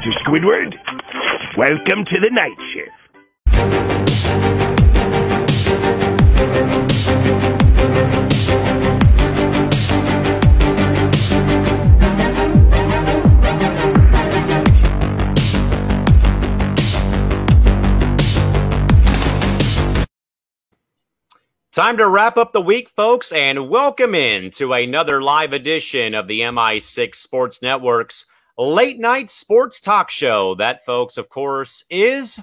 Mr. 0.00 0.12
Squidward. 0.24 0.74
Welcome 1.58 2.04
to 2.06 2.20
the 2.20 2.30
night 2.30 2.56
shift. 2.72 2.90
Time 21.72 21.96
to 21.98 22.08
wrap 22.08 22.36
up 22.36 22.52
the 22.52 22.60
week, 22.60 22.88
folks, 22.88 23.32
and 23.32 23.68
welcome 23.68 24.14
in 24.14 24.50
to 24.52 24.72
another 24.72 25.22
live 25.22 25.52
edition 25.52 26.14
of 26.14 26.26
the 26.26 26.40
MI6 26.40 27.14
Sports 27.14 27.60
Network's 27.60 28.24
late 28.60 28.98
night 28.98 29.30
sports 29.30 29.80
talk 29.80 30.10
show. 30.10 30.54
That, 30.54 30.84
folks, 30.84 31.16
of 31.16 31.30
course, 31.30 31.84
is 31.88 32.38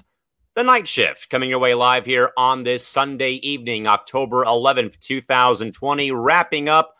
the 0.56 0.64
night 0.64 0.88
shift 0.88 1.30
coming 1.30 1.48
your 1.48 1.60
way 1.60 1.74
live 1.74 2.04
here 2.04 2.32
on 2.36 2.64
this 2.64 2.84
Sunday 2.84 3.34
evening, 3.34 3.86
October 3.86 4.44
11th, 4.44 4.98
2020, 4.98 6.10
wrapping 6.10 6.68
up 6.68 6.96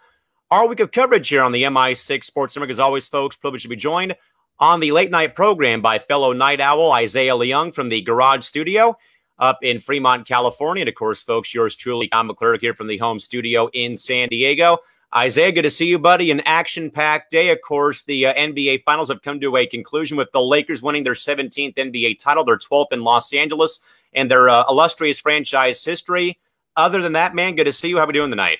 our 0.52 0.68
week 0.68 0.78
of 0.78 0.92
coverage 0.92 1.28
here 1.28 1.42
on 1.42 1.50
the 1.50 1.64
MI6 1.64 2.22
Sports 2.22 2.54
Network. 2.54 2.70
As 2.70 2.78
always, 2.78 3.08
folks, 3.08 3.34
privileged 3.34 3.64
to 3.64 3.68
be 3.68 3.76
joined 3.76 4.14
on 4.60 4.78
the 4.78 4.92
late 4.92 5.10
night 5.10 5.34
program 5.34 5.82
by 5.82 5.98
fellow 5.98 6.32
night 6.32 6.60
owl 6.60 6.92
Isaiah 6.92 7.34
Leung 7.34 7.74
from 7.74 7.88
the 7.88 8.00
Garage 8.00 8.44
Studio 8.44 8.96
up 9.40 9.58
in 9.62 9.80
Fremont, 9.80 10.28
California. 10.28 10.82
And 10.82 10.88
of 10.88 10.94
course, 10.94 11.22
folks, 11.22 11.52
yours 11.52 11.74
truly, 11.74 12.06
Tom 12.06 12.30
McClurg 12.30 12.60
here 12.60 12.74
from 12.74 12.86
the 12.86 12.98
home 12.98 13.18
studio 13.18 13.68
in 13.72 13.96
San 13.96 14.28
Diego. 14.28 14.78
Isaiah, 15.14 15.52
good 15.52 15.62
to 15.62 15.70
see 15.70 15.86
you, 15.86 15.98
buddy. 15.98 16.30
An 16.30 16.40
action 16.40 16.90
packed 16.90 17.30
day. 17.30 17.48
Of 17.48 17.62
course, 17.62 18.02
the 18.02 18.26
uh, 18.26 18.34
NBA 18.34 18.84
Finals 18.84 19.08
have 19.08 19.22
come 19.22 19.40
to 19.40 19.56
a 19.56 19.66
conclusion 19.66 20.18
with 20.18 20.30
the 20.32 20.42
Lakers 20.42 20.82
winning 20.82 21.02
their 21.02 21.14
17th 21.14 21.74
NBA 21.76 22.18
title, 22.18 22.44
their 22.44 22.58
12th 22.58 22.92
in 22.92 23.04
Los 23.04 23.32
Angeles, 23.32 23.80
and 24.12 24.30
their 24.30 24.50
uh, 24.50 24.64
illustrious 24.68 25.18
franchise 25.18 25.82
history. 25.82 26.38
Other 26.76 27.00
than 27.00 27.14
that, 27.14 27.34
man, 27.34 27.54
good 27.54 27.64
to 27.64 27.72
see 27.72 27.88
you. 27.88 27.96
How 27.96 28.04
are 28.04 28.06
we 28.06 28.12
doing 28.12 28.30
tonight? 28.30 28.58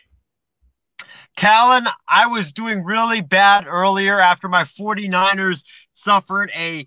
Callan, 1.37 1.87
I 2.09 2.27
was 2.27 2.51
doing 2.51 2.83
really 2.83 3.21
bad 3.21 3.67
earlier 3.69 4.19
after 4.19 4.49
my 4.49 4.65
49ers 4.65 5.63
suffered 5.93 6.51
a 6.57 6.85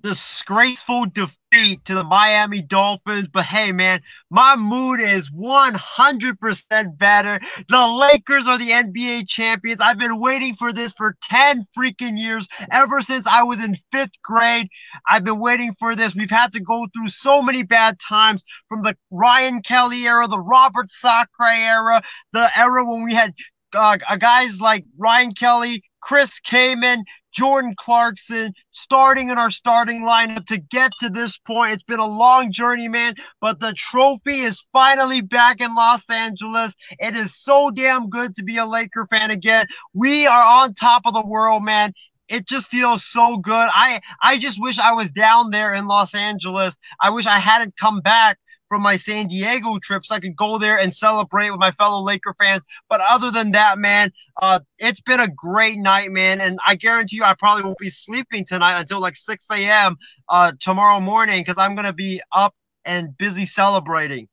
disgraceful 0.00 1.06
defeat 1.06 1.36
to 1.56 1.94
the 1.94 2.04
Miami 2.04 2.60
Dolphins. 2.60 3.28
But 3.32 3.44
hey, 3.44 3.72
man, 3.72 4.02
my 4.30 4.56
mood 4.56 5.00
is 5.00 5.30
100% 5.30 6.98
better. 6.98 7.40
The 7.68 7.86
Lakers 7.86 8.46
are 8.46 8.58
the 8.58 8.70
NBA 8.70 9.28
champions. 9.28 9.80
I've 9.80 9.98
been 9.98 10.20
waiting 10.20 10.54
for 10.56 10.72
this 10.72 10.92
for 10.92 11.16
10 11.22 11.66
freaking 11.76 12.18
years, 12.18 12.46
ever 12.70 13.00
since 13.00 13.26
I 13.26 13.42
was 13.42 13.64
in 13.64 13.78
fifth 13.90 14.20
grade. 14.22 14.68
I've 15.08 15.24
been 15.24 15.40
waiting 15.40 15.74
for 15.78 15.96
this. 15.96 16.14
We've 16.14 16.30
had 16.30 16.52
to 16.52 16.60
go 16.60 16.86
through 16.92 17.08
so 17.08 17.40
many 17.40 17.62
bad 17.62 17.98
times 18.00 18.44
from 18.68 18.82
the 18.82 18.96
Ryan 19.10 19.62
Kelly 19.62 20.06
era, 20.06 20.28
the 20.28 20.40
Robert 20.40 20.92
Sacre 20.92 21.26
era, 21.42 22.02
the 22.32 22.58
era 22.58 22.84
when 22.84 23.04
we 23.04 23.14
had 23.14 23.34
uh, 23.74 23.96
guys 24.18 24.60
like 24.60 24.84
Ryan 24.98 25.34
Kelly, 25.34 25.82
Chris 26.00 26.38
Kaman, 26.40 27.04
Jordan 27.32 27.74
Clarkson 27.76 28.52
starting 28.72 29.30
in 29.30 29.38
our 29.38 29.50
starting 29.50 30.02
lineup 30.02 30.46
to 30.46 30.58
get 30.58 30.92
to 31.00 31.08
this 31.08 31.38
point. 31.38 31.72
It's 31.72 31.82
been 31.82 31.98
a 31.98 32.06
long 32.06 32.52
journey, 32.52 32.88
man, 32.88 33.14
but 33.40 33.60
the 33.60 33.72
trophy 33.72 34.40
is 34.40 34.64
finally 34.72 35.20
back 35.20 35.60
in 35.60 35.74
Los 35.74 36.08
Angeles. 36.08 36.74
It 36.98 37.16
is 37.16 37.36
so 37.36 37.70
damn 37.70 38.08
good 38.08 38.36
to 38.36 38.44
be 38.44 38.58
a 38.58 38.66
Laker 38.66 39.06
fan 39.10 39.30
again. 39.30 39.66
We 39.94 40.26
are 40.26 40.42
on 40.42 40.74
top 40.74 41.02
of 41.04 41.14
the 41.14 41.26
world, 41.26 41.64
man 41.64 41.92
it 42.28 42.44
just 42.44 42.68
feels 42.68 43.04
so 43.04 43.36
good. 43.36 43.68
I 43.72 44.00
I 44.20 44.38
just 44.38 44.60
wish 44.60 44.80
I 44.80 44.92
was 44.92 45.08
down 45.10 45.50
there 45.50 45.74
in 45.74 45.86
Los 45.86 46.12
Angeles. 46.12 46.74
I 47.00 47.10
wish 47.10 47.24
I 47.24 47.38
hadn't 47.38 47.76
come 47.76 48.00
back 48.00 48.36
from 48.68 48.82
my 48.82 48.96
San 48.96 49.28
Diego 49.28 49.78
trip 49.78 50.04
so 50.04 50.14
I 50.14 50.20
could 50.20 50.36
go 50.36 50.58
there 50.58 50.78
and 50.78 50.94
celebrate 50.94 51.50
with 51.50 51.60
my 51.60 51.72
fellow 51.72 52.02
Laker 52.02 52.34
fans. 52.38 52.62
But 52.88 53.00
other 53.08 53.30
than 53.30 53.52
that, 53.52 53.78
man, 53.78 54.12
uh, 54.42 54.60
it's 54.78 55.00
been 55.00 55.20
a 55.20 55.28
great 55.28 55.78
night, 55.78 56.10
man. 56.10 56.40
And 56.40 56.58
I 56.66 56.74
guarantee 56.74 57.16
you, 57.16 57.24
I 57.24 57.34
probably 57.34 57.64
won't 57.64 57.78
be 57.78 57.90
sleeping 57.90 58.44
tonight 58.44 58.80
until 58.80 59.00
like 59.00 59.16
6 59.16 59.46
a.m. 59.52 59.96
Uh, 60.28 60.52
tomorrow 60.60 61.00
morning 61.00 61.40
because 61.40 61.56
I'm 61.58 61.74
going 61.74 61.86
to 61.86 61.92
be 61.92 62.20
up 62.32 62.54
and 62.84 63.16
busy 63.16 63.46
celebrating. 63.46 64.28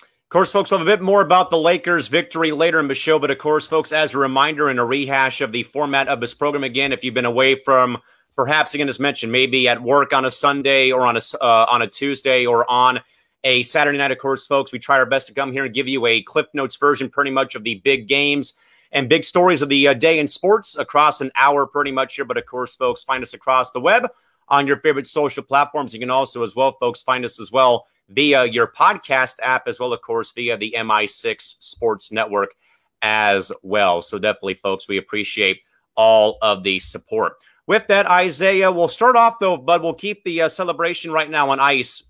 Of 0.00 0.28
course, 0.30 0.50
folks, 0.50 0.70
we'll 0.70 0.78
have 0.78 0.88
a 0.88 0.90
bit 0.90 1.02
more 1.02 1.20
about 1.20 1.50
the 1.50 1.58
Lakers' 1.58 2.08
victory 2.08 2.50
later 2.50 2.80
in 2.80 2.88
the 2.88 2.94
show. 2.94 3.20
But 3.20 3.30
of 3.30 3.38
course, 3.38 3.66
folks, 3.66 3.92
as 3.92 4.14
a 4.14 4.18
reminder 4.18 4.68
and 4.68 4.80
a 4.80 4.84
rehash 4.84 5.40
of 5.40 5.52
the 5.52 5.62
format 5.62 6.08
of 6.08 6.20
this 6.20 6.34
program, 6.34 6.64
again, 6.64 6.92
if 6.92 7.04
you've 7.04 7.14
been 7.14 7.24
away 7.24 7.54
from 7.54 7.98
perhaps 8.34 8.74
again 8.74 8.88
as 8.88 8.98
mentioned, 8.98 9.30
maybe 9.30 9.68
at 9.68 9.82
work 9.82 10.12
on 10.12 10.24
a 10.24 10.30
Sunday 10.30 10.90
or 10.90 11.06
on 11.06 11.16
a 11.16 11.20
uh, 11.40 11.66
on 11.70 11.82
a 11.82 11.86
Tuesday 11.86 12.46
or 12.46 12.68
on 12.68 13.00
a 13.44 13.62
Saturday 13.62 13.98
night, 13.98 14.10
of 14.10 14.18
course, 14.18 14.46
folks. 14.46 14.72
We 14.72 14.78
try 14.78 14.98
our 14.98 15.06
best 15.06 15.26
to 15.28 15.34
come 15.34 15.52
here 15.52 15.66
and 15.66 15.74
give 15.74 15.86
you 15.86 16.06
a 16.06 16.22
Cliff 16.22 16.46
Notes 16.54 16.76
version, 16.76 17.08
pretty 17.08 17.30
much, 17.30 17.54
of 17.54 17.62
the 17.62 17.76
big 17.76 18.08
games 18.08 18.54
and 18.90 19.08
big 19.08 19.24
stories 19.24 19.60
of 19.62 19.68
the 19.68 19.88
uh, 19.88 19.94
day 19.94 20.18
in 20.18 20.26
sports 20.26 20.76
across 20.76 21.20
an 21.20 21.30
hour, 21.36 21.66
pretty 21.66 21.92
much 21.92 22.16
here. 22.16 22.24
But 22.24 22.38
of 22.38 22.46
course, 22.46 22.74
folks, 22.74 23.04
find 23.04 23.22
us 23.22 23.34
across 23.34 23.70
the 23.70 23.80
web 23.80 24.08
on 24.48 24.66
your 24.66 24.78
favorite 24.78 25.06
social 25.06 25.42
platforms. 25.42 25.92
You 25.92 26.00
can 26.00 26.10
also, 26.10 26.42
as 26.42 26.56
well, 26.56 26.72
folks, 26.80 27.02
find 27.02 27.24
us 27.24 27.40
as 27.40 27.52
well 27.52 27.86
via 28.08 28.44
your 28.44 28.66
podcast 28.66 29.36
app, 29.42 29.68
as 29.68 29.78
well, 29.78 29.92
of 29.92 30.00
course, 30.00 30.32
via 30.32 30.56
the 30.56 30.74
MI6 30.78 31.62
Sports 31.62 32.12
Network 32.12 32.54
as 33.02 33.52
well. 33.62 34.00
So 34.00 34.18
definitely, 34.18 34.54
folks, 34.62 34.88
we 34.88 34.96
appreciate 34.96 35.60
all 35.96 36.38
of 36.40 36.62
the 36.62 36.78
support. 36.78 37.34
With 37.66 37.86
that, 37.88 38.06
Isaiah, 38.06 38.70
we'll 38.70 38.88
start 38.88 39.16
off 39.16 39.38
though, 39.38 39.56
but 39.56 39.82
we'll 39.82 39.94
keep 39.94 40.22
the 40.24 40.42
uh, 40.42 40.48
celebration 40.48 41.10
right 41.10 41.30
now 41.30 41.50
on 41.50 41.60
ice 41.60 42.02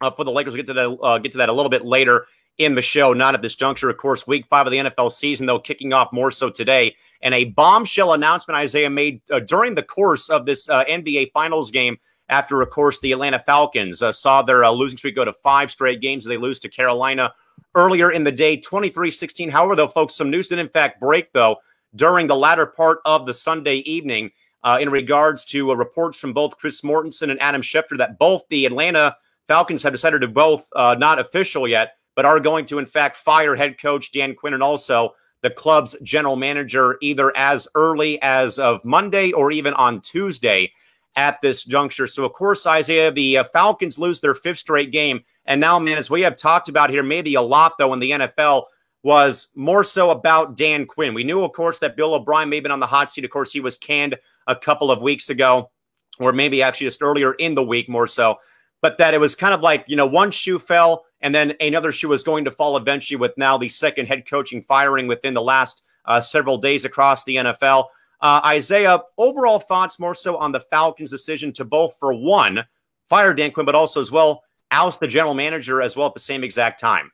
uh, 0.00 0.10
for 0.10 0.24
the 0.24 0.32
Lakers. 0.32 0.54
We'll 0.54 0.64
get 0.64 0.68
to 0.68 0.74
that 0.74 0.98
uh, 1.02 1.18
get 1.18 1.32
to 1.32 1.38
that 1.38 1.48
a 1.48 1.52
little 1.52 1.70
bit 1.70 1.84
later 1.84 2.26
in 2.58 2.74
the 2.74 2.82
show. 2.82 3.12
Not 3.12 3.34
at 3.34 3.42
this 3.42 3.54
juncture, 3.54 3.88
of 3.88 3.96
course. 3.96 4.26
Week 4.26 4.44
five 4.50 4.66
of 4.66 4.72
the 4.72 4.78
NFL 4.78 5.12
season, 5.12 5.46
though, 5.46 5.58
kicking 5.58 5.92
off 5.92 6.12
more 6.12 6.30
so 6.30 6.50
today. 6.50 6.96
And 7.22 7.34
a 7.34 7.44
bombshell 7.44 8.12
announcement 8.12 8.56
Isaiah 8.56 8.90
made 8.90 9.20
uh, 9.30 9.40
during 9.40 9.74
the 9.74 9.82
course 9.82 10.28
of 10.28 10.44
this 10.44 10.68
uh, 10.68 10.84
NBA 10.84 11.32
Finals 11.32 11.70
game. 11.70 11.98
After, 12.30 12.60
of 12.60 12.68
course, 12.68 13.00
the 13.00 13.12
Atlanta 13.12 13.38
Falcons 13.38 14.02
uh, 14.02 14.12
saw 14.12 14.42
their 14.42 14.62
uh, 14.62 14.70
losing 14.70 14.98
streak 14.98 15.16
go 15.16 15.24
to 15.24 15.32
five 15.32 15.70
straight 15.70 16.02
games. 16.02 16.26
They 16.26 16.36
lose 16.36 16.58
to 16.58 16.68
Carolina 16.68 17.32
earlier 17.74 18.10
in 18.10 18.22
the 18.22 18.32
day, 18.32 18.58
23 18.58 19.10
16. 19.10 19.48
However, 19.48 19.74
though, 19.74 19.88
folks, 19.88 20.14
some 20.14 20.30
news 20.30 20.48
did 20.48 20.58
in 20.58 20.68
fact 20.68 21.00
break, 21.00 21.32
though, 21.32 21.56
during 21.96 22.26
the 22.26 22.36
latter 22.36 22.66
part 22.66 22.98
of 23.06 23.24
the 23.24 23.32
Sunday 23.32 23.76
evening 23.78 24.30
in 24.78 24.90
regards 24.90 25.46
to 25.46 25.72
reports 25.72 26.18
from 26.18 26.34
both 26.34 26.58
Chris 26.58 26.82
Mortensen 26.82 27.30
and 27.30 27.40
Adam 27.40 27.62
Schefter 27.62 27.96
that 27.96 28.18
both 28.18 28.42
the 28.50 28.66
Atlanta 28.66 29.16
Falcons 29.48 29.82
have 29.82 29.92
decided 29.92 30.20
to 30.20 30.28
both 30.28 30.68
uh, 30.76 30.94
not 30.98 31.18
official 31.18 31.66
yet, 31.66 31.94
but 32.14 32.24
are 32.24 32.38
going 32.38 32.66
to 32.66 32.78
in 32.78 32.86
fact 32.86 33.16
fire 33.16 33.56
head 33.56 33.80
coach 33.80 34.12
Dan 34.12 34.34
Quinn 34.34 34.54
and 34.54 34.62
also 34.62 35.14
the 35.42 35.50
club's 35.50 35.96
general 36.02 36.36
manager 36.36 36.98
either 37.00 37.34
as 37.36 37.66
early 37.74 38.20
as 38.22 38.58
of 38.58 38.84
Monday 38.84 39.32
or 39.32 39.50
even 39.50 39.72
on 39.74 40.00
Tuesday 40.00 40.72
at 41.16 41.40
this 41.40 41.64
juncture. 41.64 42.06
So 42.06 42.24
of 42.24 42.32
course, 42.32 42.66
Isaiah, 42.66 43.10
the 43.10 43.38
uh, 43.38 43.44
Falcons 43.44 43.98
lose 43.98 44.20
their 44.20 44.34
fifth 44.34 44.58
straight 44.58 44.92
game, 44.92 45.24
and 45.46 45.60
now, 45.60 45.78
man, 45.78 45.96
as 45.96 46.10
we 46.10 46.20
have 46.20 46.36
talked 46.36 46.68
about 46.68 46.90
here, 46.90 47.02
maybe 47.02 47.34
a 47.34 47.42
lot 47.42 47.74
though 47.78 47.92
in 47.94 48.00
the 48.00 48.10
NFL 48.10 48.64
was 49.02 49.48
more 49.54 49.84
so 49.84 50.10
about 50.10 50.56
Dan 50.56 50.84
Quinn. 50.84 51.14
We 51.14 51.24
knew, 51.24 51.42
of 51.42 51.52
course, 51.52 51.78
that 51.78 51.96
Bill 51.96 52.14
O'Brien 52.14 52.48
may 52.48 52.56
have 52.56 52.64
been 52.64 52.72
on 52.72 52.80
the 52.80 52.86
hot 52.86 53.10
seat. 53.10 53.24
Of 53.24 53.30
course, 53.30 53.52
he 53.52 53.60
was 53.60 53.78
canned 53.78 54.16
a 54.46 54.56
couple 54.56 54.90
of 54.90 55.00
weeks 55.00 55.30
ago, 55.30 55.70
or 56.18 56.32
maybe 56.32 56.62
actually 56.62 56.88
just 56.88 57.00
earlier 57.00 57.32
in 57.34 57.54
the 57.54 57.62
week, 57.62 57.88
more 57.88 58.06
so 58.06 58.38
but 58.80 58.98
that 58.98 59.14
it 59.14 59.18
was 59.18 59.34
kind 59.34 59.54
of 59.54 59.60
like, 59.60 59.84
you 59.86 59.96
know, 59.96 60.06
one 60.06 60.30
shoe 60.30 60.58
fell 60.58 61.04
and 61.20 61.34
then 61.34 61.54
another 61.60 61.92
shoe 61.92 62.08
was 62.08 62.22
going 62.22 62.44
to 62.44 62.50
fall 62.50 62.76
eventually 62.76 63.16
with 63.16 63.36
now 63.36 63.58
the 63.58 63.68
second 63.68 64.06
head 64.06 64.28
coaching 64.28 64.62
firing 64.62 65.06
within 65.06 65.34
the 65.34 65.42
last 65.42 65.82
uh, 66.04 66.20
several 66.20 66.58
days 66.58 66.84
across 66.84 67.24
the 67.24 67.36
NFL. 67.36 67.86
Uh, 68.20 68.40
Isaiah, 68.44 69.00
overall 69.16 69.58
thoughts 69.58 69.98
more 69.98 70.14
so 70.14 70.36
on 70.36 70.52
the 70.52 70.60
Falcons' 70.60 71.10
decision 71.10 71.52
to 71.54 71.64
both, 71.64 71.96
for 71.98 72.14
one, 72.14 72.64
fire 73.08 73.34
Dan 73.34 73.52
Quinn, 73.52 73.66
but 73.66 73.74
also 73.74 74.00
as 74.00 74.10
well 74.10 74.42
oust 74.70 75.00
the 75.00 75.06
general 75.06 75.34
manager 75.34 75.80
as 75.80 75.96
well 75.96 76.08
at 76.08 76.14
the 76.14 76.20
same 76.20 76.44
exact 76.44 76.80
time. 76.80 77.10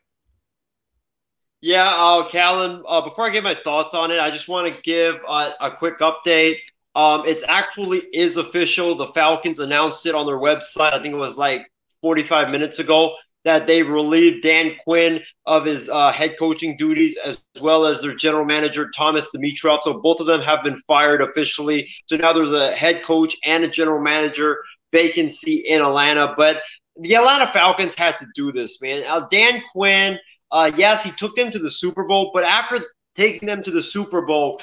Yeah, 1.60 1.88
uh, 1.88 2.28
Callan, 2.28 2.82
uh, 2.86 3.00
before 3.00 3.26
I 3.26 3.30
give 3.30 3.44
my 3.44 3.56
thoughts 3.64 3.94
on 3.94 4.10
it, 4.10 4.20
I 4.20 4.30
just 4.30 4.48
want 4.48 4.74
to 4.74 4.82
give 4.82 5.14
a, 5.26 5.52
a 5.60 5.76
quick 5.78 5.98
update. 6.00 6.58
Um, 6.94 7.26
it 7.26 7.42
actually 7.48 7.98
is 8.12 8.36
official. 8.36 8.96
The 8.96 9.08
Falcons 9.08 9.58
announced 9.58 10.06
it 10.06 10.14
on 10.14 10.26
their 10.26 10.38
website. 10.38 10.92
I 10.92 11.02
think 11.02 11.14
it 11.14 11.18
was 11.18 11.36
like 11.36 11.66
45 12.02 12.50
minutes 12.50 12.78
ago 12.78 13.16
that 13.44 13.66
they 13.66 13.82
relieved 13.82 14.42
Dan 14.42 14.72
Quinn 14.84 15.20
of 15.46 15.66
his 15.66 15.88
uh, 15.88 16.12
head 16.12 16.36
coaching 16.38 16.76
duties 16.76 17.16
as 17.24 17.36
well 17.60 17.84
as 17.84 18.00
their 18.00 18.14
general 18.14 18.44
manager 18.44 18.90
Thomas 18.96 19.28
Dimitroff. 19.34 19.82
So 19.82 20.00
both 20.00 20.20
of 20.20 20.26
them 20.26 20.40
have 20.40 20.62
been 20.62 20.80
fired 20.86 21.20
officially. 21.20 21.88
So 22.06 22.16
now 22.16 22.32
there's 22.32 22.52
a 22.52 22.74
head 22.74 23.02
coach 23.04 23.36
and 23.44 23.64
a 23.64 23.68
general 23.68 24.00
manager 24.00 24.56
vacancy 24.92 25.56
in 25.56 25.82
Atlanta. 25.82 26.34
But 26.36 26.62
the 26.96 27.16
Atlanta 27.16 27.48
Falcons 27.48 27.94
had 27.94 28.18
to 28.20 28.26
do 28.34 28.52
this, 28.52 28.80
man. 28.80 29.04
Uh, 29.06 29.26
Dan 29.30 29.62
Quinn, 29.72 30.18
uh, 30.50 30.70
yes, 30.76 31.02
he 31.02 31.10
took 31.10 31.36
them 31.36 31.50
to 31.52 31.58
the 31.58 31.70
Super 31.70 32.04
Bowl, 32.04 32.30
but 32.32 32.44
after 32.44 32.82
taking 33.16 33.46
them 33.46 33.62
to 33.62 33.70
the 33.70 33.82
Super 33.82 34.22
Bowl, 34.22 34.60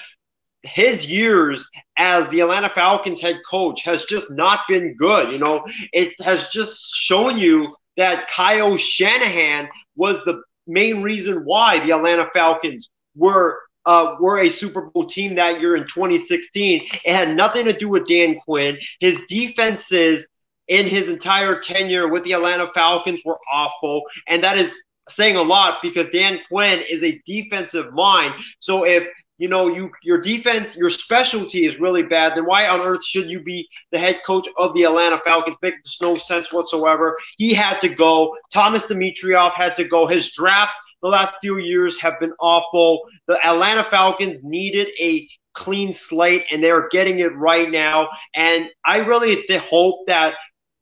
his 0.64 1.06
years 1.06 1.68
as 1.98 2.28
the 2.30 2.42
Atlanta 2.42 2.70
Falcons 2.74 3.20
head 3.20 3.40
coach 3.50 3.82
has 3.84 4.06
just 4.06 4.30
not 4.30 4.62
been 4.70 4.96
good. 4.96 5.32
You 5.32 5.40
know, 5.40 5.66
it 5.92 6.14
has 6.22 6.50
just 6.50 6.80
shown 6.94 7.38
you 7.38 7.76
that 7.98 8.30
Kyle 8.30 8.78
Shanahan 8.78 9.70
was 9.96 10.24
the 10.26 10.42
main 10.68 11.02
reason 11.02 11.44
why 11.44 11.80
the 11.80 11.92
Atlanta 11.92 12.28
Falcons 12.34 12.90
were 13.16 13.60
uh, 13.86 14.16
were 14.20 14.40
a 14.40 14.50
Super 14.50 14.82
Bowl 14.82 15.10
team 15.10 15.36
that 15.36 15.60
year 15.60 15.76
in 15.76 15.84
2016. 15.84 16.88
It 17.04 17.14
had 17.14 17.36
nothing 17.36 17.66
to 17.66 17.74
do 17.74 17.90
with 17.90 18.08
Dan 18.08 18.40
Quinn. 18.40 18.78
His 19.00 19.20
defenses 19.28 20.28
in 20.68 20.86
his 20.86 21.10
entire 21.10 21.60
tenure 21.60 22.08
with 22.08 22.24
the 22.24 22.34
Atlanta 22.34 22.68
Falcons 22.74 23.20
were 23.26 23.40
awful, 23.52 24.04
and 24.28 24.44
that 24.44 24.58
is 24.58 24.74
saying 25.10 25.36
a 25.36 25.42
lot 25.42 25.80
because 25.82 26.08
Dan 26.14 26.40
Quinn 26.48 26.84
is 26.90 27.04
a 27.04 27.20
defensive 27.26 27.92
mind. 27.94 28.34
So 28.60 28.86
if 28.86 29.08
you 29.42 29.48
know 29.48 29.68
you 29.68 29.92
your 30.04 30.22
defense, 30.22 30.76
your 30.76 30.92
specialty 30.92 31.66
is 31.66 31.80
really 31.80 32.04
bad, 32.04 32.34
then 32.36 32.46
why 32.46 32.68
on 32.68 32.80
earth 32.82 33.04
should 33.04 33.28
you 33.28 33.40
be 33.42 33.68
the 33.92 33.98
head 33.98 34.22
coach 34.24 34.48
of 34.60 34.72
the 34.76 34.84
Atlanta 34.84 35.20
Falcons? 35.26 35.58
Makes 35.64 36.00
no 36.00 36.16
sense 36.16 36.54
whatsoever. 36.54 37.18
He 37.38 37.52
had 37.52 37.80
to 37.80 37.90
go. 37.90 38.38
Thomas 38.54 38.84
Dimitroff 38.84 39.54
had 39.54 39.76
to 39.78 39.84
go. 39.84 40.06
His 40.06 40.32
drafts 40.34 40.76
the 41.02 41.08
last 41.08 41.34
few 41.42 41.58
years 41.58 42.00
have 42.00 42.20
been 42.20 42.34
awful. 42.40 43.02
The 43.28 43.44
Atlanta 43.44 43.88
Falcons 43.90 44.44
needed 44.44 44.90
a 45.00 45.28
clean 45.54 45.92
slate, 45.92 46.46
and 46.52 46.64
they're 46.64 46.88
getting 46.90 47.18
it 47.18 47.36
right 47.36 47.72
now. 47.72 48.10
And 48.36 48.70
I 48.86 48.98
really 49.00 49.44
hope 49.58 50.06
that 50.06 50.36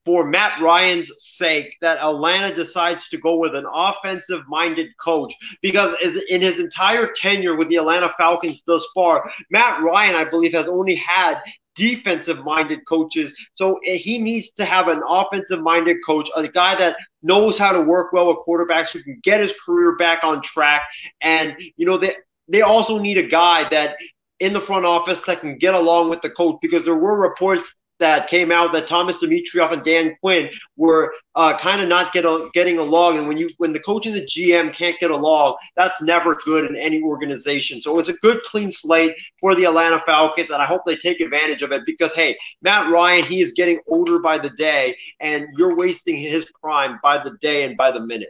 for 0.09 0.25
Matt 0.25 0.59
Ryan's 0.59 1.11
sake 1.19 1.75
that 1.81 1.99
Atlanta 1.99 2.55
decides 2.55 3.09
to 3.09 3.17
go 3.19 3.35
with 3.35 3.53
an 3.53 3.67
offensive 3.71 4.41
minded 4.47 4.87
coach 4.97 5.31
because 5.61 5.95
in 6.29 6.41
his 6.41 6.57
entire 6.57 7.13
tenure 7.13 7.55
with 7.55 7.69
the 7.69 7.75
Atlanta 7.75 8.11
Falcons 8.17 8.63
thus 8.65 8.83
far, 8.95 9.31
Matt 9.51 9.83
Ryan, 9.83 10.15
I 10.15 10.27
believe, 10.27 10.53
has 10.53 10.67
only 10.67 10.95
had 10.95 11.39
defensive 11.75 12.43
minded 12.43 12.79
coaches. 12.87 13.31
So 13.53 13.79
eh, 13.85 13.97
he 13.97 14.17
needs 14.17 14.49
to 14.53 14.65
have 14.65 14.87
an 14.87 15.03
offensive 15.07 15.61
minded 15.61 15.97
coach, 16.03 16.27
a 16.35 16.47
guy 16.47 16.75
that 16.79 16.97
knows 17.21 17.59
how 17.59 17.71
to 17.71 17.81
work 17.83 18.11
well 18.11 18.29
with 18.29 18.37
quarterbacks 18.47 18.89
who 18.89 19.03
can 19.03 19.19
get 19.21 19.41
his 19.41 19.53
career 19.63 19.95
back 19.95 20.23
on 20.23 20.41
track. 20.41 20.81
And, 21.21 21.55
you 21.77 21.85
know, 21.85 21.99
they, 21.99 22.15
they 22.47 22.63
also 22.63 22.97
need 22.97 23.19
a 23.19 23.27
guy 23.27 23.69
that 23.69 23.95
in 24.39 24.53
the 24.53 24.61
front 24.61 24.87
office 24.87 25.21
that 25.27 25.41
can 25.41 25.59
get 25.59 25.75
along 25.75 26.09
with 26.09 26.23
the 26.23 26.31
coach 26.31 26.57
because 26.63 26.83
there 26.83 26.95
were 26.95 27.21
reports 27.21 27.75
that 27.99 28.29
came 28.29 28.51
out 28.51 28.71
that 28.73 28.87
Thomas 28.87 29.17
Dimitroff 29.17 29.73
and 29.73 29.83
Dan 29.83 30.15
Quinn 30.21 30.49
were 30.77 31.13
uh, 31.35 31.57
kind 31.57 31.81
of 31.81 31.87
not 31.87 32.13
get 32.13 32.25
a, 32.25 32.49
getting 32.53 32.77
along. 32.77 33.17
And 33.17 33.27
when 33.27 33.37
you 33.37 33.49
when 33.57 33.73
the 33.73 33.79
coach 33.79 34.05
and 34.05 34.15
the 34.15 34.25
GM 34.25 34.73
can't 34.73 34.99
get 34.99 35.11
along, 35.11 35.55
that's 35.75 36.01
never 36.01 36.35
good 36.45 36.65
in 36.65 36.75
any 36.75 37.01
organization. 37.01 37.81
So 37.81 37.99
it's 37.99 38.09
a 38.09 38.13
good 38.13 38.41
clean 38.43 38.71
slate 38.71 39.15
for 39.39 39.55
the 39.55 39.65
Atlanta 39.65 40.01
Falcons, 40.05 40.49
and 40.49 40.61
I 40.61 40.65
hope 40.65 40.81
they 40.85 40.97
take 40.97 41.19
advantage 41.19 41.61
of 41.61 41.71
it 41.71 41.83
because 41.85 42.13
hey, 42.13 42.37
Matt 42.61 42.91
Ryan, 42.91 43.23
he 43.23 43.41
is 43.41 43.51
getting 43.51 43.79
older 43.87 44.19
by 44.19 44.37
the 44.37 44.49
day, 44.51 44.97
and 45.19 45.47
you're 45.55 45.75
wasting 45.75 46.17
his 46.17 46.45
prime 46.61 46.99
by 47.03 47.21
the 47.21 47.37
day 47.41 47.63
and 47.63 47.77
by 47.77 47.91
the 47.91 47.99
minute. 47.99 48.29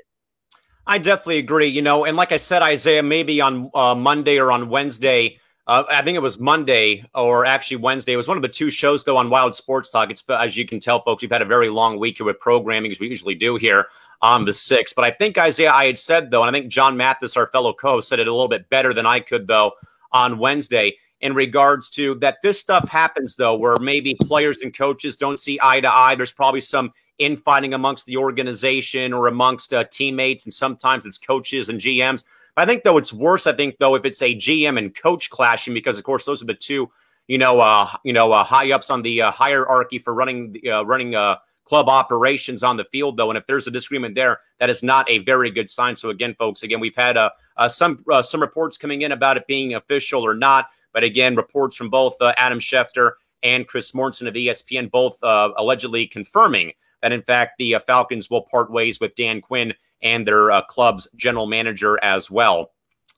I 0.86 0.98
definitely 0.98 1.38
agree. 1.38 1.68
You 1.68 1.84
know, 1.84 2.06
and 2.06 2.18
like 2.18 2.32
I 2.32 2.38
said, 2.38 2.64
Isaiah, 2.64 3.04
maybe 3.04 3.42
on 3.42 3.70
uh, 3.76 3.94
Monday 3.94 4.40
or 4.40 4.52
on 4.52 4.70
Wednesday 4.70 5.40
uh, 5.70 5.84
I 5.88 6.02
think 6.02 6.16
it 6.16 6.22
was 6.22 6.40
Monday 6.40 7.06
or 7.14 7.46
actually 7.46 7.78
Wednesday. 7.78 8.14
It 8.14 8.18
was 8.18 8.28
one 8.28 8.38
of 8.38 8.42
the 8.42 8.50
two 8.50 8.72
shows 8.72 9.04
though 9.04 9.18
on 9.18 9.30
Wild 9.30 9.54
Sports 9.54 9.92
Talk. 9.92 10.10
It's 10.10 10.24
as 10.28 10.58
you 10.58 10.66
can 10.66 10.80
tell, 10.80 11.04
folks, 11.04 11.22
we've 11.22 11.32
had 11.32 11.44
a 11.44 11.46
very 11.46 11.70
long 11.70 12.00
week 12.00 12.18
here 12.18 12.26
with 12.26 12.40
programming 12.40 12.90
as 12.90 13.00
we 13.00 13.08
usually 13.08 13.36
do 13.36 13.56
here 13.56 13.86
on 14.24 14.46
the 14.46 14.54
sixth. 14.54 14.96
But 14.96 15.06
I 15.06 15.12
think 15.12 15.38
Isaiah, 15.38 15.72
I 15.72 15.86
had 15.86 16.00
said 16.00 16.32
though, 16.32 16.42
and 16.44 16.50
I 16.50 16.60
think 16.60 16.72
John 16.72 16.98
Mathis, 16.98 17.38
our 17.38 17.46
fellow 17.52 17.72
co-host, 17.72 18.10
said 18.10 18.18
it 18.18 18.28
a 18.28 18.32
little 18.32 18.48
bit 18.48 18.68
better 18.72 18.96
than 18.96 19.06
I 19.06 19.20
could 19.20 19.46
though 19.46 19.74
on 20.12 20.40
Wednesday 20.40 20.98
in 21.22 21.36
regards 21.36 21.88
to 21.90 22.16
that 22.16 22.38
this 22.42 22.60
stuff 22.60 22.90
happens 22.90 23.36
though, 23.36 23.56
where 23.56 23.78
maybe 23.78 24.16
players 24.22 24.62
and 24.62 24.76
coaches 24.76 25.18
don't 25.18 25.40
see 25.40 25.60
eye 25.62 25.82
to 25.82 25.96
eye. 25.96 26.16
There's 26.16 26.32
probably 26.32 26.62
some 26.62 26.92
infighting 27.20 27.76
amongst 27.76 28.08
the 28.08 28.18
organization 28.18 29.14
or 29.14 29.28
amongst 29.28 29.72
uh, 29.72 29.84
teammates, 29.92 30.46
and 30.46 30.54
sometimes 30.54 31.06
it's 31.06 31.20
coaches 31.20 31.70
and 31.70 31.80
GMs. 31.80 32.24
I 32.60 32.66
think 32.66 32.84
though 32.84 32.98
it's 32.98 33.14
worse. 33.14 33.48
I 33.48 33.54
think 33.54 33.78
though 33.80 33.96
if 33.96 34.06
it's 34.06 34.22
a 34.22 34.36
GM 34.36 34.78
and 34.78 34.96
coach 34.96 35.30
clashing 35.30 35.74
because 35.74 35.98
of 35.98 36.04
course 36.04 36.26
those 36.26 36.42
are 36.42 36.46
the 36.46 36.54
two 36.54 36.92
you 37.28 37.38
know 37.38 37.60
uh, 37.60 37.90
you 38.04 38.12
know 38.12 38.32
uh, 38.32 38.44
high 38.44 38.72
ups 38.72 38.90
on 38.90 39.02
the 39.02 39.22
uh, 39.22 39.32
hierarchy 39.32 40.00
for 40.00 40.14
running 40.14 40.56
uh, 40.70 40.86
running 40.86 41.16
uh, 41.16 41.38
club 41.64 41.88
operations 41.88 42.64
on 42.64 42.76
the 42.76 42.86
field 42.86 43.16
though, 43.16 43.30
and 43.30 43.38
if 43.38 43.46
there's 43.48 43.68
a 43.68 43.72
disagreement 43.72 44.16
there, 44.16 44.42
that 44.60 44.70
is 44.70 44.84
not 44.84 45.10
a 45.10 45.20
very 45.20 45.52
good 45.52 45.70
sign. 45.70 45.96
So 45.96 46.10
again, 46.10 46.36
folks, 46.38 46.64
again 46.64 46.80
we've 46.80 46.96
had 46.96 47.18
uh, 47.18 47.30
some 47.70 48.04
some 48.22 48.42
reports 48.42 48.78
coming 48.78 49.04
in 49.04 49.12
about 49.12 49.38
it 49.38 49.48
being 49.48 49.76
official 49.76 50.26
or 50.26 50.34
not, 50.34 50.70
but 50.92 51.04
again 51.04 51.36
reports 51.36 51.76
from 51.76 51.90
both 51.90 52.16
Adam 52.22 52.60
Schefter 52.60 53.12
and 53.42 53.68
Chris 53.68 53.92
Mortensen 53.94 54.28
of 54.28 54.34
ESPN 54.34 54.92
both 54.92 55.18
allegedly 55.24 56.08
confirming 56.08 56.74
that 57.02 57.12
in 57.12 57.22
fact 57.22 57.54
the 57.58 57.76
Falcons 57.86 58.30
will 58.30 58.44
part 58.44 58.72
ways 58.72 59.00
with 59.00 59.16
Dan 59.16 59.42
Quinn 59.42 59.74
and 60.02 60.28
their 60.28 60.52
uh, 60.52 60.62
club's 60.64 61.10
general 61.16 61.48
manager 61.48 62.00
as 62.04 62.32
well, 62.32 62.72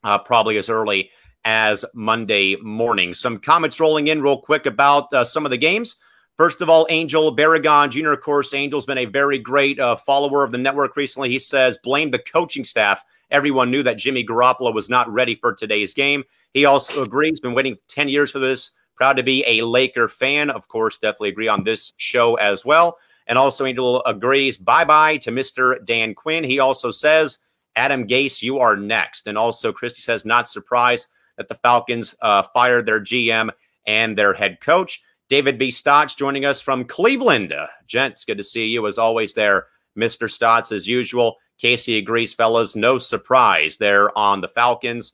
uh, 0.03 0.17
probably 0.17 0.57
as 0.57 0.69
early 0.69 1.11
as 1.45 1.85
Monday 1.93 2.55
morning. 2.57 3.13
Some 3.13 3.39
comments 3.39 3.79
rolling 3.79 4.07
in 4.07 4.21
real 4.21 4.41
quick 4.41 4.65
about 4.65 5.11
uh, 5.13 5.23
some 5.23 5.45
of 5.45 5.51
the 5.51 5.57
games. 5.57 5.95
First 6.37 6.61
of 6.61 6.69
all, 6.69 6.87
Angel 6.89 7.31
Barragon 7.31 7.91
Jr., 7.91 8.11
of 8.11 8.21
course, 8.21 8.53
Angel's 8.53 8.85
been 8.85 8.97
a 8.97 9.05
very 9.05 9.37
great 9.37 9.79
uh, 9.79 9.95
follower 9.95 10.43
of 10.43 10.51
the 10.51 10.57
network 10.57 10.95
recently. 10.95 11.29
He 11.29 11.39
says, 11.39 11.77
blame 11.83 12.09
the 12.09 12.19
coaching 12.19 12.63
staff. 12.63 13.03
Everyone 13.29 13.69
knew 13.69 13.83
that 13.83 13.97
Jimmy 13.97 14.25
Garoppolo 14.25 14.73
was 14.73 14.89
not 14.89 15.11
ready 15.11 15.35
for 15.35 15.53
today's 15.53 15.93
game. 15.93 16.23
He 16.53 16.65
also 16.65 17.03
agrees, 17.03 17.39
been 17.39 17.53
waiting 17.53 17.77
10 17.87 18.09
years 18.09 18.31
for 18.31 18.39
this. 18.39 18.71
Proud 18.95 19.17
to 19.17 19.23
be 19.23 19.43
a 19.47 19.61
Laker 19.61 20.07
fan. 20.07 20.49
Of 20.49 20.67
course, 20.67 20.99
definitely 20.99 21.29
agree 21.29 21.47
on 21.47 21.63
this 21.63 21.93
show 21.97 22.35
as 22.35 22.65
well. 22.65 22.97
And 23.31 23.37
also, 23.37 23.65
Angel 23.65 24.03
agrees 24.03 24.57
bye 24.57 24.83
bye 24.83 25.15
to 25.19 25.31
Mr. 25.31 25.77
Dan 25.85 26.13
Quinn. 26.13 26.43
He 26.43 26.59
also 26.59 26.91
says, 26.91 27.37
Adam 27.77 28.05
Gase, 28.05 28.41
you 28.41 28.59
are 28.59 28.75
next. 28.75 29.25
And 29.25 29.37
also, 29.37 29.71
Christy 29.71 30.01
says, 30.01 30.25
not 30.25 30.49
surprised 30.49 31.07
that 31.37 31.47
the 31.47 31.55
Falcons 31.55 32.13
uh, 32.21 32.43
fired 32.53 32.85
their 32.85 32.99
GM 32.99 33.49
and 33.87 34.17
their 34.17 34.33
head 34.33 34.59
coach. 34.59 35.01
David 35.29 35.57
B. 35.57 35.71
Stotts 35.71 36.13
joining 36.13 36.43
us 36.43 36.59
from 36.59 36.83
Cleveland. 36.83 37.53
Uh, 37.53 37.67
gents, 37.87 38.25
good 38.25 38.37
to 38.37 38.43
see 38.43 38.67
you 38.67 38.85
as 38.85 38.97
always 38.97 39.33
there, 39.33 39.67
Mr. 39.97 40.29
Stotts, 40.29 40.73
as 40.73 40.85
usual. 40.85 41.37
Casey 41.57 41.97
agrees, 41.99 42.33
fellas, 42.33 42.75
no 42.75 42.97
surprise 42.97 43.77
there 43.77 44.15
on 44.17 44.41
the 44.41 44.49
Falcons. 44.49 45.13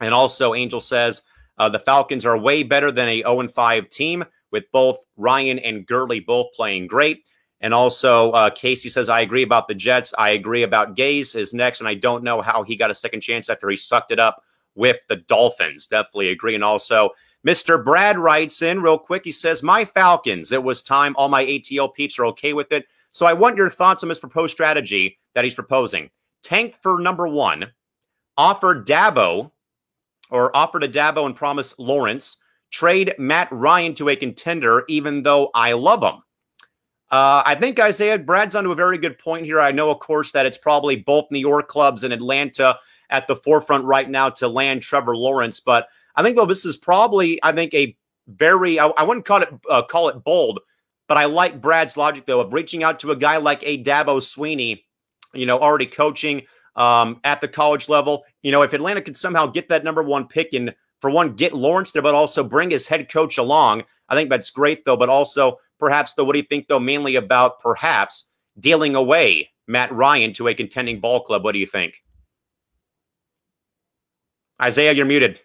And 0.00 0.14
also, 0.14 0.54
Angel 0.54 0.80
says 0.80 1.20
uh, 1.58 1.68
the 1.68 1.78
Falcons 1.78 2.24
are 2.24 2.38
way 2.38 2.62
better 2.62 2.90
than 2.90 3.08
a 3.08 3.20
0 3.20 3.48
5 3.48 3.90
team 3.90 4.24
with 4.50 4.64
both 4.72 5.04
Ryan 5.18 5.58
and 5.58 5.86
Gurley 5.86 6.20
both 6.20 6.54
playing 6.54 6.86
great. 6.86 7.22
And 7.60 7.74
also, 7.74 8.30
uh, 8.32 8.50
Casey 8.50 8.88
says, 8.88 9.08
I 9.08 9.20
agree 9.20 9.42
about 9.42 9.68
the 9.68 9.74
Jets. 9.74 10.14
I 10.16 10.30
agree 10.30 10.62
about 10.62 10.96
Gase 10.96 11.36
is 11.36 11.52
next. 11.52 11.80
And 11.80 11.88
I 11.88 11.94
don't 11.94 12.24
know 12.24 12.40
how 12.40 12.62
he 12.62 12.76
got 12.76 12.90
a 12.90 12.94
second 12.94 13.20
chance 13.20 13.50
after 13.50 13.68
he 13.68 13.76
sucked 13.76 14.10
it 14.10 14.18
up 14.18 14.42
with 14.74 14.98
the 15.08 15.16
Dolphins. 15.16 15.86
Definitely 15.86 16.30
agree. 16.30 16.54
And 16.54 16.64
also, 16.64 17.10
Mr. 17.46 17.82
Brad 17.82 18.18
writes 18.18 18.62
in 18.62 18.80
real 18.80 18.98
quick. 18.98 19.24
He 19.24 19.32
says, 19.32 19.62
My 19.62 19.84
Falcons, 19.84 20.52
it 20.52 20.62
was 20.62 20.82
time. 20.82 21.14
All 21.16 21.28
my 21.28 21.44
ATL 21.44 21.92
peeps 21.92 22.18
are 22.18 22.26
okay 22.26 22.52
with 22.52 22.72
it. 22.72 22.86
So 23.12 23.26
I 23.26 23.32
want 23.32 23.56
your 23.56 23.70
thoughts 23.70 24.02
on 24.02 24.08
his 24.08 24.20
proposed 24.20 24.52
strategy 24.52 25.18
that 25.34 25.44
he's 25.44 25.54
proposing. 25.54 26.10
Tank 26.42 26.76
for 26.80 26.98
number 26.98 27.28
one, 27.28 27.72
offer 28.36 28.74
Dabo 28.82 29.50
or 30.30 30.54
offer 30.56 30.78
to 30.80 30.88
Dabo 30.88 31.26
and 31.26 31.36
promise 31.36 31.74
Lawrence, 31.76 32.36
trade 32.70 33.14
Matt 33.18 33.48
Ryan 33.50 33.94
to 33.94 34.08
a 34.08 34.16
contender, 34.16 34.84
even 34.88 35.22
though 35.22 35.50
I 35.54 35.72
love 35.72 36.02
him. 36.02 36.22
Uh, 37.10 37.42
I 37.44 37.56
think 37.56 37.80
Isaiah 37.80 38.18
Brad's 38.18 38.54
onto 38.54 38.70
a 38.70 38.76
very 38.76 38.98
good 38.98 39.18
point 39.18 39.44
here. 39.44 39.60
I 39.60 39.72
know, 39.72 39.90
of 39.90 39.98
course, 39.98 40.30
that 40.32 40.46
it's 40.46 40.58
probably 40.58 40.96
both 40.96 41.30
New 41.30 41.40
York 41.40 41.68
clubs 41.68 42.04
and 42.04 42.12
Atlanta 42.12 42.78
at 43.10 43.26
the 43.26 43.36
forefront 43.36 43.84
right 43.84 44.08
now 44.08 44.30
to 44.30 44.46
land 44.46 44.82
Trevor 44.82 45.16
Lawrence, 45.16 45.58
but 45.58 45.88
I 46.16 46.22
think 46.22 46.36
though 46.36 46.46
this 46.46 46.64
is 46.64 46.76
probably, 46.76 47.42
I 47.42 47.52
think, 47.52 47.74
a 47.74 47.96
very 48.28 48.78
I, 48.78 48.88
I 48.88 49.02
wouldn't 49.02 49.26
call 49.26 49.42
it 49.42 49.48
uh, 49.68 49.82
call 49.82 50.08
it 50.08 50.22
bold, 50.22 50.60
but 51.08 51.16
I 51.16 51.24
like 51.24 51.60
Brad's 51.60 51.96
logic 51.96 52.26
though 52.26 52.40
of 52.40 52.52
reaching 52.52 52.82
out 52.82 53.00
to 53.00 53.10
a 53.10 53.16
guy 53.16 53.38
like 53.38 53.62
a 53.64 53.82
Dabo 53.82 54.22
Sweeney, 54.22 54.84
you 55.34 55.46
know, 55.46 55.58
already 55.58 55.86
coaching 55.86 56.42
um, 56.76 57.20
at 57.24 57.40
the 57.40 57.48
college 57.48 57.88
level. 57.88 58.24
You 58.42 58.52
know, 58.52 58.62
if 58.62 58.72
Atlanta 58.72 59.02
could 59.02 59.16
somehow 59.16 59.46
get 59.46 59.68
that 59.68 59.84
number 59.84 60.02
one 60.02 60.28
pick 60.28 60.52
and 60.52 60.74
for 61.00 61.10
one 61.10 61.34
get 61.34 61.54
Lawrence 61.54 61.92
there, 61.92 62.02
but 62.02 62.14
also 62.14 62.44
bring 62.44 62.70
his 62.70 62.86
head 62.86 63.10
coach 63.10 63.38
along, 63.38 63.84
I 64.08 64.14
think 64.14 64.30
that's 64.30 64.50
great 64.50 64.84
though. 64.84 64.96
But 64.96 65.08
also 65.08 65.58
Perhaps, 65.80 66.14
though, 66.14 66.24
what 66.24 66.34
do 66.34 66.38
you 66.38 66.44
think, 66.44 66.68
though, 66.68 66.78
mainly 66.78 67.16
about 67.16 67.60
perhaps 67.60 68.26
dealing 68.60 68.94
away 68.94 69.50
Matt 69.66 69.90
Ryan 69.92 70.32
to 70.34 70.48
a 70.48 70.54
contending 70.54 71.00
ball 71.00 71.20
club? 71.20 71.42
What 71.42 71.52
do 71.52 71.58
you 71.58 71.66
think? 71.66 71.94
Isaiah, 74.60 74.92
you're 74.92 75.06
muted. 75.06 75.40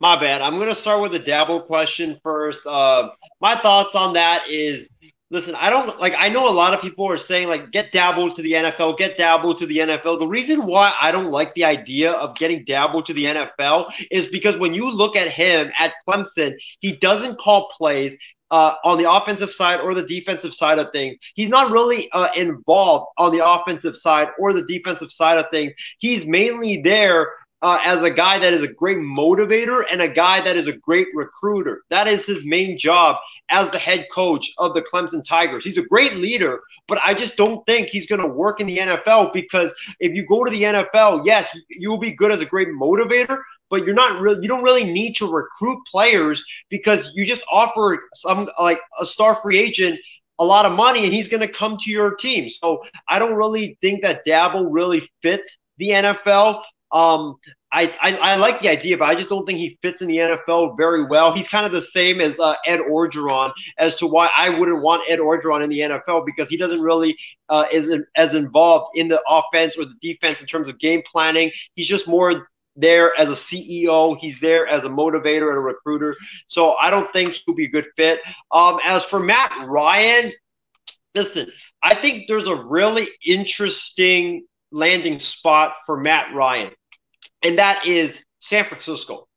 My 0.00 0.20
bad. 0.20 0.42
I'm 0.42 0.56
going 0.56 0.68
to 0.68 0.74
start 0.74 1.00
with 1.00 1.12
the 1.12 1.20
Dabo 1.20 1.66
question 1.66 2.20
first. 2.22 2.64
Uh, 2.66 3.08
my 3.40 3.56
thoughts 3.56 3.96
on 3.96 4.12
that 4.14 4.48
is 4.48 4.88
Listen, 5.30 5.54
I 5.54 5.68
don't 5.68 6.00
like. 6.00 6.14
I 6.16 6.30
know 6.30 6.48
a 6.48 6.50
lot 6.50 6.72
of 6.72 6.80
people 6.80 7.06
are 7.06 7.18
saying 7.18 7.48
like, 7.48 7.70
get 7.70 7.92
Dabo 7.92 8.34
to 8.34 8.40
the 8.40 8.52
NFL, 8.52 8.96
get 8.96 9.18
Dabo 9.18 9.56
to 9.58 9.66
the 9.66 9.76
NFL. 9.76 10.18
The 10.18 10.26
reason 10.26 10.64
why 10.64 10.94
I 10.98 11.12
don't 11.12 11.30
like 11.30 11.52
the 11.54 11.66
idea 11.66 12.12
of 12.12 12.34
getting 12.34 12.64
Dabo 12.64 13.04
to 13.04 13.12
the 13.12 13.24
NFL 13.24 13.92
is 14.10 14.26
because 14.26 14.56
when 14.56 14.72
you 14.72 14.90
look 14.90 15.16
at 15.16 15.28
him 15.28 15.70
at 15.78 15.92
Clemson, 16.08 16.54
he 16.80 16.92
doesn't 16.92 17.38
call 17.38 17.68
plays 17.76 18.16
uh, 18.50 18.76
on 18.84 18.96
the 18.96 19.10
offensive 19.10 19.52
side 19.52 19.80
or 19.80 19.94
the 19.94 20.02
defensive 20.02 20.54
side 20.54 20.78
of 20.78 20.90
things. 20.92 21.18
He's 21.34 21.50
not 21.50 21.70
really 21.70 22.10
uh, 22.12 22.28
involved 22.34 23.08
on 23.18 23.36
the 23.36 23.46
offensive 23.46 23.96
side 23.96 24.30
or 24.38 24.54
the 24.54 24.62
defensive 24.62 25.12
side 25.12 25.36
of 25.36 25.46
things. 25.50 25.74
He's 25.98 26.24
mainly 26.24 26.80
there 26.80 27.32
uh, 27.60 27.80
as 27.84 28.02
a 28.02 28.10
guy 28.10 28.38
that 28.38 28.54
is 28.54 28.62
a 28.62 28.68
great 28.68 28.98
motivator 28.98 29.84
and 29.90 30.00
a 30.00 30.08
guy 30.08 30.40
that 30.42 30.56
is 30.56 30.68
a 30.68 30.72
great 30.72 31.08
recruiter. 31.14 31.82
That 31.90 32.06
is 32.06 32.24
his 32.24 32.44
main 32.44 32.78
job 32.78 33.16
as 33.50 33.70
the 33.70 33.78
head 33.78 34.06
coach 34.12 34.50
of 34.58 34.74
the 34.74 34.82
Clemson 34.82 35.24
Tigers. 35.24 35.64
He's 35.64 35.78
a 35.78 35.82
great 35.82 36.14
leader, 36.14 36.60
but 36.86 36.98
I 37.04 37.14
just 37.14 37.36
don't 37.36 37.64
think 37.66 37.88
he's 37.88 38.06
going 38.06 38.20
to 38.20 38.28
work 38.28 38.60
in 38.60 38.66
the 38.66 38.78
NFL 38.78 39.32
because 39.32 39.72
if 40.00 40.14
you 40.14 40.26
go 40.26 40.44
to 40.44 40.50
the 40.50 40.62
NFL, 40.62 41.24
yes, 41.24 41.48
you'll 41.68 41.98
be 41.98 42.12
good 42.12 42.30
as 42.30 42.40
a 42.40 42.46
great 42.46 42.68
motivator, 42.68 43.40
but 43.70 43.84
you're 43.84 43.94
not 43.94 44.20
really 44.20 44.42
you 44.42 44.48
don't 44.48 44.64
really 44.64 44.84
need 44.84 45.14
to 45.16 45.30
recruit 45.30 45.78
players 45.90 46.44
because 46.68 47.10
you 47.14 47.24
just 47.24 47.42
offer 47.50 47.98
some 48.14 48.48
like 48.58 48.80
a 49.00 49.06
star 49.06 49.38
free 49.42 49.58
agent 49.58 49.98
a 50.38 50.44
lot 50.44 50.64
of 50.64 50.72
money 50.72 51.04
and 51.04 51.12
he's 51.12 51.28
going 51.28 51.40
to 51.40 51.52
come 51.52 51.76
to 51.78 51.90
your 51.90 52.14
team. 52.14 52.48
So 52.48 52.82
I 53.08 53.18
don't 53.18 53.34
really 53.34 53.76
think 53.80 54.02
that 54.02 54.24
Dabo 54.26 54.66
really 54.70 55.10
fits 55.22 55.58
the 55.78 55.90
NFL. 55.90 56.62
Um, 56.92 57.36
I, 57.70 57.94
I, 58.00 58.16
I 58.16 58.36
like 58.36 58.60
the 58.60 58.68
idea, 58.68 58.96
but 58.96 59.08
I 59.08 59.14
just 59.14 59.28
don't 59.28 59.44
think 59.44 59.58
he 59.58 59.78
fits 59.82 60.00
in 60.00 60.08
the 60.08 60.16
NFL 60.16 60.76
very 60.78 61.04
well. 61.04 61.34
He's 61.34 61.48
kind 61.48 61.66
of 61.66 61.72
the 61.72 61.82
same 61.82 62.20
as 62.20 62.38
uh, 62.40 62.54
Ed 62.66 62.80
Orgeron 62.80 63.52
as 63.78 63.96
to 63.96 64.06
why 64.06 64.30
I 64.34 64.48
wouldn't 64.48 64.80
want 64.82 65.02
Ed 65.08 65.18
Orgeron 65.18 65.62
in 65.62 65.68
the 65.68 65.80
NFL 65.80 66.24
because 66.24 66.48
he 66.48 66.56
doesn't 66.56 66.80
really 66.80 67.16
uh, 67.50 67.66
is 67.70 67.94
as 68.16 68.34
involved 68.34 68.96
in 68.96 69.08
the 69.08 69.22
offense 69.28 69.76
or 69.76 69.84
the 69.84 69.94
defense 70.00 70.40
in 70.40 70.46
terms 70.46 70.68
of 70.68 70.78
game 70.78 71.02
planning. 71.12 71.50
He's 71.74 71.86
just 71.86 72.08
more 72.08 72.48
there 72.74 73.18
as 73.18 73.28
a 73.28 73.32
CEO. 73.32 74.16
He's 74.18 74.40
there 74.40 74.66
as 74.66 74.84
a 74.84 74.88
motivator 74.88 75.48
and 75.48 75.58
a 75.58 75.60
recruiter. 75.60 76.16
So 76.46 76.74
I 76.74 76.88
don't 76.88 77.12
think 77.12 77.34
he'll 77.34 77.54
be 77.54 77.66
a 77.66 77.70
good 77.70 77.86
fit. 77.96 78.20
Um, 78.50 78.78
as 78.82 79.04
for 79.04 79.20
Matt 79.20 79.66
Ryan, 79.66 80.32
listen, 81.14 81.52
I 81.82 81.94
think 81.94 82.28
there's 82.28 82.48
a 82.48 82.56
really 82.56 83.08
interesting 83.26 84.46
landing 84.70 85.18
spot 85.18 85.74
for 85.84 85.98
Matt 85.98 86.34
Ryan 86.34 86.70
and 87.42 87.58
that 87.58 87.86
is 87.86 88.22
San 88.40 88.64
Francisco. 88.64 89.28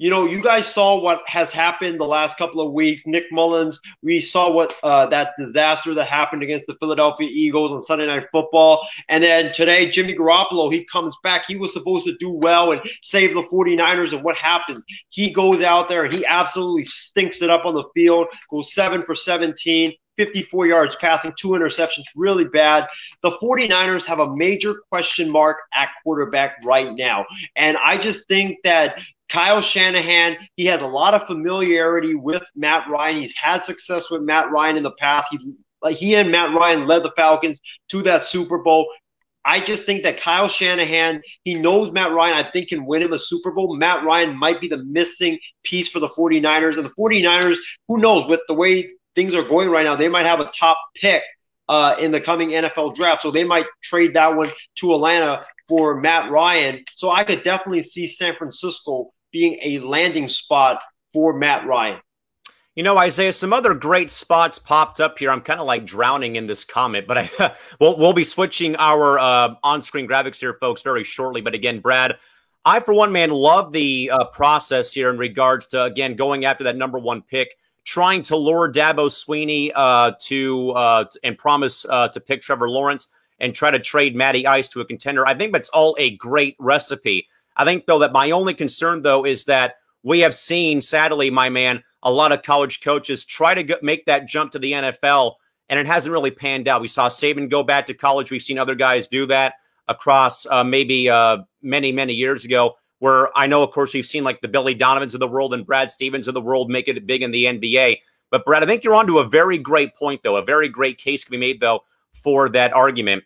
You 0.00 0.10
know, 0.10 0.26
you 0.26 0.40
guys 0.40 0.72
saw 0.72 1.00
what 1.00 1.22
has 1.26 1.50
happened 1.50 1.98
the 1.98 2.04
last 2.04 2.38
couple 2.38 2.60
of 2.64 2.72
weeks. 2.72 3.02
Nick 3.04 3.24
Mullens, 3.32 3.80
we 4.00 4.20
saw 4.20 4.52
what 4.52 4.74
uh, 4.84 5.06
that 5.06 5.32
disaster 5.36 5.92
that 5.94 6.04
happened 6.04 6.44
against 6.44 6.68
the 6.68 6.76
Philadelphia 6.78 7.28
Eagles 7.28 7.72
on 7.72 7.84
Sunday 7.84 8.06
Night 8.06 8.26
Football. 8.30 8.86
And 9.08 9.24
then 9.24 9.52
today, 9.52 9.90
Jimmy 9.90 10.14
Garoppolo, 10.14 10.72
he 10.72 10.84
comes 10.84 11.16
back. 11.24 11.46
He 11.48 11.56
was 11.56 11.72
supposed 11.72 12.06
to 12.06 12.16
do 12.18 12.30
well 12.30 12.70
and 12.70 12.80
save 13.02 13.34
the 13.34 13.42
49ers. 13.42 14.12
And 14.12 14.22
what 14.22 14.36
happens? 14.36 14.84
He 15.08 15.32
goes 15.32 15.62
out 15.62 15.88
there 15.88 16.04
and 16.04 16.14
he 16.14 16.24
absolutely 16.24 16.84
stinks 16.84 17.42
it 17.42 17.50
up 17.50 17.64
on 17.64 17.74
the 17.74 17.88
field, 17.92 18.28
goes 18.52 18.72
seven 18.72 19.02
for 19.02 19.16
17, 19.16 19.92
54 20.18 20.66
yards 20.66 20.96
passing, 21.00 21.32
two 21.38 21.48
interceptions, 21.50 22.04
really 22.14 22.44
bad. 22.44 22.86
The 23.22 23.38
49ers 23.42 24.04
have 24.04 24.18
a 24.18 24.36
major 24.36 24.74
question 24.90 25.30
mark 25.30 25.56
at 25.74 25.88
quarterback 26.02 26.56
right 26.64 26.94
now. 26.94 27.24
And 27.56 27.78
I 27.78 27.96
just 27.96 28.28
think 28.28 28.58
that 28.64 28.96
Kyle 29.28 29.62
Shanahan, 29.62 30.36
he 30.56 30.66
has 30.66 30.80
a 30.80 30.86
lot 30.86 31.14
of 31.14 31.26
familiarity 31.26 32.14
with 32.14 32.42
Matt 32.56 32.88
Ryan. 32.90 33.22
He's 33.22 33.36
had 33.36 33.64
success 33.64 34.10
with 34.10 34.22
Matt 34.22 34.50
Ryan 34.50 34.76
in 34.76 34.82
the 34.82 34.92
past. 34.92 35.28
He, 35.30 35.94
he 35.94 36.14
and 36.16 36.30
Matt 36.30 36.54
Ryan 36.54 36.86
led 36.86 37.02
the 37.02 37.12
Falcons 37.16 37.58
to 37.90 38.02
that 38.02 38.24
Super 38.24 38.58
Bowl. 38.58 38.88
I 39.44 39.60
just 39.60 39.84
think 39.84 40.02
that 40.02 40.20
Kyle 40.20 40.48
Shanahan, 40.48 41.22
he 41.44 41.54
knows 41.54 41.92
Matt 41.92 42.12
Ryan, 42.12 42.44
I 42.44 42.50
think, 42.50 42.68
can 42.68 42.84
win 42.84 43.02
him 43.02 43.12
a 43.12 43.18
Super 43.18 43.50
Bowl. 43.50 43.76
Matt 43.76 44.04
Ryan 44.04 44.36
might 44.36 44.60
be 44.60 44.68
the 44.68 44.84
missing 44.84 45.38
piece 45.64 45.88
for 45.88 46.00
the 46.00 46.08
49ers. 46.08 46.76
And 46.76 46.84
the 46.84 46.92
49ers, 46.98 47.56
who 47.86 47.98
knows, 47.98 48.28
with 48.28 48.40
the 48.48 48.54
way 48.54 48.90
things 49.18 49.34
are 49.34 49.42
going 49.42 49.68
right 49.68 49.84
now, 49.84 49.96
they 49.96 50.06
might 50.06 50.26
have 50.26 50.38
a 50.38 50.48
top 50.56 50.78
pick 50.94 51.24
uh, 51.68 51.96
in 51.98 52.12
the 52.12 52.20
coming 52.20 52.50
NFL 52.50 52.94
draft. 52.94 53.22
So 53.22 53.32
they 53.32 53.42
might 53.42 53.66
trade 53.82 54.14
that 54.14 54.36
one 54.36 54.48
to 54.76 54.94
Atlanta 54.94 55.44
for 55.68 56.00
Matt 56.00 56.30
Ryan. 56.30 56.84
So 56.94 57.10
I 57.10 57.24
could 57.24 57.42
definitely 57.42 57.82
see 57.82 58.06
San 58.06 58.36
Francisco 58.36 59.10
being 59.32 59.58
a 59.60 59.80
landing 59.80 60.28
spot 60.28 60.80
for 61.12 61.36
Matt 61.36 61.66
Ryan. 61.66 62.00
You 62.76 62.84
know, 62.84 62.96
Isaiah, 62.96 63.32
some 63.32 63.52
other 63.52 63.74
great 63.74 64.12
spots 64.12 64.60
popped 64.60 65.00
up 65.00 65.18
here. 65.18 65.32
I'm 65.32 65.40
kind 65.40 65.58
of 65.58 65.66
like 65.66 65.84
drowning 65.84 66.36
in 66.36 66.46
this 66.46 66.62
comment, 66.62 67.08
but 67.08 67.18
I 67.18 67.56
we'll, 67.80 67.98
we'll 67.98 68.12
be 68.12 68.22
switching 68.22 68.76
our 68.76 69.18
uh, 69.18 69.56
on-screen 69.64 70.06
graphics 70.06 70.36
here, 70.36 70.54
folks, 70.54 70.82
very 70.82 71.02
shortly. 71.02 71.40
But 71.40 71.56
again, 71.56 71.80
Brad, 71.80 72.18
I 72.64 72.78
for 72.78 72.94
one 72.94 73.10
man 73.10 73.30
love 73.30 73.72
the 73.72 74.10
uh, 74.12 74.26
process 74.26 74.92
here 74.92 75.10
in 75.10 75.18
regards 75.18 75.66
to 75.68 75.82
again 75.82 76.14
going 76.14 76.44
after 76.44 76.62
that 76.64 76.76
number 76.76 77.00
one 77.00 77.22
pick 77.22 77.56
trying 77.84 78.22
to 78.22 78.36
lure 78.36 78.70
Dabo 78.70 79.10
Sweeney 79.10 79.72
uh, 79.74 80.12
to 80.26 80.70
uh, 80.72 81.04
and 81.22 81.38
promise 81.38 81.86
uh, 81.88 82.08
to 82.08 82.20
pick 82.20 82.42
Trevor 82.42 82.68
Lawrence 82.68 83.08
and 83.40 83.54
try 83.54 83.70
to 83.70 83.78
trade 83.78 84.16
Matty 84.16 84.46
Ice 84.46 84.68
to 84.68 84.80
a 84.80 84.84
contender. 84.84 85.26
I 85.26 85.34
think 85.34 85.52
that's 85.52 85.68
all 85.70 85.96
a 85.98 86.16
great 86.16 86.56
recipe. 86.58 87.28
I 87.56 87.64
think 87.64 87.86
though 87.86 88.00
that 88.00 88.12
my 88.12 88.30
only 88.30 88.54
concern 88.54 89.02
though 89.02 89.24
is 89.24 89.44
that 89.44 89.76
we 90.02 90.20
have 90.20 90.34
seen, 90.34 90.80
sadly, 90.80 91.30
my 91.30 91.48
man, 91.48 91.82
a 92.02 92.12
lot 92.12 92.32
of 92.32 92.42
college 92.42 92.80
coaches 92.80 93.24
try 93.24 93.54
to 93.60 93.78
make 93.82 94.06
that 94.06 94.28
jump 94.28 94.52
to 94.52 94.58
the 94.58 94.72
NFL, 94.72 95.34
and 95.68 95.78
it 95.78 95.86
hasn't 95.86 96.12
really 96.12 96.30
panned 96.30 96.68
out. 96.68 96.80
We 96.80 96.88
saw 96.88 97.08
Saban 97.08 97.50
go 97.50 97.62
back 97.62 97.86
to 97.86 97.94
college. 97.94 98.30
We've 98.30 98.42
seen 98.42 98.58
other 98.58 98.76
guys 98.76 99.08
do 99.08 99.26
that 99.26 99.54
across 99.88 100.46
uh, 100.46 100.62
maybe 100.62 101.08
uh, 101.08 101.38
many, 101.62 101.90
many 101.92 102.14
years 102.14 102.44
ago 102.44 102.76
where 102.98 103.36
I 103.36 103.46
know, 103.46 103.62
of 103.62 103.70
course, 103.70 103.94
we've 103.94 104.06
seen 104.06 104.24
like 104.24 104.40
the 104.40 104.48
Billy 104.48 104.74
Donovans 104.74 105.14
of 105.14 105.20
the 105.20 105.28
world 105.28 105.54
and 105.54 105.66
Brad 105.66 105.90
Stevens 105.90 106.28
of 106.28 106.34
the 106.34 106.40
world 106.40 106.70
make 106.70 106.88
it 106.88 107.06
big 107.06 107.22
in 107.22 107.30
the 107.30 107.44
NBA. 107.44 108.00
But 108.30 108.44
Brad, 108.44 108.62
I 108.62 108.66
think 108.66 108.84
you're 108.84 108.94
onto 108.94 109.18
a 109.18 109.28
very 109.28 109.58
great 109.58 109.94
point, 109.94 110.22
though. 110.22 110.36
A 110.36 110.44
very 110.44 110.68
great 110.68 110.98
case 110.98 111.24
can 111.24 111.32
be 111.32 111.38
made, 111.38 111.60
though, 111.60 111.84
for 112.12 112.48
that 112.50 112.72
argument, 112.72 113.24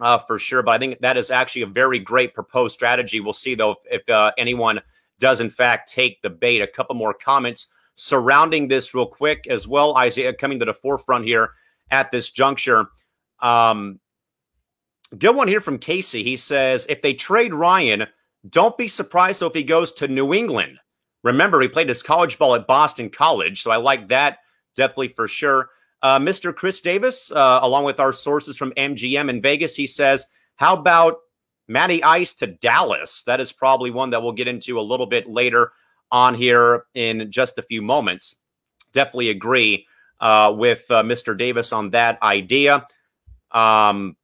uh, 0.00 0.18
for 0.18 0.38
sure. 0.38 0.62
But 0.62 0.72
I 0.72 0.78
think 0.78 1.00
that 1.00 1.16
is 1.16 1.30
actually 1.30 1.62
a 1.62 1.66
very 1.66 1.98
great 1.98 2.34
proposed 2.34 2.74
strategy. 2.74 3.20
We'll 3.20 3.32
see, 3.32 3.54
though, 3.54 3.72
if, 3.72 4.02
if 4.02 4.08
uh, 4.08 4.32
anyone 4.38 4.80
does 5.20 5.40
in 5.40 5.50
fact 5.50 5.92
take 5.92 6.20
the 6.22 6.30
bait. 6.30 6.62
A 6.62 6.66
couple 6.66 6.96
more 6.96 7.14
comments 7.14 7.68
surrounding 7.94 8.66
this, 8.66 8.94
real 8.94 9.06
quick, 9.06 9.46
as 9.48 9.68
well. 9.68 9.96
Isaiah 9.96 10.32
coming 10.32 10.58
to 10.58 10.64
the 10.64 10.74
forefront 10.74 11.26
here 11.26 11.50
at 11.90 12.10
this 12.10 12.30
juncture. 12.30 12.86
Um, 13.40 14.00
good 15.16 15.36
one 15.36 15.48
here 15.48 15.60
from 15.60 15.78
Casey. 15.78 16.24
He 16.24 16.36
says, 16.36 16.86
if 16.88 17.02
they 17.02 17.14
trade 17.14 17.54
Ryan 17.54 18.06
don't 18.48 18.78
be 18.78 18.88
surprised 18.88 19.40
though 19.40 19.46
if 19.46 19.54
he 19.54 19.62
goes 19.62 19.92
to 19.92 20.08
New 20.08 20.32
England. 20.32 20.78
Remember, 21.22 21.60
he 21.60 21.68
played 21.68 21.88
his 21.88 22.02
college 22.02 22.38
ball 22.38 22.54
at 22.54 22.66
Boston 22.66 23.10
College, 23.10 23.62
so 23.62 23.70
I 23.70 23.76
like 23.76 24.08
that 24.08 24.38
definitely 24.76 25.08
for 25.08 25.28
sure. 25.28 25.70
Uh, 26.02 26.18
Mr. 26.18 26.54
Chris 26.54 26.80
Davis, 26.80 27.30
uh, 27.30 27.60
along 27.62 27.84
with 27.84 28.00
our 28.00 28.12
sources 28.12 28.56
from 28.56 28.72
MGM 28.72 29.28
in 29.28 29.42
Vegas, 29.42 29.76
he 29.76 29.86
says, 29.86 30.26
How 30.56 30.74
about 30.74 31.18
Matty 31.68 32.02
Ice 32.02 32.32
to 32.34 32.46
Dallas? 32.46 33.22
That 33.24 33.40
is 33.40 33.52
probably 33.52 33.90
one 33.90 34.10
that 34.10 34.22
we'll 34.22 34.32
get 34.32 34.48
into 34.48 34.80
a 34.80 34.82
little 34.82 35.06
bit 35.06 35.28
later 35.28 35.72
on 36.10 36.34
here 36.34 36.84
in 36.94 37.30
just 37.30 37.58
a 37.58 37.62
few 37.62 37.82
moments. 37.82 38.36
Definitely 38.92 39.30
agree 39.30 39.86
uh, 40.20 40.54
with 40.56 40.90
uh, 40.90 41.02
Mr. 41.02 41.36
Davis 41.36 41.72
on 41.72 41.90
that 41.90 42.20
idea. 42.22 42.86
Um, 43.52 44.16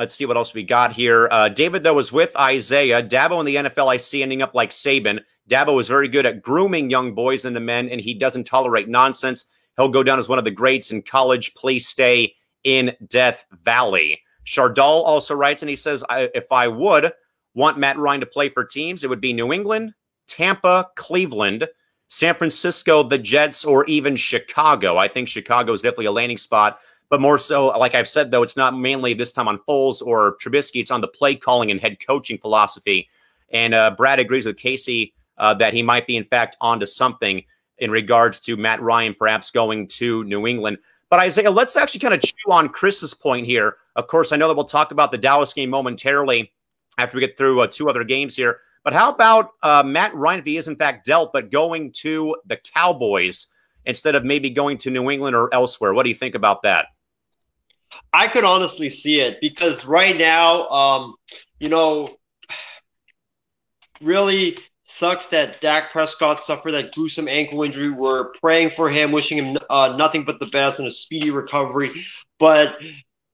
Let's 0.00 0.14
see 0.14 0.24
what 0.24 0.38
else 0.38 0.54
we 0.54 0.62
got 0.62 0.92
here. 0.92 1.28
Uh, 1.30 1.50
David, 1.50 1.82
though, 1.82 1.92
was 1.92 2.10
with 2.10 2.34
Isaiah. 2.34 3.02
Dabo 3.02 3.38
in 3.38 3.44
the 3.44 3.56
NFL, 3.56 3.92
I 3.92 3.98
see 3.98 4.22
ending 4.22 4.40
up 4.40 4.54
like 4.54 4.70
Saban. 4.70 5.20
Dabo 5.46 5.78
is 5.78 5.88
very 5.88 6.08
good 6.08 6.24
at 6.24 6.40
grooming 6.40 6.88
young 6.88 7.14
boys 7.14 7.44
into 7.44 7.60
men, 7.60 7.90
and 7.90 8.00
he 8.00 8.14
doesn't 8.14 8.44
tolerate 8.44 8.88
nonsense. 8.88 9.44
He'll 9.76 9.90
go 9.90 10.02
down 10.02 10.18
as 10.18 10.26
one 10.26 10.38
of 10.38 10.46
the 10.46 10.50
greats 10.50 10.90
in 10.90 11.02
college. 11.02 11.54
Please 11.54 11.86
stay 11.86 12.34
in 12.64 12.96
Death 13.08 13.44
Valley. 13.62 14.22
Chardal 14.46 15.04
also 15.04 15.34
writes, 15.34 15.60
and 15.60 15.68
he 15.68 15.76
says, 15.76 16.02
if 16.08 16.50
I 16.50 16.66
would 16.66 17.12
want 17.54 17.76
Matt 17.76 17.98
Ryan 17.98 18.20
to 18.20 18.26
play 18.26 18.48
for 18.48 18.64
teams, 18.64 19.04
it 19.04 19.10
would 19.10 19.20
be 19.20 19.34
New 19.34 19.52
England, 19.52 19.92
Tampa, 20.26 20.88
Cleveland, 20.96 21.68
San 22.08 22.36
Francisco, 22.36 23.02
the 23.02 23.18
Jets, 23.18 23.66
or 23.66 23.84
even 23.84 24.16
Chicago. 24.16 24.96
I 24.96 25.08
think 25.08 25.28
Chicago 25.28 25.74
is 25.74 25.82
definitely 25.82 26.06
a 26.06 26.12
landing 26.12 26.38
spot 26.38 26.78
but 27.10 27.20
more 27.20 27.38
so, 27.38 27.66
like 27.66 27.94
I've 27.94 28.08
said, 28.08 28.30
though, 28.30 28.44
it's 28.44 28.56
not 28.56 28.78
mainly 28.78 29.14
this 29.14 29.32
time 29.32 29.48
on 29.48 29.58
Foles 29.68 30.00
or 30.00 30.36
Trubisky. 30.38 30.80
It's 30.80 30.92
on 30.92 31.00
the 31.00 31.08
play 31.08 31.34
calling 31.34 31.70
and 31.70 31.80
head 31.80 31.98
coaching 32.04 32.38
philosophy. 32.38 33.08
And 33.52 33.74
uh, 33.74 33.90
Brad 33.90 34.20
agrees 34.20 34.46
with 34.46 34.56
Casey 34.56 35.12
uh, 35.36 35.54
that 35.54 35.74
he 35.74 35.82
might 35.82 36.06
be, 36.06 36.16
in 36.16 36.24
fact, 36.24 36.56
onto 36.60 36.86
something 36.86 37.44
in 37.78 37.90
regards 37.90 38.38
to 38.40 38.56
Matt 38.56 38.80
Ryan 38.80 39.14
perhaps 39.18 39.50
going 39.50 39.88
to 39.88 40.22
New 40.24 40.46
England. 40.46 40.78
But 41.08 41.18
Isaiah, 41.18 41.50
let's 41.50 41.76
actually 41.76 42.00
kind 42.00 42.14
of 42.14 42.22
chew 42.22 42.52
on 42.52 42.68
Chris's 42.68 43.12
point 43.12 43.44
here. 43.44 43.76
Of 43.96 44.06
course, 44.06 44.30
I 44.30 44.36
know 44.36 44.46
that 44.46 44.54
we'll 44.54 44.64
talk 44.64 44.92
about 44.92 45.10
the 45.10 45.18
Dallas 45.18 45.52
game 45.52 45.70
momentarily 45.70 46.52
after 46.96 47.16
we 47.16 47.20
get 47.20 47.36
through 47.36 47.60
uh, 47.60 47.66
two 47.66 47.90
other 47.90 48.04
games 48.04 48.36
here. 48.36 48.60
But 48.84 48.92
how 48.92 49.10
about 49.10 49.50
uh, 49.64 49.82
Matt 49.84 50.14
Ryan, 50.14 50.40
if 50.40 50.46
he 50.46 50.56
is 50.56 50.68
in 50.68 50.76
fact 50.76 51.06
dealt, 51.06 51.32
but 51.32 51.50
going 51.50 51.90
to 51.92 52.36
the 52.46 52.56
Cowboys? 52.56 53.46
instead 53.86 54.14
of 54.14 54.24
maybe 54.24 54.50
going 54.50 54.78
to 54.78 54.90
New 54.90 55.10
England 55.10 55.36
or 55.36 55.52
elsewhere. 55.52 55.94
What 55.94 56.04
do 56.04 56.08
you 56.08 56.14
think 56.14 56.34
about 56.34 56.62
that? 56.62 56.86
I 58.12 58.28
could 58.28 58.44
honestly 58.44 58.90
see 58.90 59.20
it 59.20 59.40
because 59.40 59.84
right 59.84 60.16
now, 60.16 60.68
um, 60.68 61.14
you 61.58 61.68
know, 61.68 62.16
really 64.00 64.58
sucks 64.86 65.26
that 65.26 65.60
Dak 65.60 65.92
Prescott 65.92 66.42
suffered 66.42 66.72
that 66.72 66.92
gruesome 66.92 67.28
ankle 67.28 67.62
injury. 67.62 67.90
We're 67.90 68.32
praying 68.40 68.72
for 68.74 68.90
him, 68.90 69.12
wishing 69.12 69.38
him 69.38 69.58
uh, 69.68 69.94
nothing 69.96 70.24
but 70.24 70.40
the 70.40 70.46
best 70.46 70.78
and 70.78 70.88
a 70.88 70.90
speedy 70.90 71.30
recovery. 71.30 72.04
But 72.38 72.76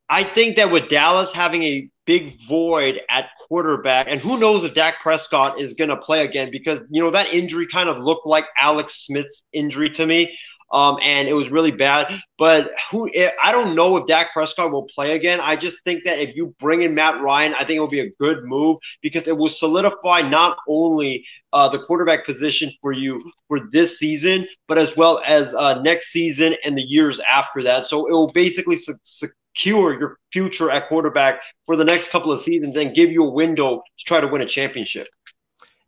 I 0.09 0.25
think 0.25 0.56
that 0.56 0.71
with 0.71 0.88
Dallas 0.88 1.33
having 1.33 1.62
a 1.62 1.88
big 2.04 2.38
void 2.47 3.00
at 3.09 3.30
quarterback, 3.49 4.06
and 4.09 4.21
who 4.21 4.38
knows 4.38 4.64
if 4.64 4.75
Dak 4.75 4.97
Prescott 5.02 5.61
is 5.61 5.75
going 5.75 5.90
to 5.90 5.97
play 5.97 6.25
again 6.25 6.50
because, 6.50 6.80
you 6.90 7.02
know, 7.02 7.11
that 7.11 7.33
injury 7.33 7.66
kind 7.66 7.88
of 7.88 7.99
looked 7.99 8.26
like 8.26 8.45
Alex 8.61 9.06
Smith's 9.06 9.42
injury 9.52 9.90
to 9.90 10.06
me 10.06 10.37
um, 10.73 10.99
and 11.03 11.29
it 11.29 11.33
was 11.33 11.51
really 11.51 11.71
bad. 11.71 12.09
But 12.39 12.71
who 12.91 13.11
I 13.43 13.53
don't 13.53 13.75
know 13.75 13.97
if 13.97 14.07
Dak 14.07 14.33
Prescott 14.33 14.73
will 14.73 14.87
play 14.95 15.15
again. 15.15 15.41
I 15.41 15.57
just 15.57 15.83
think 15.85 16.05
that 16.05 16.19
if 16.19 16.35
you 16.37 16.55
bring 16.61 16.83
in 16.83 16.95
Matt 16.95 17.21
Ryan, 17.21 17.55
I 17.55 17.61
think 17.61 17.77
it 17.77 17.81
will 17.81 17.89
be 17.89 18.01
a 18.01 18.11
good 18.21 18.45
move 18.45 18.79
because 19.03 19.27
it 19.27 19.37
will 19.37 19.49
solidify 19.49 20.23
not 20.23 20.57
only 20.69 21.25
uh, 21.53 21.69
the 21.69 21.79
quarterback 21.81 22.27
position 22.27 22.71
for 22.81 22.93
you 22.93 23.31
for 23.49 23.61
this 23.73 23.99
season, 23.99 24.47
but 24.69 24.79
as 24.79 24.97
well 24.97 25.23
as 25.25 25.55
uh, 25.55 25.81
next 25.83 26.09
season 26.09 26.55
and 26.65 26.77
the 26.77 26.83
years 26.83 27.21
after 27.31 27.63
that. 27.63 27.87
So 27.87 28.07
it 28.07 28.13
will 28.13 28.33
basically 28.33 28.77
su- 28.77 28.99
secure 29.05 29.99
your 29.99 30.19
future 30.33 30.71
at 30.71 30.89
quarterback 30.89 31.41
for 31.65 31.77
the 31.77 31.85
next 31.85 32.11
couple 32.11 32.33
of 32.33 32.41
seasons 32.41 32.77
and 32.77 32.95
give 32.95 33.11
you 33.11 33.25
a 33.25 33.31
window 33.31 33.83
to 33.99 34.05
try 34.05 34.21
to 34.21 34.27
win 34.27 34.43
a 34.43 34.47
championship. 34.47 35.09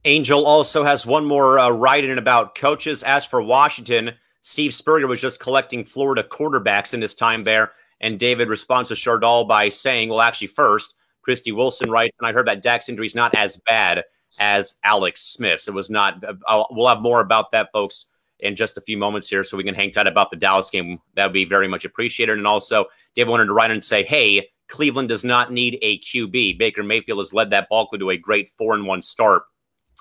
Angel 0.04 0.46
also 0.46 0.84
has 0.84 1.04
one 1.04 1.24
more 1.24 1.58
uh, 1.58 1.70
writing 1.70 2.16
about 2.16 2.54
coaches. 2.54 3.02
As 3.02 3.26
for 3.26 3.42
Washington, 3.42 4.14
Steve 4.48 4.72
Spurrier 4.72 5.06
was 5.06 5.20
just 5.20 5.40
collecting 5.40 5.84
Florida 5.84 6.22
quarterbacks 6.22 6.94
in 6.94 7.02
his 7.02 7.14
time 7.14 7.42
there. 7.42 7.72
And 8.00 8.18
David 8.18 8.48
responds 8.48 8.88
to 8.88 8.94
Chardal 8.94 9.46
by 9.46 9.68
saying, 9.68 10.08
well, 10.08 10.22
actually, 10.22 10.46
first, 10.46 10.94
Christy 11.20 11.52
Wilson 11.52 11.90
writes, 11.90 12.16
and 12.18 12.26
I 12.26 12.32
heard 12.32 12.48
that 12.48 12.62
Dak's 12.62 12.88
injury 12.88 13.06
is 13.06 13.14
not 13.14 13.34
as 13.34 13.58
bad 13.66 14.04
as 14.40 14.76
Alex 14.82 15.20
Smith's. 15.20 15.68
It 15.68 15.74
was 15.74 15.90
not. 15.90 16.24
Uh, 16.24 16.32
I'll, 16.46 16.66
we'll 16.70 16.88
have 16.88 17.02
more 17.02 17.20
about 17.20 17.52
that, 17.52 17.68
folks, 17.74 18.06
in 18.40 18.56
just 18.56 18.78
a 18.78 18.80
few 18.80 18.96
moments 18.96 19.28
here, 19.28 19.44
so 19.44 19.54
we 19.58 19.64
can 19.64 19.74
hang 19.74 19.90
tight 19.90 20.06
about 20.06 20.30
the 20.30 20.36
Dallas 20.38 20.70
game. 20.70 20.98
That 21.14 21.26
would 21.26 21.34
be 21.34 21.44
very 21.44 21.68
much 21.68 21.84
appreciated. 21.84 22.38
And 22.38 22.46
also, 22.46 22.86
David 23.14 23.28
wanted 23.28 23.46
to 23.46 23.52
write 23.52 23.70
and 23.70 23.84
say, 23.84 24.02
hey, 24.02 24.48
Cleveland 24.68 25.10
does 25.10 25.24
not 25.24 25.52
need 25.52 25.78
a 25.82 25.98
QB. 25.98 26.56
Baker 26.56 26.82
Mayfield 26.82 27.18
has 27.18 27.34
led 27.34 27.50
that 27.50 27.68
ball 27.68 27.86
club 27.86 28.00
to 28.00 28.08
a 28.08 28.16
great 28.16 28.48
four 28.56 28.72
and 28.72 28.86
one 28.86 29.02
start 29.02 29.42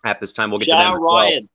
at 0.06 0.22
this 0.22 0.32
time. 0.32 0.51
We'll 0.51 0.60
get 0.60 0.70
Shout 0.70 0.86
to 0.86 0.94
them. 0.94 1.04
Ryan. 1.04 1.39
Well. 1.42 1.50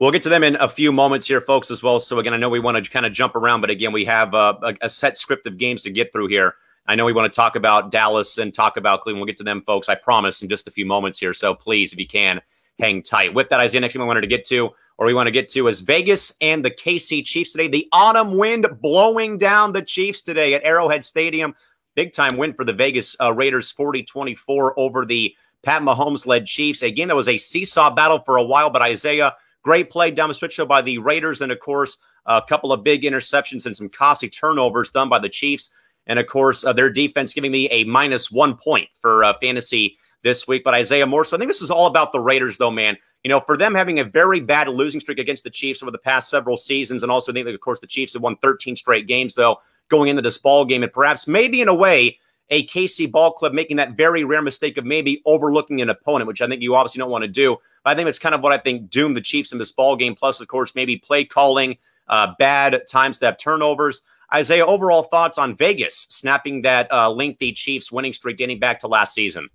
We'll 0.00 0.10
get 0.10 0.24
to 0.24 0.28
them 0.28 0.42
in 0.42 0.56
a 0.56 0.68
few 0.68 0.90
moments 0.90 1.28
here, 1.28 1.40
folks, 1.40 1.70
as 1.70 1.82
well. 1.82 2.00
So, 2.00 2.18
again, 2.18 2.34
I 2.34 2.36
know 2.36 2.48
we 2.48 2.58
want 2.58 2.82
to 2.82 2.90
kind 2.90 3.06
of 3.06 3.12
jump 3.12 3.36
around, 3.36 3.60
but 3.60 3.70
again, 3.70 3.92
we 3.92 4.04
have 4.06 4.34
a, 4.34 4.58
a, 4.62 4.74
a, 4.82 4.88
set 4.88 5.16
script 5.16 5.46
of 5.46 5.56
games 5.56 5.82
to 5.82 5.90
get 5.90 6.12
through 6.12 6.26
here. 6.26 6.56
I 6.86 6.96
know 6.96 7.04
we 7.04 7.12
want 7.12 7.32
to 7.32 7.34
talk 7.34 7.54
about 7.54 7.92
Dallas 7.92 8.38
and 8.38 8.52
talk 8.52 8.76
about 8.76 9.02
Cleveland. 9.02 9.20
We'll 9.20 9.26
get 9.26 9.36
to 9.36 9.44
them, 9.44 9.62
folks, 9.62 9.88
I 9.88 9.94
promise, 9.94 10.42
in 10.42 10.48
just 10.48 10.66
a 10.66 10.72
few 10.72 10.84
moments 10.84 11.20
here. 11.20 11.32
So, 11.32 11.54
please, 11.54 11.92
if 11.92 11.98
you 12.00 12.08
can, 12.08 12.40
hang 12.80 13.02
tight. 13.02 13.32
With 13.32 13.48
that, 13.50 13.60
Isaiah, 13.60 13.80
next 13.80 13.94
thing 13.94 14.02
we 14.02 14.08
wanted 14.08 14.22
to 14.22 14.26
get 14.26 14.44
to, 14.46 14.70
or 14.98 15.06
we 15.06 15.14
want 15.14 15.28
to 15.28 15.32
get 15.32 15.48
to, 15.50 15.68
is 15.68 15.80
Vegas 15.80 16.34
and 16.40 16.64
the 16.64 16.72
KC 16.72 17.24
Chiefs 17.24 17.52
today. 17.52 17.68
The 17.68 17.88
autumn 17.92 18.36
wind 18.36 18.66
blowing 18.82 19.38
down 19.38 19.72
the 19.72 19.82
Chiefs 19.82 20.22
today 20.22 20.54
at 20.54 20.64
Arrowhead 20.64 21.04
Stadium. 21.04 21.54
Big 21.94 22.12
time 22.12 22.36
win 22.36 22.52
for 22.52 22.64
the 22.64 22.72
Vegas 22.72 23.14
uh, 23.20 23.32
Raiders, 23.32 23.70
40 23.70 24.02
24 24.02 24.78
over 24.78 25.06
the 25.06 25.36
Pat 25.62 25.82
Mahomes 25.82 26.26
led 26.26 26.46
Chiefs. 26.46 26.82
Again, 26.82 27.08
that 27.08 27.16
was 27.16 27.28
a 27.28 27.38
seesaw 27.38 27.90
battle 27.94 28.18
for 28.18 28.36
a 28.36 28.42
while, 28.42 28.70
but 28.70 28.82
Isaiah 28.82 29.34
Great 29.64 29.90
play 29.90 30.10
down 30.10 30.28
the 30.28 30.34
stretch 30.34 30.60
by 30.68 30.82
the 30.82 30.98
Raiders, 30.98 31.40
and 31.40 31.50
of 31.50 31.58
course, 31.58 31.96
a 32.26 32.42
couple 32.46 32.70
of 32.72 32.84
big 32.84 33.02
interceptions 33.02 33.66
and 33.66 33.76
some 33.76 33.88
costly 33.88 34.28
turnovers 34.28 34.90
done 34.90 35.08
by 35.08 35.18
the 35.18 35.28
Chiefs. 35.28 35.70
And 36.06 36.18
of 36.18 36.26
course, 36.26 36.64
uh, 36.64 36.72
their 36.72 36.90
defense 36.90 37.32
giving 37.32 37.50
me 37.50 37.68
a 37.70 37.84
minus 37.84 38.30
one 38.30 38.56
point 38.56 38.88
for 39.00 39.24
uh, 39.24 39.32
fantasy 39.40 39.96
this 40.22 40.46
week. 40.46 40.64
But 40.64 40.74
Isaiah 40.74 41.06
Moore, 41.06 41.24
so 41.24 41.36
I 41.36 41.38
think 41.38 41.50
this 41.50 41.62
is 41.62 41.70
all 41.70 41.86
about 41.86 42.12
the 42.12 42.20
Raiders, 42.20 42.58
though, 42.58 42.70
man. 42.70 42.96
You 43.22 43.30
know, 43.30 43.40
for 43.40 43.56
them 43.56 43.74
having 43.74 44.00
a 44.00 44.04
very 44.04 44.40
bad 44.40 44.68
losing 44.68 45.00
streak 45.00 45.18
against 45.18 45.44
the 45.44 45.50
Chiefs 45.50 45.82
over 45.82 45.90
the 45.90 45.98
past 45.98 46.28
several 46.28 46.58
seasons, 46.58 47.02
and 47.02 47.10
also 47.10 47.32
I 47.32 47.34
think, 47.34 47.48
of 47.48 47.60
course, 47.60 47.80
the 47.80 47.86
Chiefs 47.86 48.12
have 48.12 48.22
won 48.22 48.36
13 48.42 48.76
straight 48.76 49.06
games, 49.06 49.34
though, 49.34 49.58
going 49.88 50.08
into 50.08 50.20
this 50.20 50.36
ball 50.36 50.66
game, 50.66 50.82
and 50.82 50.92
perhaps 50.92 51.26
maybe 51.26 51.62
in 51.62 51.68
a 51.68 51.74
way 51.74 52.18
a 52.50 52.66
KC 52.66 53.10
ball 53.10 53.32
club 53.32 53.52
making 53.52 53.78
that 53.78 53.96
very 53.96 54.24
rare 54.24 54.42
mistake 54.42 54.76
of 54.76 54.84
maybe 54.84 55.22
overlooking 55.24 55.80
an 55.80 55.88
opponent, 55.88 56.28
which 56.28 56.42
I 56.42 56.46
think 56.46 56.62
you 56.62 56.74
obviously 56.74 56.98
don't 56.98 57.10
want 57.10 57.22
to 57.22 57.28
do. 57.28 57.56
But 57.82 57.90
I 57.90 57.94
think 57.94 58.08
it's 58.08 58.18
kind 58.18 58.34
of 58.34 58.42
what 58.42 58.52
I 58.52 58.58
think 58.58 58.90
doomed 58.90 59.16
the 59.16 59.20
Chiefs 59.20 59.52
in 59.52 59.58
this 59.58 59.72
ball 59.72 59.96
game. 59.96 60.14
Plus, 60.14 60.40
of 60.40 60.48
course, 60.48 60.74
maybe 60.74 60.96
play 60.96 61.24
calling, 61.24 61.76
uh, 62.08 62.34
bad 62.38 62.82
times 62.90 63.18
to 63.18 63.26
have 63.26 63.38
turnovers. 63.38 64.02
Isaiah, 64.32 64.66
overall 64.66 65.04
thoughts 65.04 65.38
on 65.38 65.56
Vegas 65.56 66.06
snapping 66.08 66.62
that 66.62 66.90
uh, 66.92 67.10
lengthy 67.10 67.52
Chiefs 67.52 67.92
winning 67.92 68.12
streak 68.12 68.36
dating 68.36 68.58
back 68.58 68.80
to 68.80 68.88
last 68.88 69.14
season? 69.14 69.48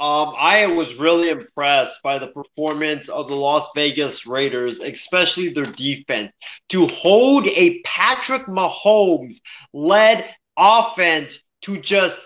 Um, 0.00 0.34
I 0.36 0.66
was 0.66 0.96
really 0.96 1.30
impressed 1.30 2.02
by 2.02 2.18
the 2.18 2.26
performance 2.26 3.08
of 3.08 3.28
the 3.28 3.36
Las 3.36 3.68
Vegas 3.76 4.26
Raiders, 4.26 4.80
especially 4.80 5.52
their 5.52 5.64
defense. 5.64 6.32
To 6.70 6.88
hold 6.88 7.46
a 7.46 7.80
Patrick 7.82 8.46
Mahomes 8.46 9.36
led 9.72 10.28
offense 10.56 11.42
to 11.62 11.80
just 11.80 12.20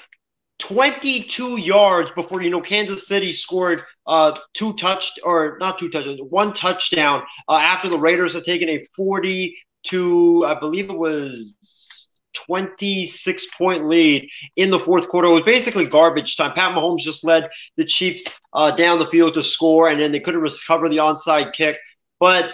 22 0.60 1.58
yards 1.58 2.10
before 2.16 2.42
you 2.42 2.50
know 2.50 2.60
Kansas 2.60 3.06
City 3.06 3.32
scored 3.32 3.84
uh 4.06 4.36
two 4.54 4.72
touch 4.74 5.12
or 5.22 5.56
not 5.60 5.78
two 5.78 5.88
touchdowns, 5.88 6.20
one 6.28 6.52
touchdown 6.52 7.22
uh, 7.48 7.54
after 7.54 7.88
the 7.88 7.98
Raiders 7.98 8.32
had 8.32 8.44
taken 8.44 8.68
a 8.68 8.86
40 8.96 9.56
to 9.88 10.44
I 10.46 10.58
believe 10.58 10.90
it 10.90 10.98
was 10.98 11.56
26 12.46 13.46
point 13.56 13.88
lead 13.88 14.28
in 14.56 14.70
the 14.70 14.80
fourth 14.80 15.08
quarter. 15.08 15.28
It 15.28 15.34
was 15.34 15.44
basically 15.44 15.86
garbage 15.86 16.36
time. 16.36 16.52
Pat 16.54 16.74
Mahomes 16.74 17.00
just 17.00 17.24
led 17.24 17.48
the 17.76 17.84
Chiefs 17.84 18.24
uh, 18.52 18.70
down 18.72 18.98
the 18.98 19.06
field 19.06 19.34
to 19.34 19.42
score, 19.42 19.88
and 19.88 20.00
then 20.00 20.12
they 20.12 20.20
couldn't 20.20 20.40
recover 20.40 20.88
the 20.88 20.98
onside 20.98 21.52
kick. 21.52 21.78
But 22.20 22.50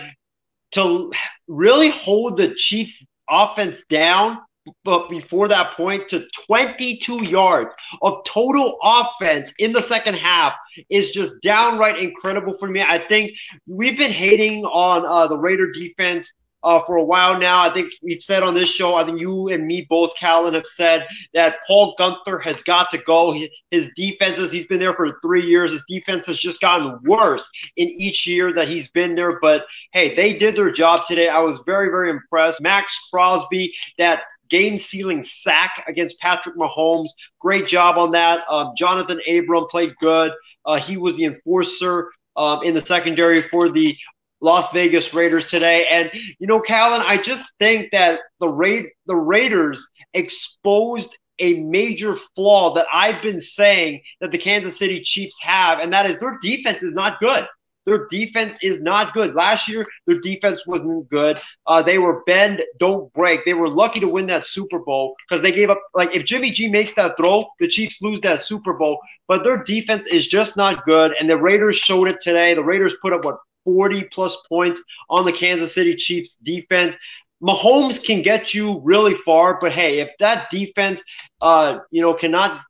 to 0.73 1.13
really 1.47 1.91
hold 1.91 2.37
the 2.37 2.55
Chiefs 2.55 3.05
offense 3.29 3.81
down 3.89 4.39
but 4.85 5.09
before 5.11 5.49
that 5.49 5.77
point 5.77 6.09
to 6.11 6.27
22 6.47 7.25
yards 7.25 7.71
of 8.03 8.25
total 8.25 8.79
offense 8.83 9.53
in 9.59 9.73
the 9.73 9.83
second 9.83 10.15
half 10.15 10.55
is 10.91 11.11
just 11.11 11.33
downright 11.43 11.99
incredible 11.99 12.57
for 12.59 12.69
me. 12.69 12.83
I 12.83 12.99
think 12.99 13.33
we've 13.67 13.99
been 13.99 14.13
hating 14.13 14.65
on 14.65 15.05
uh, 15.07 15.27
the 15.27 15.37
Raider 15.37 15.71
defense 15.73 16.33
uh, 16.65 16.83
for 16.87 16.97
a 16.97 17.05
while 17.05 17.39
now. 17.39 17.61
I 17.61 17.73
think 17.73 17.93
we've 18.03 18.23
said 18.23 18.43
on 18.43 18.55
this 18.55 18.71
show, 18.71 18.95
I 18.95 19.05
think 19.05 19.21
you 19.21 19.49
and 19.51 19.67
me 19.67 19.87
both, 19.89 20.17
Callan, 20.17 20.55
have 20.55 20.67
said 20.67 21.07
that 21.35 21.59
Paul 21.67 21.95
Guenther 22.01 22.43
has 22.43 22.63
got 22.63 22.91
to 22.91 22.99
go. 22.99 23.39
His 23.71 23.91
defenses, 23.95 24.51
he's 24.51 24.67
been 24.67 24.81
there 24.81 24.95
for 24.95 25.21
three 25.21 25.45
years. 25.47 25.73
His 25.73 25.85
defense 25.89 26.27
has 26.27 26.39
just 26.39 26.63
gotten 26.63 26.99
worse 27.05 27.49
in 27.77 27.89
each 27.89 28.27
year 28.27 28.53
that 28.55 28.69
he's 28.69 28.89
been 28.89 29.15
there. 29.15 29.39
But 29.41 29.67
hey, 29.93 30.17
they 30.17 30.37
did 30.39 30.57
their 30.57 30.73
job 30.73 31.07
today. 31.07 31.29
I 31.29 31.41
was 31.41 31.61
very, 31.67 31.91
very 31.91 32.09
impressed. 32.09 32.63
Maxx 32.63 32.99
Crosby, 33.11 33.75
that 33.99 34.23
game 34.55 34.79
sealing 34.79 35.25
sack 35.25 35.85
against 35.89 36.17
Patrick 36.21 36.57
Mahomes. 36.57 37.09
Great 37.41 37.67
job 37.67 37.99
on 37.99 38.13
that. 38.13 38.45
Um, 38.49 38.73
Johnathan 38.81 39.19
Abram 39.27 39.67
played 39.69 39.93
good. 40.01 40.31
Uh, 40.65 40.79
he 40.79 40.97
was 40.97 41.17
the 41.17 41.25
enforcer 41.25 42.13
um, 42.37 42.63
in 42.63 42.73
the 42.73 42.81
secondary 42.81 43.43
for 43.49 43.69
the 43.69 43.97
Las 44.41 44.71
Vegas 44.73 45.13
Raiders 45.13 45.49
today. 45.49 45.87
And 45.91 46.09
you 46.39 46.47
know, 46.47 46.61
Callan, 46.61 47.03
I 47.05 47.17
just 47.21 47.45
think 47.59 47.89
that 47.91 48.21
the 48.39 48.49
Ra- 48.49 48.89
the 49.07 49.17
Raiders 49.17 49.85
exposed 50.13 51.19
a 51.41 51.61
major 51.61 52.17
flaw 52.37 52.75
that 52.75 52.87
I've 52.93 53.23
been 53.23 53.41
saying 53.41 54.03
that 54.21 54.31
the 54.31 54.39
Kansas 54.39 54.79
City 54.79 55.03
Chiefs 55.03 55.37
have, 55.41 55.81
and 55.81 55.93
that 55.93 56.09
is 56.09 56.17
their 56.21 56.39
defense 56.41 56.81
is 56.85 56.95
not 56.95 57.19
good. 57.19 57.45
Their 57.87 58.07
defense 58.09 58.55
is 58.63 58.81
not 58.81 59.13
good. 59.15 59.35
Last 59.35 59.69
year, 59.69 59.87
their 60.07 60.21
defense 60.21 60.67
wasn't 60.67 61.09
good. 61.11 61.39
Uh, 61.67 61.83
they 61.83 61.99
were 61.99 62.23
bend, 62.27 62.63
don't 62.79 63.13
break. 63.13 63.45
They 63.45 63.55
were 63.55 63.69
lucky 63.69 64.01
to 64.01 64.09
win 64.09 64.27
that 64.27 64.47
Super 64.47 64.79
Bowl 64.79 65.15
because 65.29 65.43
they 65.43 65.53
gave 65.53 65.71
up. 65.71 65.81
Like 65.95 66.15
if 66.15 66.25
Jimmy 66.25 66.51
G 66.51 66.69
makes 66.69 66.95
that 66.95 67.17
throw, 67.17 67.47
the 67.61 67.69
Chiefs 67.69 68.01
lose 68.01 68.21
that 68.23 68.45
Super 68.45 68.73
Bowl. 68.73 68.99
But 69.29 69.45
their 69.45 69.63
defense 69.65 70.07
is 70.07 70.27
just 70.27 70.57
not 70.57 70.85
good, 70.85 71.13
and 71.19 71.29
the 71.29 71.37
Raiders 71.37 71.77
showed 71.77 72.09
it 72.09 72.21
today. 72.23 72.55
The 72.55 72.65
Raiders 72.65 72.95
put 73.03 73.13
up 73.13 73.25
what 73.25 73.39
40 73.65 74.05
plus 74.13 74.37
points 74.49 74.81
on 75.09 75.25
the 75.25 75.33
Kansas 75.33 75.75
City 75.75 75.97
Chiefs 75.97 76.37
defense. 76.45 76.95
Mahomes 77.43 78.03
can 78.03 78.23
get 78.23 78.55
you 78.55 78.81
really 78.81 79.17
far, 79.25 79.59
but 79.61 79.73
hey, 79.73 80.01
if 80.01 80.11
that 80.21 80.51
defense, 80.51 81.03
uh, 81.41 81.79
you 81.91 82.01
know, 82.01 82.15
cannot 82.15 82.61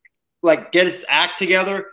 like 0.42 0.72
get 0.72 0.86
its 0.86 1.04
act 1.08 1.38
together, 1.38 1.86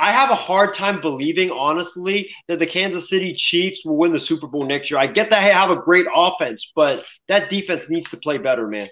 I 0.00 0.12
have 0.12 0.30
a 0.30 0.34
hard 0.34 0.72
time 0.72 1.02
believing, 1.02 1.50
honestly, 1.50 2.30
that 2.48 2.58
the 2.58 2.66
Kansas 2.66 3.10
City 3.10 3.34
Chiefs 3.34 3.84
will 3.84 3.98
win 3.98 4.14
the 4.14 4.18
Super 4.18 4.46
Bowl 4.46 4.64
next 4.64 4.90
year. 4.90 4.98
I 4.98 5.06
get 5.06 5.28
that 5.28 5.42
they 5.42 5.52
have 5.52 5.70
a 5.70 5.76
great 5.76 6.06
offense, 6.14 6.72
but 6.74 7.04
that 7.28 7.50
defense 7.50 7.90
needs 7.90 8.08
to 8.10 8.16
play 8.16 8.38
better, 8.38 8.66
man. 8.66 8.88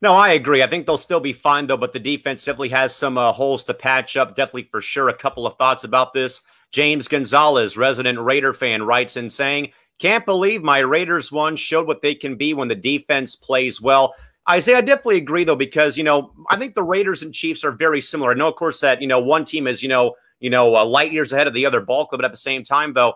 No, 0.00 0.14
I 0.14 0.30
agree. 0.30 0.62
I 0.62 0.68
think 0.68 0.86
they'll 0.86 0.98
still 0.98 1.18
be 1.18 1.32
fine, 1.32 1.66
though, 1.66 1.76
but 1.76 1.92
the 1.92 1.98
defense 1.98 2.44
definitely 2.44 2.68
has 2.68 2.94
some 2.94 3.18
uh, 3.18 3.32
holes 3.32 3.64
to 3.64 3.74
patch 3.74 4.16
up. 4.16 4.36
Definitely, 4.36 4.68
for 4.70 4.80
sure, 4.80 5.08
a 5.08 5.14
couple 5.14 5.48
of 5.48 5.58
thoughts 5.58 5.82
about 5.82 6.14
this. 6.14 6.42
James 6.70 7.08
Gonzalez, 7.08 7.76
resident 7.76 8.20
Raider 8.20 8.52
fan, 8.52 8.84
writes 8.84 9.16
in 9.16 9.30
saying, 9.30 9.72
Can't 9.98 10.24
believe 10.24 10.62
my 10.62 10.78
Raiders 10.78 11.32
won, 11.32 11.56
showed 11.56 11.88
what 11.88 12.02
they 12.02 12.14
can 12.14 12.36
be 12.36 12.54
when 12.54 12.68
the 12.68 12.76
defense 12.76 13.34
plays 13.34 13.80
well. 13.80 14.14
I 14.46 14.60
say 14.60 14.76
I 14.76 14.80
definitely 14.80 15.16
agree 15.16 15.42
though, 15.42 15.56
because 15.56 15.98
you 15.98 16.04
know, 16.04 16.32
I 16.48 16.56
think 16.56 16.76
the 16.76 16.84
Raiders 16.84 17.22
and 17.24 17.34
Chiefs 17.34 17.64
are 17.64 17.72
very 17.72 18.00
similar. 18.00 18.30
I 18.30 18.34
know, 18.34 18.46
of 18.46 18.54
course, 18.54 18.78
that 18.80 19.02
you 19.02 19.08
know, 19.08 19.18
one 19.18 19.44
team 19.44 19.66
is, 19.66 19.82
you 19.82 19.88
know, 19.88 20.14
you 20.40 20.50
know, 20.50 20.74
uh, 20.76 20.84
light 20.84 21.12
years 21.12 21.32
ahead 21.32 21.46
of 21.46 21.54
the 21.54 21.66
other 21.66 21.80
ball 21.80 22.06
club, 22.06 22.20
but 22.20 22.24
at 22.24 22.30
the 22.30 22.36
same 22.36 22.62
time, 22.62 22.92
though, 22.92 23.14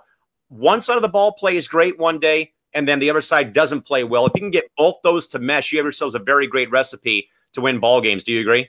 one 0.48 0.82
side 0.82 0.96
of 0.96 1.02
the 1.02 1.08
ball 1.08 1.32
plays 1.32 1.68
great 1.68 1.98
one 1.98 2.18
day, 2.18 2.52
and 2.74 2.86
then 2.88 2.98
the 2.98 3.10
other 3.10 3.20
side 3.20 3.52
doesn't 3.52 3.82
play 3.82 4.04
well. 4.04 4.26
If 4.26 4.32
you 4.34 4.40
can 4.40 4.50
get 4.50 4.70
both 4.76 4.96
those 5.02 5.26
to 5.28 5.38
mesh, 5.38 5.72
you 5.72 5.78
have 5.78 5.84
yourselves 5.84 6.14
a 6.14 6.18
very 6.18 6.46
great 6.46 6.70
recipe 6.70 7.28
to 7.52 7.60
win 7.60 7.80
ball 7.80 8.00
games. 8.00 8.24
Do 8.24 8.32
you 8.32 8.40
agree? 8.40 8.68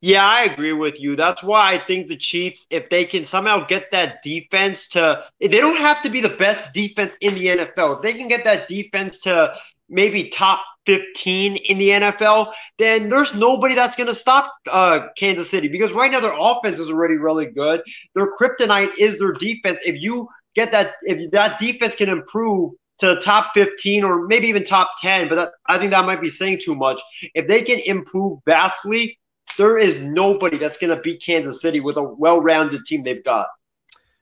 Yeah, 0.00 0.26
I 0.26 0.42
agree 0.42 0.72
with 0.72 1.00
you. 1.00 1.14
That's 1.14 1.44
why 1.44 1.74
I 1.74 1.86
think 1.86 2.08
the 2.08 2.16
Chiefs, 2.16 2.66
if 2.70 2.90
they 2.90 3.04
can 3.04 3.24
somehow 3.24 3.64
get 3.66 3.86
that 3.92 4.20
defense 4.24 4.88
to, 4.88 5.24
they 5.40 5.46
don't 5.46 5.76
have 5.76 6.02
to 6.02 6.10
be 6.10 6.20
the 6.20 6.28
best 6.28 6.72
defense 6.72 7.14
in 7.20 7.34
the 7.34 7.46
NFL. 7.46 7.96
If 7.96 8.02
they 8.02 8.12
can 8.14 8.26
get 8.26 8.42
that 8.42 8.68
defense 8.68 9.20
to 9.20 9.54
maybe 9.92 10.30
top 10.30 10.64
15 10.86 11.56
in 11.56 11.78
the 11.78 11.90
NFL, 11.90 12.52
then 12.78 13.08
there's 13.08 13.34
nobody 13.34 13.74
that's 13.74 13.96
going 13.96 14.08
to 14.08 14.14
stop 14.14 14.52
uh, 14.70 15.08
Kansas 15.16 15.48
City 15.48 15.68
because 15.68 15.92
right 15.92 16.10
now 16.10 16.20
their 16.20 16.34
offense 16.36 16.80
is 16.80 16.88
already 16.88 17.14
really 17.14 17.46
good. 17.46 17.82
Their 18.14 18.34
kryptonite 18.34 18.90
is 18.98 19.18
their 19.18 19.32
defense. 19.32 19.78
If 19.84 20.02
you 20.02 20.28
get 20.54 20.72
that, 20.72 20.94
if 21.02 21.30
that 21.30 21.60
defense 21.60 21.94
can 21.94 22.08
improve 22.08 22.72
to 22.98 23.16
top 23.20 23.52
15 23.54 24.04
or 24.04 24.26
maybe 24.26 24.48
even 24.48 24.64
top 24.64 24.90
10, 25.00 25.28
but 25.28 25.36
that, 25.36 25.52
I 25.66 25.78
think 25.78 25.92
that 25.92 26.04
might 26.04 26.20
be 26.20 26.30
saying 26.30 26.60
too 26.62 26.74
much. 26.74 27.00
If 27.34 27.46
they 27.46 27.62
can 27.62 27.78
improve 27.80 28.40
vastly, 28.44 29.18
there 29.58 29.78
is 29.78 30.00
nobody 30.00 30.58
that's 30.58 30.78
going 30.78 30.94
to 30.96 31.02
beat 31.02 31.22
Kansas 31.22 31.60
City 31.60 31.80
with 31.80 31.96
a 31.96 32.02
well-rounded 32.02 32.86
team 32.86 33.02
they've 33.02 33.24
got. 33.24 33.48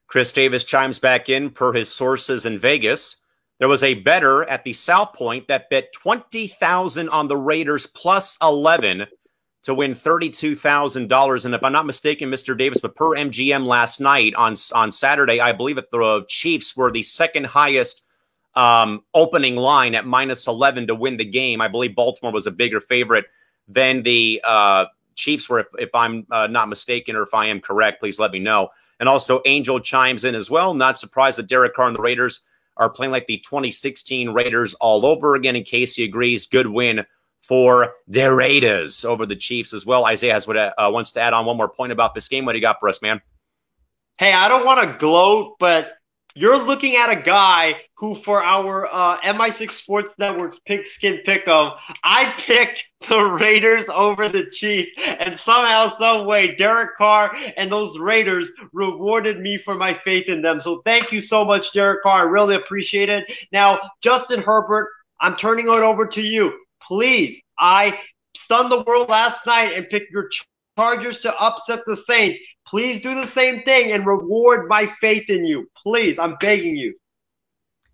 Chris 0.06 0.32
Davis 0.32 0.64
chimes 0.64 0.98
back 0.98 1.28
in 1.28 1.50
per 1.50 1.72
his 1.72 1.88
sources 1.88 2.44
in 2.44 2.58
Vegas. 2.58 3.16
There 3.60 3.68
was 3.68 3.82
a 3.82 3.94
better 3.94 4.42
at 4.48 4.64
the 4.64 4.72
South 4.72 5.12
Point 5.12 5.46
that 5.48 5.68
bet 5.68 5.92
20,000 5.92 7.08
on 7.10 7.28
the 7.28 7.36
Raiders 7.36 7.86
plus 7.86 8.38
11 8.42 9.06
to 9.64 9.74
win 9.74 9.94
$32,000 9.94 11.44
and 11.44 11.54
if 11.54 11.62
I'm 11.62 11.72
not 11.72 11.84
mistaken 11.84 12.30
Mr. 12.30 12.56
Davis 12.56 12.80
but 12.80 12.96
per 12.96 13.10
MGM 13.10 13.66
last 13.66 14.00
night 14.00 14.34
on 14.34 14.56
on 14.72 14.90
Saturday 14.90 15.38
I 15.38 15.52
believe 15.52 15.76
that 15.76 15.90
the 15.90 16.24
Chiefs 16.26 16.74
were 16.74 16.90
the 16.90 17.02
second 17.02 17.44
highest 17.44 18.00
um, 18.54 19.02
opening 19.12 19.56
line 19.56 19.94
at 19.94 20.06
minus 20.06 20.46
11 20.46 20.86
to 20.86 20.94
win 20.94 21.18
the 21.18 21.24
game. 21.26 21.60
I 21.60 21.68
believe 21.68 21.94
Baltimore 21.94 22.32
was 22.32 22.46
a 22.46 22.50
bigger 22.50 22.80
favorite 22.80 23.26
than 23.68 24.02
the 24.02 24.40
uh, 24.42 24.86
Chiefs 25.14 25.48
were, 25.48 25.60
if, 25.60 25.66
if 25.78 25.94
I'm 25.94 26.26
uh, 26.30 26.46
not 26.46 26.68
mistaken 26.68 27.14
or 27.14 27.22
if 27.22 27.34
I 27.34 27.46
am 27.46 27.60
correct, 27.60 28.00
please 28.00 28.18
let 28.18 28.32
me 28.32 28.38
know. 28.38 28.70
And 28.98 29.08
also, 29.08 29.40
Angel 29.46 29.80
chimes 29.80 30.24
in 30.24 30.34
as 30.34 30.50
well. 30.50 30.74
Not 30.74 30.98
surprised 30.98 31.38
that 31.38 31.46
Derek 31.46 31.74
Carr 31.74 31.86
and 31.86 31.96
the 31.96 32.02
Raiders 32.02 32.40
are 32.76 32.90
playing 32.90 33.12
like 33.12 33.26
the 33.26 33.38
2016 33.38 34.30
Raiders 34.30 34.74
all 34.74 35.04
over 35.04 35.34
again. 35.34 35.56
In 35.56 35.64
case 35.64 35.94
he 35.96 36.04
agrees, 36.04 36.46
good 36.46 36.66
win 36.66 37.04
for 37.42 37.94
the 38.06 38.32
Raiders 38.32 39.04
over 39.04 39.26
the 39.26 39.36
Chiefs 39.36 39.72
as 39.72 39.84
well. 39.84 40.04
Isaiah 40.04 40.34
has 40.34 40.46
what 40.46 40.56
uh, 40.56 40.72
wants 40.78 41.12
to 41.12 41.20
add 41.20 41.32
on 41.32 41.46
one 41.46 41.56
more 41.56 41.68
point 41.68 41.92
about 41.92 42.14
this 42.14 42.28
game. 42.28 42.44
What 42.44 42.52
do 42.52 42.58
you 42.58 42.62
got 42.62 42.80
for 42.80 42.88
us, 42.88 43.02
man? 43.02 43.20
Hey, 44.18 44.32
I 44.32 44.48
don't 44.48 44.66
want 44.66 44.80
to 44.82 44.98
gloat, 44.98 45.56
but 45.58 45.92
you're 46.34 46.58
looking 46.58 46.96
at 46.96 47.10
a 47.10 47.20
guy 47.20 47.76
who, 47.96 48.14
for 48.14 48.42
our 48.42 48.86
uh, 48.86 49.20
MI6 49.20 49.70
Sports 49.70 50.14
Network 50.18 50.40
Network's 50.40 50.58
Pigskin 50.66 51.20
Pick'em, 51.26 51.76
I 52.04 52.34
picked 52.38 52.84
the 53.08 53.22
Raiders 53.22 53.84
over 53.92 54.28
the 54.28 54.46
Chiefs, 54.50 54.90
and 54.98 55.38
somehow, 55.38 55.96
some 55.96 56.26
way, 56.26 56.54
Derek 56.56 56.96
Carr 56.96 57.34
and 57.56 57.70
those 57.70 57.98
Raiders 57.98 58.48
rewarded 58.72 59.40
me 59.40 59.58
for 59.64 59.74
my 59.74 59.98
faith 60.04 60.28
in 60.28 60.42
them. 60.42 60.60
So 60.60 60.82
thank 60.84 61.12
you 61.12 61.20
so 61.20 61.44
much, 61.44 61.72
Derek 61.72 62.02
Carr. 62.02 62.20
I 62.20 62.30
really 62.30 62.54
appreciate 62.54 63.08
it. 63.08 63.24
Now, 63.52 63.80
Justin 64.02 64.42
Herbert, 64.42 64.88
I'm 65.20 65.36
turning 65.36 65.66
it 65.66 65.70
over 65.70 66.06
to 66.06 66.22
you. 66.22 66.58
Please, 66.82 67.40
I 67.58 67.98
stunned 68.36 68.72
the 68.72 68.82
world 68.82 69.08
last 69.08 69.44
night 69.46 69.74
and 69.74 69.88
picked 69.88 70.10
your 70.10 70.30
Chargers 70.78 71.18
to 71.20 71.38
upset 71.38 71.80
the 71.86 71.96
Saints. 71.96 72.38
Please 72.70 73.00
do 73.00 73.16
the 73.16 73.26
same 73.26 73.64
thing 73.64 73.90
and 73.90 74.06
reward 74.06 74.68
my 74.68 74.86
faith 75.00 75.28
in 75.28 75.44
you. 75.44 75.68
Please, 75.82 76.20
I'm 76.20 76.36
begging 76.40 76.76
you. 76.76 76.94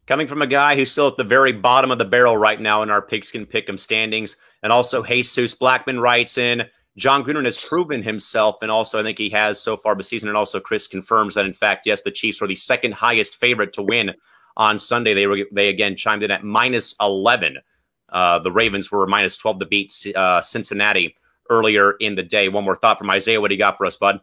Coming 0.07 0.29
from 0.29 0.43
a 0.43 0.47
guy 0.47 0.77
who's 0.77 0.93
still 0.93 1.09
at 1.09 1.17
the 1.17 1.25
very 1.25 1.53
bottom 1.53 1.91
of 1.91 1.97
the 1.97 2.05
barrel 2.05 2.37
right 2.37 2.61
now 2.61 2.83
in 2.83 2.91
our 2.91 3.01
pigskin 3.01 3.47
pick'em 3.47 3.81
standings, 3.81 4.37
and 4.63 4.71
also 4.71 5.03
Jesus 5.03 5.55
Blackman 5.55 5.99
writes 5.99 6.37
in. 6.37 6.65
Jon 6.97 7.25
Gruden 7.25 7.45
has 7.45 7.59
proven 7.59 8.03
himself, 8.03 8.57
and 8.63 8.71
also 8.71 9.01
I 9.01 9.03
think 9.03 9.19
he 9.19 9.31
has 9.31 9.61
so 9.61 9.77
far 9.77 9.95
this 9.97 10.09
season. 10.09 10.29
And 10.29 10.37
also 10.37 10.61
Chris 10.61 10.87
confirms 10.87 11.35
that 11.35 11.47
in 11.47 11.55
fact, 11.55 11.87
yes, 11.87 12.03
the 12.03 12.11
Chiefs 12.11 12.41
were 12.41 12.47
the 12.47 12.55
second 12.55 12.93
highest 12.93 13.37
favorite 13.37 13.73
to 13.75 13.83
win 13.83 14.15
on 14.57 14.79
Sunday. 14.79 15.15
They 15.15 15.27
were 15.27 15.41
they 15.53 15.69
again 15.69 15.97
chimed 15.97 16.23
in 16.23 16.31
at 16.31 16.45
minus 16.45 16.95
eleven. 17.01 17.59
Uh, 18.11 18.39
the 18.39 18.53
Ravens 18.53 18.93
were 18.93 19.07
minus 19.07 19.37
twelve 19.37 19.59
to 19.59 19.67
beat 19.67 19.93
uh, 20.15 20.41
Cincinnati 20.41 21.17
earlier 21.51 21.93
in 22.01 22.15
the 22.15 22.23
day. 22.23 22.49
One 22.49 22.65
more 22.65 22.77
thought 22.77 22.99
from 22.99 23.11
Isaiah. 23.11 23.41
What 23.41 23.49
do 23.49 23.55
you 23.55 23.59
got 23.59 23.79
for 23.79 23.87
us, 23.87 23.97
bud? 23.97 24.21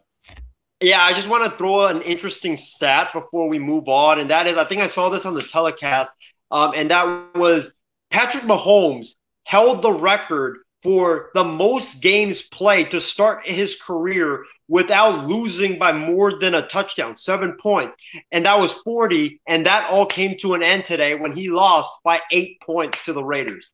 Yeah, 0.80 1.02
I 1.02 1.12
just 1.12 1.28
want 1.28 1.50
to 1.50 1.56
throw 1.56 1.86
an 1.86 2.02
interesting 2.02 2.56
stat 2.56 3.08
before 3.14 3.48
we 3.48 3.58
move 3.58 3.88
on, 3.88 4.18
and 4.18 4.30
that 4.30 4.46
is 4.46 4.58
I 4.58 4.64
think 4.64 4.82
I 4.82 4.88
saw 4.88 5.08
this 5.08 5.24
on 5.24 5.34
the 5.34 5.42
telecast, 5.42 6.10
um, 6.50 6.72
and 6.74 6.90
that 6.90 7.34
was 7.34 7.70
Patrick 8.10 8.44
Mahomes 8.44 9.14
held 9.44 9.82
the 9.82 9.92
record 9.92 10.58
for 10.84 11.30
the 11.34 11.42
most 11.42 12.02
games 12.02 12.42
played 12.42 12.90
to 12.90 13.00
start 13.00 13.48
his 13.48 13.74
career 13.76 14.44
without 14.68 15.26
losing 15.26 15.78
by 15.78 15.92
more 15.92 16.38
than 16.38 16.54
a 16.54 16.66
touchdown, 16.68 17.16
seven 17.16 17.56
points. 17.60 17.96
And 18.32 18.44
that 18.44 18.60
was 18.60 18.72
40. 18.84 19.40
And 19.48 19.66
that 19.66 19.88
all 19.90 20.04
came 20.04 20.36
to 20.38 20.54
an 20.54 20.62
end 20.62 20.84
today 20.84 21.14
when 21.14 21.34
he 21.34 21.48
lost 21.48 21.90
by 22.04 22.20
eight 22.30 22.60
points 22.60 23.02
to 23.06 23.14
the 23.14 23.24
Raiders. 23.24 23.66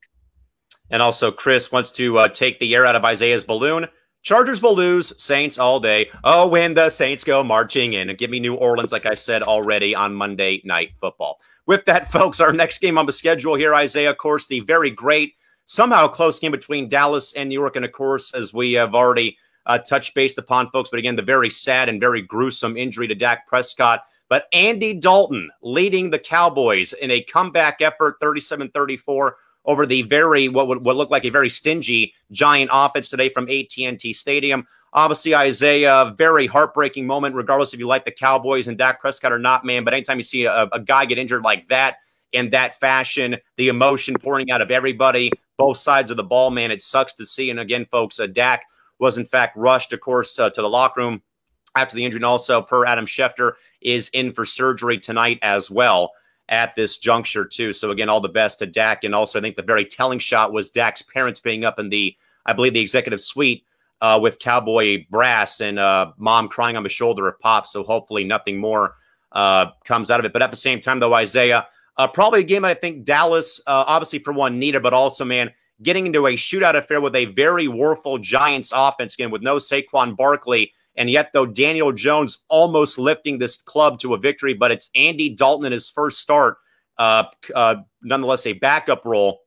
And 0.88 1.02
also, 1.02 1.30
Chris 1.32 1.70
wants 1.70 1.90
to 1.92 2.18
uh, 2.18 2.28
take 2.28 2.60
the 2.60 2.74
air 2.74 2.86
out 2.86 2.96
of 2.96 3.04
Isaiah's 3.04 3.44
balloon. 3.44 3.88
Chargers 4.22 4.60
will 4.60 4.74
lose, 4.74 5.20
Saints 5.22 5.58
all 5.58 5.80
day. 5.80 6.10
Oh, 6.24 6.46
when 6.46 6.74
the 6.74 6.90
Saints 6.90 7.24
go 7.24 7.42
marching 7.42 7.94
in. 7.94 8.10
And 8.10 8.18
give 8.18 8.30
me 8.30 8.40
New 8.40 8.54
Orleans, 8.54 8.92
like 8.92 9.06
I 9.06 9.14
said 9.14 9.42
already 9.42 9.94
on 9.94 10.14
Monday 10.14 10.60
Night 10.64 10.90
Football. 11.00 11.40
With 11.66 11.84
that, 11.86 12.10
folks, 12.12 12.40
our 12.40 12.52
next 12.52 12.80
game 12.80 12.98
on 12.98 13.06
the 13.06 13.12
schedule 13.12 13.54
here, 13.54 13.74
Isaiah, 13.74 14.10
of 14.10 14.18
course, 14.18 14.46
the 14.46 14.60
very 14.60 14.90
great, 14.90 15.36
somehow 15.66 16.08
close 16.08 16.38
game 16.38 16.52
between 16.52 16.88
Dallas 16.88 17.32
and 17.32 17.48
New 17.48 17.58
York. 17.58 17.76
And 17.76 17.84
of 17.84 17.92
course, 17.92 18.34
as 18.34 18.52
we 18.52 18.72
have 18.74 18.94
already 18.94 19.38
uh, 19.66 19.78
touched 19.78 20.14
base 20.14 20.36
upon, 20.36 20.70
folks, 20.70 20.90
but 20.90 20.98
again, 20.98 21.16
the 21.16 21.22
very 21.22 21.48
sad 21.48 21.88
and 21.88 22.00
very 22.00 22.22
gruesome 22.22 22.76
injury 22.76 23.06
to 23.08 23.14
Dak 23.14 23.46
Prescott. 23.46 24.04
But 24.28 24.46
Andy 24.52 24.94
Dalton 24.94 25.50
leading 25.62 26.10
the 26.10 26.18
Cowboys 26.18 26.92
in 26.92 27.10
a 27.10 27.22
comeback 27.22 27.80
effort, 27.80 28.16
37 28.20 28.70
34 28.70 29.36
over 29.64 29.86
the 29.86 30.02
very 30.02 30.48
what 30.48 30.68
would 30.68 30.84
what 30.84 30.96
looked 30.96 31.10
like 31.10 31.24
a 31.24 31.30
very 31.30 31.48
stingy 31.48 32.14
Giant 32.30 32.70
offense 32.72 33.10
today 33.10 33.28
from 33.28 33.48
AT&T 33.48 34.12
Stadium. 34.12 34.66
Obviously, 34.92 35.34
Isaiah, 35.34 36.14
very 36.18 36.46
heartbreaking 36.46 37.06
moment, 37.06 37.36
regardless 37.36 37.72
if 37.72 37.78
you 37.78 37.86
like 37.86 38.04
the 38.04 38.10
Cowboys 38.10 38.66
and 38.66 38.76
Dak 38.76 39.00
Prescott 39.00 39.32
or 39.32 39.38
not, 39.38 39.64
man. 39.64 39.84
But 39.84 39.94
anytime 39.94 40.16
you 40.16 40.24
see 40.24 40.44
a, 40.44 40.64
a 40.72 40.80
guy 40.80 41.04
get 41.04 41.18
injured 41.18 41.42
like 41.42 41.68
that 41.68 41.98
in 42.32 42.50
that 42.50 42.80
fashion, 42.80 43.36
the 43.56 43.68
emotion 43.68 44.16
pouring 44.20 44.50
out 44.50 44.62
of 44.62 44.70
everybody, 44.70 45.30
both 45.58 45.78
sides 45.78 46.10
of 46.10 46.16
the 46.16 46.24
ball, 46.24 46.50
man, 46.50 46.70
it 46.70 46.82
sucks 46.82 47.14
to 47.14 47.26
see. 47.26 47.50
And 47.50 47.60
again, 47.60 47.86
folks, 47.90 48.18
uh, 48.18 48.26
Dak 48.26 48.64
was 48.98 49.16
in 49.16 49.24
fact 49.24 49.56
rushed, 49.56 49.92
of 49.92 50.00
course, 50.00 50.36
uh, 50.38 50.50
to 50.50 50.62
the 50.62 50.68
locker 50.68 51.00
room 51.00 51.22
after 51.76 51.94
the 51.94 52.04
injury, 52.04 52.18
and 52.18 52.24
also 52.24 52.60
per 52.60 52.84
Adam 52.84 53.06
Schefter 53.06 53.52
is 53.80 54.08
in 54.08 54.32
for 54.32 54.44
surgery 54.44 54.98
tonight 54.98 55.38
as 55.42 55.70
well 55.70 56.10
at 56.50 56.74
this 56.74 56.98
juncture 56.98 57.44
too. 57.44 57.72
So 57.72 57.90
again, 57.90 58.08
all 58.08 58.20
the 58.20 58.28
best 58.28 58.58
to 58.58 58.66
Dak, 58.66 59.04
and 59.04 59.14
also 59.14 59.38
I 59.38 59.42
think 59.42 59.56
the 59.56 59.62
very 59.62 59.84
telling 59.84 60.18
shot 60.18 60.52
was 60.52 60.70
Dak's 60.70 61.00
parents 61.00 61.40
being 61.40 61.64
up 61.64 61.78
in 61.78 61.88
the, 61.88 62.14
I 62.44 62.52
believe, 62.52 62.74
the 62.74 62.80
executive 62.80 63.20
suite 63.20 63.64
uh, 64.00 64.18
with 64.20 64.38
Cowboy 64.40 65.06
brass 65.10 65.60
and 65.60 65.78
uh, 65.78 66.12
mom 66.18 66.48
crying 66.48 66.76
on 66.76 66.82
the 66.82 66.88
shoulder 66.88 67.28
of 67.28 67.38
Pop. 67.38 67.66
So 67.66 67.82
hopefully 67.82 68.24
nothing 68.24 68.58
more 68.58 68.96
uh, 69.32 69.66
comes 69.84 70.10
out 70.10 70.18
of 70.18 70.26
it. 70.26 70.32
But 70.32 70.42
at 70.42 70.50
the 70.50 70.56
same 70.56 70.80
time, 70.80 70.98
though, 70.98 71.14
Isaiah, 71.14 71.68
uh, 71.96 72.08
probably 72.08 72.40
a 72.40 72.44
game 72.44 72.64
I 72.64 72.74
think 72.74 73.04
Dallas, 73.04 73.60
uh, 73.66 73.84
obviously 73.86 74.18
for 74.18 74.32
one, 74.32 74.58
needed, 74.58 74.82
but 74.82 74.92
also 74.92 75.24
man. 75.24 75.52
Getting 75.82 76.04
into 76.04 76.26
a 76.26 76.32
shootout 76.32 76.76
affair 76.76 77.00
with 77.00 77.16
a 77.16 77.24
very 77.24 77.66
warful 77.66 78.18
Giants 78.18 78.70
offense 78.74 79.14
again 79.14 79.30
with 79.30 79.40
no 79.40 79.56
Saquon 79.56 80.14
Barkley 80.14 80.74
and 81.00 81.08
yet, 81.08 81.30
though, 81.32 81.46
Daniel 81.46 81.92
Jones 81.92 82.44
almost 82.50 82.98
lifting 82.98 83.38
this 83.38 83.56
club 83.56 83.98
to 84.00 84.12
a 84.12 84.18
victory, 84.18 84.52
but 84.52 84.70
it's 84.70 84.90
Andy 84.94 85.30
Dalton 85.30 85.64
in 85.64 85.72
his 85.72 85.88
first 85.88 86.18
start, 86.18 86.58
uh, 86.98 87.24
uh, 87.56 87.76
nonetheless, 88.02 88.44
a 88.44 88.52
backup 88.52 89.06
role 89.06 89.40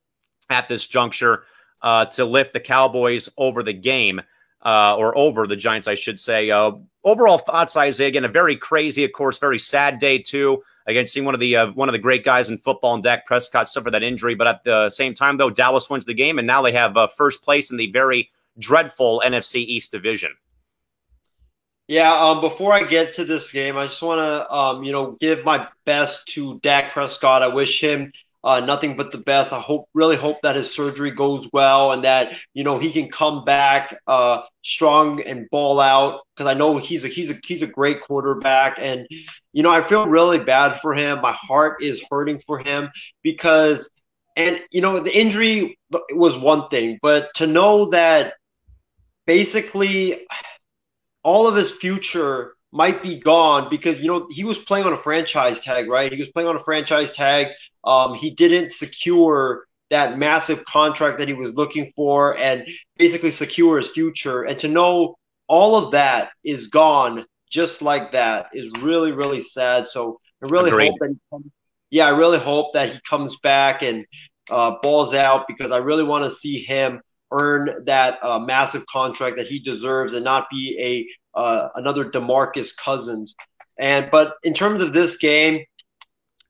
at 0.49 0.67
this 0.67 0.87
juncture 0.87 1.43
uh, 1.83 2.05
to 2.05 2.25
lift 2.25 2.53
the 2.53 2.59
Cowboys 2.59 3.29
over 3.37 3.61
the 3.61 3.71
game. 3.71 4.19
Uh, 4.65 4.95
or 4.95 5.15
over 5.17 5.45
the 5.45 5.57
Giants, 5.57 5.89
I 5.89 5.95
should 5.95 6.17
say. 6.17 6.49
Uh, 6.49 6.71
overall 7.03 7.37
thoughts, 7.37 7.75
Isaiah. 7.75 8.07
Again, 8.07 8.23
a 8.23 8.29
very 8.29 8.55
crazy, 8.55 9.03
of 9.03 9.11
course, 9.11 9.37
very 9.37 9.59
sad 9.59 9.99
day 9.99 10.19
too. 10.19 10.63
Again, 10.87 11.05
seeing 11.05 11.25
one 11.25 11.33
of 11.33 11.41
the 11.41 11.57
uh, 11.57 11.71
one 11.73 11.89
of 11.89 11.93
the 11.93 11.99
great 11.99 12.23
guys 12.23 12.49
in 12.49 12.57
football, 12.57 12.93
and 12.93 13.03
Dak 13.03 13.25
Prescott 13.25 13.67
suffer 13.67 13.91
that 13.91 14.03
injury. 14.03 14.35
But 14.35 14.47
at 14.47 14.63
the 14.63 14.89
same 14.89 15.13
time, 15.13 15.35
though, 15.35 15.49
Dallas 15.49 15.89
wins 15.89 16.05
the 16.05 16.13
game, 16.13 16.39
and 16.39 16.47
now 16.47 16.61
they 16.61 16.71
have 16.71 16.95
first 17.17 17.43
place 17.43 17.71
in 17.71 17.77
the 17.77 17.91
very 17.91 18.29
dreadful 18.57 19.21
NFC 19.25 19.55
East 19.55 19.91
division. 19.91 20.31
Yeah, 21.93 22.11
um, 22.11 22.41
before 22.41 22.73
I 22.73 22.85
get 22.85 23.13
to 23.17 23.23
this 23.23 23.51
game, 23.51 23.77
I 23.77 23.85
just 23.85 24.01
want 24.01 24.17
to, 24.17 24.51
um, 24.51 24.83
you 24.83 24.91
know, 24.91 25.11
give 25.11 25.45
my 25.45 25.67
best 25.85 26.25
to 26.29 26.59
Dak 26.61 26.91
Prescott. 26.91 27.43
I 27.43 27.49
wish 27.49 27.79
him 27.79 28.11
uh, 28.43 28.61
nothing 28.61 28.97
but 28.97 29.11
the 29.11 29.19
best. 29.19 29.53
I 29.53 29.59
hope, 29.59 29.87
really 29.93 30.15
hope 30.15 30.37
that 30.41 30.55
his 30.55 30.73
surgery 30.73 31.11
goes 31.11 31.47
well 31.53 31.91
and 31.91 32.03
that 32.03 32.31
you 32.55 32.63
know 32.63 32.79
he 32.79 32.91
can 32.91 33.11
come 33.11 33.45
back 33.45 33.95
uh, 34.07 34.41
strong 34.63 35.21
and 35.21 35.47
ball 35.51 35.79
out. 35.79 36.21
Because 36.35 36.49
I 36.49 36.57
know 36.57 36.79
he's 36.79 37.05
a 37.05 37.09
he's 37.09 37.29
a 37.29 37.35
he's 37.45 37.61
a 37.61 37.67
great 37.67 38.01
quarterback, 38.01 38.77
and 38.79 39.05
you 39.51 39.61
know 39.61 39.69
I 39.69 39.87
feel 39.87 40.07
really 40.07 40.39
bad 40.39 40.79
for 40.81 40.95
him. 40.95 41.21
My 41.21 41.33
heart 41.33 41.83
is 41.83 42.03
hurting 42.09 42.41
for 42.47 42.57
him 42.57 42.89
because, 43.21 43.87
and 44.35 44.59
you 44.71 44.81
know 44.81 44.99
the 44.99 45.15
injury 45.15 45.77
was 46.09 46.35
one 46.35 46.69
thing, 46.69 46.97
but 47.03 47.31
to 47.35 47.45
know 47.45 47.91
that 47.91 48.33
basically 49.27 50.25
all 51.23 51.47
of 51.47 51.55
his 51.55 51.71
future 51.71 52.53
might 52.71 53.03
be 53.03 53.19
gone 53.19 53.69
because 53.69 53.99
you 54.01 54.07
know 54.07 54.27
he 54.31 54.43
was 54.43 54.57
playing 54.57 54.85
on 54.85 54.93
a 54.93 54.97
franchise 54.97 55.59
tag, 55.61 55.87
right? 55.89 56.11
He 56.11 56.19
was 56.19 56.29
playing 56.29 56.49
on 56.49 56.55
a 56.55 56.63
franchise 56.63 57.11
tag. 57.11 57.47
Um, 57.83 58.15
he 58.15 58.31
didn't 58.31 58.71
secure 58.71 59.65
that 59.89 60.17
massive 60.17 60.65
contract 60.65 61.19
that 61.19 61.27
he 61.27 61.33
was 61.33 61.53
looking 61.53 61.91
for 61.95 62.37
and 62.37 62.63
basically 62.97 63.31
secure 63.31 63.77
his 63.77 63.91
future. 63.91 64.43
And 64.43 64.59
to 64.59 64.67
know 64.67 65.17
all 65.47 65.75
of 65.75 65.91
that 65.91 66.29
is 66.43 66.67
gone 66.67 67.25
just 67.51 67.81
like 67.83 68.11
that 68.13 68.47
is 68.53 68.71
really, 68.81 69.11
really 69.11 69.41
sad. 69.41 69.87
So 69.87 70.19
I 70.43 70.47
really 70.47 70.71
Agreed. 70.71 70.87
hope 70.89 70.99
that 70.99 71.09
he 71.09 71.17
comes, 71.29 71.45
yeah, 71.91 72.07
I 72.07 72.09
really 72.09 72.39
hope 72.39 72.73
that 72.73 72.91
he 72.91 72.99
comes 73.07 73.37
back 73.39 73.83
and 73.83 74.05
uh, 74.49 74.71
balls 74.81 75.13
out 75.13 75.45
because 75.47 75.71
I 75.71 75.77
really 75.77 76.03
want 76.03 76.25
to 76.25 76.31
see 76.31 76.59
him 76.63 77.01
earn 77.33 77.83
that 77.85 78.19
uh, 78.23 78.39
massive 78.39 78.85
contract 78.87 79.37
that 79.37 79.47
he 79.47 79.59
deserves 79.59 80.13
and 80.13 80.23
not 80.23 80.47
be 80.49 80.77
a 80.79 81.37
uh, 81.37 81.69
another 81.75 82.05
Demarcus 82.09 82.75
Cousins. 82.75 83.35
And 83.79 84.09
but 84.11 84.35
in 84.43 84.53
terms 84.53 84.83
of 84.83 84.93
this 84.93 85.17
game, 85.17 85.65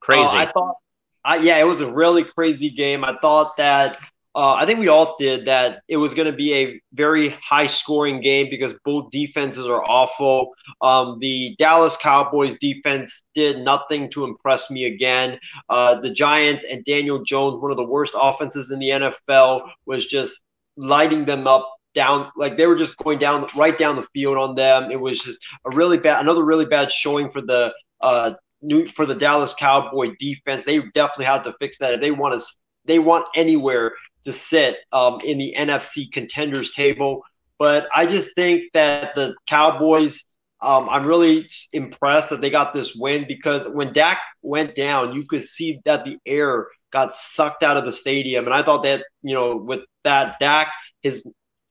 crazy. 0.02 0.22
Uh, 0.36 0.42
I 0.42 0.52
thought, 0.52 0.76
I, 1.24 1.38
yeah, 1.38 1.58
it 1.58 1.64
was 1.64 1.82
a 1.82 1.92
really 1.92 2.24
crazy 2.24 2.70
game. 2.70 3.04
I 3.04 3.18
thought 3.22 3.58
that. 3.58 3.98
Uh, 4.36 4.56
I 4.56 4.66
think 4.66 4.80
we 4.80 4.88
all 4.88 5.16
did 5.20 5.46
that. 5.46 5.84
It 5.88 5.98
was 5.98 6.16
going 6.16 6.26
to 6.26 6.36
be 6.36 6.56
a 6.56 6.82
very 6.94 7.30
high 7.30 7.68
scoring 7.68 8.20
game 8.20 8.50
because 8.50 8.74
both 8.84 9.12
defenses 9.12 9.68
are 9.68 9.84
awful. 9.84 10.54
Um, 10.82 11.20
the 11.20 11.56
Dallas 11.60 11.96
Cowboys 11.98 12.58
defense 12.58 13.22
did 13.36 13.60
nothing 13.60 14.10
to 14.10 14.24
impress 14.24 14.72
me 14.72 14.86
again. 14.86 15.38
Uh, 15.70 16.02
the 16.02 16.10
Giants 16.10 16.66
and 16.68 16.84
Daniel 16.84 17.24
Jones, 17.24 17.62
one 17.62 17.70
of 17.70 17.78
the 17.78 17.86
worst 17.86 18.14
offenses 18.16 18.72
in 18.72 18.80
the 18.80 18.90
NFL, 18.90 19.70
was 19.86 20.08
just 20.08 20.42
lighting 20.76 21.26
them 21.26 21.48
up 21.48 21.70
down 21.94 22.32
like 22.36 22.58
they 22.58 22.66
were 22.66 22.76
just 22.76 22.98
going 22.98 23.20
down 23.20 23.48
right 23.56 23.78
down 23.78 23.96
the 23.96 24.08
field 24.14 24.38
on 24.38 24.56
them. 24.56 24.92
It 24.92 25.00
was 25.00 25.20
just 25.20 25.40
a 25.66 25.76
really 25.76 25.98
bad 25.98 26.22
another 26.22 26.44
really 26.44 26.66
bad 26.66 26.92
showing 26.92 27.30
for 27.32 27.42
the 27.42 27.74
uh 28.02 28.32
new 28.62 28.88
for 28.88 29.06
the 29.06 29.16
Dallas 29.16 29.54
Cowboy 29.54 30.16
defense. 30.20 30.64
They 30.64 30.80
definitely 30.94 31.26
had 31.26 31.44
to 31.44 31.56
fix 31.60 31.78
that 31.80 31.94
if 31.96 32.02
they 32.02 32.12
want 32.12 32.40
to 32.40 32.46
they 32.86 33.00
want 33.00 33.28
anywhere 33.36 33.94
to 34.26 34.34
sit 34.34 34.78
um, 34.92 35.20
in 35.24 35.38
the 35.38 35.54
NFC 35.58 36.12
contenders 36.12 36.72
table. 36.74 37.24
But 37.60 37.88
I 37.94 38.06
just 38.06 38.34
think 38.36 38.64
that 38.74 39.16
the 39.16 39.36
Cowboys 39.48 40.24
um, 40.64 40.88
I'm 40.90 41.06
really 41.06 41.50
impressed 41.74 42.30
that 42.30 42.40
they 42.40 42.50
got 42.50 42.74
this 42.74 42.96
win 42.96 43.26
because 43.28 43.68
when 43.68 43.92
Dak 43.92 44.22
went 44.42 44.76
down, 44.76 45.14
you 45.14 45.26
could 45.26 45.46
see 45.46 45.82
that 45.84 46.06
the 46.06 46.18
air 46.26 46.68
got 46.92 47.14
sucked 47.14 47.64
out 47.64 47.76
of 47.76 47.84
the 47.84 47.92
stadium. 47.92 48.46
And 48.46 48.54
I 48.54 48.64
thought 48.64 48.84
that, 48.84 49.04
you 49.24 49.36
know, 49.36 49.58
with 49.58 49.82
that 50.04 50.40
Dak, 50.40 50.74
his 51.02 51.24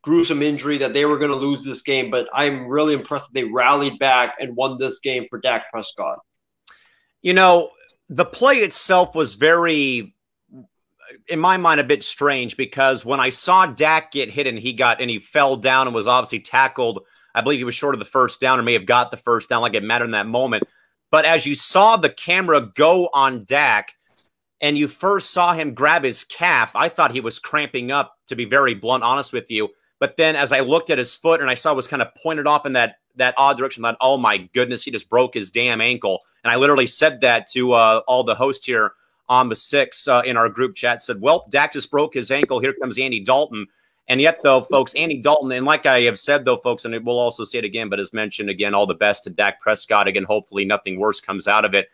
gruesome 0.02 0.42
injury, 0.42 0.78
that 0.78 0.94
they 0.94 1.04
were 1.04 1.18
going 1.18 1.30
to 1.30 1.36
lose 1.36 1.62
this 1.62 1.82
game. 1.82 2.10
But 2.10 2.28
I'm 2.32 2.66
really 2.66 2.94
impressed 2.94 3.26
that 3.26 3.34
they 3.34 3.44
rallied 3.44 3.98
back 3.98 4.36
and 4.40 4.56
won 4.56 4.78
this 4.78 5.00
game 5.00 5.26
for 5.30 5.40
Dak 5.40 5.70
Prescott. 5.70 6.18
You 7.22 7.34
know, 7.34 7.70
the 8.08 8.24
play 8.24 8.58
itself 8.58 9.14
was 9.14 9.34
very, 9.34 10.14
in 11.28 11.38
my 11.38 11.56
mind, 11.56 11.80
a 11.80 11.84
bit 11.84 12.02
strange 12.02 12.56
because 12.56 13.04
when 13.04 13.20
I 13.20 13.30
saw 13.30 13.66
Dak 13.66 14.10
get 14.12 14.30
hit 14.30 14.46
and 14.46 14.58
he 14.58 14.72
got 14.72 15.00
and 15.00 15.08
he 15.08 15.20
fell 15.20 15.56
down 15.56 15.86
and 15.86 15.94
was 15.94 16.08
obviously 16.08 16.40
tackled, 16.40 17.04
I 17.34 17.40
believe 17.40 17.58
he 17.60 17.64
was 17.64 17.74
short 17.74 17.94
of 17.94 18.00
the 18.00 18.04
first 18.04 18.40
down 18.40 18.58
or 18.58 18.62
may 18.62 18.72
have 18.72 18.86
got 18.86 19.10
the 19.10 19.16
first 19.16 19.48
down, 19.48 19.62
like 19.62 19.74
it 19.74 19.84
mattered 19.84 20.06
in 20.06 20.10
that 20.10 20.26
moment. 20.26 20.64
But 21.10 21.24
as 21.24 21.46
you 21.46 21.54
saw 21.54 21.96
the 21.96 22.10
camera 22.10 22.60
go 22.74 23.08
on 23.12 23.44
Dak, 23.44 23.92
and 24.62 24.78
you 24.78 24.86
first 24.86 25.30
saw 25.30 25.52
him 25.52 25.74
grab 25.74 26.04
his 26.04 26.24
calf, 26.24 26.70
I 26.74 26.88
thought 26.88 27.12
he 27.12 27.20
was 27.20 27.40
cramping 27.40 27.90
up, 27.90 28.14
to 28.32 28.36
be 28.36 28.44
very 28.44 28.74
blunt, 28.74 29.04
honest 29.04 29.32
with 29.32 29.50
you. 29.50 29.70
But 29.98 30.16
then 30.16 30.34
as 30.34 30.52
I 30.52 30.60
looked 30.60 30.90
at 30.90 30.98
his 30.98 31.14
foot 31.14 31.40
and 31.40 31.48
I 31.48 31.54
saw 31.54 31.72
it 31.72 31.76
was 31.76 31.86
kind 31.86 32.02
of 32.02 32.14
pointed 32.16 32.46
off 32.46 32.66
in 32.66 32.72
that 32.72 32.96
that 33.16 33.34
odd 33.36 33.56
direction, 33.56 33.82
that 33.82 33.96
oh 34.00 34.16
my 34.16 34.38
goodness, 34.52 34.82
he 34.82 34.90
just 34.90 35.08
broke 35.08 35.34
his 35.34 35.50
damn 35.50 35.80
ankle. 35.80 36.22
And 36.42 36.50
I 36.50 36.56
literally 36.56 36.86
said 36.86 37.20
that 37.20 37.48
to 37.52 37.72
uh, 37.72 38.00
all 38.08 38.24
the 38.24 38.34
hosts 38.34 38.66
here 38.66 38.94
on 39.28 39.48
the 39.48 39.54
six 39.54 40.08
uh, 40.08 40.22
in 40.24 40.36
our 40.36 40.48
group 40.48 40.74
chat. 40.74 41.02
Said, 41.02 41.20
"Well, 41.20 41.46
Dak 41.50 41.72
just 41.72 41.90
broke 41.90 42.14
his 42.14 42.30
ankle. 42.30 42.58
Here 42.58 42.72
comes 42.72 42.98
Andy 42.98 43.20
Dalton." 43.20 43.66
And 44.08 44.20
yet, 44.20 44.40
though, 44.42 44.62
folks, 44.62 44.94
Andy 44.94 45.18
Dalton, 45.18 45.52
and 45.52 45.64
like 45.64 45.86
I 45.86 46.00
have 46.02 46.18
said, 46.18 46.44
though, 46.44 46.56
folks, 46.56 46.84
and 46.84 47.06
we'll 47.06 47.20
also 47.20 47.44
say 47.44 47.58
it 47.58 47.64
again, 47.64 47.88
but 47.88 48.00
as 48.00 48.12
mentioned 48.12 48.50
again, 48.50 48.74
all 48.74 48.86
the 48.86 48.94
best 48.94 49.24
to 49.24 49.30
Dak 49.30 49.60
Prescott. 49.60 50.08
Again, 50.08 50.24
hopefully 50.24 50.64
nothing 50.64 50.98
worse 50.98 51.20
comes 51.20 51.46
out 51.46 51.64
of 51.64 51.74
it. 51.74 51.88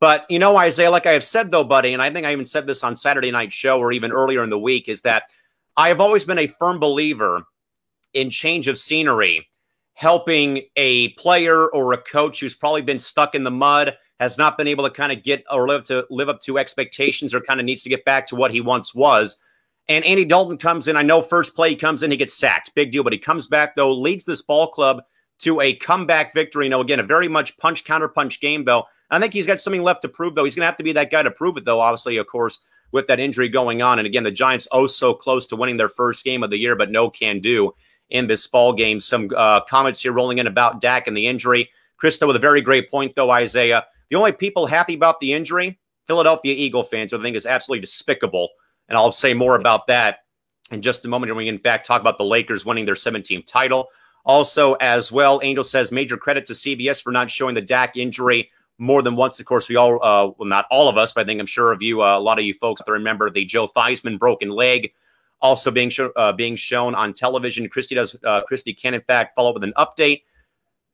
But 0.00 0.26
you 0.28 0.38
know, 0.38 0.56
Isaiah, 0.56 0.90
like 0.90 1.06
I 1.06 1.12
have 1.12 1.24
said 1.24 1.50
though, 1.50 1.64
buddy, 1.64 1.92
and 1.92 2.02
I 2.02 2.10
think 2.10 2.26
I 2.26 2.32
even 2.32 2.46
said 2.46 2.66
this 2.66 2.84
on 2.84 2.96
Saturday 2.96 3.30
night 3.30 3.52
show 3.52 3.78
or 3.78 3.92
even 3.92 4.12
earlier 4.12 4.42
in 4.42 4.50
the 4.50 4.58
week, 4.58 4.88
is 4.88 5.02
that 5.02 5.30
I 5.76 5.88
have 5.88 6.00
always 6.00 6.24
been 6.24 6.38
a 6.38 6.46
firm 6.46 6.78
believer 6.78 7.42
in 8.14 8.30
change 8.30 8.68
of 8.68 8.78
scenery, 8.78 9.46
helping 9.94 10.62
a 10.76 11.10
player 11.10 11.68
or 11.68 11.92
a 11.92 11.98
coach 11.98 12.40
who's 12.40 12.54
probably 12.54 12.82
been 12.82 12.98
stuck 12.98 13.34
in 13.34 13.44
the 13.44 13.50
mud, 13.50 13.96
has 14.18 14.38
not 14.38 14.56
been 14.56 14.68
able 14.68 14.84
to 14.84 14.90
kind 14.90 15.12
of 15.12 15.22
get 15.22 15.44
or 15.50 15.68
live 15.68 15.84
to 15.84 16.06
live 16.10 16.28
up 16.28 16.40
to 16.40 16.58
expectations, 16.58 17.34
or 17.34 17.40
kind 17.40 17.60
of 17.60 17.66
needs 17.66 17.82
to 17.82 17.90
get 17.90 18.04
back 18.04 18.26
to 18.26 18.36
what 18.36 18.50
he 18.50 18.60
once 18.60 18.94
was. 18.94 19.38
And 19.88 20.04
Andy 20.04 20.24
Dalton 20.24 20.58
comes 20.58 20.88
in. 20.88 20.96
I 20.96 21.02
know 21.02 21.22
first 21.22 21.54
play 21.54 21.70
he 21.70 21.76
comes 21.76 22.02
in, 22.02 22.10
he 22.10 22.16
gets 22.16 22.34
sacked, 22.34 22.74
big 22.74 22.90
deal. 22.90 23.04
But 23.04 23.12
he 23.12 23.18
comes 23.18 23.46
back 23.46 23.76
though, 23.76 23.92
leads 23.92 24.24
this 24.24 24.42
ball 24.42 24.68
club 24.68 25.02
to 25.40 25.60
a 25.60 25.74
comeback 25.74 26.34
victory. 26.34 26.66
You 26.66 26.70
know, 26.70 26.80
again, 26.80 27.00
a 27.00 27.04
very 27.04 27.28
much 27.28 27.56
punch 27.58 27.84
counter 27.84 28.08
punch 28.08 28.40
game 28.40 28.64
though. 28.64 28.84
I 29.10 29.20
think 29.20 29.32
he's 29.32 29.46
got 29.46 29.60
something 29.60 29.82
left 29.82 30.02
to 30.02 30.08
prove, 30.08 30.34
though. 30.34 30.44
He's 30.44 30.54
going 30.54 30.62
to 30.62 30.66
have 30.66 30.76
to 30.78 30.82
be 30.82 30.92
that 30.94 31.10
guy 31.10 31.22
to 31.22 31.30
prove 31.30 31.56
it, 31.56 31.64
though, 31.64 31.80
obviously, 31.80 32.16
of 32.16 32.26
course, 32.26 32.60
with 32.92 33.06
that 33.08 33.20
injury 33.20 33.48
going 33.48 33.82
on. 33.82 33.98
And 33.98 34.06
again, 34.06 34.24
the 34.24 34.30
Giants 34.30 34.68
oh 34.72 34.86
so 34.86 35.14
close 35.14 35.46
to 35.46 35.56
winning 35.56 35.76
their 35.76 35.88
first 35.88 36.24
game 36.24 36.42
of 36.42 36.50
the 36.50 36.58
year, 36.58 36.76
but 36.76 36.90
no 36.90 37.10
can 37.10 37.40
do 37.40 37.72
in 38.10 38.26
this 38.26 38.46
fall 38.46 38.72
game. 38.72 39.00
Some 39.00 39.30
uh, 39.36 39.60
comments 39.62 40.00
here 40.00 40.12
rolling 40.12 40.38
in 40.38 40.46
about 40.46 40.80
Dak 40.80 41.06
and 41.06 41.16
the 41.16 41.26
injury. 41.26 41.70
Krista 42.00 42.26
with 42.26 42.36
a 42.36 42.40
very 42.40 42.60
great 42.60 42.90
point, 42.90 43.14
though, 43.16 43.30
Isaiah. 43.30 43.86
The 44.10 44.16
only 44.16 44.32
people 44.32 44.66
happy 44.66 44.94
about 44.94 45.20
the 45.20 45.32
injury, 45.32 45.78
Philadelphia 46.06 46.54
Eagle 46.54 46.84
fans, 46.84 47.10
who 47.10 47.18
I 47.18 47.22
think 47.22 47.36
is 47.36 47.46
absolutely 47.46 47.80
despicable. 47.80 48.50
And 48.88 48.96
I'll 48.96 49.12
say 49.12 49.34
more 49.34 49.56
about 49.56 49.86
that 49.88 50.20
in 50.70 50.82
just 50.82 51.04
a 51.04 51.08
moment 51.08 51.30
when 51.30 51.38
we, 51.38 51.48
in 51.48 51.58
fact, 51.58 51.86
talk 51.86 52.00
about 52.00 52.18
the 52.18 52.24
Lakers 52.24 52.64
winning 52.64 52.84
their 52.84 52.94
17th 52.94 53.46
title. 53.46 53.88
Also, 54.24 54.74
as 54.74 55.10
well, 55.10 55.40
Angel 55.42 55.64
says 55.64 55.92
major 55.92 56.16
credit 56.16 56.46
to 56.46 56.52
CBS 56.52 57.02
for 57.02 57.12
not 57.12 57.30
showing 57.30 57.54
the 57.54 57.62
Dak 57.62 57.96
injury 57.96 58.50
more 58.78 59.02
than 59.02 59.16
once. 59.16 59.40
Of 59.40 59.46
course, 59.46 59.68
we 59.68 59.76
all, 59.76 60.02
uh, 60.02 60.32
well, 60.38 60.48
not 60.48 60.66
all 60.70 60.88
of 60.88 60.96
us, 60.96 61.12
but 61.12 61.22
I 61.22 61.24
think 61.24 61.40
I'm 61.40 61.46
sure 61.46 61.72
of 61.72 61.82
you, 61.82 62.02
uh, 62.02 62.18
a 62.18 62.20
lot 62.20 62.38
of 62.38 62.44
you 62.44 62.54
folks 62.54 62.82
remember 62.86 63.30
the 63.30 63.44
Joe 63.44 63.68
Theismann 63.68 64.18
broken 64.18 64.50
leg 64.50 64.92
also 65.40 65.70
being, 65.70 65.90
uh, 66.16 66.32
being 66.32 66.56
shown 66.56 66.94
on 66.94 67.12
television. 67.12 67.68
Christy 67.68 67.94
does, 67.94 68.16
uh, 68.24 68.42
Christy 68.42 68.72
can 68.72 68.94
in 68.94 69.02
fact 69.02 69.34
follow 69.34 69.50
up 69.50 69.54
with 69.54 69.64
an 69.64 69.74
update. 69.76 70.22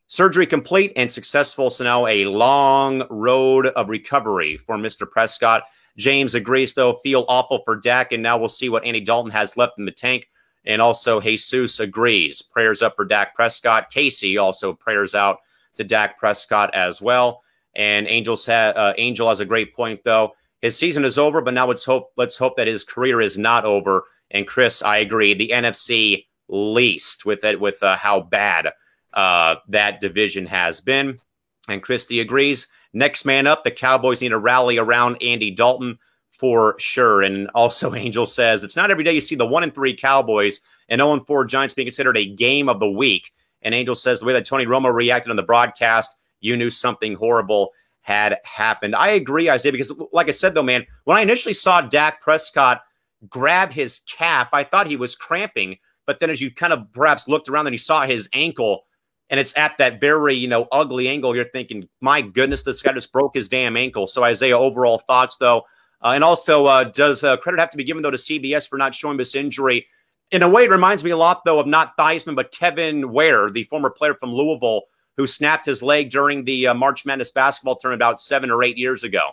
Surgery 0.08 0.46
complete 0.46 0.92
and 0.96 1.10
successful. 1.10 1.70
So 1.70 1.84
now 1.84 2.06
a 2.06 2.26
long 2.26 3.04
road 3.08 3.68
of 3.68 3.88
recovery 3.88 4.58
for 4.58 4.76
Mr. 4.76 5.10
Prescott. 5.10 5.62
James 5.96 6.34
agrees, 6.34 6.74
though, 6.74 6.94
feel 7.02 7.24
awful 7.28 7.62
for 7.64 7.76
Dak, 7.76 8.12
and 8.12 8.22
now 8.22 8.38
we'll 8.38 8.48
see 8.48 8.68
what 8.68 8.84
Andy 8.84 9.00
Dalton 9.00 9.30
has 9.30 9.56
left 9.56 9.78
in 9.78 9.84
the 9.84 9.92
tank. 9.92 10.28
And 10.64 10.80
also, 10.80 11.20
Jesus 11.20 11.80
agrees. 11.80 12.40
Prayers 12.40 12.82
up 12.82 12.94
for 12.96 13.04
Dak 13.04 13.34
Prescott. 13.34 13.90
Casey 13.90 14.38
also 14.38 14.72
prayers 14.72 15.14
out 15.14 15.38
to 15.74 15.84
Dak 15.84 16.18
Prescott 16.18 16.74
as 16.74 17.00
well. 17.02 17.42
And 17.74 18.06
Angels 18.08 18.46
ha- 18.46 18.72
uh, 18.74 18.94
Angel 18.98 19.28
has 19.28 19.40
a 19.40 19.46
great 19.46 19.74
point 19.74 20.00
though. 20.04 20.32
His 20.60 20.76
season 20.76 21.04
is 21.04 21.18
over, 21.18 21.40
but 21.40 21.54
now 21.54 21.66
let's 21.66 21.84
hope 21.84 22.12
let's 22.16 22.36
hope 22.36 22.56
that 22.56 22.68
his 22.68 22.84
career 22.84 23.20
is 23.20 23.38
not 23.38 23.64
over. 23.64 24.04
And 24.30 24.46
Chris, 24.46 24.82
I 24.82 24.98
agree. 24.98 25.34
The 25.34 25.50
NFC 25.50 26.26
least 26.48 27.24
with 27.24 27.44
it 27.44 27.60
with 27.60 27.82
uh, 27.82 27.96
how 27.96 28.20
bad 28.20 28.68
uh, 29.14 29.56
that 29.68 30.00
division 30.00 30.46
has 30.46 30.80
been. 30.80 31.16
And 31.68 31.82
Christie 31.82 32.20
agrees. 32.20 32.68
Next 32.92 33.24
man 33.24 33.46
up, 33.46 33.64
the 33.64 33.70
Cowboys 33.70 34.20
need 34.20 34.30
to 34.30 34.38
rally 34.38 34.78
around 34.78 35.16
Andy 35.22 35.50
Dalton 35.50 35.98
for 36.30 36.74
sure. 36.78 37.22
And 37.22 37.48
also, 37.54 37.94
Angel 37.94 38.26
says 38.26 38.62
it's 38.62 38.76
not 38.76 38.90
every 38.90 39.04
day 39.04 39.12
you 39.12 39.20
see 39.20 39.34
the 39.34 39.46
one 39.46 39.62
and 39.62 39.74
three 39.74 39.96
Cowboys 39.96 40.60
and 40.88 40.98
0 40.98 41.14
and 41.14 41.26
4 41.26 41.44
Giants 41.46 41.74
being 41.74 41.86
considered 41.86 42.16
a 42.16 42.26
game 42.26 42.68
of 42.68 42.80
the 42.80 42.90
week. 42.90 43.32
And 43.62 43.74
Angel 43.74 43.94
says 43.94 44.20
the 44.20 44.26
way 44.26 44.32
that 44.32 44.44
Tony 44.44 44.66
Romo 44.66 44.92
reacted 44.92 45.30
on 45.30 45.36
the 45.36 45.42
broadcast 45.42 46.14
you 46.42 46.56
knew 46.56 46.68
something 46.68 47.14
horrible 47.14 47.70
had 48.02 48.38
happened. 48.44 48.94
I 48.94 49.10
agree, 49.10 49.48
Isaiah, 49.48 49.72
because 49.72 49.92
like 50.12 50.28
I 50.28 50.32
said, 50.32 50.54
though, 50.54 50.62
man, 50.62 50.84
when 51.04 51.16
I 51.16 51.22
initially 51.22 51.54
saw 51.54 51.80
Dak 51.80 52.20
Prescott 52.20 52.82
grab 53.30 53.72
his 53.72 54.00
calf, 54.06 54.48
I 54.52 54.64
thought 54.64 54.86
he 54.86 54.96
was 54.96 55.16
cramping. 55.16 55.78
But 56.04 56.20
then 56.20 56.30
as 56.30 56.40
you 56.40 56.50
kind 56.50 56.72
of 56.72 56.92
perhaps 56.92 57.28
looked 57.28 57.48
around 57.48 57.68
and 57.68 57.74
you 57.74 57.78
saw 57.78 58.06
his 58.06 58.28
ankle, 58.32 58.84
and 59.32 59.40
it's 59.40 59.56
at 59.56 59.78
that 59.78 59.98
very, 59.98 60.34
you 60.34 60.46
know, 60.46 60.66
ugly 60.70 61.08
angle. 61.08 61.34
You're 61.34 61.46
thinking, 61.46 61.88
my 62.02 62.20
goodness, 62.20 62.64
this 62.64 62.82
guy 62.82 62.92
just 62.92 63.12
broke 63.12 63.34
his 63.34 63.48
damn 63.48 63.78
ankle. 63.78 64.06
So, 64.06 64.22
Isaiah, 64.22 64.58
overall 64.58 64.98
thoughts, 64.98 65.38
though. 65.38 65.62
Uh, 66.04 66.08
and 66.08 66.22
also, 66.22 66.66
uh, 66.66 66.84
does 66.84 67.24
uh, 67.24 67.38
credit 67.38 67.58
have 67.58 67.70
to 67.70 67.78
be 67.78 67.84
given, 67.84 68.02
though, 68.02 68.10
to 68.10 68.18
CBS 68.18 68.68
for 68.68 68.76
not 68.76 68.94
showing 68.94 69.16
this 69.16 69.34
injury? 69.34 69.86
In 70.32 70.42
a 70.42 70.48
way, 70.48 70.64
it 70.64 70.70
reminds 70.70 71.02
me 71.02 71.12
a 71.12 71.16
lot, 71.16 71.46
though, 71.46 71.58
of 71.58 71.66
not 71.66 71.96
Theismann, 71.96 72.36
but 72.36 72.52
Kevin 72.52 73.10
Ware, 73.10 73.50
the 73.50 73.64
former 73.64 73.88
player 73.88 74.14
from 74.14 74.34
Louisville, 74.34 74.82
who 75.16 75.26
snapped 75.26 75.66
his 75.66 75.82
leg 75.82 76.10
during 76.10 76.44
the 76.44 76.68
uh, 76.68 76.74
March 76.74 77.04
Madness 77.04 77.30
basketball 77.30 77.76
tournament 77.76 78.02
about 78.02 78.20
seven 78.20 78.50
or 78.50 78.62
eight 78.62 78.78
years 78.78 79.04
ago. 79.04 79.30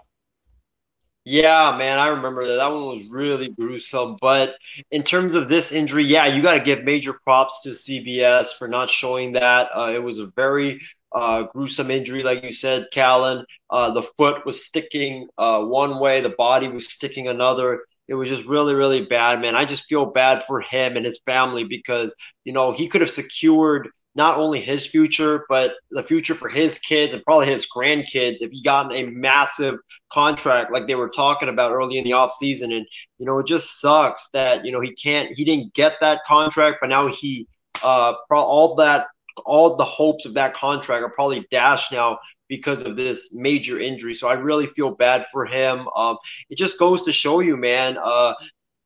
Yeah, 1.26 1.76
man, 1.78 2.00
I 2.00 2.08
remember 2.08 2.48
that. 2.48 2.56
That 2.56 2.72
one 2.72 2.86
was 2.86 3.06
really 3.08 3.50
gruesome. 3.50 4.18
But 4.20 4.56
in 4.90 5.04
terms 5.04 5.36
of 5.36 5.50
this 5.50 5.72
injury, 5.72 6.04
yeah, 6.06 6.26
you 6.26 6.42
got 6.42 6.54
to 6.54 6.64
give 6.64 6.84
major 6.84 7.14
props 7.14 7.62
to 7.64 7.70
CBS 7.70 8.48
for 8.58 8.68
not 8.68 8.90
showing 8.90 9.34
that. 9.34 9.70
Uh, 9.76 9.92
it 9.94 10.02
was 10.02 10.18
a 10.18 10.28
very 10.28 10.82
uh, 11.14 11.44
gruesome 11.44 11.92
injury, 11.92 12.24
like 12.24 12.44
you 12.44 12.52
said, 12.52 12.88
Callan. 12.92 13.46
Uh, 13.70 13.92
the 13.92 14.04
foot 14.18 14.46
was 14.46 14.66
sticking 14.66 15.28
uh, 15.38 15.64
one 15.64 16.00
way, 16.00 16.22
the 16.22 16.30
body 16.30 16.68
was 16.68 16.90
sticking 16.92 17.28
another. 17.28 17.82
It 18.08 18.16
was 18.16 18.30
just 18.30 18.46
really, 18.46 18.74
really 18.74 19.06
bad, 19.06 19.40
man. 19.40 19.56
I 19.56 19.66
just 19.66 19.86
feel 19.86 20.08
bad 20.08 20.46
for 20.48 20.62
him 20.62 20.98
and 20.98 21.06
his 21.06 21.20
family 21.26 21.64
because, 21.64 22.12
you 22.44 22.54
know, 22.54 22.72
he 22.72 22.88
could 22.88 23.02
have 23.02 23.12
secured 23.12 23.90
not 24.20 24.38
only 24.38 24.60
his 24.60 24.86
future, 24.86 25.46
but 25.48 25.76
the 25.92 26.04
future 26.04 26.36
for 26.36 26.50
his 26.50 26.78
kids 26.80 27.14
and 27.14 27.24
probably 27.24 27.48
his 27.48 27.66
grandkids 27.74 28.42
if 28.42 28.52
he 28.52 28.62
got 28.62 28.94
a 28.94 29.04
massive 29.06 29.76
contract 30.12 30.74
like 30.74 30.88
they 30.88 30.96
were 30.96 31.10
talking 31.10 31.48
about 31.48 31.72
early 31.72 31.98
in 31.98 32.04
the 32.04 32.12
offseason. 32.12 32.74
And, 32.76 32.86
you 33.18 33.26
know, 33.26 33.40
it 33.40 33.48
just 33.48 33.80
sucks 33.80 34.28
that, 34.34 34.66
you 34.66 34.74
know, 34.74 34.82
he 34.82 34.94
can't, 34.94 35.30
he 35.38 35.46
didn't 35.46 35.74
get 35.74 35.94
that 36.02 36.20
contract, 36.28 36.80
but 36.82 36.90
now 36.90 37.08
he, 37.08 37.48
uh, 37.82 38.12
all 38.30 38.76
that, 38.76 39.08
all 39.46 39.78
the 39.78 39.86
hopes 39.86 40.26
of 40.26 40.34
that 40.34 40.54
contract 40.54 41.02
are 41.02 41.10
probably 41.12 41.48
dashed 41.50 41.94
now 41.94 42.20
because 42.50 42.82
of 42.82 42.98
this 42.98 43.30
major 43.32 43.80
injury. 43.80 44.14
So 44.14 44.28
I 44.28 44.34
really 44.34 44.68
feel 44.76 44.92
bad 44.92 45.28
for 45.32 45.46
him. 45.46 45.88
Um, 45.96 46.18
it 46.50 46.58
just 46.58 46.78
goes 46.78 47.04
to 47.04 47.14
show 47.14 47.40
you, 47.40 47.56
man, 47.56 47.98
uh, 47.98 48.34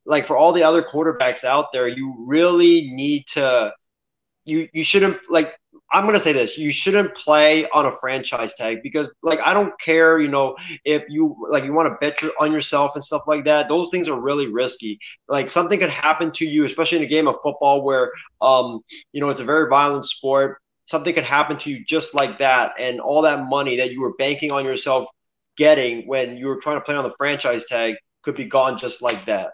like 0.06 0.28
for 0.28 0.36
all 0.36 0.52
the 0.52 0.62
other 0.62 0.82
quarterbacks 0.82 1.42
out 1.42 1.72
there, 1.72 1.88
you 1.88 2.14
really 2.24 2.92
need 2.92 3.26
to, 3.32 3.72
you 4.44 4.68
you 4.72 4.84
shouldn't 4.84 5.18
like 5.30 5.54
I'm 5.92 6.06
gonna 6.06 6.20
say 6.20 6.32
this: 6.32 6.58
you 6.58 6.70
shouldn't 6.72 7.14
play 7.14 7.68
on 7.70 7.86
a 7.86 7.96
franchise 7.98 8.54
tag 8.54 8.82
because, 8.82 9.08
like, 9.22 9.40
I 9.44 9.54
don't 9.54 9.78
care, 9.80 10.18
you 10.18 10.28
know, 10.28 10.56
if 10.84 11.04
you 11.08 11.36
like 11.50 11.64
you 11.64 11.72
want 11.72 11.88
to 11.88 11.96
bet 12.00 12.20
your, 12.20 12.32
on 12.40 12.52
yourself 12.52 12.92
and 12.96 13.04
stuff 13.04 13.22
like 13.26 13.44
that. 13.44 13.68
Those 13.68 13.90
things 13.90 14.08
are 14.08 14.20
really 14.20 14.48
risky. 14.48 14.98
Like, 15.28 15.50
something 15.50 15.78
could 15.78 15.90
happen 15.90 16.32
to 16.32 16.46
you, 16.46 16.64
especially 16.64 16.98
in 16.98 17.04
a 17.04 17.08
game 17.08 17.28
of 17.28 17.36
football 17.44 17.84
where, 17.84 18.10
um, 18.40 18.80
you 19.12 19.20
know, 19.20 19.28
it's 19.30 19.40
a 19.40 19.44
very 19.44 19.68
violent 19.68 20.06
sport. 20.06 20.58
Something 20.86 21.14
could 21.14 21.24
happen 21.24 21.58
to 21.58 21.70
you 21.70 21.84
just 21.84 22.14
like 22.14 22.38
that, 22.38 22.72
and 22.78 23.00
all 23.00 23.22
that 23.22 23.48
money 23.48 23.76
that 23.76 23.92
you 23.92 24.00
were 24.00 24.14
banking 24.14 24.50
on 24.50 24.64
yourself 24.64 25.06
getting 25.56 26.08
when 26.08 26.36
you 26.36 26.48
were 26.48 26.56
trying 26.56 26.76
to 26.76 26.80
play 26.80 26.96
on 26.96 27.04
the 27.04 27.14
franchise 27.16 27.66
tag 27.66 27.94
could 28.22 28.34
be 28.34 28.46
gone 28.46 28.78
just 28.78 29.00
like 29.00 29.26
that. 29.26 29.52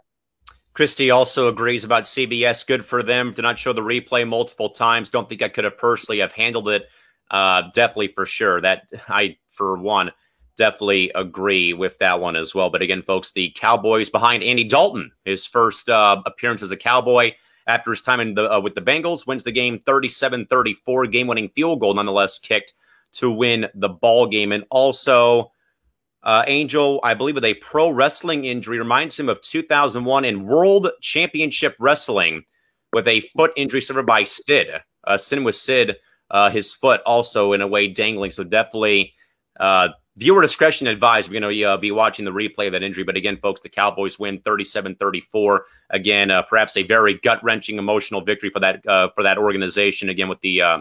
Christy 0.80 1.10
also 1.10 1.48
agrees 1.48 1.84
about 1.84 2.04
CBS. 2.04 2.66
Good 2.66 2.86
for 2.86 3.02
them 3.02 3.34
to 3.34 3.42
not 3.42 3.58
show 3.58 3.74
the 3.74 3.82
replay 3.82 4.26
multiple 4.26 4.70
times. 4.70 5.10
Don't 5.10 5.28
think 5.28 5.42
I 5.42 5.50
could 5.50 5.64
have 5.64 5.76
personally 5.76 6.20
have 6.20 6.32
handled 6.32 6.70
it. 6.70 6.88
Uh, 7.30 7.64
definitely 7.74 8.08
for 8.14 8.24
sure. 8.24 8.62
That 8.62 8.88
I, 9.06 9.36
for 9.46 9.76
one, 9.76 10.10
definitely 10.56 11.12
agree 11.14 11.74
with 11.74 11.98
that 11.98 12.18
one 12.18 12.34
as 12.34 12.54
well. 12.54 12.70
But 12.70 12.80
again, 12.80 13.02
folks, 13.02 13.32
the 13.32 13.52
Cowboys 13.54 14.08
behind 14.08 14.42
Andy 14.42 14.64
Dalton, 14.64 15.12
his 15.26 15.44
first 15.44 15.90
uh, 15.90 16.22
appearance 16.24 16.62
as 16.62 16.70
a 16.70 16.78
Cowboy 16.78 17.32
after 17.66 17.90
his 17.90 18.00
time 18.00 18.20
in 18.20 18.32
the, 18.32 18.50
uh, 18.50 18.58
with 18.58 18.74
the 18.74 18.80
Bengals, 18.80 19.26
wins 19.26 19.44
the 19.44 19.52
game 19.52 19.80
37-34, 19.80 21.12
game-winning 21.12 21.50
field 21.50 21.80
goal 21.80 21.92
nonetheless 21.92 22.38
kicked 22.38 22.72
to 23.12 23.30
win 23.30 23.68
the 23.74 23.90
ball 23.90 24.26
game. 24.26 24.50
And 24.50 24.64
also 24.70 25.52
uh, 26.22 26.44
Angel, 26.46 27.00
I 27.02 27.14
believe, 27.14 27.34
with 27.34 27.44
a 27.44 27.54
pro 27.54 27.90
wrestling 27.90 28.44
injury, 28.44 28.78
reminds 28.78 29.18
him 29.18 29.28
of 29.28 29.40
2001 29.40 30.24
in 30.24 30.46
World 30.46 30.90
Championship 31.00 31.76
Wrestling 31.78 32.44
with 32.92 33.08
a 33.08 33.20
foot 33.20 33.52
injury 33.56 33.80
suffered 33.80 34.06
by 34.06 34.24
Sid. 34.24 34.68
Uh, 35.04 35.16
Sin 35.16 35.44
with 35.44 35.56
Sid, 35.56 35.96
uh, 36.30 36.50
his 36.50 36.74
foot 36.74 37.00
also 37.06 37.52
in 37.52 37.60
a 37.60 37.66
way 37.66 37.88
dangling. 37.88 38.30
So 38.30 38.44
definitely 38.44 39.14
uh, 39.58 39.88
viewer 40.16 40.42
discretion 40.42 40.86
advised. 40.86 41.30
We're 41.30 41.40
going 41.40 41.54
to 41.54 41.64
uh, 41.64 41.76
be 41.78 41.90
watching 41.90 42.24
the 42.24 42.32
replay 42.32 42.66
of 42.66 42.72
that 42.72 42.82
injury. 42.82 43.04
But 43.04 43.16
again, 43.16 43.38
folks, 43.38 43.60
the 43.62 43.68
Cowboys 43.68 44.18
win 44.18 44.40
37 44.40 44.96
34. 44.96 45.64
Again, 45.90 46.30
uh, 46.30 46.42
perhaps 46.42 46.76
a 46.76 46.82
very 46.82 47.14
gut 47.14 47.42
wrenching 47.42 47.78
emotional 47.78 48.20
victory 48.20 48.50
for 48.50 48.60
that, 48.60 48.86
uh, 48.86 49.08
for 49.14 49.22
that 49.22 49.38
organization. 49.38 50.10
Again, 50.10 50.28
with 50.28 50.40
the 50.40 50.60
uh, 50.60 50.80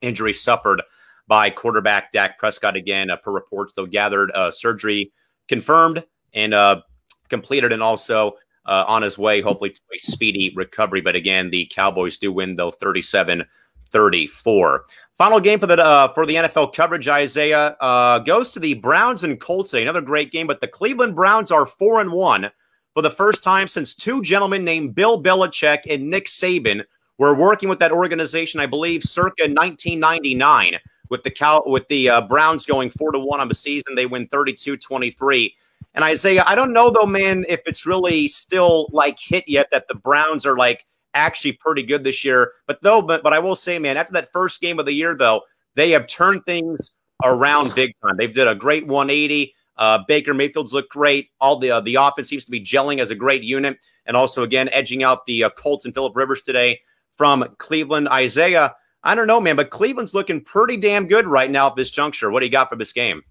injury 0.00 0.32
suffered 0.32 0.82
by 1.28 1.50
quarterback 1.50 2.12
Dak 2.12 2.38
Prescott 2.38 2.76
again, 2.76 3.10
uh, 3.10 3.16
per 3.16 3.32
reports, 3.32 3.72
though 3.72 3.86
gathered 3.86 4.30
uh, 4.32 4.50
surgery 4.50 5.12
confirmed 5.48 6.04
and 6.34 6.54
uh, 6.54 6.82
completed, 7.28 7.72
and 7.72 7.82
also 7.82 8.32
uh, 8.66 8.84
on 8.86 9.02
his 9.02 9.18
way, 9.18 9.40
hopefully, 9.40 9.70
to 9.70 9.80
a 9.94 9.98
speedy 9.98 10.52
recovery. 10.54 11.00
But 11.00 11.16
again, 11.16 11.50
the 11.50 11.70
Cowboys 11.72 12.18
do 12.18 12.32
win, 12.32 12.56
though, 12.56 12.70
37 12.70 13.44
34. 13.90 14.84
Final 15.16 15.40
game 15.40 15.58
for 15.58 15.66
the 15.66 15.82
uh, 15.82 16.12
for 16.12 16.26
the 16.26 16.34
NFL 16.34 16.74
coverage, 16.74 17.08
Isaiah 17.08 17.76
uh, 17.80 18.18
goes 18.18 18.50
to 18.52 18.60
the 18.60 18.74
Browns 18.74 19.24
and 19.24 19.40
Colts. 19.40 19.70
today. 19.70 19.82
Another 19.82 20.02
great 20.02 20.30
game, 20.30 20.46
but 20.46 20.60
the 20.60 20.68
Cleveland 20.68 21.14
Browns 21.14 21.50
are 21.50 21.64
four 21.64 22.00
and 22.00 22.12
one 22.12 22.50
for 22.92 23.02
the 23.02 23.10
first 23.10 23.42
time 23.42 23.66
since 23.66 23.94
two 23.94 24.22
gentlemen 24.22 24.64
named 24.64 24.94
Bill 24.94 25.22
Belichick 25.22 25.80
and 25.88 26.10
Nick 26.10 26.26
Saban 26.26 26.82
were 27.18 27.34
working 27.34 27.68
with 27.68 27.78
that 27.78 27.92
organization, 27.92 28.60
I 28.60 28.66
believe, 28.66 29.04
circa 29.04 29.44
1999 29.44 30.78
with 31.10 31.22
the 31.22 31.30
Cal 31.30 31.62
with 31.66 31.86
the 31.88 32.08
uh, 32.08 32.20
Browns 32.22 32.66
going 32.66 32.90
four 32.90 33.12
to 33.12 33.18
one 33.18 33.40
on 33.40 33.48
the 33.48 33.54
season. 33.54 33.94
They 33.94 34.06
win 34.06 34.28
32-23. 34.28 35.52
And 35.94 36.04
Isaiah, 36.04 36.44
I 36.46 36.54
don't 36.54 36.72
know 36.72 36.90
though, 36.90 37.06
man, 37.06 37.44
if 37.48 37.60
it's 37.66 37.86
really 37.86 38.28
still 38.28 38.88
like 38.92 39.18
hit 39.18 39.44
yet 39.46 39.68
that 39.72 39.88
the 39.88 39.94
Browns 39.94 40.44
are 40.44 40.56
like 40.56 40.84
actually 41.14 41.52
pretty 41.52 41.82
good 41.82 42.04
this 42.04 42.24
year. 42.24 42.52
But 42.66 42.82
though, 42.82 43.02
but 43.02 43.22
but 43.22 43.32
I 43.32 43.38
will 43.38 43.56
say, 43.56 43.78
man, 43.78 43.96
after 43.96 44.12
that 44.12 44.32
first 44.32 44.60
game 44.60 44.78
of 44.78 44.86
the 44.86 44.92
year, 44.92 45.16
though, 45.16 45.42
they 45.74 45.90
have 45.90 46.06
turned 46.06 46.44
things 46.44 46.94
around 47.24 47.74
big 47.74 47.92
time. 48.02 48.12
They've 48.16 48.32
did 48.32 48.46
a 48.46 48.54
great 48.54 48.86
180. 48.86 49.54
Uh, 49.78 49.98
Baker 50.08 50.34
Mayfield's 50.34 50.72
looked 50.72 50.90
great. 50.90 51.30
All 51.40 51.58
the 51.58 51.70
uh, 51.70 51.80
the 51.80 51.96
offense 51.96 52.28
seems 52.28 52.44
to 52.44 52.50
be 52.50 52.62
gelling 52.62 53.00
as 53.00 53.10
a 53.10 53.14
great 53.14 53.42
unit, 53.42 53.78
and 54.06 54.16
also 54.16 54.42
again 54.42 54.68
edging 54.72 55.02
out 55.02 55.26
the 55.26 55.44
uh, 55.44 55.50
Colts 55.50 55.84
and 55.84 55.94
Philip 55.94 56.16
Rivers 56.16 56.42
today 56.42 56.80
from 57.16 57.44
Cleveland. 57.58 58.08
Isaiah, 58.08 58.74
I 59.06 59.14
don't 59.14 59.28
know, 59.28 59.40
man, 59.40 59.54
but 59.54 59.70
Cleveland's 59.70 60.14
looking 60.14 60.40
pretty 60.40 60.76
damn 60.76 61.06
good 61.06 61.28
right 61.28 61.48
now 61.48 61.68
at 61.68 61.76
this 61.76 61.90
juncture. 61.90 62.28
What 62.28 62.40
do 62.40 62.46
you 62.46 62.50
got 62.50 62.68
for 62.68 62.76
this 62.76 62.92
game? 62.92 63.22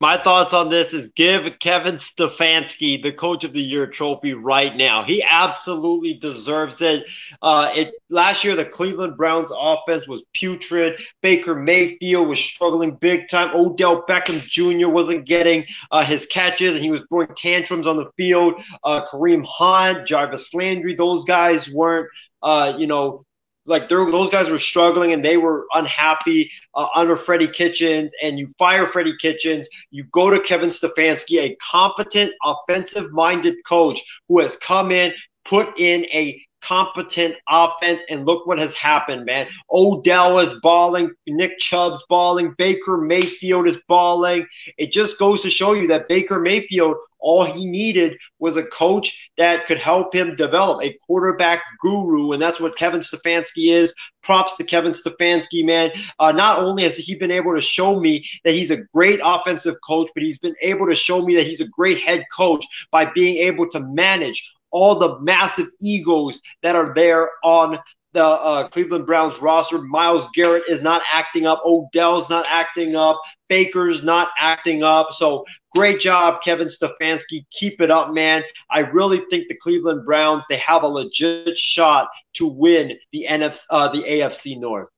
My 0.00 0.16
thoughts 0.16 0.52
on 0.52 0.68
this 0.68 0.92
is 0.92 1.10
give 1.14 1.42
Kevin 1.60 1.98
Stefanski 1.98 3.00
the 3.00 3.12
Coach 3.12 3.44
of 3.44 3.52
the 3.52 3.60
Year 3.60 3.86
trophy 3.86 4.32
right 4.32 4.76
now. 4.76 5.04
He 5.04 5.24
absolutely 5.28 6.14
deserves 6.14 6.80
it. 6.80 7.04
Uh, 7.40 7.70
it 7.74 7.94
last 8.08 8.42
year 8.44 8.56
the 8.56 8.64
Cleveland 8.64 9.16
Browns 9.16 9.48
offense 9.56 10.06
was 10.08 10.22
putrid. 10.34 11.00
Baker 11.22 11.54
Mayfield 11.54 12.28
was 12.28 12.40
struggling 12.40 12.96
big 12.96 13.28
time. 13.28 13.54
Odell 13.54 14.04
Beckham 14.06 14.40
Jr. 14.40 14.88
wasn't 14.88 15.24
getting 15.24 15.64
uh, 15.92 16.04
his 16.04 16.26
catches 16.26 16.74
and 16.74 16.82
he 16.82 16.90
was 16.90 17.02
throwing 17.08 17.34
tantrums 17.36 17.86
on 17.86 17.96
the 17.96 18.10
field. 18.16 18.54
Uh, 18.84 19.04
Kareem 19.06 19.44
Hunt, 19.48 20.06
Jarvis 20.06 20.52
Landry, 20.52 20.94
those 20.94 21.24
guys 21.24 21.68
weren't 21.68 22.08
uh, 22.42 22.74
you 22.78 22.86
know, 22.86 23.24
like 23.68 23.88
those 23.88 24.30
guys 24.30 24.48
were 24.48 24.58
struggling 24.58 25.12
and 25.12 25.24
they 25.24 25.36
were 25.36 25.66
unhappy 25.74 26.50
uh, 26.74 26.88
under 26.94 27.16
Freddie 27.16 27.48
Kitchens, 27.48 28.10
and 28.22 28.38
you 28.38 28.52
fire 28.58 28.86
Freddie 28.88 29.16
Kitchens, 29.20 29.68
you 29.90 30.04
go 30.12 30.30
to 30.30 30.40
Kevin 30.40 30.70
Stefanski, 30.70 31.38
a 31.38 31.56
competent, 31.70 32.32
offensive-minded 32.42 33.56
coach 33.66 34.00
who 34.28 34.40
has 34.40 34.56
come 34.56 34.90
in, 34.90 35.12
put 35.44 35.78
in 35.78 36.04
a 36.06 36.40
competent 36.62 37.34
offense, 37.48 38.00
and 38.08 38.26
look 38.26 38.46
what 38.46 38.58
has 38.58 38.74
happened, 38.74 39.24
man. 39.24 39.46
Odell 39.72 40.38
is 40.38 40.54
balling, 40.62 41.10
Nick 41.26 41.58
Chubb's 41.58 42.02
balling, 42.08 42.54
Baker 42.58 42.98
Mayfield 42.98 43.66
is 43.68 43.76
balling. 43.88 44.46
It 44.76 44.92
just 44.92 45.18
goes 45.18 45.42
to 45.42 45.50
show 45.50 45.72
you 45.72 45.88
that 45.88 46.08
Baker 46.08 46.40
Mayfield 46.40 46.96
all 47.20 47.44
he 47.44 47.66
needed 47.66 48.16
was 48.38 48.56
a 48.56 48.66
coach 48.66 49.30
that 49.38 49.66
could 49.66 49.78
help 49.78 50.14
him 50.14 50.36
develop 50.36 50.82
a 50.82 50.96
quarterback 51.06 51.62
guru, 51.80 52.32
and 52.32 52.42
that's 52.42 52.60
what 52.60 52.76
Kevin 52.76 53.00
Stefanski 53.00 53.72
is. 53.72 53.92
Props 54.22 54.56
to 54.56 54.64
Kevin 54.64 54.92
Stefanski, 54.92 55.64
man. 55.64 55.90
Uh, 56.18 56.32
not 56.32 56.58
only 56.58 56.82
has 56.82 56.96
he 56.96 57.14
been 57.14 57.30
able 57.30 57.54
to 57.54 57.60
show 57.62 57.98
me 57.98 58.24
that 58.44 58.52
he's 58.52 58.70
a 58.70 58.84
great 58.94 59.20
offensive 59.24 59.76
coach, 59.86 60.08
but 60.14 60.22
he's 60.22 60.38
been 60.38 60.54
able 60.60 60.86
to 60.86 60.94
show 60.94 61.24
me 61.24 61.34
that 61.36 61.46
he's 61.46 61.60
a 61.60 61.68
great 61.68 61.98
head 62.00 62.24
coach 62.36 62.64
by 62.92 63.06
being 63.06 63.38
able 63.38 63.68
to 63.70 63.80
manage 63.80 64.44
all 64.70 64.98
the 64.98 65.18
massive 65.20 65.68
egos 65.80 66.40
that 66.62 66.76
are 66.76 66.92
there 66.94 67.30
on 67.42 67.78
the 68.12 68.24
uh, 68.24 68.68
Cleveland 68.68 69.06
Browns 69.06 69.38
roster. 69.40 69.80
Myles 69.80 70.28
Garrett 70.34 70.64
is 70.68 70.82
not 70.82 71.02
acting 71.10 71.46
up. 71.46 71.62
Odell's 71.64 72.28
not 72.28 72.46
acting 72.48 72.96
up. 72.96 73.20
Baker's 73.48 74.02
not 74.02 74.30
acting 74.38 74.82
up. 74.82 75.12
So 75.12 75.44
great 75.74 76.00
job, 76.00 76.42
Kevin 76.42 76.68
Stefanski. 76.68 77.44
Keep 77.50 77.80
it 77.80 77.90
up, 77.90 78.12
man. 78.12 78.42
I 78.70 78.80
really 78.80 79.22
think 79.30 79.48
the 79.48 79.56
Cleveland 79.56 80.04
Browns 80.04 80.44
they 80.48 80.56
have 80.58 80.82
a 80.82 80.88
legit 80.88 81.58
shot 81.58 82.08
to 82.34 82.46
win 82.46 82.92
the 83.12 83.26
NFC, 83.28 83.60
uh, 83.70 83.88
the 83.88 84.02
AFC 84.02 84.58
North. 84.58 84.88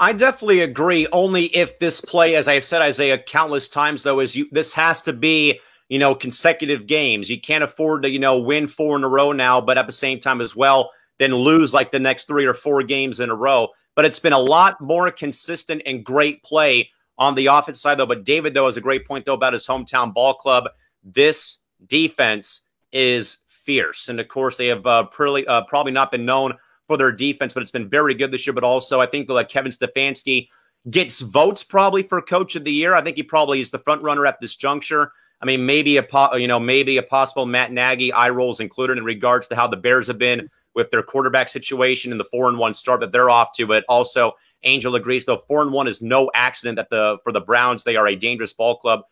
I 0.00 0.12
definitely 0.12 0.60
agree. 0.60 1.08
Only 1.12 1.46
if 1.46 1.78
this 1.80 2.00
play, 2.00 2.36
as 2.36 2.46
I've 2.46 2.64
said, 2.64 2.82
Isaiah, 2.82 3.18
countless 3.18 3.68
times, 3.68 4.04
though, 4.04 4.20
is 4.20 4.36
you 4.36 4.48
this 4.52 4.72
has 4.74 5.02
to 5.02 5.12
be, 5.12 5.60
you 5.88 5.98
know, 5.98 6.14
consecutive 6.14 6.86
games. 6.86 7.30
You 7.30 7.40
can't 7.40 7.64
afford 7.64 8.02
to, 8.02 8.10
you 8.10 8.18
know, 8.18 8.38
win 8.38 8.68
four 8.68 8.96
in 8.96 9.04
a 9.04 9.08
row 9.08 9.32
now, 9.32 9.60
but 9.60 9.78
at 9.78 9.86
the 9.86 9.92
same 9.92 10.20
time 10.20 10.40
as 10.40 10.54
well, 10.54 10.90
then 11.18 11.34
lose 11.34 11.72
like 11.72 11.90
the 11.90 11.98
next 11.98 12.26
three 12.26 12.46
or 12.46 12.54
four 12.54 12.82
games 12.82 13.20
in 13.20 13.30
a 13.30 13.34
row. 13.34 13.68
But 13.94 14.04
it's 14.04 14.20
been 14.20 14.32
a 14.32 14.38
lot 14.38 14.80
more 14.80 15.10
consistent 15.10 15.82
and 15.86 16.04
great 16.04 16.42
play 16.42 16.90
on 17.16 17.34
the 17.34 17.46
offense 17.46 17.80
side, 17.80 17.98
though. 17.98 18.06
But 18.06 18.24
David, 18.24 18.54
though, 18.54 18.66
has 18.66 18.76
a 18.76 18.82
great 18.82 19.06
point, 19.06 19.24
though, 19.24 19.34
about 19.34 19.52
his 19.52 19.66
hometown 19.66 20.14
ball 20.14 20.34
club. 20.34 20.68
This 21.02 21.58
defense 21.86 22.60
is 22.92 23.38
fierce. 23.46 24.08
And 24.08 24.20
of 24.20 24.28
course, 24.28 24.56
they 24.56 24.68
have 24.68 24.86
uh, 24.86 25.04
probably, 25.04 25.46
uh, 25.46 25.62
probably 25.62 25.92
not 25.92 26.12
been 26.12 26.24
known 26.24 26.54
for 26.86 26.96
their 26.96 27.12
defense, 27.12 27.52
but 27.52 27.62
it's 27.62 27.72
been 27.72 27.88
very 27.88 28.14
good 28.14 28.30
this 28.30 28.46
year. 28.46 28.54
But 28.54 28.64
also, 28.64 29.00
I 29.00 29.06
think 29.06 29.28
like 29.28 29.48
Kevin 29.48 29.72
Stefanski 29.72 30.48
gets 30.88 31.20
votes 31.20 31.62
probably 31.64 32.02
for 32.02 32.22
coach 32.22 32.56
of 32.56 32.64
the 32.64 32.72
year. 32.72 32.94
I 32.94 33.02
think 33.02 33.16
he 33.16 33.22
probably 33.22 33.60
is 33.60 33.70
the 33.70 33.78
front 33.80 34.02
runner 34.02 34.26
at 34.26 34.40
this 34.40 34.54
juncture. 34.54 35.12
I 35.40 35.46
mean, 35.46 35.66
maybe 35.66 35.96
a 35.96 36.02
po- 36.02 36.34
you 36.36 36.48
know 36.48 36.58
maybe 36.58 36.96
a 36.96 37.02
possible 37.02 37.46
Matt 37.46 37.72
Nagy 37.72 38.12
eye 38.12 38.30
rolls 38.30 38.60
included 38.60 38.98
in 38.98 39.04
regards 39.04 39.48
to 39.48 39.56
how 39.56 39.66
the 39.66 39.76
Bears 39.76 40.06
have 40.06 40.18
been 40.18 40.50
with 40.74 40.90
their 40.90 41.02
quarterback 41.02 41.48
situation 41.48 42.12
and 42.12 42.20
the 42.20 42.24
four 42.26 42.48
and 42.48 42.58
one 42.58 42.74
start 42.74 43.00
that 43.00 43.12
they're 43.12 43.30
off 43.30 43.52
to. 43.52 43.66
But 43.66 43.84
also, 43.88 44.32
Angel 44.64 44.94
agrees 44.94 45.24
though 45.24 45.42
four 45.46 45.62
and 45.62 45.72
one 45.72 45.86
is 45.86 46.02
no 46.02 46.30
accident 46.34 46.76
that 46.76 46.90
the 46.90 47.18
for 47.22 47.32
the 47.32 47.40
Browns 47.40 47.84
they 47.84 47.96
are 47.96 48.08
a 48.08 48.16
dangerous 48.16 48.52
ball 48.52 48.76
club 48.76 49.02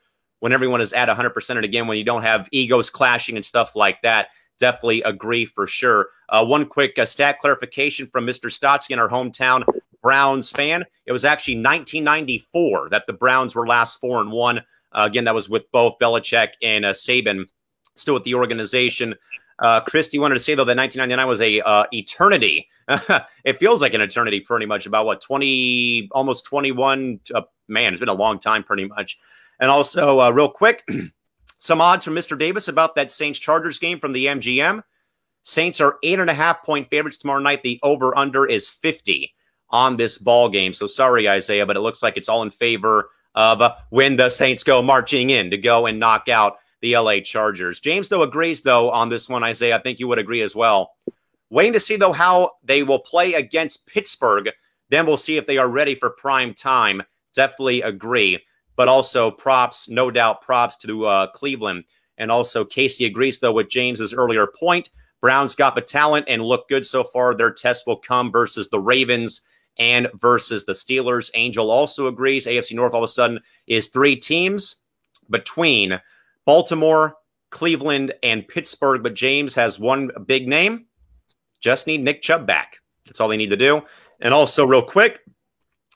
when 0.41 0.53
everyone 0.53 0.81
is 0.81 0.93
at 0.93 1.09
100 1.09 1.31
percent. 1.31 1.59
And 1.59 1.64
again, 1.64 1.87
when 1.87 1.99
you 1.99 2.05
don't 2.05 2.22
have 2.22 2.49
egos 2.51 2.91
clashing 2.91 3.37
and 3.37 3.45
stuff 3.45 3.77
like 3.77 4.03
that, 4.03 4.29
definitely 4.59 5.03
agree 5.03 5.45
for 5.45 5.66
sure. 5.66 6.09
Uh, 6.29 6.45
one 6.45 6.66
quick 6.66 6.99
uh, 6.99 7.05
stat 7.05 7.39
clarification 7.39 8.09
from 8.09 8.27
Mr. 8.27 8.51
Stotsky 8.51 8.91
in 8.91 8.99
our 8.99 9.09
hometown 9.09 9.64
Browns 10.03 10.51
fan. 10.51 10.85
It 11.07 11.12
was 11.12 11.24
actually 11.24 11.55
1994 11.55 12.91
that 12.91 13.07
the 13.07 13.12
Browns 13.12 13.55
were 13.55 13.66
last 13.66 13.99
four 14.01 14.20
and 14.20 14.31
one. 14.31 14.62
Uh, 14.97 15.05
again, 15.05 15.24
that 15.24 15.34
was 15.34 15.49
with 15.49 15.70
both 15.72 15.99
Belichick 16.01 16.51
and 16.62 16.84
uh, 16.84 16.92
Saban 16.92 17.44
still 17.94 18.14
with 18.14 18.24
the 18.24 18.34
organization. 18.34 19.14
Uh, 19.59 19.80
Christy 19.80 20.18
wanted 20.18 20.34
to 20.34 20.40
say 20.40 20.55
though 20.55 20.64
that 20.64 20.76
1999 20.76 21.28
was 21.28 21.40
a 21.40 21.61
uh, 21.61 21.84
eternity. 21.92 22.68
it 23.44 23.59
feels 23.59 23.80
like 23.80 23.94
an 23.94 24.01
eternity, 24.01 24.40
pretty 24.40 24.66
much. 24.66 24.86
About 24.86 25.07
what 25.07 25.20
20, 25.20 26.09
almost 26.12 26.44
21. 26.47 27.20
Uh, 27.34 27.42
man, 27.68 27.92
it's 27.92 28.01
been 28.01 28.09
a 28.09 28.14
long 28.14 28.38
time, 28.38 28.62
pretty 28.62 28.86
much. 28.86 29.18
And 29.61 29.70
also, 29.70 30.20
uh, 30.20 30.30
real 30.30 30.49
quick, 30.49 30.86
some 31.59 31.80
odds 31.80 32.05
from 32.05 32.14
Mr. 32.14 32.38
Davis 32.38 32.68
about 32.68 32.94
that 32.94 33.11
Saints 33.11 33.38
Chargers 33.38 33.78
game 33.78 33.99
from 33.99 34.12
the 34.12 34.26
MGM. 34.26 34.82
Saints 35.42 35.80
are 35.80 35.97
eight 36.03 36.18
and 36.18 36.30
a 36.30 36.34
half 36.34 36.64
point 36.64 36.88
favorites 36.90 37.18
tomorrow 37.18 37.40
night. 37.40 37.62
The 37.62 37.80
over 37.82 38.16
under 38.16 38.47
is 38.47 38.68
50 38.68 39.32
on 39.70 39.97
this 39.97 40.18
ball 40.18 40.49
game. 40.49 40.72
So 40.72 40.86
sorry, 40.86 41.28
Isaiah, 41.28 41.66
but 41.66 41.76
it 41.76 41.80
looks 41.80 42.03
like 42.03 42.16
it's 42.16 42.28
all 42.28 42.42
in 42.42 42.51
favor 42.51 43.11
of 43.37 43.61
uh, 43.61 43.76
when 43.91 44.16
the 44.16 44.28
Saints 44.28 44.64
go 44.64 44.82
marching 44.82 45.30
in 45.30 45.51
to 45.51 45.57
go 45.57 45.87
and 45.87 46.01
knock 46.01 46.28
out 46.28 46.57
the 46.80 46.97
LA 46.97 47.20
Chargers. 47.20 47.78
James, 47.80 48.09
though, 48.09 48.22
agrees, 48.22 48.62
though, 48.62 48.91
on 48.91 49.09
this 49.09 49.28
one, 49.28 49.45
Isaiah. 49.45 49.76
I 49.76 49.82
think 49.82 50.01
you 50.01 50.09
would 50.09 50.18
agree 50.18 50.43
as 50.43 50.57
well. 50.57 50.93
Waiting 51.51 51.74
to 51.74 51.80
see, 51.80 51.97
though, 51.97 52.12
how 52.12 52.53
they 52.64 52.82
will 52.82 52.99
play 52.99 53.34
against 53.34 53.87
Pittsburgh. 53.87 54.51
Then 54.89 55.07
we'll 55.07 55.16
see 55.16 55.37
if 55.37 55.47
they 55.47 55.59
are 55.59 55.68
ready 55.68 55.95
for 55.95 56.11
prime 56.11 56.55
time. 56.55 57.03
Definitely 57.34 57.82
agree 57.82 58.41
but 58.76 58.89
also 58.89 59.30
props, 59.30 59.89
no 59.89 60.11
doubt, 60.11 60.43
props 60.43 60.76
to 60.76 61.07
uh, 61.07 61.26
Cleveland. 61.28 61.84
And 62.18 62.30
also, 62.30 62.64
Casey 62.64 63.07
agrees, 63.07 63.41
though, 63.41 63.53
with 63.53 63.68
James's 63.68 64.14
earlier 64.14 64.47
point. 64.47 64.91
Browns 65.20 65.55
got 65.55 65.74
the 65.74 65.80
talent 65.80 66.26
and 66.28 66.43
look 66.43 66.68
good 66.68 66.87
so 66.87 67.03
far. 67.03 67.34
Their 67.34 67.51
test 67.51 67.87
will 67.87 67.99
come 67.99 68.30
versus 68.30 68.68
the 68.68 68.78
Ravens 68.78 69.41
and 69.79 70.09
versus 70.14 70.64
the 70.64 70.72
Steelers. 70.72 71.31
Angel 71.35 71.70
also 71.70 72.07
agrees. 72.07 72.47
AFC 72.47 72.74
North 72.74 72.95
all 72.95 73.05
of 73.05 73.09
a 73.09 73.12
sudden 73.12 73.41
is 73.66 73.89
three 73.89 74.16
teams 74.16 74.77
between 75.31 76.01
Baltimore, 76.45 77.16
Cleveland, 77.51 78.14
and 78.22 78.47
Pittsburgh. 78.47 79.03
But 79.03 79.14
James 79.14 79.55
has 79.55 79.79
one 79.79 80.11
big 80.27 80.49
name. 80.49 80.87
Just 81.61 81.87
need 81.87 82.03
Nick 82.03 82.22
Chubb 82.22 82.47
back. 82.47 82.79
That's 83.07 83.20
all 83.20 83.29
they 83.29 83.37
need 83.37 83.51
to 83.51 83.57
do. 83.57 83.83
And 84.20 84.33
also, 84.33 84.64
real 84.64 84.83
quick, 84.83 85.20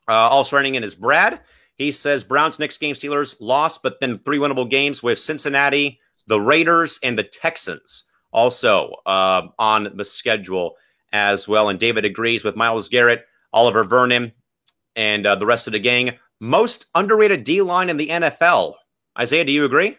uh, 0.08 0.12
also 0.12 0.56
running 0.56 0.74
in 0.74 0.84
is 0.84 0.94
Brad. 0.94 1.40
He 1.76 1.92
says 1.92 2.24
Browns 2.24 2.58
next 2.58 2.78
game, 2.78 2.94
Steelers 2.94 3.36
lost, 3.40 3.82
but 3.82 4.00
then 4.00 4.18
three 4.18 4.38
winnable 4.38 4.68
games 4.68 5.02
with 5.02 5.18
Cincinnati, 5.18 5.98
the 6.26 6.40
Raiders, 6.40 6.98
and 7.02 7.18
the 7.18 7.24
Texans 7.24 8.04
also 8.32 8.96
uh, 9.06 9.42
on 9.58 9.88
the 9.96 10.04
schedule 10.04 10.74
as 11.12 11.48
well. 11.48 11.68
And 11.68 11.78
David 11.78 12.04
agrees 12.04 12.44
with 12.44 12.56
Myles 12.56 12.88
Garrett, 12.88 13.24
Olivier 13.54 13.84
Vernon, 13.84 14.32
and 14.96 15.26
uh, 15.26 15.36
the 15.36 15.46
rest 15.46 15.66
of 15.66 15.72
the 15.72 15.78
gang. 15.78 16.18
Most 16.40 16.86
underrated 16.94 17.44
D 17.44 17.62
line 17.62 17.90
in 17.90 17.96
the 17.96 18.08
NFL. 18.08 18.74
Isaiah, 19.18 19.44
do 19.44 19.52
you 19.52 19.64
agree? 19.64 19.98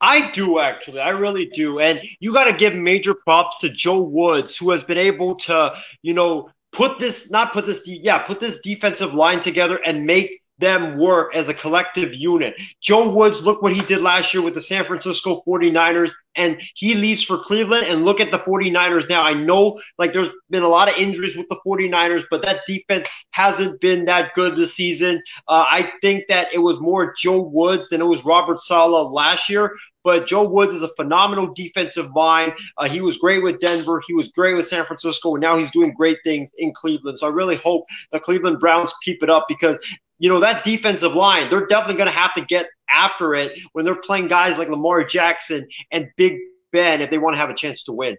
I 0.00 0.30
do 0.32 0.58
actually. 0.58 1.00
I 1.00 1.10
really 1.10 1.46
do. 1.46 1.78
And 1.78 2.00
you 2.20 2.32
got 2.32 2.44
to 2.44 2.52
give 2.52 2.74
major 2.74 3.14
props 3.14 3.58
to 3.60 3.70
Joe 3.70 4.00
Woods, 4.00 4.56
who 4.56 4.70
has 4.70 4.82
been 4.82 4.98
able 4.98 5.36
to, 5.36 5.74
you 6.02 6.14
know, 6.14 6.50
put 6.72 6.98
this, 6.98 7.30
not 7.30 7.52
put 7.52 7.66
this, 7.66 7.80
yeah, 7.86 8.18
put 8.18 8.40
this 8.40 8.58
defensive 8.62 9.14
line 9.14 9.40
together 9.40 9.80
and 9.84 10.04
make 10.04 10.42
them 10.58 10.98
work 10.98 11.34
as 11.34 11.48
a 11.48 11.54
collective 11.54 12.14
unit. 12.14 12.54
Joe 12.80 13.10
Woods, 13.10 13.42
look 13.42 13.62
what 13.62 13.74
he 13.74 13.82
did 13.82 14.00
last 14.00 14.32
year 14.32 14.42
with 14.42 14.54
the 14.54 14.62
San 14.62 14.84
Francisco 14.86 15.42
49ers, 15.46 16.10
and 16.36 16.58
he 16.74 16.94
leaves 16.94 17.22
for 17.22 17.42
Cleveland. 17.44 17.86
And 17.86 18.04
look 18.04 18.20
at 18.20 18.30
the 18.30 18.38
49ers 18.38 19.08
now. 19.08 19.22
I 19.22 19.34
know 19.34 19.80
like 19.98 20.12
there's 20.12 20.28
been 20.50 20.62
a 20.62 20.68
lot 20.68 20.90
of 20.90 20.96
injuries 20.96 21.36
with 21.36 21.48
the 21.48 21.58
49ers, 21.66 22.24
but 22.30 22.42
that 22.42 22.60
defense 22.66 23.06
hasn't 23.30 23.80
been 23.80 24.04
that 24.06 24.34
good 24.34 24.56
this 24.56 24.74
season. 24.74 25.22
Uh, 25.48 25.66
I 25.68 25.92
think 26.00 26.24
that 26.28 26.48
it 26.52 26.58
was 26.58 26.80
more 26.80 27.14
Joe 27.18 27.40
Woods 27.40 27.88
than 27.88 28.00
it 28.00 28.04
was 28.06 28.24
Robert 28.24 28.62
Saleh 28.62 29.10
last 29.12 29.48
year. 29.48 29.74
But 30.06 30.28
Joe 30.28 30.48
Woods 30.48 30.72
is 30.72 30.82
a 30.82 30.94
phenomenal 30.94 31.52
defensive 31.52 32.10
mind. 32.14 32.52
Uh, 32.78 32.88
he 32.88 33.00
was 33.00 33.16
great 33.16 33.42
with 33.42 33.58
Denver. 33.58 34.00
He 34.06 34.14
was 34.14 34.28
great 34.28 34.54
with 34.54 34.68
San 34.68 34.86
Francisco. 34.86 35.34
And 35.34 35.42
now 35.42 35.58
he's 35.58 35.72
doing 35.72 35.92
great 35.94 36.18
things 36.22 36.52
in 36.58 36.72
Cleveland. 36.72 37.18
So 37.18 37.26
I 37.26 37.30
really 37.30 37.56
hope 37.56 37.86
the 38.12 38.20
Cleveland 38.20 38.60
Browns 38.60 38.94
keep 39.02 39.24
it 39.24 39.30
up 39.30 39.46
because 39.48 39.78
you 40.18 40.28
know, 40.28 40.40
that 40.40 40.64
defensive 40.64 41.14
line, 41.14 41.50
they're 41.50 41.66
definitely 41.66 41.96
going 41.96 42.06
to 42.06 42.18
have 42.18 42.34
to 42.34 42.40
get 42.42 42.68
after 42.90 43.34
it 43.34 43.52
when 43.72 43.84
they're 43.84 43.94
playing 43.94 44.28
guys 44.28 44.58
like 44.58 44.68
Lamar 44.68 45.04
Jackson 45.04 45.66
and 45.92 46.08
Big 46.16 46.38
Ben 46.72 47.00
if 47.00 47.10
they 47.10 47.18
want 47.18 47.34
to 47.34 47.38
have 47.38 47.50
a 47.50 47.54
chance 47.54 47.84
to 47.84 47.92
win. 47.92 48.16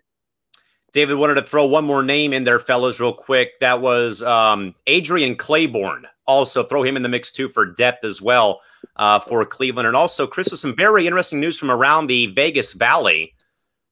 David 0.93 1.15
wanted 1.15 1.35
to 1.35 1.43
throw 1.43 1.65
one 1.65 1.85
more 1.85 2.01
name 2.01 2.33
in 2.33 2.43
there, 2.43 2.59
fellas, 2.59 2.99
real 2.99 3.13
quick. 3.13 3.59
That 3.59 3.81
was 3.81 4.23
um, 4.23 4.73
Adrian 4.87 5.35
Clayborn. 5.35 6.03
Also, 6.25 6.63
throw 6.63 6.83
him 6.83 6.97
in 6.97 7.03
the 7.03 7.09
mix 7.09 7.31
too 7.31 7.49
for 7.49 7.65
depth 7.65 8.03
as 8.03 8.21
well 8.21 8.61
uh, 8.95 9.19
for 9.19 9.45
Cleveland. 9.45 9.87
And 9.87 9.95
also, 9.95 10.27
Chris, 10.27 10.49
with 10.49 10.59
some 10.59 10.75
very 10.75 11.05
interesting 11.07 11.39
news 11.39 11.57
from 11.57 11.71
around 11.71 12.07
the 12.07 12.27
Vegas 12.27 12.73
Valley. 12.73 13.33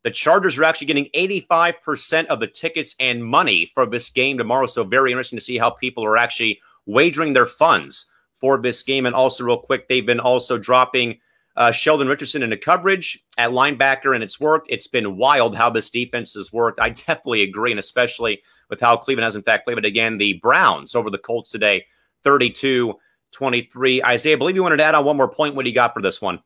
The 0.03 0.11
Chargers 0.11 0.57
are 0.57 0.63
actually 0.63 0.87
getting 0.87 1.09
85% 1.15 2.27
of 2.27 2.39
the 2.39 2.47
tickets 2.47 2.95
and 2.99 3.25
money 3.25 3.71
for 3.73 3.87
this 3.87 4.11
game 4.11 4.37
tomorrow. 4.37 4.67
So, 4.67 4.83
very 4.83 5.11
interesting 5.11 5.37
to 5.37 5.43
see 5.43 5.57
how 5.57 5.71
people 5.71 6.05
are 6.05 6.17
actually 6.17 6.59
wagering 6.86 7.33
their 7.33 7.45
funds 7.45 8.11
for 8.36 8.61
this 8.61 8.83
game. 8.83 9.05
And 9.05 9.15
also, 9.15 9.43
real 9.43 9.57
quick, 9.57 9.88
they've 9.88 10.05
been 10.05 10.19
also 10.19 10.57
dropping 10.57 11.19
uh, 11.55 11.71
Sheldon 11.71 12.07
Richardson 12.07 12.43
into 12.43 12.57
coverage 12.57 13.23
at 13.38 13.51
linebacker, 13.51 14.13
and 14.13 14.23
it's 14.23 14.39
worked. 14.39 14.67
It's 14.69 14.88
been 14.88 15.17
wild 15.17 15.55
how 15.55 15.69
this 15.69 15.89
defense 15.89 16.33
has 16.33 16.51
worked. 16.51 16.79
I 16.79 16.89
definitely 17.07 17.43
agree, 17.43 17.71
and 17.71 17.79
especially 17.79 18.41
with 18.69 18.81
how 18.81 18.97
Cleveland 18.97 19.25
has, 19.25 19.36
in 19.36 19.43
fact, 19.43 19.65
played 19.65 19.77
it 19.77 19.86
again. 19.86 20.17
The 20.17 20.33
Browns 20.33 20.95
over 20.95 21.09
the 21.09 21.17
Colts 21.17 21.51
today, 21.51 21.86
32 22.23 22.95
23. 23.31 24.03
Isaiah, 24.03 24.33
I 24.33 24.38
believe 24.38 24.55
you 24.55 24.63
wanted 24.63 24.77
to 24.77 24.83
add 24.83 24.95
on 24.95 25.03
one 25.03 25.17
more 25.17 25.29
point. 25.29 25.55
What 25.55 25.63
do 25.63 25.69
you 25.69 25.75
got 25.75 25.93
for 25.93 26.01
this 26.01 26.21
one? 26.21 26.39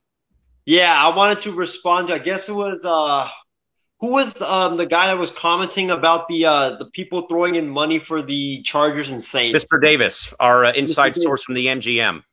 Yeah, 0.66 0.94
I 0.94 1.16
wanted 1.16 1.42
to 1.44 1.54
respond 1.54 2.08
to, 2.08 2.16
I 2.16 2.20
guess 2.20 2.50
it 2.50 2.54
was 2.54 2.84
uh, 2.84 3.28
who 4.00 4.08
was 4.08 4.40
um, 4.42 4.78
the 4.78 4.86
guy 4.86 5.08
that 5.08 5.18
was 5.18 5.32
commenting 5.32 5.92
about 5.92 6.28
the 6.28 6.46
uh, 6.46 6.78
the 6.78 6.86
people 6.86 7.28
throwing 7.28 7.56
in 7.56 7.68
money 7.68 8.00
for 8.00 8.22
the 8.22 8.62
Chargers 8.64 9.10
and 9.10 9.24
Saints? 9.24 9.66
Mr. 9.66 9.82
Davis, 9.82 10.34
our 10.40 10.66
uh, 10.66 10.72
inside 10.72 11.16
source 11.16 11.44
from 11.44 11.56
the 11.56 11.68
MGM. 11.68 12.24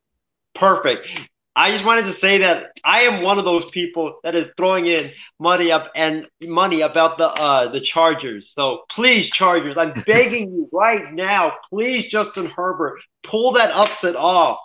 Perfect. 0.55 1.07
I 1.59 1.71
just 1.71 1.87
wanted 1.87 2.03
to 2.03 2.13
say 2.13 2.39
that 2.39 2.73
I 2.85 3.01
am 3.03 3.23
one 3.23 3.39
of 3.39 3.47
those 3.47 3.65
people 3.71 4.21
that 4.23 4.35
is 4.35 4.47
throwing 4.59 4.87
in 4.87 5.11
money 5.41 5.73
up 5.73 5.91
and 5.97 6.27
money 6.43 6.83
about 6.83 7.17
the 7.17 7.29
uh, 7.29 7.69
the 7.69 7.81
Chargers. 7.81 8.53
So 8.55 8.83
please, 8.91 9.31
Chargers, 9.31 9.77
I'm 9.79 9.93
begging 10.07 10.53
you 10.53 10.69
right 10.71 11.13
now, 11.13 11.55
please, 11.71 12.07
Justin 12.07 12.47
Herbert, 12.47 13.01
pull 13.25 13.53
that 13.53 13.71
upset 13.71 14.17
off. 14.17 14.59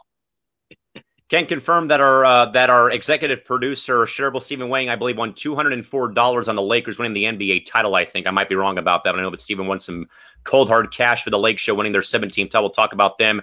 Can 1.32 1.46
confirm 1.46 1.88
that 1.88 2.02
our 2.02 2.26
uh, 2.26 2.48
that 2.48 2.70
our 2.70 2.90
executive 2.92 3.46
producer 3.46 4.00
Sherable 4.00 4.44
Stephen 4.44 4.68
Wang, 4.68 4.90
I 4.90 4.98
believe, 4.98 5.18
won 5.18 5.34
two 5.34 5.56
hundred 5.56 5.72
and 5.72 5.86
four 5.86 6.10
dollars 6.10 6.50
on 6.50 6.58
the 6.58 6.62
Lakers 6.62 7.00
winning 7.00 7.14
the 7.14 7.24
NBA 7.24 7.66
title. 7.66 7.96
I 7.96 8.04
think 8.04 8.28
I 8.28 8.32
might 8.32 8.50
be 8.50 8.56
wrong 8.56 8.78
about 8.78 9.06
that. 9.06 9.16
I 9.16 9.22
know 9.22 9.30
that 9.30 9.40
Stephen 9.40 9.66
won 9.66 9.80
some 9.80 10.10
cold 10.44 10.68
hard 10.68 10.92
cash 10.92 11.24
for 11.24 11.30
the 11.30 11.40
Lake 11.40 11.58
Show 11.58 11.74
winning 11.74 11.94
their 11.94 12.02
17th 12.02 12.52
title. 12.52 12.64
We'll 12.64 12.72
talk 12.72 12.92
about 12.92 13.18
them 13.18 13.42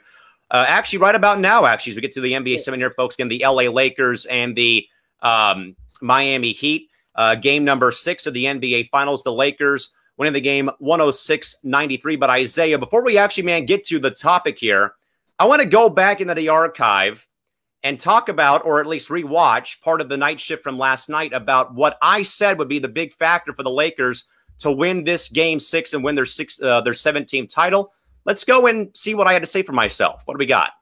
uh, 0.50 0.66
actually 0.68 0.98
right 0.98 1.14
about 1.14 1.40
now. 1.40 1.64
Actually, 1.64 1.92
as 1.92 1.96
we 1.96 2.02
get 2.02 2.12
to 2.12 2.20
the 2.20 2.32
NBA 2.32 2.60
seven 2.60 2.78
here, 2.78 2.90
folks, 2.90 3.14
again 3.14 3.28
the 3.28 3.42
LA 3.42 3.70
Lakers 3.70 4.26
and 4.26 4.54
the 4.54 4.86
um, 5.22 5.74
Miami 6.02 6.52
Heat. 6.52 6.90
Uh, 7.14 7.36
game 7.36 7.64
number 7.64 7.90
six 7.90 8.26
of 8.26 8.34
the 8.34 8.44
NBA 8.44 8.90
Finals. 8.90 9.22
The 9.22 9.32
Lakers 9.32 9.94
winning 10.18 10.34
the 10.34 10.42
game 10.42 10.68
106 10.80 11.56
93. 11.62 12.16
But 12.16 12.28
Isaiah, 12.28 12.78
before 12.78 13.02
we 13.02 13.16
actually, 13.16 13.44
man, 13.44 13.64
get 13.64 13.84
to 13.84 13.98
the 13.98 14.10
topic 14.10 14.58
here, 14.58 14.92
I 15.38 15.46
want 15.46 15.62
to 15.62 15.66
go 15.66 15.88
back 15.88 16.20
into 16.20 16.34
the 16.34 16.50
archive 16.50 17.26
and 17.82 17.98
talk 18.00 18.28
about, 18.28 18.64
or 18.64 18.80
at 18.80 18.86
least 18.86 19.08
rewatch, 19.08 19.80
part 19.80 20.00
of 20.00 20.08
the 20.08 20.16
night 20.16 20.40
shift 20.40 20.62
from 20.62 20.78
last 20.78 21.08
night 21.08 21.32
about 21.32 21.74
what 21.74 21.96
I 22.02 22.22
said 22.22 22.58
would 22.58 22.68
be 22.68 22.78
the 22.78 22.88
big 22.88 23.12
factor 23.12 23.52
for 23.52 23.62
the 23.62 23.70
Lakers 23.70 24.24
to 24.60 24.72
win 24.72 25.04
this 25.04 25.28
game 25.28 25.60
six 25.60 25.92
and 25.92 26.02
win 26.02 26.14
their 26.14 26.26
six 26.26 26.60
uh, 26.60 26.80
their 26.80 26.92
17th 26.92 27.48
title. 27.48 27.92
Let's 28.24 28.44
go 28.44 28.66
and 28.66 28.90
see 28.96 29.14
what 29.14 29.26
I 29.26 29.32
had 29.32 29.42
to 29.42 29.46
say 29.46 29.62
for 29.62 29.72
myself. 29.72 30.22
What 30.24 30.34
do 30.34 30.38
we 30.38 30.46
got? 30.46 30.72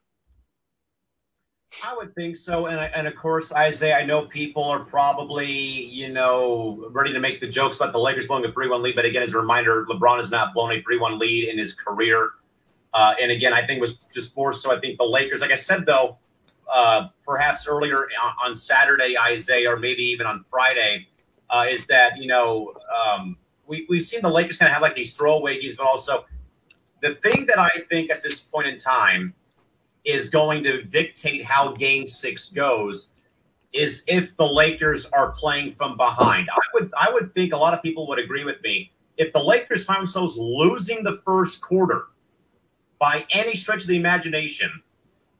I 1.82 1.94
would 1.94 2.14
think 2.14 2.36
so, 2.36 2.66
and 2.66 2.80
and 2.80 3.06
of 3.06 3.16
course, 3.16 3.52
Isaiah. 3.52 3.98
I 3.98 4.04
know 4.04 4.22
people 4.26 4.64
are 4.64 4.80
probably 4.80 5.50
you 5.50 6.08
know 6.08 6.88
ready 6.90 7.12
to 7.12 7.20
make 7.20 7.40
the 7.40 7.48
jokes 7.48 7.76
about 7.76 7.92
the 7.92 7.98
Lakers 7.98 8.26
blowing 8.26 8.46
a 8.46 8.52
three-one 8.52 8.82
lead, 8.82 8.96
but 8.96 9.04
again, 9.04 9.22
as 9.22 9.34
a 9.34 9.38
reminder, 9.38 9.84
LeBron 9.90 10.18
has 10.18 10.30
not 10.30 10.54
blown 10.54 10.72
a 10.72 10.82
three-one 10.82 11.18
lead 11.18 11.48
in 11.48 11.58
his 11.58 11.74
career. 11.74 12.30
Uh, 12.94 13.14
and 13.20 13.30
again, 13.30 13.52
I 13.52 13.66
think 13.66 13.82
was 13.82 13.98
just 14.06 14.34
more 14.36 14.54
so. 14.54 14.74
I 14.74 14.80
think 14.80 14.96
the 14.96 15.04
Lakers, 15.04 15.42
like 15.42 15.50
I 15.50 15.56
said, 15.56 15.84
though, 15.84 16.18
uh, 16.72 17.08
perhaps 17.24 17.66
earlier 17.66 18.08
on 18.44 18.56
Saturday, 18.56 19.16
Isaiah, 19.18 19.72
or 19.72 19.76
maybe 19.76 20.02
even 20.02 20.26
on 20.26 20.44
Friday, 20.50 21.06
uh, 21.50 21.64
is 21.68 21.86
that 21.86 22.18
you 22.18 22.26
know 22.26 22.74
um, 22.94 23.36
we 23.66 23.86
we've 23.88 24.02
seen 24.04 24.22
the 24.22 24.30
Lakers 24.30 24.58
kind 24.58 24.68
of 24.68 24.74
have 24.74 24.82
like 24.82 24.94
these 24.94 25.16
throwaway 25.16 25.60
games, 25.60 25.76
but 25.76 25.86
also 25.86 26.24
the 27.02 27.14
thing 27.16 27.46
that 27.46 27.58
I 27.58 27.70
think 27.88 28.10
at 28.10 28.20
this 28.20 28.40
point 28.40 28.66
in 28.66 28.78
time 28.78 29.34
is 30.04 30.30
going 30.30 30.62
to 30.64 30.82
dictate 30.82 31.44
how 31.44 31.72
Game 31.72 32.06
Six 32.06 32.48
goes 32.48 33.08
is 33.72 34.04
if 34.06 34.36
the 34.36 34.46
Lakers 34.46 35.06
are 35.06 35.32
playing 35.32 35.72
from 35.72 35.96
behind. 35.96 36.48
I 36.50 36.60
would 36.74 36.92
I 36.98 37.10
would 37.12 37.34
think 37.34 37.52
a 37.52 37.56
lot 37.56 37.74
of 37.74 37.82
people 37.82 38.06
would 38.08 38.18
agree 38.18 38.44
with 38.44 38.60
me 38.62 38.92
if 39.16 39.32
the 39.32 39.42
Lakers 39.42 39.84
find 39.84 40.00
themselves 40.00 40.36
losing 40.36 41.02
the 41.02 41.20
first 41.24 41.60
quarter 41.60 42.06
by 42.98 43.26
any 43.30 43.54
stretch 43.54 43.82
of 43.82 43.88
the 43.88 43.96
imagination 43.96 44.82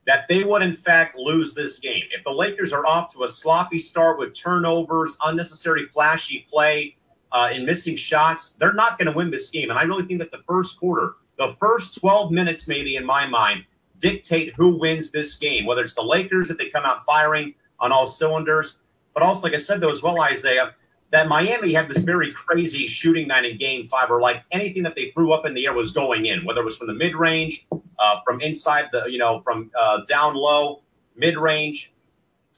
that 0.07 0.27
they 0.29 0.45
would 0.45 0.63
in 0.63 0.75
fact 0.75 1.19
lose 1.19 1.55
this 1.55 1.79
game. 1.79 2.05
If 2.11 2.25
the 2.25 2.31
Lakers 2.31 2.73
are 2.73 2.87
off 2.87 3.13
to 3.15 3.25
a 3.25 3.29
sloppy 3.29 3.79
start 3.79 4.19
with 4.19 4.35
turnovers, 4.35 5.19
unnecessary 5.25 5.87
flashy 5.87 6.47
play, 6.51 6.95
uh, 7.33 7.49
and 7.53 7.67
missing 7.67 7.97
shots, 7.97 8.55
they're 8.59 8.73
not 8.73 8.99
going 8.99 9.07
to 9.07 9.13
win 9.13 9.31
this 9.31 9.51
game. 9.51 9.71
And 9.71 9.79
I 9.79 9.83
really 9.83 10.07
think 10.07 10.21
that 10.21 10.31
the 10.31 10.43
first 10.47 10.79
quarter, 10.79 11.15
the 11.39 11.55
first 11.59 11.99
12 12.01 12.31
minutes, 12.31 12.69
maybe 12.69 12.97
in 12.97 13.05
my 13.05 13.27
mind, 13.27 13.65
dictate 13.99 14.55
who 14.55 14.79
wins 14.79 15.11
this 15.11 15.35
game. 15.37 15.67
Whether 15.67 15.83
it's 15.83 15.95
the 15.95 16.03
Lakers 16.03 16.51
if 16.51 16.59
they 16.59 16.71
come 16.71 16.85
out 16.85 17.05
firing 17.05 17.55
on 17.81 17.93
all 17.93 18.07
cylinders, 18.07 18.77
but 19.13 19.23
also, 19.23 19.43
like 19.43 19.55
I 19.55 19.59
said, 19.59 19.81
though 19.81 19.91
as 19.91 20.03
well, 20.03 20.21
Isaiah, 20.21 20.75
that 21.13 21.29
Miami 21.29 21.73
had 21.73 21.89
this 21.89 22.03
very 22.03 22.33
crazy 22.33 22.89
shooting 22.89 23.29
night 23.29 23.45
in 23.45 23.57
Game 23.59 23.87
Five, 23.89 24.11
where 24.11 24.21
like 24.21 24.43
anything 24.51 24.83
that 24.83 24.95
they 24.95 25.11
threw 25.13 25.33
up 25.33 25.47
in 25.47 25.55
the 25.55 25.67
air 25.67 25.73
was 25.73 25.93
going 25.93 26.27
in, 26.27 26.45
whether 26.45 26.61
it 26.61 26.65
was 26.65 26.77
from 26.77 26.89
the 26.89 26.95
mid 26.95 27.15
range, 27.15 27.67
uh, 27.99 28.21
from 28.25 28.41
inside 28.41 28.87
the, 28.93 29.05
you 29.07 29.19
know, 29.19 29.41
from 29.43 29.71
uh, 29.79 30.01
down 30.09 30.35
low, 30.35 30.83
mid 31.17 31.37
range, 31.37 31.93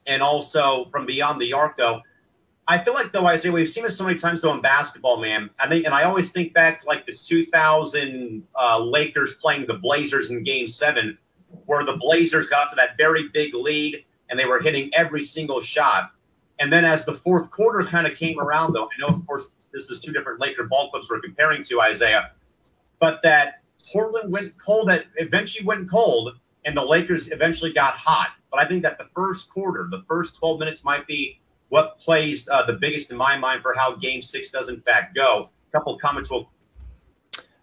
and 0.07 0.23
also 0.23 0.87
from 0.91 1.07
beyond 1.07 1.41
the 1.41 1.53
arc. 1.53 1.77
Though 1.77 2.01
I 2.67 2.83
feel 2.83 2.95
like 2.95 3.13
though 3.13 3.27
Isaiah, 3.27 3.53
we've 3.53 3.69
seen 3.69 3.85
it 3.85 3.93
so 3.93 4.05
many 4.05 4.19
times 4.19 4.43
though 4.43 4.53
in 4.55 4.63
basketball, 4.63 5.21
man. 5.21 5.51
I 5.61 5.69
think, 5.69 5.85
and 5.85 5.95
I 5.95 6.05
always 6.05 6.31
think 6.31 6.55
back 6.55 6.81
to 6.83 6.87
like 6.87 7.07
the 7.07 7.13
2000 7.13 8.43
uh, 8.59 8.79
Lakers 8.79 9.35
playing 9.35 9.67
the 9.67 9.75
Blazers 9.75 10.31
in 10.31 10.43
Game 10.43 10.69
Seven, 10.69 11.19
where 11.67 11.85
the 11.85 11.97
Blazers 11.97 12.49
got 12.49 12.71
to 12.71 12.77
that 12.77 12.97
very 12.97 13.29
big 13.29 13.55
lead 13.55 14.05
and 14.31 14.39
they 14.39 14.45
were 14.45 14.61
hitting 14.61 14.91
every 14.95 15.25
single 15.25 15.61
shot 15.61 16.11
and 16.61 16.73
then 16.73 16.85
as 16.85 17.05
the 17.05 17.15
fourth 17.15 17.51
quarter 17.51 17.85
kind 17.85 18.07
of 18.07 18.15
came 18.15 18.39
around, 18.39 18.73
though, 18.73 18.85
I 18.85 18.89
know, 19.01 19.17
of 19.17 19.27
course, 19.27 19.49
this 19.73 19.91
is 19.91 20.01
two 20.01 20.13
different 20.13 20.41
Laker 20.41 20.65
ball 20.65 20.91
clubs 20.91 21.09
we're 21.09 21.21
comparing 21.21 21.63
to, 21.65 21.81
Isaiah, 21.81 22.33
but 23.01 23.21
that 23.23 23.63
Portland 23.93 24.33
went 24.33 24.53
cold, 24.65 24.89
that 24.89 25.05
eventually 25.17 25.65
went 25.65 25.91
cold, 25.91 26.37
and 26.65 26.77
the 26.77 26.85
Lakers 26.85 27.31
eventually 27.31 27.73
got 27.73 27.95
hot. 27.95 28.31
But 28.51 28.61
I 28.61 28.67
think 28.67 28.83
that 28.83 28.99
the 28.99 29.07
first 29.15 29.49
quarter, 29.51 29.89
the 29.91 30.03
first 30.09 30.37
12 30.37 30.59
minutes 30.59 30.85
might 30.85 31.07
be 31.07 31.41
what 31.69 31.99
plays 31.99 32.49
uh, 32.49 32.65
the 32.67 32.73
biggest 32.73 33.11
in 33.11 33.17
my 33.17 33.37
mind 33.37 33.63
for 33.63 33.75
how 33.75 33.95
game 33.95 34.23
six 34.23 34.49
does, 34.51 34.69
in 34.69 34.81
fact, 34.81 35.15
go. 35.15 35.43
A 35.43 35.73
couple 35.73 35.97
comments 35.99 36.31
will 36.31 36.51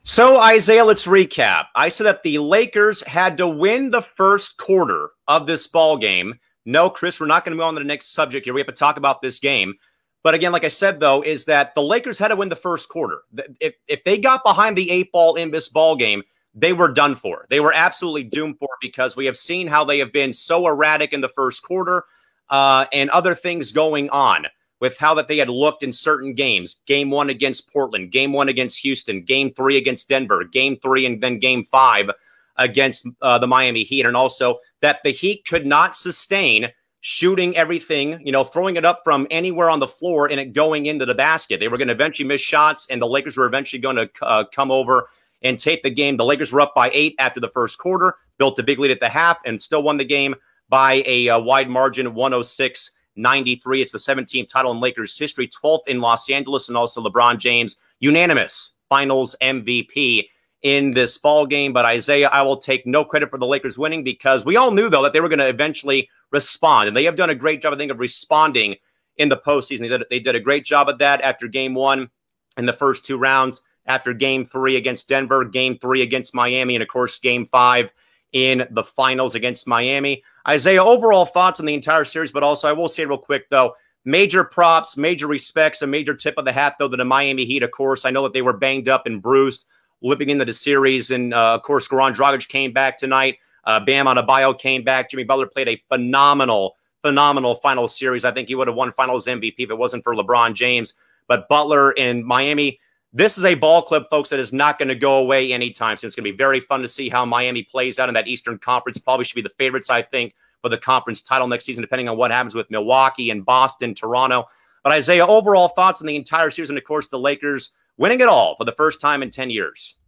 so, 0.07 0.39
Isaiah, 0.39 0.85
let's 0.85 1.07
recap. 1.07 1.65
I 1.73 1.89
said 1.89 2.03
that 2.03 2.21
the 2.21 2.37
Lakers 2.37 3.01
had 3.01 3.37
to 3.37 3.47
win 3.47 3.89
the 3.89 4.03
first 4.03 4.55
quarter 4.59 5.09
of 5.27 5.47
this 5.47 5.65
ball 5.65 5.97
game 5.97 6.35
no, 6.65 6.89
Chris, 6.89 7.19
we're 7.19 7.27
not 7.27 7.45
going 7.45 7.51
to 7.51 7.57
move 7.57 7.67
on 7.67 7.75
to 7.75 7.79
the 7.79 7.85
next 7.85 8.13
subject 8.13 8.45
here. 8.45 8.53
We 8.53 8.59
have 8.59 8.67
to 8.67 8.73
talk 8.73 8.97
about 8.97 9.21
this 9.21 9.39
game. 9.39 9.75
But 10.23 10.33
again, 10.33 10.51
like 10.51 10.63
I 10.63 10.69
said, 10.69 10.99
though, 10.99 11.21
is 11.21 11.45
that 11.45 11.75
the 11.75 11.83
Lakers 11.83 12.17
had 12.17 12.29
to 12.29 12.35
win 12.35 12.49
the 12.49 12.55
first 12.55 12.89
quarter. 12.89 13.21
If, 13.59 13.75
if 13.87 14.03
they 14.03 14.17
got 14.17 14.43
behind 14.43 14.75
the 14.75 14.89
eight 14.89 15.11
ball 15.11 15.35
in 15.35 15.51
this 15.51 15.69
ball 15.69 15.95
game, 15.95 16.23
they 16.55 16.73
were 16.73 16.91
done 16.91 17.15
for. 17.15 17.45
They 17.49 17.59
were 17.59 17.73
absolutely 17.73 18.23
doomed 18.23 18.57
for 18.57 18.69
because 18.81 19.15
we 19.15 19.27
have 19.27 19.37
seen 19.37 19.67
how 19.67 19.85
they 19.85 19.99
have 19.99 20.11
been 20.11 20.33
so 20.33 20.65
erratic 20.67 21.13
in 21.13 21.21
the 21.21 21.29
first 21.29 21.61
quarter 21.61 22.05
uh, 22.49 22.85
and 22.91 23.09
other 23.11 23.35
things 23.35 23.71
going 23.71 24.09
on 24.09 24.47
with 24.79 24.97
how 24.97 25.13
that 25.13 25.27
they 25.27 25.37
had 25.37 25.49
looked 25.49 25.83
in 25.83 25.93
certain 25.93 26.33
games. 26.33 26.81
Game 26.87 27.11
one 27.11 27.29
against 27.29 27.71
Portland, 27.71 28.11
game 28.11 28.33
one 28.33 28.49
against 28.49 28.79
Houston, 28.79 29.21
game 29.21 29.53
three 29.53 29.77
against 29.77 30.09
Denver, 30.09 30.43
game 30.43 30.77
three, 30.81 31.05
and 31.05 31.21
then 31.21 31.39
game 31.39 31.65
five 31.65 32.09
against 32.57 33.07
uh, 33.21 33.37
the 33.37 33.47
Miami 33.47 33.83
Heat, 33.83 34.05
and 34.05 34.15
also 34.15 34.55
that 34.81 34.99
the 35.03 35.11
Heat 35.11 35.45
could 35.45 35.65
not 35.65 35.95
sustain 35.95 36.69
shooting 37.01 37.55
everything, 37.55 38.19
you 38.25 38.31
know, 38.31 38.43
throwing 38.43 38.77
it 38.77 38.85
up 38.85 39.01
from 39.03 39.27
anywhere 39.29 39.69
on 39.69 39.79
the 39.79 39.87
floor 39.87 40.27
and 40.27 40.39
it 40.39 40.53
going 40.53 40.87
into 40.87 41.05
the 41.05 41.13
basket. 41.13 41.59
They 41.59 41.67
were 41.67 41.77
going 41.77 41.89
to 41.89 41.93
eventually 41.93 42.27
miss 42.27 42.41
shots, 42.41 42.87
and 42.89 43.01
the 43.01 43.07
Lakers 43.07 43.37
were 43.37 43.45
eventually 43.45 43.79
going 43.79 43.95
to 43.97 44.09
uh, 44.23 44.45
come 44.45 44.71
over 44.71 45.09
and 45.43 45.59
take 45.59 45.83
the 45.83 45.91
game. 45.91 46.17
The 46.17 46.25
Lakers 46.25 46.51
were 46.51 46.61
up 46.61 46.73
by 46.73 46.89
eight 46.93 47.15
after 47.19 47.39
the 47.39 47.49
first 47.49 47.77
quarter, 47.77 48.15
built 48.39 48.57
a 48.57 48.63
big 48.63 48.79
lead 48.79 48.91
at 48.91 48.99
the 48.99 49.09
half, 49.09 49.37
and 49.45 49.61
still 49.61 49.83
won 49.83 49.97
the 49.97 50.05
game 50.05 50.35
by 50.67 51.03
a 51.05 51.29
uh, 51.29 51.39
wide 51.39 51.69
margin 51.69 52.13
106 52.15 52.91
93. 53.15 53.81
It's 53.81 53.91
the 53.91 53.97
17th 53.97 54.47
title 54.47 54.71
in 54.71 54.79
Lakers 54.79 55.17
history, 55.17 55.47
12th 55.47 55.87
in 55.87 56.01
Los 56.01 56.29
Angeles, 56.29 56.67
and 56.67 56.77
also 56.77 57.03
LeBron 57.03 57.37
James, 57.37 57.77
unanimous 57.99 58.75
finals 58.89 59.35
MVP 59.41 60.27
in 60.61 60.91
this 60.91 61.17
ball 61.17 61.45
game. 61.45 61.73
But 61.73 61.85
Isaiah, 61.85 62.29
I 62.29 62.41
will 62.41 62.57
take 62.57 62.85
no 62.85 63.05
credit 63.05 63.29
for 63.29 63.37
the 63.37 63.47
Lakers 63.47 63.77
winning 63.77 64.03
because 64.03 64.45
we 64.45 64.55
all 64.55 64.71
knew 64.71 64.89
though 64.89 65.03
that 65.03 65.13
they 65.13 65.21
were 65.21 65.29
going 65.29 65.39
to 65.39 65.47
eventually 65.47 66.09
respond, 66.31 66.87
and 66.87 66.97
they 66.97 67.03
have 67.05 67.15
done 67.15 67.29
a 67.29 67.35
great 67.35 67.61
job, 67.61 67.73
I 67.73 67.77
think, 67.77 67.91
of 67.91 67.99
responding 67.99 68.75
in 69.17 69.29
the 69.29 69.37
postseason. 69.37 69.81
They 69.81 69.87
did, 69.87 70.03
they 70.09 70.19
did 70.19 70.35
a 70.35 70.39
great 70.39 70.65
job 70.65 70.89
of 70.89 70.97
that 70.99 71.21
after 71.21 71.47
Game 71.47 71.73
One 71.73 72.09
in 72.57 72.65
the 72.65 72.73
first 72.73 73.05
two 73.05 73.17
rounds. 73.17 73.61
After 73.87 74.13
Game 74.13 74.47
Three 74.47 74.77
against 74.77 75.07
Denver, 75.07 75.45
Game 75.45 75.77
Three 75.77 76.01
against 76.01 76.33
Miami, 76.33 76.75
and 76.75 76.81
of 76.81 76.87
course 76.87 77.19
Game 77.19 77.45
Five 77.45 77.93
in 78.33 78.67
the 78.71 78.83
finals 78.83 79.35
against 79.35 79.67
Miami. 79.67 80.23
Isaiah, 80.47 80.83
overall 80.83 81.25
thoughts 81.25 81.59
on 81.59 81.67
the 81.67 81.75
entire 81.75 82.03
series, 82.03 82.31
but 82.31 82.41
also 82.41 82.67
I 82.67 82.73
will 82.73 82.89
say 82.89 83.05
real 83.05 83.19
quick 83.19 83.47
though, 83.49 83.75
major 84.03 84.43
props, 84.43 84.97
major 84.97 85.27
respects, 85.27 85.83
a 85.83 85.87
major 85.87 86.15
tip 86.15 86.33
of 86.37 86.45
the 86.45 86.51
hat 86.51 86.77
though 86.79 86.89
to 86.89 86.97
the 86.97 87.05
Miami 87.05 87.45
Heat. 87.45 87.61
Of 87.61 87.71
course, 87.71 88.05
I 88.05 88.09
know 88.09 88.23
that 88.23 88.33
they 88.33 88.41
were 88.41 88.57
banged 88.57 88.89
up 88.89 89.05
and 89.05 89.21
bruised 89.21 89.65
limping 90.05 90.29
into 90.29 90.45
the 90.45 90.53
series. 90.53 91.11
And 91.11 91.33
uh, 91.33 91.55
of 91.55 91.63
course, 91.63 91.87
Goran 91.87 92.15
Dragic 92.15 92.47
came 92.47 92.71
back 92.71 92.97
tonight. 92.97 93.39
Uh, 93.65 93.79
Bam 93.79 94.05
Adebayo 94.05 94.57
came 94.57 94.83
back. 94.83 95.09
Jimmy 95.09 95.23
Butler 95.23 95.47
played 95.47 95.67
a 95.67 95.81
phenomenal, 95.89 96.77
phenomenal 97.01 97.55
final 97.55 97.87
series. 97.87 98.23
I 98.23 98.31
think 98.31 98.47
he 98.47 98.55
would 98.55 98.67
have 98.67 98.75
won 98.75 98.93
Finals 98.93 99.25
MVP 99.25 99.55
if 99.57 99.69
it 99.71 99.77
wasn't 99.77 100.03
for 100.03 100.15
LeBron 100.15 100.53
James. 100.53 100.93
But 101.27 101.49
Butler 101.49 101.91
in 101.93 102.23
Miami, 102.23 102.79
this 103.11 103.37
is 103.37 103.45
a 103.45 103.55
ball 103.55 103.81
club, 103.81 104.05
folks, 104.11 104.29
that 104.29 104.39
is 104.39 104.53
not 104.53 104.77
going 104.77 104.89
to 104.89 104.95
go 104.95 105.17
away 105.17 105.51
anytime 105.51 105.97
soon. 105.97 106.07
It's 106.07 106.15
going 106.15 106.25
to 106.25 106.31
be 106.31 106.37
very 106.37 106.59
fun 106.59 106.81
to 106.81 106.87
see 106.87 107.09
how 107.09 107.25
Miami 107.25 107.63
plays 107.63 107.97
out 107.97 108.09
in 108.09 108.13
that 108.13 108.27
Eastern 108.27 108.59
Conference. 108.59 108.99
Probably 108.99 109.25
should 109.25 109.35
be 109.35 109.41
the 109.41 109.49
favorites, 109.57 109.89
I 109.89 110.03
think, 110.03 110.35
for 110.61 110.69
the 110.69 110.77
conference 110.77 111.21
title 111.21 111.47
next 111.47 111.65
season, 111.65 111.81
depending 111.81 112.09
on 112.09 112.17
what 112.17 112.29
happens 112.29 112.53
with 112.53 112.69
Milwaukee 112.69 113.31
and 113.31 113.43
Boston, 113.43 113.95
Toronto. 113.95 114.47
But 114.83 114.91
Isaiah, 114.91 115.25
overall 115.25 115.69
thoughts 115.69 116.01
on 116.01 116.07
the 116.07 116.15
entire 116.15 116.51
series, 116.51 116.69
and 116.69 116.77
of 116.77 116.83
course, 116.83 117.07
the 117.07 117.17
Lakers 117.17 117.73
winning 117.97 118.19
it 118.19 118.27
all 118.27 118.55
for 118.57 118.65
the 118.65 118.71
first 118.73 119.01
time 119.01 119.23
in 119.23 119.31
10 119.31 119.49
years. 119.49 119.99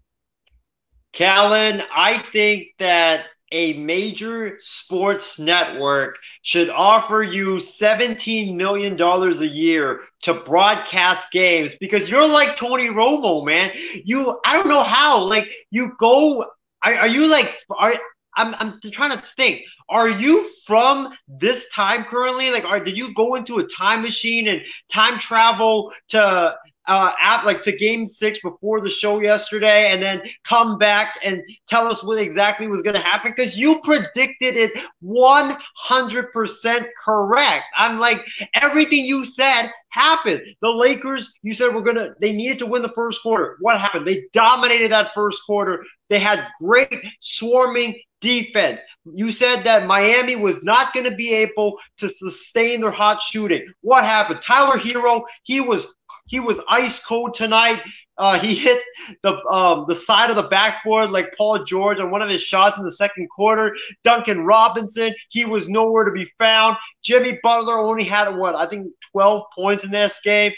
Callan, 1.14 1.82
I 1.94 2.24
think 2.32 2.68
that 2.80 3.26
a 3.52 3.74
major 3.74 4.58
sports 4.62 5.40
network 5.40 6.18
should 6.42 6.70
offer 6.70 7.24
you 7.24 7.56
$17 7.56 8.56
million 8.56 9.02
a 9.02 9.46
year 9.46 10.02
to 10.24 10.34
broadcast 10.34 11.32
games 11.32 11.72
because 11.80 12.10
you're 12.10 12.28
like 12.28 12.58
Tony 12.58 12.88
Romo, 12.88 13.46
man. 13.46 13.72
You, 14.04 14.40
I 14.46 14.54
don't 14.58 14.68
know 14.68 14.84
how, 14.84 15.24
like, 15.24 15.48
you 15.72 15.94
go, 16.00 16.46
are, 16.84 16.94
are 16.94 17.08
you 17.08 17.28
like, 17.28 17.56
are, 17.70 17.94
I'm, 18.36 18.54
I'm 18.60 18.80
trying 18.92 19.18
to 19.18 19.24
think. 19.38 19.64
Are 19.90 20.10
you 20.10 20.50
from 20.66 21.14
this 21.28 21.70
time 21.70 22.04
currently? 22.04 22.52
Like, 22.52 22.66
are, 22.66 22.84
did 22.84 22.98
you 22.98 23.14
go 23.14 23.36
into 23.36 23.60
a 23.60 23.68
time 23.68 24.02
machine 24.02 24.50
and 24.50 24.62
time 24.92 25.20
travel 25.20 25.94
to 26.10 26.56
uh, 26.88 27.12
at, 27.22 27.46
like 27.46 27.64
to 27.64 27.76
game 27.76 28.08
six 28.08 28.40
before 28.42 28.82
the 28.82 28.90
show 28.90 29.20
yesterday 29.20 29.92
and 29.92 30.02
then 30.02 30.22
come 30.48 30.78
back 30.78 31.20
and 31.24 31.42
tell 31.70 31.88
us 31.88 32.04
what 32.04 32.18
exactly 32.18 32.68
was 32.68 32.82
going 32.82 32.96
to 32.96 33.02
happen 33.02 33.34
because 33.36 33.58
you 33.58 33.80
predicted 33.82 34.56
it 34.56 34.72
100% 35.04 36.86
correct. 37.04 37.66
I'm 37.76 38.00
like, 38.00 38.22
everything 38.54 39.06
you 39.06 39.26
said 39.26 39.72
happened. 39.90 40.42
The 40.62 40.70
Lakers, 40.70 41.34
you 41.42 41.54
said 41.54 41.74
we're 41.74 41.82
going 41.82 41.98
to, 41.98 42.16
they 42.22 42.32
needed 42.32 42.60
to 42.60 42.66
win 42.66 42.82
the 42.82 42.90
first 42.90 43.22
quarter. 43.22 43.58
What 43.60 43.80
happened? 43.80 44.08
They 44.08 44.26
dominated 44.34 44.92
that 44.92 45.14
first 45.14 45.42
quarter. 45.46 45.84
They 46.10 46.20
had 46.20 46.48
great 46.62 46.94
swarming 47.22 48.00
defense. 48.22 48.80
You 49.06 49.32
said 49.32 49.64
that 49.64 49.88
Miami 49.88 50.36
was 50.36 50.64
not 50.64 50.94
going 50.94 51.06
to 51.10 51.16
be 51.16 51.34
able 51.34 51.80
to 51.98 52.10
sustain 52.10 52.82
their 52.82 52.92
hot 52.92 53.22
shooting. 53.22 53.66
What 53.82 54.04
happened? 54.04 54.42
Tyler 54.44 54.78
Herro, 54.78 55.24
he 55.44 55.62
was 55.62 55.88
he 56.28 56.40
was 56.40 56.60
ice 56.70 57.00
cold 57.00 57.36
tonight. 57.36 57.82
Uh, 58.18 58.40
he 58.40 58.56
hit 58.56 58.82
the 59.22 59.38
um, 59.46 59.86
the 59.88 59.96
side 59.96 60.30
of 60.30 60.36
the 60.36 60.48
backboard 60.50 61.12
like 61.12 61.34
Paul 61.38 61.64
George 61.66 62.00
on 62.00 62.10
one 62.10 62.22
of 62.22 62.30
his 62.30 62.42
shots 62.42 62.78
in 62.78 62.84
the 62.84 62.92
second 62.92 63.30
quarter. 63.30 63.76
Duncan 64.04 64.44
Robinson, 64.44 65.14
he 65.30 65.46
was 65.46 65.70
nowhere 65.70 66.04
to 66.04 66.12
be 66.12 66.28
found. 66.40 66.78
Jimmy 67.04 67.40
Butler 67.44 67.78
only 67.78 68.04
had 68.04 68.30
what 68.36 68.56
I 68.56 68.68
think 68.68 68.88
12 69.12 69.44
points 69.56 69.84
in 69.86 69.92
this 69.92 70.20
game. 70.24 70.52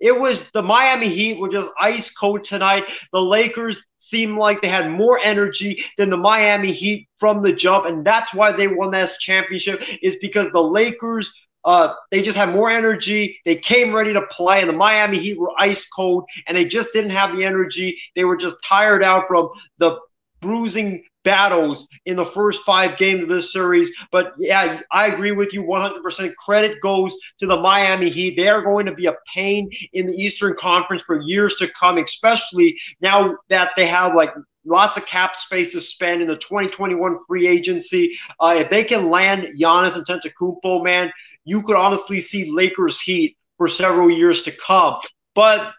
It 0.00 0.18
was 0.18 0.48
the 0.52 0.62
Miami 0.62 1.08
Heat 1.08 1.40
were 1.40 1.48
just 1.48 1.70
ice 1.80 2.10
cold 2.10 2.44
tonight. 2.44 2.84
The 3.12 3.20
Lakers 3.20 3.82
seemed 3.98 4.38
like 4.38 4.62
they 4.62 4.68
had 4.68 4.90
more 4.90 5.18
energy 5.22 5.84
than 5.96 6.10
the 6.10 6.16
Miami 6.16 6.72
Heat 6.72 7.08
from 7.18 7.42
the 7.42 7.52
jump, 7.52 7.86
and 7.86 8.04
that's 8.04 8.32
why 8.32 8.52
they 8.52 8.68
won 8.68 8.90
this 8.90 9.18
championship. 9.18 9.82
Is 10.02 10.16
because 10.20 10.50
the 10.50 10.62
Lakers 10.62 11.32
uh, 11.68 11.92
they 12.10 12.22
just 12.22 12.36
had 12.36 12.48
more 12.48 12.70
energy. 12.70 13.38
They 13.44 13.56
came 13.56 13.94
ready 13.94 14.14
to 14.14 14.22
play, 14.30 14.60
and 14.60 14.70
the 14.70 14.74
Miami 14.74 15.18
Heat 15.18 15.38
were 15.38 15.52
ice 15.58 15.86
cold, 15.94 16.24
and 16.46 16.56
they 16.56 16.64
just 16.64 16.94
didn't 16.94 17.10
have 17.10 17.36
the 17.36 17.44
energy. 17.44 18.00
They 18.16 18.24
were 18.24 18.38
just 18.38 18.56
tired 18.66 19.04
out 19.04 19.28
from 19.28 19.50
the 19.76 19.98
bruising 20.40 21.04
battles 21.24 21.86
in 22.06 22.16
the 22.16 22.24
first 22.24 22.62
five 22.62 22.96
games 22.96 23.22
of 23.22 23.28
this 23.28 23.52
series. 23.52 23.90
But 24.10 24.32
yeah, 24.38 24.80
I 24.90 25.08
agree 25.08 25.32
with 25.32 25.52
you 25.52 25.62
100%. 25.62 26.34
Credit 26.36 26.80
goes 26.82 27.14
to 27.40 27.46
the 27.46 27.60
Miami 27.60 28.08
Heat. 28.08 28.38
They 28.38 28.48
are 28.48 28.62
going 28.62 28.86
to 28.86 28.94
be 28.94 29.04
a 29.04 29.16
pain 29.34 29.70
in 29.92 30.06
the 30.06 30.14
Eastern 30.14 30.56
Conference 30.58 31.02
for 31.02 31.20
years 31.20 31.56
to 31.56 31.68
come, 31.78 31.98
especially 31.98 32.78
now 33.02 33.36
that 33.50 33.72
they 33.76 33.84
have 33.84 34.14
like 34.14 34.32
lots 34.64 34.96
of 34.96 35.06
cap 35.06 35.36
space 35.36 35.70
to 35.72 35.80
spend 35.80 36.22
in 36.22 36.28
the 36.28 36.36
2021 36.36 37.18
free 37.26 37.46
agency. 37.46 38.16
Uh, 38.40 38.56
if 38.58 38.70
they 38.70 38.84
can 38.84 39.10
land 39.10 39.58
Giannis 39.58 40.02
Antetokounmpo, 40.02 40.82
man, 40.82 41.12
you 41.48 41.62
could 41.62 41.76
honestly 41.76 42.20
see 42.20 42.50
Lakers 42.50 43.00
Heat 43.00 43.36
for 43.56 43.68
several 43.68 44.10
years 44.10 44.42
to 44.42 44.52
come. 44.52 44.96
But 45.34 45.72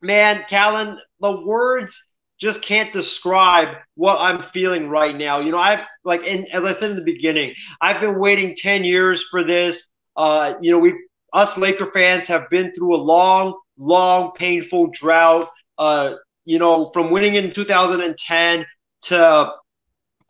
man, 0.00 0.44
Callan, 0.48 0.98
the 1.20 1.40
words 1.44 2.04
just 2.40 2.62
can't 2.62 2.92
describe 2.92 3.76
what 3.96 4.18
I'm 4.20 4.44
feeling 4.52 4.88
right 4.88 5.16
now. 5.16 5.40
You 5.40 5.50
know, 5.50 5.58
I've 5.58 5.80
like, 6.04 6.22
and 6.24 6.46
as 6.52 6.62
I 6.62 6.72
said 6.72 6.90
in 6.90 6.96
the 6.96 7.02
beginning, 7.02 7.52
I've 7.80 8.00
been 8.00 8.20
waiting 8.20 8.54
10 8.56 8.84
years 8.84 9.26
for 9.28 9.42
this. 9.42 9.88
Uh, 10.16 10.54
you 10.60 10.70
know, 10.70 10.78
we 10.78 10.94
us 11.32 11.58
Laker 11.58 11.90
fans 11.92 12.26
have 12.26 12.48
been 12.48 12.72
through 12.72 12.94
a 12.94 13.02
long, 13.02 13.58
long, 13.76 14.32
painful 14.36 14.90
drought. 14.92 15.50
Uh, 15.76 16.14
you 16.44 16.60
know, 16.60 16.90
from 16.94 17.10
winning 17.10 17.34
in 17.34 17.52
2010 17.52 18.64
to 19.02 19.52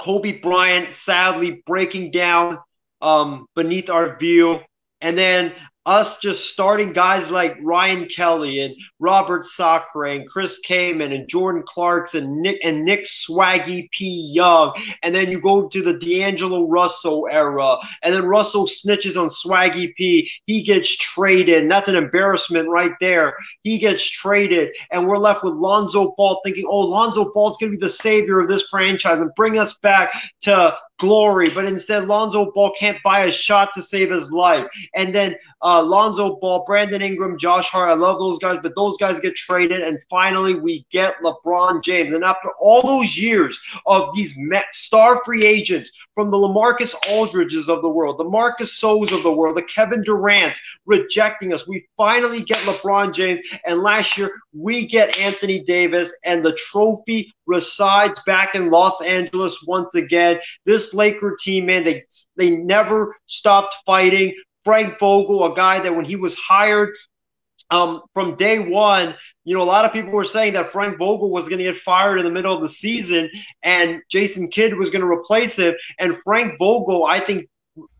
Kobe 0.01 0.41
Bryant 0.41 0.95
sadly 0.95 1.63
breaking 1.67 2.11
down 2.11 2.59
um, 3.03 3.47
beneath 3.55 3.91
our 3.91 4.19
view. 4.19 4.61
And 5.01 5.17
then 5.17 5.55
us 5.89 6.19
just 6.19 6.51
starting 6.51 6.93
guys 6.93 7.31
like 7.31 7.57
Ryan 7.63 8.09
Kelly 8.15 8.61
and 8.61 8.75
Robert 8.99 9.47
Sacre 9.47 10.05
and 10.05 10.29
Chris 10.29 10.59
Kaman 10.59 11.13
and 11.13 11.27
Jordan 11.27 11.65
Clarkson 11.67 12.25
and 12.25 12.43
Nick 12.43 12.61
and 12.63 12.85
Nick 12.85 13.07
Swaggy 13.07 13.89
P. 13.91 14.31
Young, 14.35 14.75
and 15.03 15.15
then 15.15 15.31
you 15.31 15.41
go 15.41 15.67
to 15.67 15.83
the 15.83 15.99
D'Angelo 15.99 16.69
Russell 16.69 17.27
era, 17.31 17.79
and 18.03 18.13
then 18.13 18.27
Russell 18.27 18.67
snitches 18.67 19.17
on 19.17 19.31
Swaggy 19.31 19.95
P. 19.97 20.31
He 20.45 20.63
gets 20.63 20.95
traded, 20.95 21.71
that's 21.71 21.89
an 21.89 21.97
embarrassment 21.97 22.69
right 22.69 22.93
there. 23.01 23.35
He 23.63 23.79
gets 23.79 24.05
traded, 24.05 24.69
and 24.93 25.09
we're 25.09 25.17
left 25.17 25.43
with 25.43 25.55
Lonzo 25.55 26.13
Ball 26.19 26.39
thinking, 26.45 26.67
oh, 26.69 26.81
Lonzo 26.81 27.33
Ball's 27.33 27.57
gonna 27.57 27.73
be 27.73 27.79
the 27.79 27.89
savior 27.89 28.41
of 28.41 28.51
this 28.51 28.69
franchise 28.69 29.21
and 29.21 29.35
bring 29.37 29.59
us 29.59 29.79
back 29.79 30.11
to 30.43 30.77
glory, 30.99 31.51
but 31.51 31.65
instead 31.65 32.05
Lonzo 32.05 32.51
Ball 32.53 32.73
can't 32.79 32.99
buy 33.03 33.25
a 33.25 33.31
shot 33.31 33.71
to 33.75 33.83
save 33.83 34.11
his 34.11 34.31
life. 34.31 34.67
And 34.95 35.15
then 35.15 35.37
uh, 35.63 35.83
Lonzo 35.83 36.37
Ball, 36.37 36.65
Brandon 36.67 37.03
Ingram, 37.03 37.39
Josh 37.39 37.69
Hart, 37.69 37.91
I 37.91 37.95
love 37.95 38.19
those 38.19 38.39
guys, 38.39 38.59
but 38.63 38.75
those 38.77 38.97
guys 38.99 39.21
get 39.21 39.37
traded. 39.37 39.81
And 39.81 39.99
finally, 40.11 40.55
we 40.55 40.87
get 40.91 41.15
LeBron 41.23 41.83
James. 41.83 42.15
And 42.15 42.25
after 42.25 42.51
all 42.61 42.83
those 42.83 43.17
years 43.17 43.61
of 43.87 44.11
these 44.15 44.37
star 44.73 45.23
free 45.25 45.45
agents 45.45 45.91
from 46.19 46.33
the 46.33 46.37
LaMarcus 46.37 46.97
Aldridges 47.09 47.69
of 47.69 47.81
the 47.81 47.89
world, 47.89 48.19
the 48.19 48.25
Marcus 48.25 48.77
So's 48.77 49.13
of 49.13 49.23
the 49.23 49.31
world, 49.31 49.57
the 49.57 49.63
Kevin 49.63 50.03
Durant's 50.03 50.59
rejecting 50.85 51.55
us, 51.55 51.69
we 51.69 51.87
finally 51.97 52.43
get 52.43 52.59
LeBron 52.65 53.15
James. 53.15 53.41
And 53.65 53.85
last 53.85 54.19
year, 54.19 54.33
we 54.53 54.85
get 54.85 55.17
Anthony 55.17 55.61
Davis, 55.61 56.13
and 56.25 56.45
the 56.45 56.55
trophy 56.55 57.33
resides 57.47 58.21
back 58.27 58.57
in 58.57 58.69
Los 58.69 59.01
Angeles 59.01 59.63
once 59.65 59.95
again. 59.95 60.41
This 60.65 60.93
Laker 60.93 61.37
team, 61.41 61.67
man, 61.67 61.85
they 61.85 62.05
they 62.35 62.51
never 62.51 63.15
stopped 63.29 63.77
fighting. 63.87 64.35
Frank 64.65 64.99
Vogel, 64.99 65.53
a 65.53 65.55
guy 65.55 65.79
that 65.79 65.95
when 65.95 66.05
he 66.05 66.17
was 66.17 66.35
hired 66.35 66.97
um, 67.71 68.03
from 68.13 68.35
day 68.35 68.59
one, 68.59 69.15
you 69.49 69.55
know, 69.55 69.63
a 69.63 69.65
lot 69.65 69.87
of 69.87 69.95
people 69.95 70.13
were 70.13 70.25
saying 70.25 70.53
that 70.53 70.73
Frank 70.73 70.99
Vogel 70.99 71.31
was 71.31 71.45
going 71.45 71.57
to 71.57 71.65
get 71.65 71.79
fired 71.79 72.19
in 72.19 72.25
the 72.27 72.31
middle 72.31 72.55
of 72.55 72.61
the 72.61 72.69
season 72.69 73.31
and 73.63 74.03
Jason 74.11 74.49
Kidd 74.49 74.77
was 74.77 74.91
going 74.91 75.01
to 75.01 75.09
replace 75.11 75.57
him. 75.57 75.75
And 75.99 76.19
Frank 76.23 76.59
Vogel, 76.59 77.07
I 77.07 77.21
think, 77.21 77.49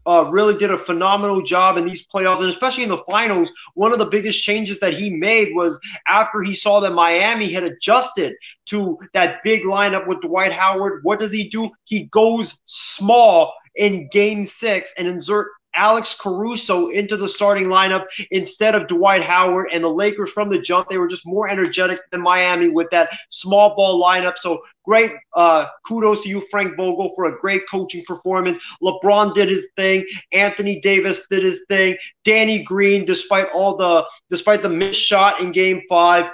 uh, 0.05 0.29
really 0.31 0.59
did 0.59 0.71
a 0.71 0.85
phenomenal 0.85 1.41
job 1.41 1.79
in 1.79 1.87
these 1.87 2.07
playoffs, 2.07 2.41
and 2.41 2.51
especially 2.51 2.83
in 2.83 2.91
the 2.91 3.03
finals. 3.09 3.51
One 3.73 3.95
of 3.95 3.99
the 3.99 4.05
biggest 4.05 4.43
changes 4.43 4.79
that 4.81 4.93
he 4.93 5.09
made 5.09 5.55
was 5.55 5.79
after 6.07 6.43
he 6.43 6.53
saw 6.53 6.81
that 6.81 6.93
Miami 6.93 7.51
had 7.51 7.63
adjusted 7.63 8.35
to 8.67 8.99
that 9.15 9.43
big 9.43 9.63
lineup 9.63 10.07
with 10.07 10.21
Dwight 10.21 10.53
Howard. 10.53 11.01
What 11.03 11.19
does 11.19 11.33
he 11.33 11.49
do? 11.49 11.71
He 11.85 12.05
goes 12.05 12.61
small 12.67 13.55
in 13.75 14.09
game 14.09 14.45
six 14.45 14.93
and 14.99 15.09
insert 15.09 15.49
Alex 15.79 16.17
Caruso 16.21 16.89
into 16.89 17.17
the 17.17 17.29
starting 17.29 17.67
lineup 17.67 18.05
instead 18.33 18.75
of 18.75 18.89
Dwight 18.89 19.23
Howard. 19.23 19.69
And 19.73 19.85
the 19.85 19.89
Lakers 19.89 20.31
from 20.31 20.51
the 20.51 20.61
jump, 20.61 20.89
they 20.89 20.99
were 20.99 21.09
just 21.09 21.25
more 21.25 21.49
energetic 21.49 22.01
than 22.11 22.21
Miami 22.21 22.69
with 22.69 22.89
that 22.91 23.11
small 23.31 23.77
ball 23.77 24.03
lineup. 24.03 24.35
So 24.39 24.61
great 24.85 25.13
uh, 25.35 25.67
kudos 25.87 26.25
to 26.25 26.29
you, 26.29 26.43
Frank 26.51 26.77
Vogel, 26.77 27.13
for 27.15 27.27
a 27.27 27.39
great 27.39 27.63
coaching 27.71 28.05
performance. 28.07 28.63
LeBron 28.83 29.35
did 29.35 29.49
his 29.49 29.69
thing. 29.77 30.05
Anthony 30.33 30.81
Davis 30.81 31.27
did 31.29 31.45
his 31.45 31.61
thing. 31.69 31.97
Danny 32.25 32.65
Green, 32.65 33.05
despite 33.05 33.49
all 33.55 33.77
the 33.77 34.05
despite 34.31 34.63
the 34.63 34.69
missed 34.69 35.01
shot 35.01 35.41
in 35.41 35.53
game 35.53 35.83
five, 35.89 36.27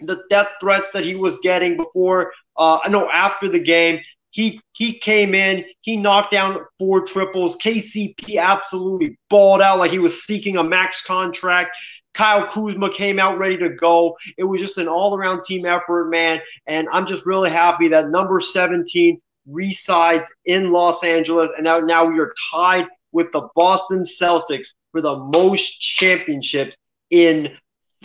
the 0.00 0.24
death 0.28 0.48
threats 0.60 0.90
that 0.90 1.04
he 1.04 1.14
was 1.14 1.38
getting 1.38 1.76
before 1.76 2.32
uh 2.56 2.78
no 2.88 3.08
after 3.10 3.48
the 3.48 3.58
game 3.58 4.00
he 4.34 4.60
he 4.72 4.98
came 4.98 5.32
in, 5.32 5.64
he 5.82 5.96
knocked 5.96 6.32
down 6.32 6.58
four 6.76 7.02
triples. 7.06 7.56
KCP 7.58 8.36
absolutely 8.36 9.16
balled 9.30 9.62
out 9.62 9.78
like 9.78 9.92
he 9.92 10.00
was 10.00 10.24
seeking 10.24 10.56
a 10.56 10.64
max 10.64 11.02
contract. 11.02 11.76
Kyle 12.14 12.44
Kuzma 12.48 12.92
came 12.92 13.20
out 13.20 13.38
ready 13.38 13.56
to 13.58 13.68
go. 13.70 14.16
It 14.36 14.42
was 14.42 14.60
just 14.60 14.76
an 14.76 14.88
all-around 14.88 15.44
team 15.44 15.64
effort, 15.66 16.10
man. 16.10 16.40
And 16.66 16.88
I'm 16.90 17.06
just 17.06 17.24
really 17.26 17.48
happy 17.48 17.86
that 17.88 18.10
number 18.10 18.40
17 18.40 19.20
resides 19.46 20.28
in 20.46 20.72
Los 20.72 21.04
Angeles, 21.04 21.52
and 21.54 21.62
now 21.62 21.78
now 21.78 22.04
we 22.04 22.18
are 22.18 22.34
tied 22.52 22.86
with 23.12 23.30
the 23.30 23.48
Boston 23.54 24.02
Celtics 24.02 24.74
for 24.90 25.00
the 25.00 25.16
most 25.16 25.80
championships 25.80 26.76
in 27.10 27.56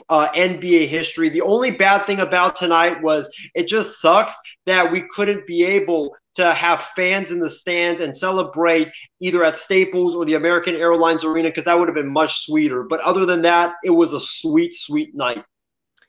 uh, 0.09 0.29
NBA 0.29 0.87
history. 0.87 1.29
The 1.29 1.41
only 1.41 1.71
bad 1.71 2.05
thing 2.05 2.19
about 2.19 2.55
tonight 2.55 3.01
was 3.01 3.29
it 3.55 3.67
just 3.67 3.99
sucks 3.99 4.33
that 4.65 4.91
we 4.91 5.03
couldn't 5.13 5.45
be 5.47 5.63
able 5.63 6.15
to 6.35 6.53
have 6.53 6.87
fans 6.95 7.31
in 7.31 7.39
the 7.39 7.49
stand 7.49 7.99
and 7.99 8.17
celebrate 8.17 8.87
either 9.19 9.43
at 9.43 9.57
Staples 9.57 10.15
or 10.15 10.25
the 10.25 10.35
American 10.35 10.75
Airlines 10.75 11.25
Arena 11.25 11.49
because 11.49 11.65
that 11.65 11.77
would 11.77 11.87
have 11.87 11.95
been 11.95 12.11
much 12.11 12.45
sweeter. 12.45 12.83
But 12.83 13.01
other 13.01 13.25
than 13.25 13.41
that, 13.41 13.73
it 13.83 13.89
was 13.89 14.13
a 14.13 14.19
sweet, 14.19 14.75
sweet 14.75 15.15
night. 15.15 15.43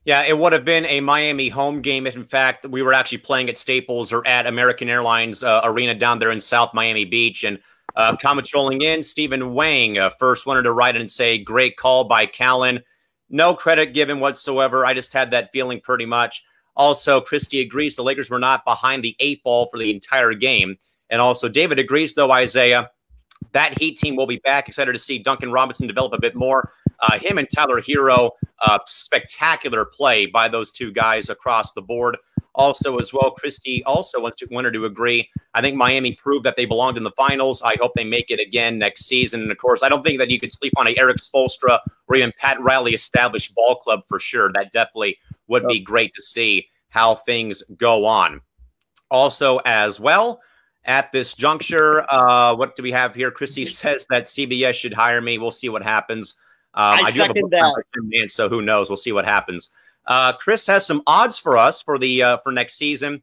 Yeah, 0.05 0.23
it 0.23 0.39
would 0.39 0.53
have 0.53 0.65
been 0.65 0.87
a 0.87 1.01
Miami 1.01 1.49
home 1.49 1.83
game 1.83 2.07
if, 2.07 2.17
in 2.17 2.25
fact, 2.25 2.67
we 2.67 2.81
were 2.81 2.95
actually 2.95 3.19
playing 3.19 3.49
at 3.49 3.59
Staples 3.59 4.13
or 4.13 4.27
at 4.27 4.47
American 4.47 4.89
Airlines 4.89 5.43
uh, 5.43 5.61
Arena 5.65 5.95
down 5.95 6.19
there 6.19 6.31
in 6.31 6.41
South 6.41 6.73
Miami 6.73 7.05
Beach. 7.05 7.45
And 7.45 7.59
uh, 7.97 8.17
comments 8.17 8.55
rolling 8.55 8.83
in. 8.83 9.03
Stephen 9.03 9.55
Wang 9.55 9.99
uh, 9.99 10.11
first 10.11 10.47
wanted 10.47 10.63
to 10.63 10.73
write 10.73 10.97
and 10.97 11.11
say, 11.11 11.39
"Great 11.39 11.77
call 11.77 12.05
by 12.05 12.27
Callan." 12.27 12.81
No 13.31 13.55
credit 13.55 13.95
given 13.95 14.21
whatsoever. 14.21 14.85
I 14.85 14.93
just 14.93 15.13
had 15.13 15.31
that 15.31 15.53
feeling 15.53 15.81
pretty 15.81 16.07
much. 16.07 16.45
Also, 16.77 17.21
Christie 17.21 17.61
agrees 17.61 17.97
the 17.97 18.03
Lakers 18.03 18.31
were 18.31 18.39
not 18.39 18.65
behind 18.65 19.05
the 19.05 19.17
eight 19.21 19.43
ball 19.43 19.67
for 19.67 19.79
the 19.79 19.91
entire 19.91 20.35
game. 20.35 20.77
And 21.11 21.21
also, 21.21 21.49
David 21.49 21.79
agrees, 21.79 22.15
though, 22.15 22.31
Isaiah, 22.31 22.91
that 23.53 23.79
Heat 23.79 23.99
team 23.99 24.17
will 24.17 24.27
be 24.27 24.39
back. 24.39 24.69
Excited 24.69 24.93
to 24.93 24.99
see 24.99 25.19
Duncan 25.19 25.53
Robinson 25.53 25.87
develop 25.87 26.13
a 26.13 26.21
bit 26.21 26.35
more. 26.35 26.73
Uh, 27.01 27.19
him 27.19 27.39
and 27.39 27.49
Tyler 27.55 27.81
Herro, 27.81 28.31
uh, 28.61 28.79
spectacular 28.87 29.85
play 29.85 30.27
by 30.27 30.49
those 30.49 30.71
two 30.71 30.93
guys 30.93 31.31
across 31.31 31.73
the 31.73 31.83
board. 31.83 32.17
Also, 32.55 32.99
as 32.99 33.13
well, 33.13 33.31
Christy 33.31 33.83
also 33.85 34.21
wants 34.21 34.39
to 34.39 34.49
winner 34.51 34.73
to 34.73 34.85
agree. 34.85 35.29
I 35.55 35.63
think 35.63 35.77
Miami 35.77 36.13
proved 36.13 36.45
that 36.47 36.57
they 36.57 36.65
belonged 36.65 36.97
in 36.97 37.05
the 37.05 37.13
finals. 37.13 37.63
I 37.63 37.77
hope 37.81 37.93
they 37.95 38.05
make 38.05 38.31
it 38.31 38.41
again 38.41 38.79
next 38.79 39.07
season. 39.07 39.43
And 39.43 39.53
of 39.53 39.59
course, 39.59 39.83
I 39.83 39.89
don't 39.89 40.05
think 40.05 40.19
that 40.19 40.31
you 40.31 40.41
could 40.41 40.53
sleep 40.53 40.73
on 40.77 40.89
a 40.89 40.97
Erik 40.97 41.19
Spoelstra 41.19 41.79
or 42.09 42.17
even 42.17 42.33
Pat 42.39 42.61
Riley 42.61 42.93
established 42.93 43.55
ball 43.55 43.77
club 43.77 44.01
for 44.09 44.19
sure. 44.19 44.51
That 44.53 44.73
definitely 44.73 45.19
would 45.47 45.67
be 45.69 45.81
great 45.81 46.13
to 46.15 46.23
see 46.23 46.69
how 46.89 47.15
things 47.15 47.63
go 47.77 48.05
on. 48.05 48.41
Also, 49.11 49.59
as 49.65 50.01
well, 50.01 50.41
at 50.85 51.13
this 51.13 51.35
juncture, 51.35 52.05
uh, 52.13 52.55
what 52.55 52.75
do 52.75 52.83
we 52.83 52.91
have 52.91 53.15
here? 53.15 53.31
Christy 53.31 53.65
says 53.65 54.07
that 54.11 54.25
CBS 54.25 54.75
should 54.75 54.93
hire 54.93 55.21
me. 55.21 55.39
We'll 55.39 55.51
see 55.51 55.69
what 55.69 55.83
happens. 55.83 56.35
Um, 56.75 57.01
I, 57.01 57.03
I 57.07 57.11
do 57.11 57.21
have 57.21 57.31
a 57.31 57.35
book 57.35 57.51
that. 57.51 58.29
so 58.29 58.49
who 58.49 58.63
knows? 58.63 58.89
We'll 58.89 58.97
see 58.97 59.13
what 59.13 59.25
happens. 59.25 59.71
Uh, 60.07 60.33
Chris 60.33 60.67
has 60.67 60.87
some 60.87 61.03
odds 61.07 61.39
for 61.39 61.57
us 61.57 61.83
for 61.83 61.99
the 61.99 62.23
uh, 62.23 62.37
for 62.39 62.53
next 62.53 62.75
season. 62.77 63.23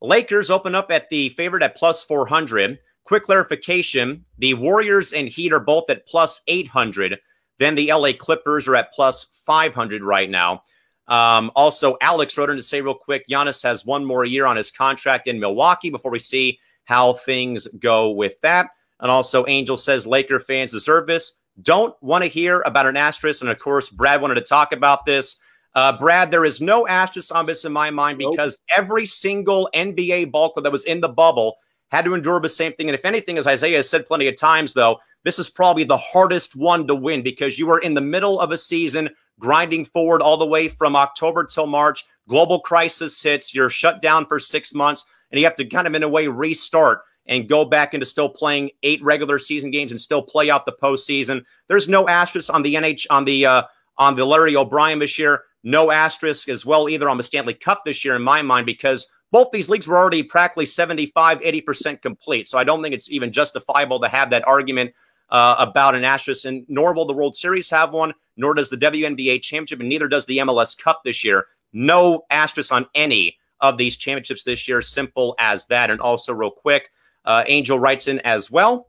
Lakers 0.00 0.50
open 0.50 0.74
up 0.74 0.90
at 0.90 1.08
the 1.10 1.30
favorite 1.30 1.62
at 1.62 1.76
plus 1.76 2.04
400. 2.04 2.78
Quick 3.04 3.24
clarification: 3.24 4.24
the 4.38 4.54
Warriors 4.54 5.12
and 5.12 5.28
Heat 5.28 5.52
are 5.52 5.60
both 5.60 5.90
at 5.90 6.06
plus 6.06 6.40
800. 6.46 7.18
Then 7.58 7.74
the 7.74 7.92
LA 7.92 8.12
Clippers 8.12 8.68
are 8.68 8.76
at 8.76 8.92
plus 8.92 9.26
500 9.44 10.02
right 10.02 10.28
now. 10.28 10.62
Um, 11.08 11.50
also, 11.54 11.96
Alex 12.00 12.36
wrote 12.36 12.50
in 12.50 12.56
to 12.56 12.62
say 12.62 12.80
real 12.80 12.94
quick: 12.94 13.24
Giannis 13.28 13.62
has 13.62 13.84
one 13.84 14.04
more 14.04 14.24
year 14.24 14.46
on 14.46 14.56
his 14.56 14.70
contract 14.70 15.26
in 15.26 15.40
Milwaukee 15.40 15.90
before 15.90 16.10
we 16.10 16.18
see 16.18 16.58
how 16.84 17.14
things 17.14 17.66
go 17.78 18.10
with 18.10 18.40
that. 18.40 18.70
And 19.00 19.10
also, 19.10 19.44
Angel 19.46 19.76
says 19.76 20.06
Laker 20.06 20.40
fans 20.40 20.72
deserve 20.72 21.06
this. 21.06 21.34
Don't 21.60 21.94
want 22.02 22.22
to 22.22 22.30
hear 22.30 22.62
about 22.62 22.86
an 22.86 22.96
asterisk. 22.96 23.40
And 23.40 23.50
of 23.50 23.58
course, 23.58 23.88
Brad 23.88 24.20
wanted 24.20 24.36
to 24.36 24.40
talk 24.42 24.72
about 24.72 25.04
this. 25.04 25.36
Uh, 25.76 25.92
Brad, 25.92 26.30
there 26.30 26.46
is 26.46 26.62
no 26.62 26.88
asterisk 26.88 27.34
on 27.34 27.44
this 27.44 27.66
in 27.66 27.72
my 27.72 27.90
mind 27.90 28.16
because 28.16 28.58
nope. 28.58 28.78
every 28.78 29.04
single 29.04 29.68
NBA 29.74 30.32
ball 30.32 30.48
club 30.48 30.64
that 30.64 30.72
was 30.72 30.86
in 30.86 31.02
the 31.02 31.08
bubble 31.08 31.58
had 31.90 32.06
to 32.06 32.14
endure 32.14 32.40
the 32.40 32.48
same 32.48 32.72
thing. 32.72 32.88
And 32.88 32.94
if 32.98 33.04
anything, 33.04 33.36
as 33.36 33.46
Isaiah 33.46 33.76
has 33.76 33.88
said 33.88 34.06
plenty 34.06 34.26
of 34.26 34.38
times, 34.38 34.72
though, 34.72 34.98
this 35.22 35.38
is 35.38 35.50
probably 35.50 35.84
the 35.84 35.98
hardest 35.98 36.56
one 36.56 36.86
to 36.86 36.94
win 36.94 37.22
because 37.22 37.58
you 37.58 37.68
are 37.70 37.78
in 37.78 37.92
the 37.92 38.00
middle 38.00 38.40
of 38.40 38.52
a 38.52 38.56
season 38.56 39.10
grinding 39.38 39.84
forward 39.84 40.22
all 40.22 40.38
the 40.38 40.46
way 40.46 40.70
from 40.70 40.96
October 40.96 41.44
till 41.44 41.66
March. 41.66 42.06
Global 42.26 42.60
crisis 42.60 43.22
hits. 43.22 43.54
You're 43.54 43.68
shut 43.68 44.00
down 44.00 44.24
for 44.24 44.38
six 44.38 44.72
months, 44.72 45.04
and 45.30 45.38
you 45.38 45.44
have 45.44 45.56
to 45.56 45.64
kind 45.66 45.86
of, 45.86 45.94
in 45.94 46.02
a 46.02 46.08
way, 46.08 46.26
restart 46.26 47.02
and 47.26 47.50
go 47.50 47.66
back 47.66 47.92
into 47.92 48.06
still 48.06 48.30
playing 48.30 48.70
eight 48.82 49.02
regular 49.04 49.38
season 49.38 49.70
games 49.70 49.90
and 49.90 50.00
still 50.00 50.22
play 50.22 50.48
out 50.48 50.64
the 50.64 50.76
postseason. 50.82 51.44
There's 51.68 51.86
no 51.86 52.08
asterisk 52.08 52.52
on 52.54 52.62
the 52.62 52.76
NH 52.76 53.06
on 53.10 53.26
the 53.26 53.44
uh, 53.44 53.62
on 53.98 54.16
the 54.16 54.24
Larry 54.24 54.56
O'Brien 54.56 55.00
this 55.00 55.18
year. 55.18 55.42
No 55.62 55.90
asterisk 55.90 56.48
as 56.48 56.64
well 56.64 56.88
either 56.88 57.08
on 57.08 57.16
the 57.16 57.22
Stanley 57.22 57.54
Cup 57.54 57.82
this 57.84 58.04
year 58.04 58.14
in 58.14 58.22
my 58.22 58.42
mind 58.42 58.66
because 58.66 59.06
both 59.32 59.50
these 59.52 59.68
leagues 59.68 59.88
were 59.88 59.96
already 59.96 60.22
practically 60.22 60.66
75, 60.66 61.40
80% 61.40 62.00
complete. 62.00 62.48
So 62.48 62.58
I 62.58 62.64
don't 62.64 62.82
think 62.82 62.94
it's 62.94 63.10
even 63.10 63.32
justifiable 63.32 64.00
to 64.00 64.08
have 64.08 64.30
that 64.30 64.46
argument 64.46 64.92
uh, 65.30 65.56
about 65.58 65.94
an 65.94 66.04
asterisk. 66.04 66.44
And 66.44 66.64
nor 66.68 66.94
will 66.94 67.06
the 67.06 67.12
World 67.12 67.36
Series 67.36 67.68
have 67.70 67.92
one, 67.92 68.14
nor 68.36 68.54
does 68.54 68.70
the 68.70 68.76
WNBA 68.76 69.42
championship, 69.42 69.80
and 69.80 69.88
neither 69.88 70.08
does 70.08 70.26
the 70.26 70.38
MLS 70.38 70.78
Cup 70.78 71.02
this 71.04 71.24
year. 71.24 71.46
No 71.72 72.24
asterisk 72.30 72.72
on 72.72 72.86
any 72.94 73.36
of 73.60 73.78
these 73.78 73.96
championships 73.96 74.44
this 74.44 74.68
year. 74.68 74.80
Simple 74.80 75.34
as 75.38 75.66
that. 75.66 75.90
And 75.90 76.00
also, 76.00 76.32
real 76.32 76.50
quick, 76.50 76.90
uh, 77.24 77.44
Angel 77.46 77.78
writes 77.78 78.06
in 78.08 78.20
as 78.20 78.50
well. 78.50 78.88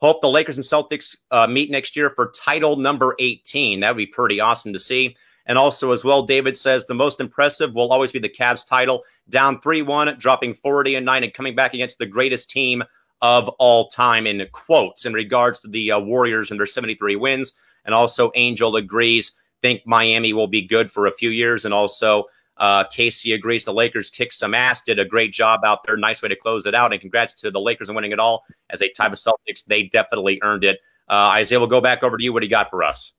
Hope 0.00 0.20
the 0.20 0.30
Lakers 0.30 0.58
and 0.58 0.64
Celtics 0.64 1.16
uh, 1.30 1.46
meet 1.46 1.70
next 1.70 1.96
year 1.96 2.10
for 2.10 2.30
title 2.30 2.76
number 2.76 3.16
18. 3.18 3.80
That 3.80 3.90
would 3.90 3.96
be 3.96 4.06
pretty 4.06 4.40
awesome 4.40 4.72
to 4.72 4.78
see. 4.78 5.16
And 5.48 5.56
also, 5.56 5.92
as 5.92 6.04
well, 6.04 6.22
David 6.22 6.56
says 6.56 6.84
the 6.86 6.94
most 6.94 7.20
impressive 7.20 7.74
will 7.74 7.90
always 7.90 8.12
be 8.12 8.18
the 8.18 8.28
Cavs 8.28 8.68
title, 8.68 9.02
down 9.30 9.60
3 9.60 9.82
1, 9.82 10.18
dropping 10.18 10.54
40 10.54 10.96
and 10.96 11.06
9, 11.06 11.24
and 11.24 11.34
coming 11.34 11.54
back 11.54 11.74
against 11.74 11.98
the 11.98 12.06
greatest 12.06 12.50
team 12.50 12.84
of 13.22 13.48
all 13.58 13.88
time, 13.88 14.26
in 14.26 14.46
quotes, 14.52 15.06
in 15.06 15.12
regards 15.12 15.58
to 15.60 15.68
the 15.68 15.90
uh, 15.92 15.98
Warriors 15.98 16.50
and 16.50 16.60
their 16.60 16.66
73 16.66 17.16
wins. 17.16 17.54
And 17.84 17.94
also, 17.94 18.30
Angel 18.34 18.76
agrees, 18.76 19.32
think 19.62 19.82
Miami 19.86 20.32
will 20.34 20.46
be 20.46 20.62
good 20.62 20.92
for 20.92 21.06
a 21.06 21.12
few 21.12 21.30
years. 21.30 21.64
And 21.64 21.72
also, 21.72 22.24
uh, 22.58 22.84
Casey 22.84 23.32
agrees 23.32 23.64
the 23.64 23.72
Lakers 23.72 24.10
kicked 24.10 24.34
some 24.34 24.54
ass, 24.54 24.82
did 24.82 24.98
a 24.98 25.04
great 25.04 25.32
job 25.32 25.60
out 25.64 25.80
there. 25.84 25.96
Nice 25.96 26.20
way 26.20 26.28
to 26.28 26.36
close 26.36 26.66
it 26.66 26.74
out. 26.74 26.92
And 26.92 27.00
congrats 27.00 27.34
to 27.34 27.50
the 27.50 27.60
Lakers 27.60 27.88
on 27.88 27.94
winning 27.94 28.12
it 28.12 28.20
all. 28.20 28.44
As 28.70 28.82
a 28.82 28.90
type 28.90 29.12
of 29.12 29.18
Celtics, 29.18 29.64
they 29.66 29.84
definitely 29.84 30.38
earned 30.42 30.64
it. 30.64 30.80
Uh, 31.08 31.32
Isaiah, 31.32 31.58
we'll 31.58 31.68
go 31.68 31.80
back 31.80 32.02
over 32.02 32.18
to 32.18 32.22
you. 32.22 32.32
What 32.32 32.40
do 32.40 32.46
you 32.46 32.50
got 32.50 32.68
for 32.68 32.82
us? 32.84 33.12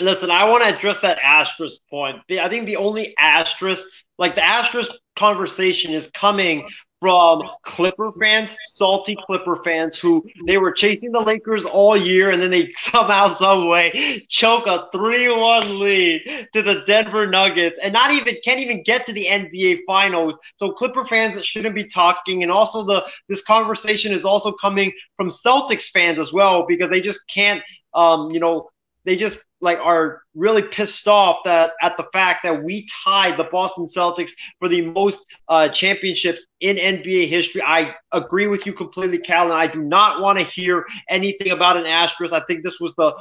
Listen, 0.00 0.30
I 0.30 0.48
want 0.48 0.62
to 0.62 0.74
address 0.74 0.98
that 0.98 1.18
asterisk 1.22 1.76
point. 1.90 2.16
I 2.30 2.48
think 2.48 2.66
the 2.66 2.76
only 2.76 3.14
asterisk, 3.18 3.82
like 4.18 4.34
the 4.34 4.44
asterisk 4.44 4.90
conversation, 5.16 5.92
is 5.92 6.08
coming 6.14 6.66
from 7.00 7.42
Clipper 7.64 8.12
fans, 8.20 8.50
salty 8.74 9.16
Clipper 9.26 9.62
fans 9.64 9.98
who 9.98 10.22
they 10.46 10.58
were 10.58 10.72
chasing 10.72 11.12
the 11.12 11.20
Lakers 11.20 11.64
all 11.64 11.96
year 11.96 12.30
and 12.30 12.42
then 12.42 12.50
they 12.50 12.70
somehow, 12.76 13.36
some 13.38 13.68
way 13.68 14.26
choke 14.28 14.66
a 14.66 14.88
3-1 14.94 15.78
lead 15.78 16.48
to 16.52 16.62
the 16.62 16.82
Denver 16.86 17.26
Nuggets 17.26 17.78
and 17.82 17.94
not 17.94 18.10
even 18.12 18.36
can't 18.44 18.60
even 18.60 18.82
get 18.82 19.06
to 19.06 19.14
the 19.14 19.26
NBA 19.26 19.80
finals. 19.86 20.36
So 20.58 20.72
Clipper 20.72 21.06
fans 21.06 21.42
shouldn't 21.44 21.74
be 21.74 21.88
talking. 21.88 22.42
And 22.42 22.52
also 22.52 22.84
the 22.84 23.04
this 23.28 23.42
conversation 23.44 24.12
is 24.12 24.24
also 24.24 24.52
coming 24.52 24.92
from 25.16 25.30
Celtics 25.30 25.90
fans 25.90 26.18
as 26.18 26.32
well 26.34 26.66
because 26.66 26.90
they 26.90 27.00
just 27.00 27.20
can't 27.28 27.62
um, 27.94 28.30
you 28.30 28.40
know, 28.40 28.68
they 29.04 29.16
just 29.16 29.44
like 29.60 29.78
are 29.78 30.22
really 30.34 30.62
pissed 30.62 31.06
off 31.08 31.38
that 31.44 31.72
at 31.82 31.96
the 31.96 32.06
fact 32.12 32.40
that 32.44 32.62
we 32.62 32.86
tied 33.04 33.36
the 33.36 33.44
Boston 33.44 33.86
Celtics 33.86 34.30
for 34.58 34.68
the 34.68 34.82
most 34.82 35.24
uh, 35.48 35.68
championships 35.68 36.46
in 36.60 36.76
NBA 36.76 37.28
history. 37.28 37.62
I 37.62 37.94
agree 38.12 38.46
with 38.46 38.66
you 38.66 38.72
completely, 38.72 39.18
Callan. 39.18 39.52
I 39.52 39.66
do 39.66 39.82
not 39.82 40.20
want 40.20 40.38
to 40.38 40.44
hear 40.44 40.84
anything 41.08 41.50
about 41.50 41.76
an 41.76 41.86
asterisk. 41.86 42.32
I 42.32 42.42
think 42.46 42.62
this 42.62 42.80
was 42.80 42.92
the 42.96 43.14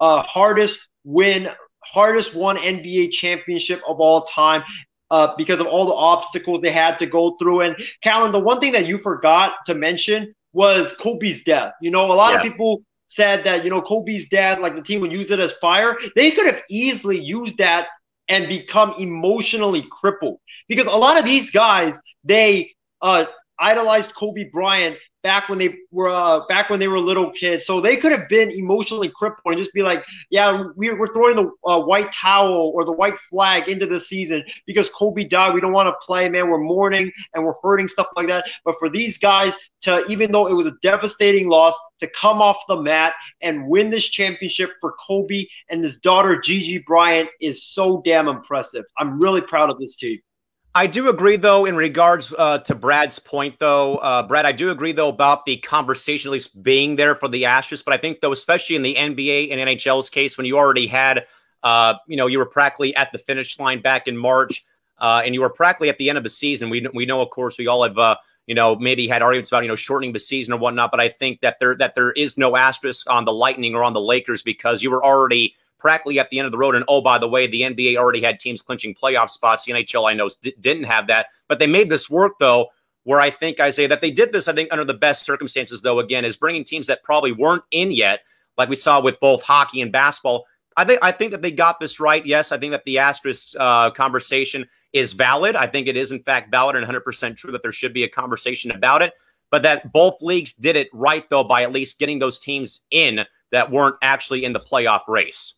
uh, 0.00 0.22
hardest 0.22 0.88
win, 1.04 1.48
hardest 1.84 2.34
won 2.34 2.56
NBA 2.56 3.12
championship 3.12 3.80
of 3.86 4.00
all 4.00 4.24
time. 4.26 4.62
Uh, 5.08 5.32
because 5.36 5.60
of 5.60 5.68
all 5.68 5.86
the 5.86 5.94
obstacles 5.94 6.60
they 6.60 6.72
had 6.72 6.98
to 6.98 7.06
go 7.06 7.36
through. 7.36 7.60
And 7.60 7.76
Callan, 8.02 8.32
the 8.32 8.40
one 8.40 8.58
thing 8.58 8.72
that 8.72 8.86
you 8.86 8.98
forgot 8.98 9.52
to 9.66 9.74
mention 9.76 10.34
was 10.52 10.92
Kobe's 10.94 11.44
death. 11.44 11.74
You 11.80 11.92
know, 11.92 12.06
a 12.06 12.12
lot 12.12 12.32
yeah. 12.32 12.38
of 12.38 12.42
people 12.42 12.82
said 13.08 13.44
that, 13.44 13.64
you 13.64 13.70
know, 13.70 13.82
Kobe's 13.82 14.28
dad, 14.28 14.60
like 14.60 14.74
the 14.74 14.82
team 14.82 15.00
would 15.00 15.12
use 15.12 15.30
it 15.30 15.40
as 15.40 15.52
fire. 15.52 15.96
They 16.14 16.30
could 16.32 16.46
have 16.46 16.62
easily 16.68 17.20
used 17.20 17.58
that 17.58 17.88
and 18.28 18.48
become 18.48 18.94
emotionally 18.98 19.86
crippled 19.90 20.40
because 20.68 20.86
a 20.86 20.90
lot 20.90 21.18
of 21.18 21.24
these 21.24 21.50
guys, 21.50 21.96
they 22.24 22.74
uh, 23.00 23.26
idolized 23.58 24.14
Kobe 24.14 24.44
Bryant 24.52 24.96
back 25.26 25.48
when 25.48 25.58
they 25.58 25.74
were 25.90 26.08
uh, 26.08 26.46
back 26.46 26.70
when 26.70 26.78
they 26.78 26.86
were 26.86 27.00
little 27.00 27.32
kids. 27.32 27.66
So 27.66 27.80
they 27.80 27.96
could 27.96 28.12
have 28.12 28.28
been 28.28 28.48
emotionally 28.52 29.08
crippled 29.08 29.54
and 29.54 29.58
just 29.58 29.74
be 29.74 29.82
like, 29.82 30.04
yeah, 30.30 30.66
we're, 30.76 30.96
we're 30.96 31.12
throwing 31.12 31.34
the 31.34 31.50
uh, 31.68 31.80
white 31.80 32.12
towel 32.12 32.70
or 32.76 32.84
the 32.84 32.92
white 32.92 33.16
flag 33.28 33.68
into 33.68 33.86
the 33.86 33.98
season 33.98 34.44
because 34.68 34.88
Kobe 34.90 35.24
died. 35.24 35.52
We 35.52 35.60
don't 35.60 35.72
want 35.72 35.88
to 35.88 36.06
play, 36.06 36.28
man. 36.28 36.48
We're 36.48 36.60
mourning 36.60 37.10
and 37.34 37.44
we're 37.44 37.56
hurting 37.60 37.88
stuff 37.88 38.06
like 38.14 38.28
that. 38.28 38.48
But 38.64 38.76
for 38.78 38.88
these 38.88 39.18
guys 39.18 39.52
to, 39.82 40.06
even 40.06 40.30
though 40.30 40.46
it 40.46 40.54
was 40.54 40.68
a 40.68 40.76
devastating 40.80 41.48
loss, 41.48 41.74
to 41.98 42.08
come 42.20 42.40
off 42.40 42.58
the 42.68 42.80
mat 42.80 43.14
and 43.40 43.66
win 43.66 43.90
this 43.90 44.04
championship 44.04 44.70
for 44.80 44.94
Kobe 45.04 45.46
and 45.70 45.82
his 45.82 45.98
daughter 45.98 46.40
Gigi 46.40 46.78
Bryant 46.86 47.28
is 47.40 47.64
so 47.64 48.00
damn 48.04 48.28
impressive. 48.28 48.84
I'm 48.96 49.18
really 49.18 49.40
proud 49.40 49.70
of 49.70 49.80
this 49.80 49.96
team. 49.96 50.20
I 50.76 50.86
do 50.86 51.08
agree, 51.08 51.36
though, 51.36 51.64
in 51.64 51.74
regards 51.74 52.34
uh, 52.36 52.58
to 52.58 52.74
Brad's 52.74 53.18
point, 53.18 53.58
though. 53.58 53.96
Uh, 53.96 54.22
Brad, 54.22 54.44
I 54.44 54.52
do 54.52 54.68
agree, 54.68 54.92
though, 54.92 55.08
about 55.08 55.46
the 55.46 55.56
conversation 55.56 56.28
at 56.28 56.32
least 56.32 56.62
being 56.62 56.96
there 56.96 57.14
for 57.14 57.28
the 57.28 57.44
Astros. 57.44 57.82
But 57.82 57.94
I 57.94 57.96
think, 57.96 58.20
though, 58.20 58.32
especially 58.32 58.76
in 58.76 58.82
the 58.82 58.94
NBA 58.94 59.50
and 59.50 59.58
NHL's 59.58 60.10
case, 60.10 60.36
when 60.36 60.44
you 60.44 60.58
already 60.58 60.86
had, 60.86 61.24
uh, 61.62 61.94
you 62.06 62.18
know, 62.18 62.26
you 62.26 62.36
were 62.38 62.44
practically 62.44 62.94
at 62.94 63.10
the 63.10 63.18
finish 63.18 63.58
line 63.58 63.80
back 63.80 64.06
in 64.06 64.18
March, 64.18 64.66
uh, 64.98 65.22
and 65.24 65.34
you 65.34 65.40
were 65.40 65.48
practically 65.48 65.88
at 65.88 65.96
the 65.96 66.10
end 66.10 66.18
of 66.18 66.24
the 66.24 66.30
season. 66.30 66.68
We 66.68 66.86
we 66.92 67.06
know, 67.06 67.22
of 67.22 67.30
course, 67.30 67.56
we 67.56 67.68
all 67.68 67.82
have, 67.82 67.96
uh, 67.96 68.16
you 68.46 68.54
know, 68.54 68.76
maybe 68.76 69.08
had 69.08 69.22
arguments 69.22 69.50
about, 69.50 69.62
you 69.62 69.68
know, 69.68 69.76
shortening 69.76 70.12
the 70.12 70.18
season 70.18 70.52
or 70.52 70.58
whatnot. 70.58 70.90
But 70.90 71.00
I 71.00 71.08
think 71.08 71.40
that 71.40 71.56
there 71.58 71.74
that 71.76 71.94
there 71.94 72.12
is 72.12 72.36
no 72.36 72.54
asterisk 72.54 73.08
on 73.08 73.24
the 73.24 73.32
Lightning 73.32 73.74
or 73.74 73.82
on 73.82 73.94
the 73.94 74.00
Lakers 74.02 74.42
because 74.42 74.82
you 74.82 74.90
were 74.90 75.02
already 75.02 75.54
practically 75.78 76.18
at 76.18 76.30
the 76.30 76.38
end 76.38 76.46
of 76.46 76.52
the 76.52 76.58
road. 76.58 76.74
And 76.74 76.84
oh, 76.88 77.00
by 77.00 77.18
the 77.18 77.28
way, 77.28 77.46
the 77.46 77.62
NBA 77.62 77.96
already 77.96 78.22
had 78.22 78.40
teams 78.40 78.62
clinching 78.62 78.94
playoff 78.94 79.30
spots. 79.30 79.64
The 79.64 79.72
NHL, 79.72 80.08
I 80.08 80.14
know, 80.14 80.30
didn't 80.60 80.84
have 80.84 81.06
that, 81.08 81.26
but 81.48 81.58
they 81.58 81.66
made 81.66 81.90
this 81.90 82.10
work 82.10 82.34
though. 82.38 82.68
Where 83.04 83.20
I 83.20 83.30
think 83.30 83.60
I 83.60 83.70
say 83.70 83.86
that 83.86 84.00
they 84.00 84.10
did 84.10 84.32
this, 84.32 84.48
I 84.48 84.52
think 84.52 84.68
under 84.72 84.84
the 84.84 84.92
best 84.92 85.24
circumstances, 85.24 85.80
though. 85.80 86.00
Again, 86.00 86.24
is 86.24 86.36
bringing 86.36 86.64
teams 86.64 86.88
that 86.88 87.04
probably 87.04 87.30
weren't 87.30 87.62
in 87.70 87.92
yet, 87.92 88.22
like 88.58 88.68
we 88.68 88.74
saw 88.74 89.00
with 89.00 89.20
both 89.20 89.44
hockey 89.44 89.80
and 89.80 89.92
basketball. 89.92 90.44
I 90.76 90.84
think 90.84 90.98
I 91.02 91.12
think 91.12 91.30
that 91.30 91.40
they 91.40 91.52
got 91.52 91.78
this 91.78 92.00
right. 92.00 92.26
Yes, 92.26 92.50
I 92.50 92.58
think 92.58 92.72
that 92.72 92.84
the 92.84 92.98
asterisk 92.98 93.54
uh, 93.58 93.92
conversation 93.92 94.66
is 94.92 95.12
valid. 95.12 95.56
I 95.56 95.66
think 95.66 95.88
it 95.88 95.96
is 95.96 96.10
in 96.10 96.22
fact 96.22 96.50
valid 96.50 96.76
and 96.76 96.86
100% 96.86 97.36
true 97.36 97.52
that 97.52 97.62
there 97.62 97.72
should 97.72 97.92
be 97.92 98.04
a 98.04 98.08
conversation 98.08 98.70
about 98.70 99.02
it. 99.02 99.12
But 99.50 99.62
that 99.62 99.92
both 99.92 100.20
leagues 100.20 100.52
did 100.52 100.74
it 100.74 100.88
right 100.92 101.28
though 101.30 101.44
by 101.44 101.62
at 101.62 101.72
least 101.72 101.98
getting 101.98 102.18
those 102.18 102.38
teams 102.38 102.80
in 102.90 103.24
that 103.52 103.70
weren't 103.70 103.96
actually 104.02 104.44
in 104.44 104.52
the 104.52 104.58
playoff 104.58 105.06
race. 105.06 105.54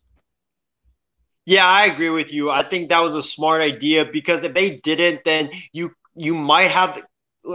Yeah, 1.45 1.65
I 1.65 1.85
agree 1.85 2.09
with 2.09 2.31
you. 2.31 2.51
I 2.51 2.63
think 2.63 2.89
that 2.89 2.99
was 2.99 3.15
a 3.15 3.23
smart 3.23 3.61
idea 3.61 4.05
because 4.05 4.43
if 4.43 4.53
they 4.53 4.77
didn't, 4.77 5.21
then 5.25 5.49
you 5.71 5.91
you 6.15 6.35
might 6.35 6.71
have 6.71 7.01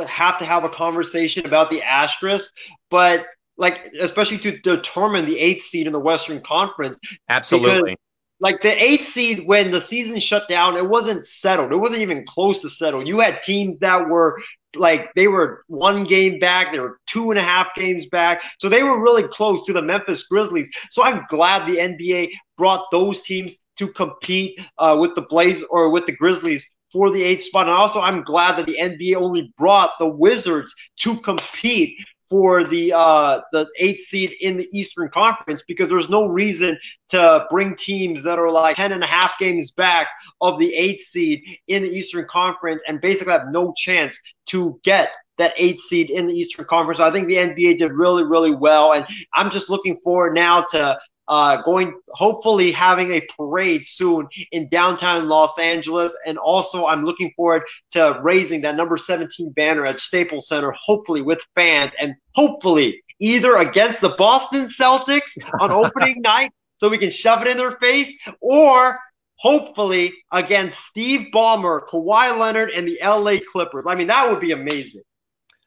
have 0.09 0.39
to 0.39 0.45
have 0.45 0.65
a 0.65 0.69
conversation 0.69 1.47
about 1.47 1.71
the 1.71 1.83
asterisk. 1.83 2.51
But 2.91 3.27
like, 3.57 3.93
especially 4.01 4.39
to 4.39 4.59
determine 4.59 5.27
the 5.27 5.39
eighth 5.39 5.65
seed 5.65 5.87
in 5.87 5.93
the 5.93 6.01
Western 6.01 6.43
Conference. 6.43 6.99
Absolutely. 7.29 7.93
Because, 7.93 7.99
like 8.41 8.63
the 8.63 8.83
eighth 8.83 9.07
seed 9.07 9.47
when 9.47 9.71
the 9.71 9.81
season 9.81 10.19
shut 10.19 10.49
down, 10.49 10.77
it 10.77 10.87
wasn't 10.87 11.27
settled. 11.27 11.73
It 11.73 11.77
wasn't 11.77 12.03
even 12.03 12.27
close 12.29 12.61
to 12.61 12.69
settled. 12.69 13.07
You 13.07 13.21
had 13.21 13.43
teams 13.43 13.79
that 13.81 14.09
were 14.09 14.41
like 14.77 15.15
they 15.15 15.29
were 15.29 15.65
one 15.69 16.05
game 16.05 16.41
back, 16.41 16.73
they 16.73 16.81
were 16.81 16.99
two 17.07 17.31
and 17.31 17.39
a 17.39 17.43
half 17.43 17.69
games 17.77 18.07
back. 18.11 18.43
So 18.59 18.69
they 18.69 18.83
were 18.83 19.01
really 19.01 19.23
close 19.29 19.65
to 19.67 19.73
the 19.73 19.83
Memphis 19.83 20.25
Grizzlies. 20.25 20.69
So 20.91 21.05
I'm 21.05 21.25
glad 21.31 21.67
the 21.67 21.79
NBA 21.79 22.31
brought 22.59 22.91
those 22.91 23.23
teams 23.23 23.57
to 23.79 23.89
compete 23.89 24.59
uh, 24.79 24.97
with 25.01 25.15
the 25.15 25.23
Blaze 25.23 25.63
or 25.71 25.91
with 25.91 26.07
the 26.07 26.13
Grizzlies 26.13 26.69
for 26.93 27.11
the 27.11 27.23
eighth 27.23 27.45
spot. 27.45 27.67
And 27.67 27.75
also, 27.75 28.01
I'm 28.01 28.23
glad 28.23 28.57
that 28.57 28.67
the 28.67 28.79
NBA 28.81 29.17
only 29.17 29.53
brought 29.59 29.91
the 29.99 30.09
Wizards 30.09 30.75
to 30.99 31.17
compete 31.21 31.97
for 32.31 32.65
the 32.65 32.93
uh, 32.93 33.41
the 33.53 33.67
eighth 33.79 34.05
seed 34.07 34.35
in 34.41 34.57
the 34.57 34.69
Eastern 34.73 35.09
Conference 35.11 35.63
because 35.69 35.89
there's 35.89 36.09
no 36.09 36.27
reason 36.27 36.79
to 37.11 37.47
bring 37.51 37.77
teams 37.77 38.23
that 38.23 38.39
are 38.39 38.51
like 38.51 38.77
10 38.77 38.93
and 38.93 39.05
a 39.05 39.07
half 39.07 39.39
games 39.39 39.71
back 39.73 40.09
of 40.41 40.59
the 40.59 40.75
eighth 40.75 41.05
seed 41.05 41.43
in 41.69 41.83
the 41.83 41.89
Eastern 41.89 42.27
Conference 42.29 42.81
and 42.89 43.01
basically 43.01 43.33
have 43.33 43.49
no 43.49 43.75
chance 43.77 44.19
to 44.47 44.81
get 44.85 45.11
that 45.39 45.53
eighth 45.57 45.83
seed 45.83 46.11
in 46.11 46.27
the 46.27 46.33
Eastern 46.33 46.65
Conference. 46.65 47.01
I 47.01 47.11
think 47.11 47.29
the 47.29 47.37
NBA 47.37 47.79
did 47.79 47.93
really, 47.93 48.23
really 48.23 48.55
well. 48.55 48.93
And 48.93 49.05
I'm 49.35 49.51
just 49.51 49.69
looking 49.69 49.99
forward 50.03 50.35
now 50.35 50.63
to 50.71 50.99
uh, 51.29 51.63
going 51.63 51.99
hopefully 52.11 52.71
having 52.73 53.13
a 53.13 53.27
parade 53.37 53.87
soon 53.87 54.29
in 54.53 54.69
downtown 54.69 55.29
Los 55.29 55.59
Angeles. 55.59 56.13
And 56.27 56.39
also, 56.39 56.87
I'm 56.87 57.05
looking 57.05 57.33
forward 57.37 57.63
to 57.93 58.21
raising 58.23 58.63
that 58.63 58.77
number 58.77 58.97
17 58.97 59.51
banner 59.53 59.87
at 59.87 60.01
Staples 60.01 60.49
Center, 60.49 60.73
hopefully 60.73 61.23
with 61.23 61.39
fans 61.55 61.93
and 62.01 62.15
hopefully 62.35 63.03
either 63.21 63.57
against 63.57 64.01
the 64.01 64.11
Boston 64.11 64.67
Celtics 64.67 65.37
on 65.61 65.71
opening 65.85 66.21
night 66.21 66.53
so 66.79 66.89
we 66.89 66.99
can 66.99 67.11
shove 67.11 67.43
it 67.43 67.49
in 67.49 67.57
their 67.57 67.77
face 67.79 68.13
or 68.41 68.99
hopefully 69.37 70.13
against 70.33 70.81
Steve 70.81 71.29
Ballmer, 71.35 71.83
Kawhi 71.89 72.39
Leonard, 72.39 72.71
and 72.71 72.87
the 72.87 72.99
LA 73.03 73.37
Clippers. 73.53 73.85
I 73.87 73.95
mean, 73.95 74.09
that 74.09 74.31
would 74.31 74.41
be 74.41 74.53
amazing. 74.53 75.03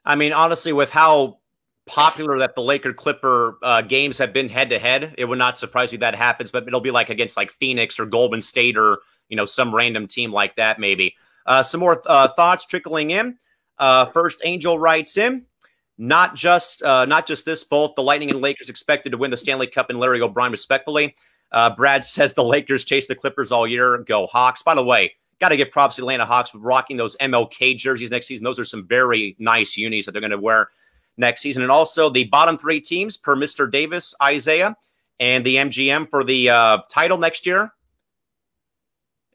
I 0.04 0.16
mean, 0.16 0.32
honestly, 0.32 0.72
with 0.72 0.90
how 0.90 1.37
popular 1.88 2.38
that 2.38 2.54
the 2.54 2.62
Laker 2.62 2.92
Clipper 2.92 3.58
uh, 3.62 3.82
games 3.82 4.18
have 4.18 4.32
been 4.32 4.48
head 4.48 4.70
to 4.70 4.78
head. 4.78 5.14
It 5.18 5.24
would 5.24 5.38
not 5.38 5.58
surprise 5.58 5.92
you 5.92 5.98
that 5.98 6.14
happens, 6.14 6.50
but 6.50 6.66
it'll 6.66 6.80
be 6.80 6.90
like 6.90 7.10
against 7.10 7.36
like 7.36 7.52
Phoenix 7.58 7.98
or 7.98 8.06
Golden 8.06 8.42
State 8.42 8.76
or 8.76 8.98
you 9.28 9.36
know 9.36 9.44
some 9.44 9.74
random 9.74 10.06
team 10.06 10.32
like 10.32 10.56
that 10.56 10.78
maybe. 10.78 11.14
Uh, 11.46 11.62
some 11.62 11.80
more 11.80 12.02
uh, 12.06 12.28
thoughts 12.36 12.66
trickling 12.66 13.10
in. 13.10 13.38
Uh, 13.78 14.06
first, 14.06 14.42
Angel 14.44 14.78
writes 14.78 15.16
in. 15.16 15.44
Not 16.00 16.36
just 16.36 16.80
uh, 16.82 17.06
not 17.06 17.26
just 17.26 17.44
this, 17.44 17.64
both 17.64 17.96
the 17.96 18.04
Lightning 18.04 18.30
and 18.30 18.40
Lakers 18.40 18.68
expected 18.68 19.10
to 19.10 19.18
win 19.18 19.32
the 19.32 19.36
Stanley 19.36 19.66
Cup 19.66 19.90
and 19.90 19.98
Larry 19.98 20.22
O'Brien 20.22 20.52
respectfully. 20.52 21.16
Uh, 21.50 21.74
Brad 21.74 22.04
says 22.04 22.34
the 22.34 22.44
Lakers 22.44 22.84
chase 22.84 23.08
the 23.08 23.16
Clippers 23.16 23.50
all 23.50 23.66
year. 23.66 23.98
Go 23.98 24.26
Hawks. 24.28 24.62
By 24.62 24.76
the 24.76 24.84
way, 24.84 25.14
got 25.40 25.48
to 25.48 25.56
give 25.56 25.72
props 25.72 25.96
to 25.96 26.02
Atlanta 26.02 26.24
Hawks 26.24 26.50
for 26.50 26.58
rocking 26.58 26.96
those 26.96 27.16
MLK 27.16 27.76
jerseys 27.76 28.10
next 28.10 28.26
season. 28.26 28.44
Those 28.44 28.60
are 28.60 28.64
some 28.64 28.86
very 28.86 29.34
nice 29.40 29.76
unis 29.76 30.06
that 30.06 30.12
they're 30.12 30.20
going 30.20 30.30
to 30.30 30.38
wear 30.38 30.68
next 31.18 31.40
season. 31.42 31.62
And 31.62 31.72
also 31.72 32.08
the 32.08 32.24
bottom 32.24 32.56
three 32.56 32.80
teams 32.80 33.16
per 33.16 33.36
Mr. 33.36 33.70
Davis, 33.70 34.14
Isaiah, 34.22 34.76
and 35.20 35.44
the 35.44 35.56
MGM 35.56 36.08
for 36.08 36.24
the 36.24 36.48
uh, 36.50 36.78
title 36.88 37.18
next 37.18 37.46
year. 37.46 37.72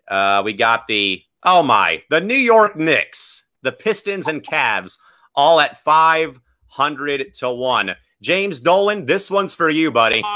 Uh, 0.08 0.42
we 0.44 0.54
got 0.54 0.88
the, 0.88 1.22
oh 1.44 1.64
my, 1.64 2.04
the 2.10 2.22
New 2.22 2.34
York 2.34 2.76
Knicks, 2.76 3.44
the 3.62 3.72
Pistons 3.72 4.28
and 4.28 4.44
Cavs, 4.44 4.98
all 5.36 5.60
at 5.60 5.84
500 5.84 7.34
to 7.36 7.52
1. 7.52 7.96
James 8.22 8.60
Dolan, 8.60 9.06
this 9.06 9.30
one's 9.30 9.54
for 9.54 9.70
you, 9.70 9.92
buddy. 9.92 10.24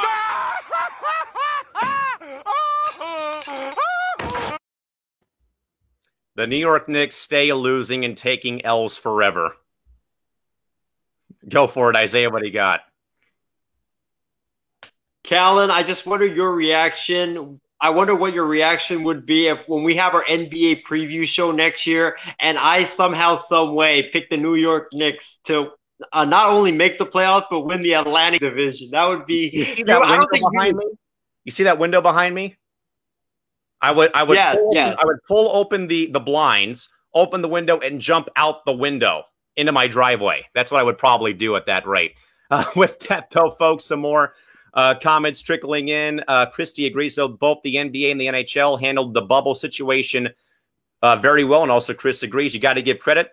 the 6.36 6.48
New 6.48 6.58
York 6.58 6.88
Knicks 6.88 7.16
stay 7.16 7.52
losing 7.54 8.06
and 8.06 8.16
taking 8.18 8.64
L's 8.66 8.98
forever. 8.98 9.56
Go 11.50 11.68
for 11.68 11.90
it, 11.90 11.96
Isaiah. 11.96 12.30
What 12.30 12.42
do 12.42 12.48
you 12.48 12.54
got? 12.54 12.82
Callan, 15.24 15.70
I 15.70 15.84
just 15.84 16.06
wonder 16.06 16.26
your 16.26 16.52
reaction. 16.52 17.60
I 17.80 17.90
wonder 17.90 18.16
what 18.16 18.34
your 18.34 18.46
reaction 18.46 19.04
would 19.04 19.26
be 19.26 19.48
if 19.48 19.60
when 19.68 19.84
we 19.84 19.96
have 19.98 20.14
our 20.14 20.24
NBA 20.26 20.84
preview 20.84 21.28
show 21.28 21.52
next 21.52 21.86
year 21.86 22.18
and 22.40 22.58
I 22.58 22.86
somehow, 22.86 23.36
some 23.36 23.76
way 23.76 24.10
pick 24.12 24.30
the 24.30 24.38
New 24.38 24.56
York 24.56 24.88
Knicks 24.94 25.40
to 25.46 25.72
uh, 26.12 26.26
not 26.26 26.50
only 26.50 26.72
make 26.72 26.98
the 26.98 27.06
playoffs 27.06 27.46
but 27.50 27.62
win 27.62 27.82
the 27.82 27.94
Atlantic 27.94 28.42
Division. 28.42 28.90
That 28.92 29.06
would 29.06 29.26
be. 29.26 29.50
You 29.54 29.64
see 29.64 29.84
that 29.84 30.02
window 30.02 30.28
behind 30.32 30.72
you, 30.72 30.78
me? 30.78 30.94
You 31.44 31.52
see 31.52 31.64
that 31.64 31.78
window 31.78 32.02
behind 32.02 32.34
me? 32.34 32.56
I 33.80 33.92
would, 33.92 34.12
I 34.16 34.24
would, 34.24 34.38
yeah, 34.38 34.56
pull, 34.56 34.72
yeah. 34.74 34.96
I 34.98 35.06
would 35.06 35.18
pull 35.28 35.56
open 35.56 35.88
the 35.88 36.08
the 36.08 36.20
blinds, 36.20 36.90
open 37.14 37.42
the 37.42 37.48
window, 37.48 37.80
and 37.80 38.02
jump 38.02 38.28
out 38.36 38.66
the 38.66 38.74
window 38.74 39.26
into 39.58 39.72
my 39.72 39.88
driveway. 39.88 40.46
That's 40.54 40.72
what 40.72 40.80
I 40.80 40.84
would 40.84 40.98
probably 40.98 41.34
do 41.34 41.56
at 41.56 41.66
that 41.66 41.88
rate. 41.88 42.16
Uh, 42.50 42.64
with 42.78 42.98
that, 43.02 43.30
though, 43.30 43.52
folks, 43.52 43.84
some 43.84 44.00
more 44.00 44.34
uh, 44.74 44.96
comments 45.04 45.42
trickling 45.42 45.90
in. 45.90 46.24
Uh, 46.30 46.46
Christie 46.46 46.86
agrees, 46.86 47.16
though, 47.16 47.28
both 47.28 47.62
the 47.62 47.76
NBA 47.76 48.10
and 48.10 48.22
the 48.22 48.28
NHL 48.28 48.80
handled 48.80 49.14
the 49.14 49.22
bubble 49.22 49.54
situation 49.54 50.30
uh, 51.02 51.18
very 51.18 51.44
well. 51.44 51.64
And 51.64 51.70
also, 51.70 51.94
Chris 51.94 52.24
agrees 52.24 52.54
you 52.54 52.62
got 52.62 52.76
to 52.76 52.82
give 52.82 53.00
credit 53.00 53.32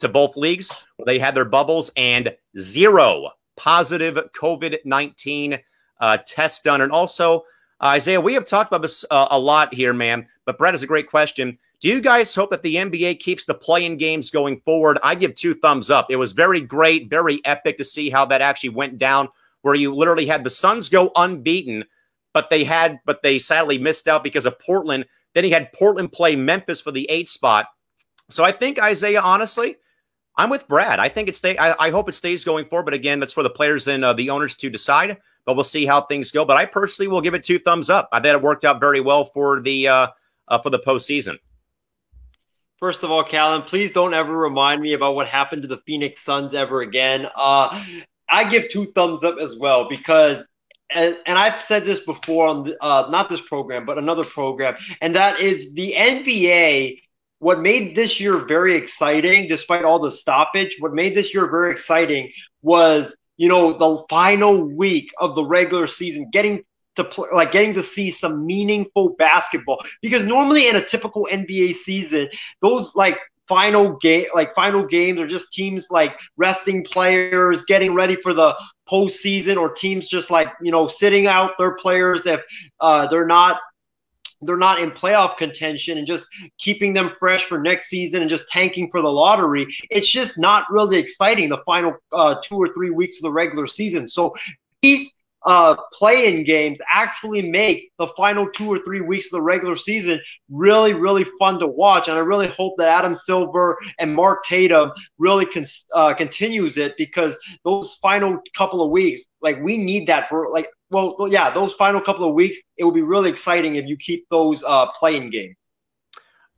to 0.00 0.10
both 0.10 0.36
leagues. 0.36 0.70
They 1.06 1.18
had 1.18 1.34
their 1.34 1.46
bubbles 1.46 1.90
and 1.96 2.36
zero 2.58 3.30
positive 3.56 4.18
COVID 4.34 4.78
19 4.84 5.58
uh, 6.00 6.18
tests 6.26 6.60
done. 6.60 6.80
And 6.80 6.92
also, 6.92 7.44
Isaiah, 7.82 8.20
we 8.20 8.34
have 8.34 8.44
talked 8.44 8.70
about 8.70 8.82
this 8.82 9.04
uh, 9.10 9.28
a 9.30 9.38
lot 9.38 9.72
here, 9.72 9.92
man, 9.92 10.26
but 10.44 10.58
Brett 10.58 10.74
has 10.74 10.82
a 10.82 10.86
great 10.86 11.08
question. 11.08 11.58
Do 11.80 11.88
you 11.88 12.02
guys 12.02 12.34
hope 12.34 12.50
that 12.50 12.62
the 12.62 12.76
NBA 12.76 13.20
keeps 13.20 13.46
the 13.46 13.54
play-in 13.54 13.96
games 13.96 14.30
going 14.30 14.60
forward? 14.66 14.98
I 15.02 15.14
give 15.14 15.34
two 15.34 15.54
thumbs 15.54 15.90
up. 15.90 16.08
It 16.10 16.16
was 16.16 16.32
very 16.32 16.60
great, 16.60 17.08
very 17.08 17.40
epic 17.46 17.78
to 17.78 17.84
see 17.84 18.10
how 18.10 18.26
that 18.26 18.42
actually 18.42 18.68
went 18.68 18.98
down, 18.98 19.28
where 19.62 19.74
you 19.74 19.94
literally 19.94 20.26
had 20.26 20.44
the 20.44 20.50
Suns 20.50 20.90
go 20.90 21.10
unbeaten, 21.16 21.86
but 22.34 22.50
they 22.50 22.64
had, 22.64 23.00
but 23.06 23.22
they 23.22 23.38
sadly 23.38 23.78
missed 23.78 24.08
out 24.08 24.22
because 24.22 24.44
of 24.44 24.58
Portland. 24.58 25.06
Then 25.32 25.44
he 25.44 25.50
had 25.50 25.72
Portland 25.72 26.12
play 26.12 26.36
Memphis 26.36 26.82
for 26.82 26.90
the 26.90 27.08
eight 27.08 27.30
spot. 27.30 27.68
So 28.28 28.44
I 28.44 28.52
think 28.52 28.78
Isaiah, 28.78 29.22
honestly, 29.22 29.76
I'm 30.36 30.50
with 30.50 30.68
Brad. 30.68 30.98
I 30.98 31.08
think 31.08 31.30
it 31.30 31.36
stay. 31.36 31.56
I, 31.56 31.86
I 31.86 31.90
hope 31.90 32.10
it 32.10 32.14
stays 32.14 32.44
going 32.44 32.66
forward. 32.66 32.84
But 32.84 32.94
again, 32.94 33.20
that's 33.20 33.32
for 33.32 33.42
the 33.42 33.48
players 33.48 33.88
and 33.88 34.04
uh, 34.04 34.12
the 34.12 34.28
owners 34.28 34.54
to 34.56 34.68
decide. 34.68 35.16
But 35.46 35.54
we'll 35.54 35.64
see 35.64 35.86
how 35.86 36.02
things 36.02 36.30
go. 36.30 36.44
But 36.44 36.58
I 36.58 36.66
personally 36.66 37.08
will 37.08 37.22
give 37.22 37.32
it 37.32 37.42
two 37.42 37.58
thumbs 37.58 37.88
up. 37.88 38.10
I 38.12 38.20
bet 38.20 38.34
it 38.34 38.42
worked 38.42 38.66
out 38.66 38.80
very 38.80 39.00
well 39.00 39.24
for 39.24 39.62
the 39.62 39.88
uh, 39.88 40.08
uh, 40.48 40.58
for 40.58 40.68
the 40.68 40.78
postseason. 40.78 41.38
First 42.80 43.02
of 43.02 43.10
all, 43.10 43.22
Callan, 43.22 43.62
please 43.62 43.92
don't 43.92 44.14
ever 44.14 44.34
remind 44.34 44.80
me 44.80 44.94
about 44.94 45.14
what 45.14 45.28
happened 45.28 45.62
to 45.62 45.68
the 45.68 45.82
Phoenix 45.86 46.22
Suns 46.22 46.54
ever 46.54 46.80
again. 46.80 47.26
Uh, 47.36 47.84
I 48.28 48.48
give 48.48 48.70
two 48.70 48.90
thumbs 48.94 49.22
up 49.22 49.36
as 49.40 49.54
well 49.54 49.86
because, 49.88 50.42
and, 50.90 51.18
and 51.26 51.38
I've 51.38 51.60
said 51.60 51.84
this 51.84 52.00
before 52.00 52.48
on 52.48 52.64
the, 52.64 52.82
uh, 52.82 53.08
not 53.10 53.28
this 53.28 53.42
program, 53.42 53.84
but 53.84 53.98
another 53.98 54.24
program, 54.24 54.76
and 55.02 55.14
that 55.14 55.40
is 55.40 55.70
the 55.74 55.92
NBA. 55.92 57.02
What 57.38 57.60
made 57.60 57.94
this 57.96 58.18
year 58.18 58.46
very 58.46 58.76
exciting, 58.76 59.48
despite 59.48 59.84
all 59.84 59.98
the 59.98 60.10
stoppage, 60.10 60.76
what 60.78 60.94
made 60.94 61.14
this 61.14 61.34
year 61.34 61.50
very 61.50 61.72
exciting 61.72 62.32
was 62.62 63.14
you 63.40 63.48
know, 63.48 63.72
the 63.72 64.04
final 64.10 64.68
week 64.76 65.10
of 65.18 65.34
the 65.34 65.42
regular 65.42 65.86
season, 65.86 66.28
getting 66.30 66.62
to 66.96 67.04
play, 67.04 67.28
like 67.32 67.52
getting 67.52 67.74
to 67.74 67.82
see 67.82 68.10
some 68.10 68.46
meaningful 68.46 69.10
basketball. 69.10 69.78
Because 70.02 70.24
normally 70.24 70.68
in 70.68 70.76
a 70.76 70.84
typical 70.84 71.28
NBA 71.30 71.74
season, 71.74 72.28
those 72.60 72.94
like 72.94 73.18
final 73.48 73.96
game, 73.98 74.26
like 74.34 74.54
final 74.54 74.86
games, 74.86 75.18
are 75.18 75.28
just 75.28 75.52
teams 75.52 75.88
like 75.90 76.16
resting 76.36 76.84
players, 76.84 77.64
getting 77.64 77.94
ready 77.94 78.16
for 78.16 78.34
the 78.34 78.54
postseason, 78.90 79.56
or 79.56 79.72
teams 79.72 80.08
just 80.08 80.30
like 80.30 80.48
you 80.60 80.70
know 80.70 80.88
sitting 80.88 81.26
out 81.26 81.58
their 81.58 81.76
players 81.76 82.26
if 82.26 82.40
uh, 82.80 83.06
they're 83.08 83.26
not 83.26 83.60
they're 84.42 84.56
not 84.56 84.80
in 84.80 84.90
playoff 84.90 85.36
contention 85.36 85.98
and 85.98 86.06
just 86.06 86.26
keeping 86.58 86.94
them 86.94 87.12
fresh 87.18 87.44
for 87.44 87.58
next 87.58 87.88
season 87.88 88.22
and 88.22 88.30
just 88.30 88.48
tanking 88.48 88.90
for 88.90 89.02
the 89.02 89.08
lottery. 89.08 89.66
It's 89.90 90.08
just 90.08 90.38
not 90.38 90.64
really 90.70 90.98
exciting 90.98 91.50
the 91.50 91.58
final 91.66 91.94
uh, 92.12 92.36
two 92.42 92.56
or 92.56 92.72
three 92.72 92.90
weeks 92.90 93.18
of 93.18 93.22
the 93.22 93.32
regular 93.32 93.66
season. 93.66 94.08
So 94.08 94.34
these 94.80 95.12
uh, 95.46 95.76
play-in 95.94 96.44
games 96.44 96.78
actually 96.92 97.48
make 97.48 97.90
the 97.98 98.08
final 98.16 98.48
two 98.50 98.68
or 98.68 98.78
three 98.80 99.00
weeks 99.00 99.26
of 99.26 99.32
the 99.32 99.42
regular 99.42 99.76
season 99.76 100.20
really, 100.50 100.94
really 100.94 101.26
fun 101.38 101.58
to 101.58 101.66
watch. 101.66 102.08
And 102.08 102.16
I 102.16 102.20
really 102.20 102.48
hope 102.48 102.74
that 102.78 102.88
Adam 102.88 103.14
Silver 103.14 103.78
and 103.98 104.14
Mark 104.14 104.44
Tatum 104.44 104.92
really 105.18 105.46
con- 105.46 105.66
uh, 105.94 106.14
continues 106.14 106.76
it 106.76 106.94
because 106.98 107.36
those 107.64 107.94
final 107.96 108.38
couple 108.56 108.82
of 108.82 108.90
weeks, 108.90 109.22
like 109.40 109.60
we 109.62 109.78
need 109.78 110.08
that 110.08 110.28
for 110.28 110.50
like 110.52 110.68
well, 110.90 111.28
yeah, 111.30 111.50
those 111.54 111.74
final 111.74 112.00
couple 112.00 112.28
of 112.28 112.34
weeks, 112.34 112.58
it 112.76 112.84
will 112.84 112.90
be 112.90 113.02
really 113.02 113.30
exciting 113.30 113.76
if 113.76 113.86
you 113.86 113.96
keep 113.96 114.26
those 114.28 114.64
uh, 114.64 114.86
play-in 114.98 115.30
games. 115.30 115.54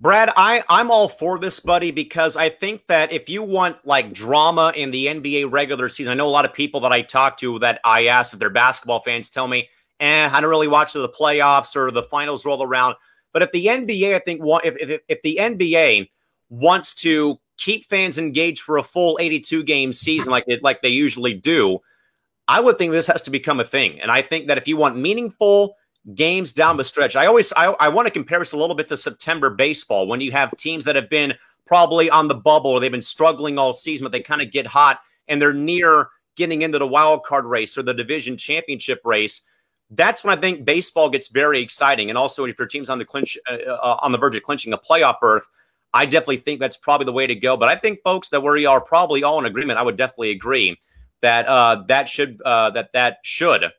Brad, 0.02 0.30
I, 0.36 0.64
I'm 0.68 0.90
all 0.90 1.08
for 1.08 1.38
this, 1.38 1.60
buddy, 1.60 1.92
because 1.92 2.34
I 2.36 2.48
think 2.48 2.88
that 2.88 3.12
if 3.12 3.28
you 3.28 3.40
want 3.40 3.76
like 3.86 4.12
drama 4.12 4.72
in 4.74 4.90
the 4.90 5.06
NBA 5.06 5.52
regular 5.52 5.88
season, 5.88 6.10
I 6.10 6.14
know 6.14 6.26
a 6.26 6.28
lot 6.28 6.44
of 6.44 6.52
people 6.52 6.80
that 6.80 6.90
I 6.90 7.02
talk 7.02 7.36
to 7.38 7.60
that 7.60 7.80
I 7.84 8.06
ask 8.06 8.32
if 8.32 8.40
they're 8.40 8.50
basketball 8.50 9.00
fans 9.02 9.30
tell 9.30 9.46
me, 9.46 9.68
eh, 10.00 10.28
I 10.28 10.40
don't 10.40 10.50
really 10.50 10.66
watch 10.66 10.92
the 10.92 11.08
playoffs 11.08 11.76
or 11.76 11.92
the 11.92 12.02
finals 12.02 12.44
roll 12.44 12.64
around. 12.64 12.96
But 13.32 13.42
if 13.42 13.52
the 13.52 13.66
NBA, 13.66 14.16
I 14.16 14.18
think, 14.18 14.40
if, 14.64 14.74
if, 14.76 15.00
if 15.06 15.22
the 15.22 15.38
NBA 15.40 16.10
wants 16.50 16.96
to 16.96 17.38
keep 17.56 17.88
fans 17.88 18.18
engaged 18.18 18.62
for 18.62 18.78
a 18.78 18.82
full 18.82 19.18
82 19.20 19.62
game 19.62 19.92
season 19.92 20.32
like 20.32 20.44
it, 20.48 20.64
like 20.64 20.82
they 20.82 20.88
usually 20.88 21.34
do, 21.34 21.78
I 22.48 22.58
would 22.58 22.76
think 22.76 22.90
this 22.90 23.06
has 23.06 23.22
to 23.22 23.30
become 23.30 23.60
a 23.60 23.64
thing. 23.64 24.00
And 24.00 24.10
I 24.10 24.22
think 24.22 24.48
that 24.48 24.58
if 24.58 24.66
you 24.66 24.76
want 24.76 24.96
meaningful 24.96 25.76
games 26.14 26.52
down 26.52 26.76
the 26.76 26.84
stretch. 26.84 27.16
I 27.16 27.26
always 27.26 27.52
I, 27.52 27.66
I 27.72 27.88
want 27.88 28.06
to 28.06 28.12
compare 28.12 28.38
this 28.38 28.52
a 28.52 28.56
little 28.56 28.74
bit 28.74 28.88
to 28.88 28.96
September 28.96 29.50
baseball 29.50 30.06
when 30.06 30.20
you 30.20 30.32
have 30.32 30.56
teams 30.56 30.84
that 30.84 30.96
have 30.96 31.08
been 31.08 31.34
probably 31.66 32.10
on 32.10 32.28
the 32.28 32.34
bubble 32.34 32.70
or 32.70 32.80
they've 32.80 32.90
been 32.90 33.00
struggling 33.00 33.58
all 33.58 33.72
season, 33.72 34.04
but 34.04 34.12
they 34.12 34.20
kind 34.20 34.42
of 34.42 34.50
get 34.50 34.66
hot 34.66 35.00
and 35.28 35.40
they're 35.40 35.54
near 35.54 36.08
getting 36.36 36.62
into 36.62 36.78
the 36.78 36.86
wild 36.86 37.24
card 37.24 37.44
race 37.44 37.76
or 37.78 37.82
the 37.82 37.94
division 37.94 38.36
championship 38.36 39.00
race. 39.04 39.42
That's 39.90 40.24
when 40.24 40.36
I 40.36 40.40
think 40.40 40.64
baseball 40.64 41.08
gets 41.10 41.28
very 41.28 41.60
exciting. 41.60 42.08
And 42.08 42.18
also, 42.18 42.44
if 42.46 42.58
your 42.58 42.66
team's 42.66 42.90
on 42.90 42.98
the 42.98 43.04
clinch 43.04 43.38
uh, 43.48 43.56
uh, 43.68 43.98
on 44.02 44.10
the 44.12 44.18
verge 44.18 44.34
of 44.34 44.42
clinching 44.42 44.72
a 44.72 44.78
playoff 44.78 45.20
berth, 45.20 45.46
I 45.94 46.06
definitely 46.06 46.38
think 46.38 46.60
that's 46.60 46.78
probably 46.78 47.04
the 47.04 47.12
way 47.12 47.26
to 47.26 47.34
go. 47.34 47.56
But 47.56 47.68
I 47.68 47.76
think, 47.76 48.00
folks, 48.02 48.30
that 48.30 48.42
we 48.42 48.64
are 48.64 48.80
probably 48.80 49.22
all 49.22 49.38
in 49.38 49.44
agreement. 49.44 49.78
I 49.78 49.82
would 49.82 49.98
definitely 49.98 50.30
agree 50.30 50.80
that 51.20 51.46
uh, 51.46 51.84
that 51.88 52.08
should 52.08 52.40
uh, 52.42 52.70
that 52.70 52.92
that 52.94 53.18
should 53.22 53.70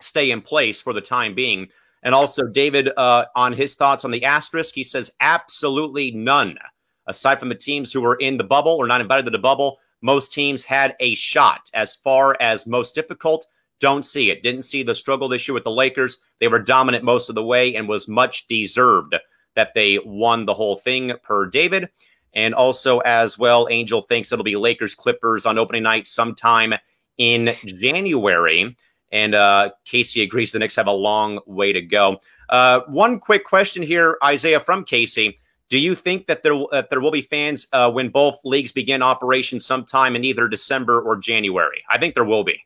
stay 0.00 0.30
in 0.30 0.40
place 0.40 0.80
for 0.80 0.92
the 0.92 1.00
time 1.00 1.34
being. 1.34 1.68
And 2.02 2.14
also, 2.14 2.46
David, 2.46 2.90
uh, 2.96 3.26
on 3.36 3.52
his 3.52 3.74
thoughts 3.74 4.04
on 4.04 4.10
the 4.10 4.24
asterisk, 4.24 4.74
he 4.74 4.82
says 4.82 5.12
absolutely 5.20 6.10
none. 6.12 6.58
Aside 7.06 7.38
from 7.38 7.48
the 7.48 7.54
teams 7.54 7.92
who 7.92 8.00
were 8.00 8.16
in 8.16 8.36
the 8.36 8.44
bubble 8.44 8.72
or 8.72 8.86
not 8.86 9.00
invited 9.00 9.24
to 9.24 9.30
the 9.30 9.38
bubble, 9.38 9.78
most 10.02 10.32
teams 10.32 10.64
had 10.64 10.96
a 11.00 11.14
shot. 11.14 11.70
As 11.74 11.94
far 11.94 12.36
as 12.40 12.66
most 12.66 12.94
difficult, 12.94 13.46
don't 13.80 14.04
see 14.04 14.30
it. 14.30 14.42
Didn't 14.42 14.62
see 14.62 14.82
the 14.82 14.94
struggle 14.94 15.28
this 15.28 15.46
year 15.48 15.54
with 15.54 15.64
the 15.64 15.70
Lakers. 15.70 16.18
They 16.38 16.48
were 16.48 16.58
dominant 16.58 17.04
most 17.04 17.28
of 17.28 17.34
the 17.34 17.44
way 17.44 17.74
and 17.74 17.88
was 17.88 18.08
much 18.08 18.46
deserved 18.46 19.16
that 19.56 19.74
they 19.74 19.98
won 20.04 20.46
the 20.46 20.54
whole 20.54 20.76
thing, 20.76 21.12
per 21.22 21.46
David. 21.46 21.88
And 22.34 22.54
also, 22.54 23.00
as 23.00 23.38
well, 23.38 23.66
Angel 23.70 24.02
thinks 24.02 24.30
it'll 24.30 24.44
be 24.44 24.56
Lakers 24.56 24.94
Clippers 24.94 25.46
on 25.46 25.58
opening 25.58 25.82
night 25.82 26.06
sometime 26.06 26.74
in 27.18 27.56
January. 27.64 28.76
And 29.12 29.34
uh, 29.34 29.70
Casey 29.84 30.22
agrees 30.22 30.52
the 30.52 30.58
Knicks 30.58 30.76
have 30.76 30.86
a 30.86 30.92
long 30.92 31.40
way 31.46 31.72
to 31.72 31.80
go. 31.80 32.20
Uh, 32.48 32.80
one 32.88 33.18
quick 33.20 33.44
question 33.44 33.82
here, 33.82 34.18
Isaiah 34.22 34.60
from 34.60 34.84
Casey. 34.84 35.38
Do 35.68 35.78
you 35.78 35.94
think 35.94 36.26
that 36.26 36.42
there 36.42 36.54
uh, 36.54 36.82
there 36.90 37.00
will 37.00 37.12
be 37.12 37.22
fans 37.22 37.68
uh, 37.72 37.90
when 37.92 38.08
both 38.08 38.38
leagues 38.44 38.72
begin 38.72 39.02
operation 39.02 39.60
sometime 39.60 40.16
in 40.16 40.24
either 40.24 40.48
December 40.48 41.00
or 41.00 41.16
January? 41.16 41.84
I 41.88 41.98
think 41.98 42.14
there 42.14 42.24
will 42.24 42.42
be. 42.42 42.60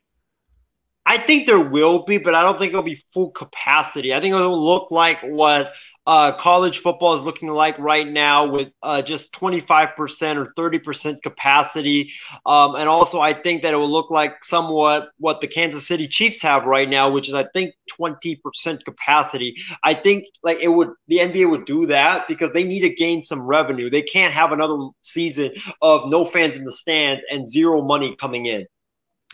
I 1.05 1.19
think 1.19 1.45
there 1.45 1.59
will 1.59 2.03
be, 2.03 2.17
but 2.17 2.33
I 2.33 2.41
don't 2.41 2.57
think 2.57 2.71
it'll 2.71 2.81
be 2.81 3.03
full 3.13 3.29
capacity. 3.29 4.11
I 4.11 4.19
think 4.19 4.33
it'll 4.33 4.65
look 4.65 4.89
like 4.89 5.21
what 5.21 5.71
uh, 6.07 6.31
college 6.33 6.79
football 6.79 7.15
is 7.15 7.21
looking 7.21 7.49
like 7.49 7.77
right 7.79 8.07
now 8.07 8.47
with 8.47 8.69
uh, 8.83 9.01
just 9.01 9.31
25% 9.33 10.37
or 10.37 10.53
30% 10.57 11.21
capacity. 11.23 12.11
Um, 12.45 12.75
and 12.75 12.87
also, 12.87 13.19
I 13.19 13.33
think 13.33 13.63
that 13.63 13.73
it 13.73 13.77
will 13.77 13.91
look 13.91 14.11
like 14.11 14.43
somewhat 14.43 15.09
what 15.17 15.41
the 15.41 15.47
Kansas 15.47 15.87
City 15.87 16.07
Chiefs 16.07 16.41
have 16.41 16.65
right 16.65 16.87
now, 16.87 17.09
which 17.09 17.27
is, 17.27 17.33
I 17.33 17.45
think, 17.53 17.73
20% 17.99 18.85
capacity. 18.85 19.55
I 19.83 19.93
think 19.93 20.25
like 20.43 20.59
it 20.59 20.67
would, 20.67 20.89
the 21.07 21.17
NBA 21.17 21.49
would 21.49 21.65
do 21.65 21.87
that 21.87 22.27
because 22.27 22.51
they 22.51 22.63
need 22.63 22.81
to 22.81 22.89
gain 22.89 23.21
some 23.21 23.41
revenue. 23.41 23.89
They 23.89 24.03
can't 24.03 24.33
have 24.33 24.51
another 24.51 24.77
season 25.01 25.51
of 25.81 26.09
no 26.09 26.25
fans 26.25 26.55
in 26.55 26.65
the 26.65 26.71
stands 26.71 27.23
and 27.31 27.49
zero 27.49 27.81
money 27.81 28.15
coming 28.15 28.45
in. 28.45 28.67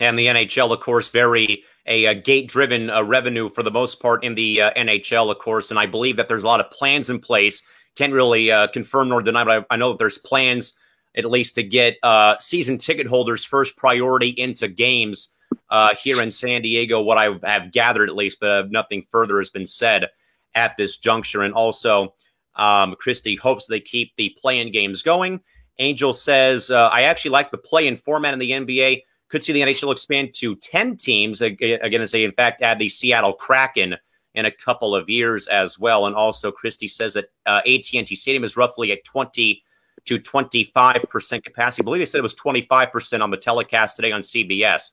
And 0.00 0.18
the 0.18 0.26
NHL, 0.26 0.72
of 0.72 0.80
course, 0.80 1.10
very 1.10 1.64
a, 1.86 2.06
a 2.06 2.14
gate-driven 2.14 2.90
uh, 2.90 3.02
revenue 3.02 3.48
for 3.48 3.62
the 3.62 3.70
most 3.70 4.00
part 4.00 4.24
in 4.24 4.34
the 4.34 4.62
uh, 4.62 4.72
NHL, 4.74 5.30
of 5.30 5.38
course. 5.38 5.70
And 5.70 5.78
I 5.78 5.86
believe 5.86 6.16
that 6.16 6.28
there's 6.28 6.44
a 6.44 6.46
lot 6.46 6.60
of 6.60 6.70
plans 6.70 7.10
in 7.10 7.18
place. 7.18 7.62
Can't 7.96 8.12
really 8.12 8.50
uh, 8.50 8.68
confirm 8.68 9.08
nor 9.08 9.20
deny, 9.20 9.44
but 9.44 9.66
I, 9.70 9.74
I, 9.74 9.76
know 9.76 9.90
that 9.90 9.98
there's 9.98 10.18
plans 10.18 10.74
at 11.16 11.24
least 11.24 11.56
to 11.56 11.62
get 11.62 11.98
uh, 12.02 12.36
season 12.38 12.78
ticket 12.78 13.06
holders 13.06 13.44
first 13.44 13.76
priority 13.76 14.28
into 14.28 14.68
games 14.68 15.28
uh, 15.68 15.94
here 15.94 16.22
in 16.22 16.30
San 16.30 16.62
Diego. 16.62 17.02
What 17.02 17.18
I 17.18 17.36
have 17.44 17.72
gathered, 17.72 18.08
at 18.08 18.16
least, 18.16 18.38
but 18.40 18.70
nothing 18.70 19.04
further 19.10 19.38
has 19.38 19.50
been 19.50 19.66
said 19.66 20.08
at 20.54 20.76
this 20.76 20.96
juncture. 20.96 21.42
And 21.42 21.52
also, 21.52 22.14
um, 22.56 22.94
Christie 22.96 23.36
hopes 23.36 23.66
they 23.66 23.80
keep 23.80 24.12
the 24.16 24.36
play-in 24.40 24.70
games 24.72 25.02
going. 25.02 25.40
Angel 25.78 26.12
says, 26.12 26.70
uh, 26.70 26.88
I 26.88 27.02
actually 27.02 27.30
like 27.30 27.50
the 27.50 27.58
play-in 27.58 27.96
format 27.96 28.34
in 28.34 28.38
the 28.38 28.50
NBA 28.50 29.02
could 29.32 29.42
see 29.42 29.54
the 29.54 29.62
NHL 29.62 29.90
expand 29.90 30.34
to 30.34 30.54
10 30.56 30.98
teams, 30.98 31.40
again, 31.40 32.02
as 32.02 32.12
they 32.12 32.22
in 32.22 32.32
fact 32.32 32.60
add 32.60 32.78
the 32.78 32.88
Seattle 32.88 33.32
Kraken 33.32 33.96
in 34.34 34.44
a 34.44 34.50
couple 34.50 34.94
of 34.94 35.08
years 35.08 35.48
as 35.48 35.78
well. 35.78 36.06
And 36.06 36.14
also, 36.14 36.52
Christie 36.52 36.86
says 36.86 37.14
that 37.14 37.26
uh, 37.46 37.60
AT&T 37.66 38.14
Stadium 38.14 38.44
is 38.44 38.58
roughly 38.58 38.92
at 38.92 39.04
20 39.04 39.62
to 40.04 40.18
25% 40.18 41.44
capacity. 41.44 41.82
I 41.82 41.84
believe 41.84 42.00
they 42.00 42.06
said 42.06 42.18
it 42.18 42.22
was 42.22 42.34
25% 42.34 43.22
on 43.22 43.30
the 43.30 43.36
telecast 43.38 43.96
today 43.96 44.12
on 44.12 44.20
CBS. 44.20 44.90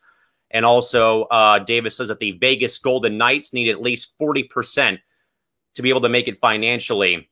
And 0.52 0.66
also, 0.66 1.24
uh, 1.24 1.60
Davis 1.60 1.98
says 1.98 2.08
that 2.08 2.20
the 2.20 2.32
Vegas 2.32 2.78
Golden 2.78 3.18
Knights 3.18 3.54
need 3.54 3.70
at 3.70 3.82
least 3.82 4.18
40% 4.20 5.00
to 5.76 5.82
be 5.82 5.90
able 5.90 6.02
to 6.02 6.10
make 6.10 6.28
it 6.28 6.40
financially 6.40 7.30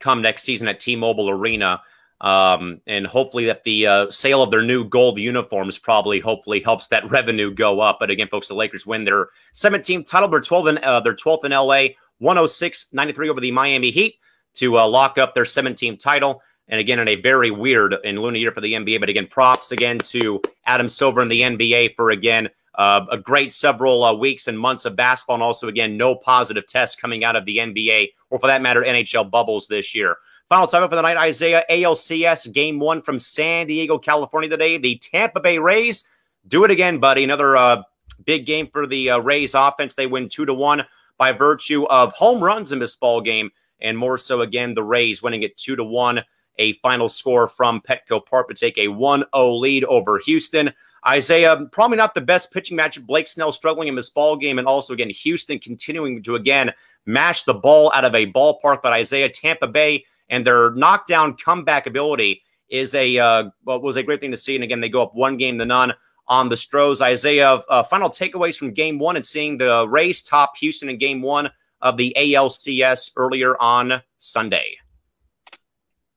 come 0.00 0.20
next 0.20 0.42
season 0.42 0.66
at 0.66 0.80
T-Mobile 0.80 1.30
Arena. 1.30 1.80
Um, 2.20 2.82
and 2.86 3.06
hopefully 3.06 3.46
that 3.46 3.64
the 3.64 3.86
uh, 3.86 4.10
sale 4.10 4.42
of 4.42 4.50
their 4.50 4.62
new 4.62 4.84
gold 4.84 5.18
uniforms 5.18 5.78
probably 5.78 6.20
hopefully 6.20 6.60
helps 6.60 6.88
that 6.88 7.10
revenue 7.10 7.52
go 7.52 7.80
up. 7.80 7.98
But 8.00 8.10
again, 8.10 8.28
folks, 8.28 8.48
the 8.48 8.54
Lakers 8.54 8.86
win 8.86 9.04
their 9.04 9.28
17th 9.54 10.06
title. 10.06 10.28
They're 10.28 10.40
12 10.40 10.66
in, 10.66 10.78
uh, 10.78 11.00
they're 11.00 11.14
12th 11.14 11.44
in 11.44 11.52
LA, 11.52 11.94
106-93 12.22 13.28
over 13.30 13.40
the 13.40 13.50
Miami 13.50 13.90
Heat 13.90 14.16
to 14.54 14.78
uh, 14.78 14.86
lock 14.86 15.18
up 15.18 15.34
their 15.34 15.44
17th 15.44 15.98
title. 15.98 16.42
And 16.68 16.78
again, 16.78 17.00
in 17.00 17.08
a 17.08 17.16
very 17.16 17.50
weird 17.50 17.96
and 18.04 18.18
lunar 18.18 18.38
year 18.38 18.52
for 18.52 18.60
the 18.60 18.74
NBA. 18.74 19.00
But 19.00 19.08
again, 19.08 19.26
props 19.26 19.72
again 19.72 19.98
to 19.98 20.40
Adam 20.66 20.88
Silver 20.88 21.20
and 21.20 21.30
the 21.30 21.40
NBA 21.40 21.96
for 21.96 22.10
again 22.10 22.48
uh, 22.76 23.04
a 23.10 23.18
great 23.18 23.52
several 23.52 24.04
uh, 24.04 24.14
weeks 24.14 24.46
and 24.46 24.58
months 24.58 24.84
of 24.84 24.94
basketball, 24.94 25.34
and 25.34 25.42
also 25.42 25.66
again 25.66 25.96
no 25.96 26.14
positive 26.14 26.66
tests 26.66 26.94
coming 26.94 27.24
out 27.24 27.34
of 27.34 27.44
the 27.44 27.58
NBA 27.58 28.12
or 28.30 28.38
for 28.38 28.46
that 28.46 28.62
matter 28.62 28.82
NHL 28.82 29.30
bubbles 29.30 29.66
this 29.66 29.94
year. 29.94 30.16
Final 30.50 30.66
time 30.66 30.88
for 30.88 30.96
the 30.96 31.02
night, 31.02 31.16
Isaiah 31.16 31.64
ALCS 31.70 32.52
game 32.52 32.80
one 32.80 33.02
from 33.02 33.20
San 33.20 33.68
Diego, 33.68 33.98
California 33.98 34.50
today. 34.50 34.78
The 34.78 34.96
Tampa 34.96 35.38
Bay 35.38 35.58
Rays 35.58 36.02
do 36.48 36.64
it 36.64 36.72
again, 36.72 36.98
buddy. 36.98 37.22
Another 37.22 37.56
uh, 37.56 37.84
big 38.26 38.46
game 38.46 38.66
for 38.66 38.84
the 38.84 39.10
uh, 39.10 39.18
Rays 39.20 39.54
offense. 39.54 39.94
They 39.94 40.08
win 40.08 40.28
two 40.28 40.44
to 40.46 40.52
one 40.52 40.84
by 41.18 41.30
virtue 41.30 41.84
of 41.84 42.12
home 42.14 42.42
runs 42.42 42.72
in 42.72 42.80
this 42.80 42.96
ball 42.96 43.20
game, 43.20 43.52
and 43.80 43.96
more 43.96 44.18
so 44.18 44.40
again 44.40 44.74
the 44.74 44.82
Rays 44.82 45.22
winning 45.22 45.44
it 45.44 45.56
two 45.56 45.76
to 45.76 45.84
one. 45.84 46.20
A 46.58 46.72
final 46.78 47.08
score 47.08 47.46
from 47.46 47.80
Petco 47.80 48.26
Park 48.26 48.48
to 48.48 48.54
take 48.54 48.76
a 48.76 48.88
1-0 48.88 49.60
lead 49.60 49.84
over 49.84 50.18
Houston. 50.18 50.72
Isaiah, 51.06 51.64
probably 51.70 51.96
not 51.96 52.12
the 52.12 52.20
best 52.20 52.52
pitching 52.52 52.76
match. 52.76 53.00
Blake 53.06 53.28
Snell 53.28 53.52
struggling 53.52 53.86
in 53.86 53.94
this 53.94 54.10
ball 54.10 54.36
game, 54.36 54.58
and 54.58 54.66
also 54.66 54.94
again 54.94 55.10
Houston 55.10 55.60
continuing 55.60 56.24
to 56.24 56.34
again 56.34 56.72
mash 57.06 57.44
the 57.44 57.54
ball 57.54 57.92
out 57.94 58.04
of 58.04 58.16
a 58.16 58.26
ballpark. 58.32 58.82
But 58.82 58.92
Isaiah, 58.92 59.28
Tampa 59.28 59.68
Bay 59.68 60.04
and 60.30 60.46
their 60.46 60.70
knockdown 60.70 61.36
comeback 61.36 61.86
ability 61.86 62.42
is 62.70 62.94
a 62.94 63.18
uh, 63.18 63.44
was 63.64 63.96
a 63.96 64.02
great 64.02 64.20
thing 64.20 64.30
to 64.30 64.36
see. 64.36 64.54
And 64.54 64.64
again, 64.64 64.80
they 64.80 64.88
go 64.88 65.02
up 65.02 65.14
one 65.14 65.36
game 65.36 65.58
to 65.58 65.66
none 65.66 65.92
on 66.28 66.48
the 66.48 66.56
Stros. 66.56 67.02
Isaiah, 67.02 67.54
uh, 67.68 67.82
final 67.82 68.08
takeaways 68.08 68.56
from 68.56 68.72
Game 68.72 68.98
One 68.98 69.16
and 69.16 69.26
seeing 69.26 69.58
the 69.58 69.86
Rays 69.86 70.22
top 70.22 70.56
Houston 70.58 70.88
in 70.88 70.96
Game 70.96 71.20
One 71.20 71.50
of 71.82 71.96
the 71.96 72.14
ALCS 72.16 73.10
earlier 73.16 73.60
on 73.60 74.02
Sunday. 74.18 74.76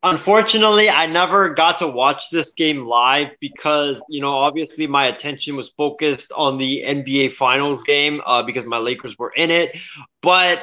Unfortunately, 0.05 0.89
I 0.89 1.05
never 1.05 1.53
got 1.53 1.79
to 1.79 1.87
watch 1.87 2.29
this 2.29 2.51
game 2.51 2.85
live 2.85 3.29
because, 3.39 4.01
you 4.09 4.19
know, 4.19 4.33
obviously 4.33 4.85
my 4.85 5.05
attention 5.05 5.55
was 5.55 5.69
focused 5.69 6.29
on 6.33 6.57
the 6.57 6.83
NBA 6.85 7.35
Finals 7.35 7.83
game 7.83 8.21
uh, 8.25 8.43
because 8.43 8.65
my 8.65 8.77
Lakers 8.77 9.17
were 9.17 9.31
in 9.37 9.49
it. 9.49 9.73
But 10.21 10.59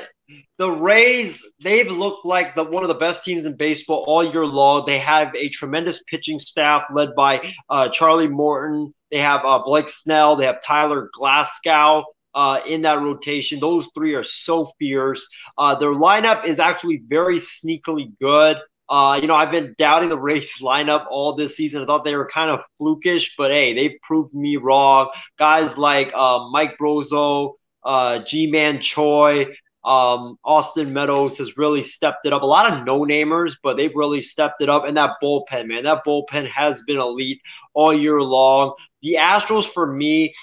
the 0.59 0.71
Rays, 0.71 1.43
they've 1.63 1.91
looked 1.91 2.27
like 2.27 2.55
the, 2.55 2.65
one 2.65 2.83
of 2.83 2.89
the 2.89 2.95
best 2.95 3.25
teams 3.25 3.45
in 3.45 3.57
baseball 3.57 4.05
all 4.07 4.25
year 4.25 4.47
long. 4.47 4.85
They 4.87 4.99
have 4.99 5.35
a 5.35 5.49
tremendous 5.49 6.01
pitching 6.07 6.39
staff 6.39 6.85
led 6.93 7.15
by 7.15 7.55
uh, 7.69 7.89
Charlie 7.89 8.29
Morton. 8.29 8.93
They 9.11 9.19
have 9.19 9.45
uh, 9.45 9.61
Blake 9.65 9.89
Snell. 9.89 10.37
They 10.37 10.47
have 10.47 10.63
Tyler 10.65 11.11
Glasnow 11.19 12.05
uh, 12.35 12.61
in 12.67 12.83
that 12.83 13.01
rotation. 13.01 13.61
Those 13.61 13.89
three 13.95 14.15
are 14.15 14.25
so 14.25 14.73
fierce. 14.79 15.27
Uh, 15.59 15.75
their 15.75 15.93
lineup 15.93 16.45
is 16.45 16.59
actually 16.59 17.03
very 17.09 17.39
sneakily 17.39 18.13
good. 18.21 18.57
Uh, 18.89 19.19
you 19.21 19.29
know, 19.29 19.37
I've 19.37 19.53
been 19.53 19.75
doubting 19.79 20.09
the 20.09 20.19
Rays 20.19 20.53
lineup 20.61 21.07
all 21.11 21.35
this 21.35 21.57
season. 21.57 21.83
I 21.83 21.87
thought 21.87 22.05
they 22.05 22.17
were 22.17 22.29
kind 22.29 22.51
of 22.51 22.61
flukish, 22.81 23.33
but 23.39 23.51
hey, 23.51 23.73
they 23.73 23.99
proved 24.03 24.35
me 24.35 24.57
wrong. 24.57 25.11
Guys 25.39 25.79
like 25.79 26.13
uh, 26.15 26.49
Mike 26.51 26.77
Brosseau, 26.79 27.55
uh, 27.85 28.19
Ji-Man 28.27 28.83
Choi, 28.83 29.47
um, 29.85 30.39
Austin 30.45 30.93
Meadows 30.93 31.39
has 31.39 31.57
really 31.57 31.83
stepped 31.83 32.27
it 32.27 32.33
up. 32.33 32.43
A 32.43 32.47
lot 32.47 32.73
of 32.73 32.85
no-namers, 32.85 33.55
but 33.63 33.77
they've 33.77 33.95
really 33.95 34.21
stepped 34.21 34.61
it 34.61 34.69
up. 34.69 34.85
And 34.85 34.97
that 34.97 35.13
bullpen, 35.23 35.67
man, 35.67 35.85
that 35.85 36.05
bullpen 36.07 36.47
has 36.49 36.83
been 36.83 36.99
elite 36.99 37.41
all 37.73 37.93
year 37.93 38.21
long. 38.21 38.75
The 39.03 39.17
Astros, 39.19 39.65
for 39.65 39.91
me, 39.91 40.35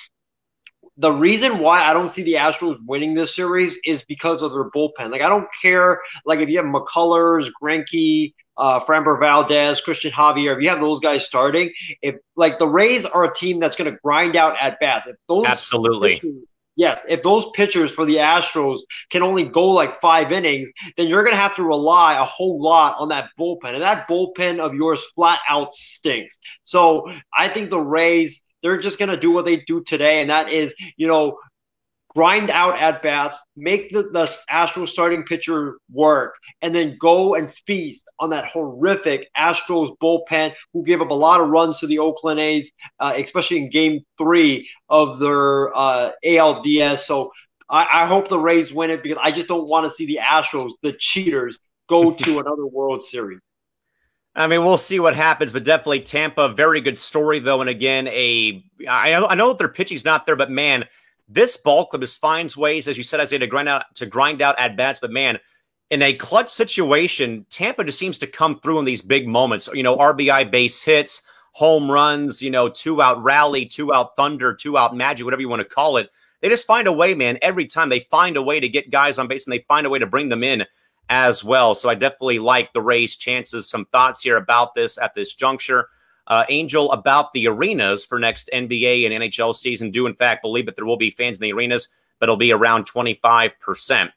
the 0.98 1.12
reason 1.12 1.60
why 1.60 1.84
I 1.84 1.94
don't 1.94 2.10
see 2.10 2.24
the 2.24 2.34
Astros 2.34 2.78
winning 2.86 3.14
this 3.14 3.36
series 3.36 3.78
is 3.86 4.02
because 4.08 4.42
of 4.42 4.52
their 4.52 4.70
bullpen. 4.72 5.12
Like 5.12 5.22
I 5.22 5.30
don't 5.30 5.48
care, 5.62 6.02
like 6.26 6.40
if 6.40 6.50
you 6.50 6.58
have 6.58 6.66
McCullers, 6.66 7.50
Greinke, 7.62 8.34
uh, 8.58 8.80
Framber 8.80 9.20
Valdez, 9.20 9.82
Cristian 9.86 10.12
Javier, 10.12 10.56
if 10.56 10.64
you 10.64 10.70
have 10.70 10.80
those 10.80 11.00
guys 11.00 11.24
starting, 11.24 11.72
if 12.02 12.16
like 12.36 12.58
the 12.58 12.68
Rays 12.68 13.06
are 13.06 13.26
a 13.26 13.36
team 13.36 13.60
that's 13.60 13.76
going 13.76 13.92
to 13.92 14.00
grind 14.04 14.36
out 14.36 14.56
at 14.60 14.80
bats, 14.80 15.08
if 15.08 15.16
those 15.28 15.46
absolutely. 15.46 16.16
Pitchers, 16.16 16.44
yes, 16.78 17.02
if 17.10 17.22
those 17.24 17.46
pitchers 17.54 17.92
for 17.92 18.06
the 18.06 18.16
Astros 18.16 18.80
can 19.12 19.24
only 19.24 19.44
go 19.44 19.66
like 19.72 20.00
five 20.00 20.32
innings, 20.32 20.70
then 20.96 21.08
you're 21.08 21.24
going 21.24 21.36
to 21.36 21.42
have 21.42 21.58
to 21.58 21.64
rely 21.64 22.14
a 22.18 22.24
whole 22.24 22.62
lot 22.62 22.96
on 23.00 23.10
that 23.10 23.30
bullpen, 23.38 23.74
and 23.74 23.84
that 23.84 24.08
bullpen 24.08 24.60
of 24.60 24.74
yours 24.74 25.04
flat 25.14 25.40
out 25.50 25.74
stinks. 25.74 26.38
So 26.64 27.12
I 27.38 27.50
think 27.50 27.70
the 27.70 27.82
Rays 27.82 28.42
they're 28.64 28.80
just 28.80 28.98
going 28.98 29.10
to 29.10 29.18
do 29.18 29.32
what 29.32 29.46
they 29.46 29.58
do 29.68 29.84
today, 29.84 30.22
and 30.22 30.30
that 30.30 30.52
is, 30.52 30.74
you 30.98 31.08
know, 31.08 31.38
grind 32.18 32.50
out 32.50 32.76
at 32.80 33.04
bats, 33.04 33.38
make 33.56 33.92
the, 33.92 34.02
the 34.02 34.28
Astros 34.50 34.88
starting 34.88 35.22
pitcher 35.22 35.78
work, 35.94 36.34
and 36.64 36.74
then 36.74 36.98
go 37.00 37.36
and 37.36 37.54
feast 37.68 38.06
on 38.18 38.32
that 38.32 38.46
horrific 38.46 39.30
Astros 39.38 39.96
bullpen 40.02 40.52
who 40.74 40.84
gave 40.84 41.00
up 41.00 41.12
a 41.12 41.14
lot 41.14 41.40
of 41.40 41.50
runs 41.50 41.78
to 41.78 41.86
the 41.86 42.00
Oakland 42.00 42.40
A's, 42.40 42.72
uh, 43.00 43.14
especially 43.16 43.58
in 43.58 43.70
game 43.70 44.04
three 44.18 44.68
of 44.90 45.20
their 45.20 45.78
uh, 45.78 46.10
ALDS. 46.26 47.02
So 47.02 47.32
I, 47.70 47.88
I 47.94 48.06
hope 48.08 48.30
the 48.30 48.40
Rays 48.40 48.74
win 48.74 48.90
it 48.90 49.04
because 49.04 49.20
I 49.22 49.32
just 49.32 49.48
don't 49.48 49.68
want 49.68 49.86
to 49.86 49.96
see 49.96 50.08
the 50.08 50.18
Astros, 50.28 50.72
the 50.82 50.94
cheaters, 51.00 51.60
go 51.88 52.12
to 52.16 52.40
another 52.40 52.66
World 52.66 53.04
Series. 53.04 53.42
I 54.36 54.48
mean, 54.48 54.66
we'll 54.66 54.80
see 54.80 55.00
what 55.00 55.16
happens, 55.16 55.52
but 55.52 55.64
definitely 55.64 56.00
Tampa, 56.00 56.50
very 56.50 56.82
good 56.82 56.98
story 56.98 57.38
though. 57.38 57.62
And 57.62 57.70
again, 57.70 58.08
a 58.08 58.64
I, 58.90 59.14
I 59.14 59.36
know 59.36 59.50
that 59.50 59.60
their 59.60 59.70
pitching's 59.70 60.04
not 60.04 60.26
there, 60.26 60.36
but 60.36 60.50
man, 60.50 60.86
this 61.28 61.58
ball 61.58 61.86
club 61.86 62.02
just 62.02 62.22
finds 62.22 62.56
ways, 62.56 62.88
as 62.88 62.98
you 62.98 63.04
said, 63.04 63.20
Isaiah, 63.20 63.40
to 63.40 63.48
grind 63.48 63.70
out 63.70 63.84
to 63.96 64.06
grind 64.06 64.42
out 64.42 64.58
at 64.60 64.78
bats. 64.78 65.00
But 65.00 65.12
man, 65.12 65.40
in 65.90 66.02
a 66.02 66.14
clutch 66.14 66.50
situation, 66.50 67.46
Tampa 67.50 67.84
just 67.84 68.00
seems 68.00 68.20
to 68.20 68.28
come 68.28 68.60
through 68.60 68.80
in 68.80 68.86
these 68.86 69.02
big 69.02 69.28
moments. 69.28 69.70
You 69.74 69.84
know, 69.84 69.98
RBI 69.98 70.50
base 70.52 70.82
hits, 70.84 71.24
home 71.54 71.90
runs, 71.90 72.42
you 72.42 72.52
know, 72.52 72.70
two 72.70 73.02
out 73.02 73.22
rally, 73.24 73.66
two 73.66 73.94
out 73.94 74.16
thunder, 74.16 74.54
two 74.54 74.78
out 74.78 74.96
magic, 74.96 75.26
whatever 75.26 75.42
you 75.42 75.50
want 75.50 75.62
to 75.62 75.66
call 75.66 75.98
it. 75.98 76.10
They 76.42 76.50
just 76.50 76.68
find 76.68 76.88
a 76.88 76.94
way, 76.94 77.16
man. 77.16 77.40
Every 77.42 77.66
time 77.66 77.90
they 77.90 78.02
find 78.12 78.38
a 78.38 78.42
way 78.42 78.60
to 78.60 78.70
get 78.70 78.92
guys 78.92 79.18
on 79.18 79.28
base 79.28 79.46
and 79.46 79.54
they 79.54 79.66
find 79.68 79.88
a 79.88 79.90
way 79.90 80.00
to 80.00 80.06
bring 80.06 80.30
them 80.30 80.44
in 80.44 80.66
as 81.10 81.44
well. 81.44 81.74
So 81.74 81.90
I 81.90 81.96
definitely 81.96 82.40
like 82.40 82.74
the 82.74 82.82
Rays' 82.82 83.16
chances. 83.16 83.70
Some 83.70 83.86
thoughts 83.86 84.22
here 84.22 84.38
about 84.38 84.76
this 84.76 84.98
at 84.98 85.16
this 85.16 85.34
juncture. 85.34 85.90
Uh, 86.28 86.44
Angel, 86.50 86.92
about 86.92 87.32
the 87.34 87.48
arenas 87.48 88.06
for 88.06 88.20
next 88.20 88.50
NBA 88.54 89.06
and 89.06 89.24
NHL 89.24 89.56
season. 89.56 89.92
Do 89.92 90.06
in 90.08 90.14
fact 90.14 90.42
believe 90.42 90.66
that 90.66 90.76
there 90.76 90.86
will 90.86 90.98
be 90.98 91.10
fans 91.10 91.38
in 91.38 91.42
the 91.42 91.54
arenas, 91.54 91.88
but 92.20 92.26
it'll 92.26 92.38
be 92.38 92.52
around 92.52 92.86
25%. 92.86 94.12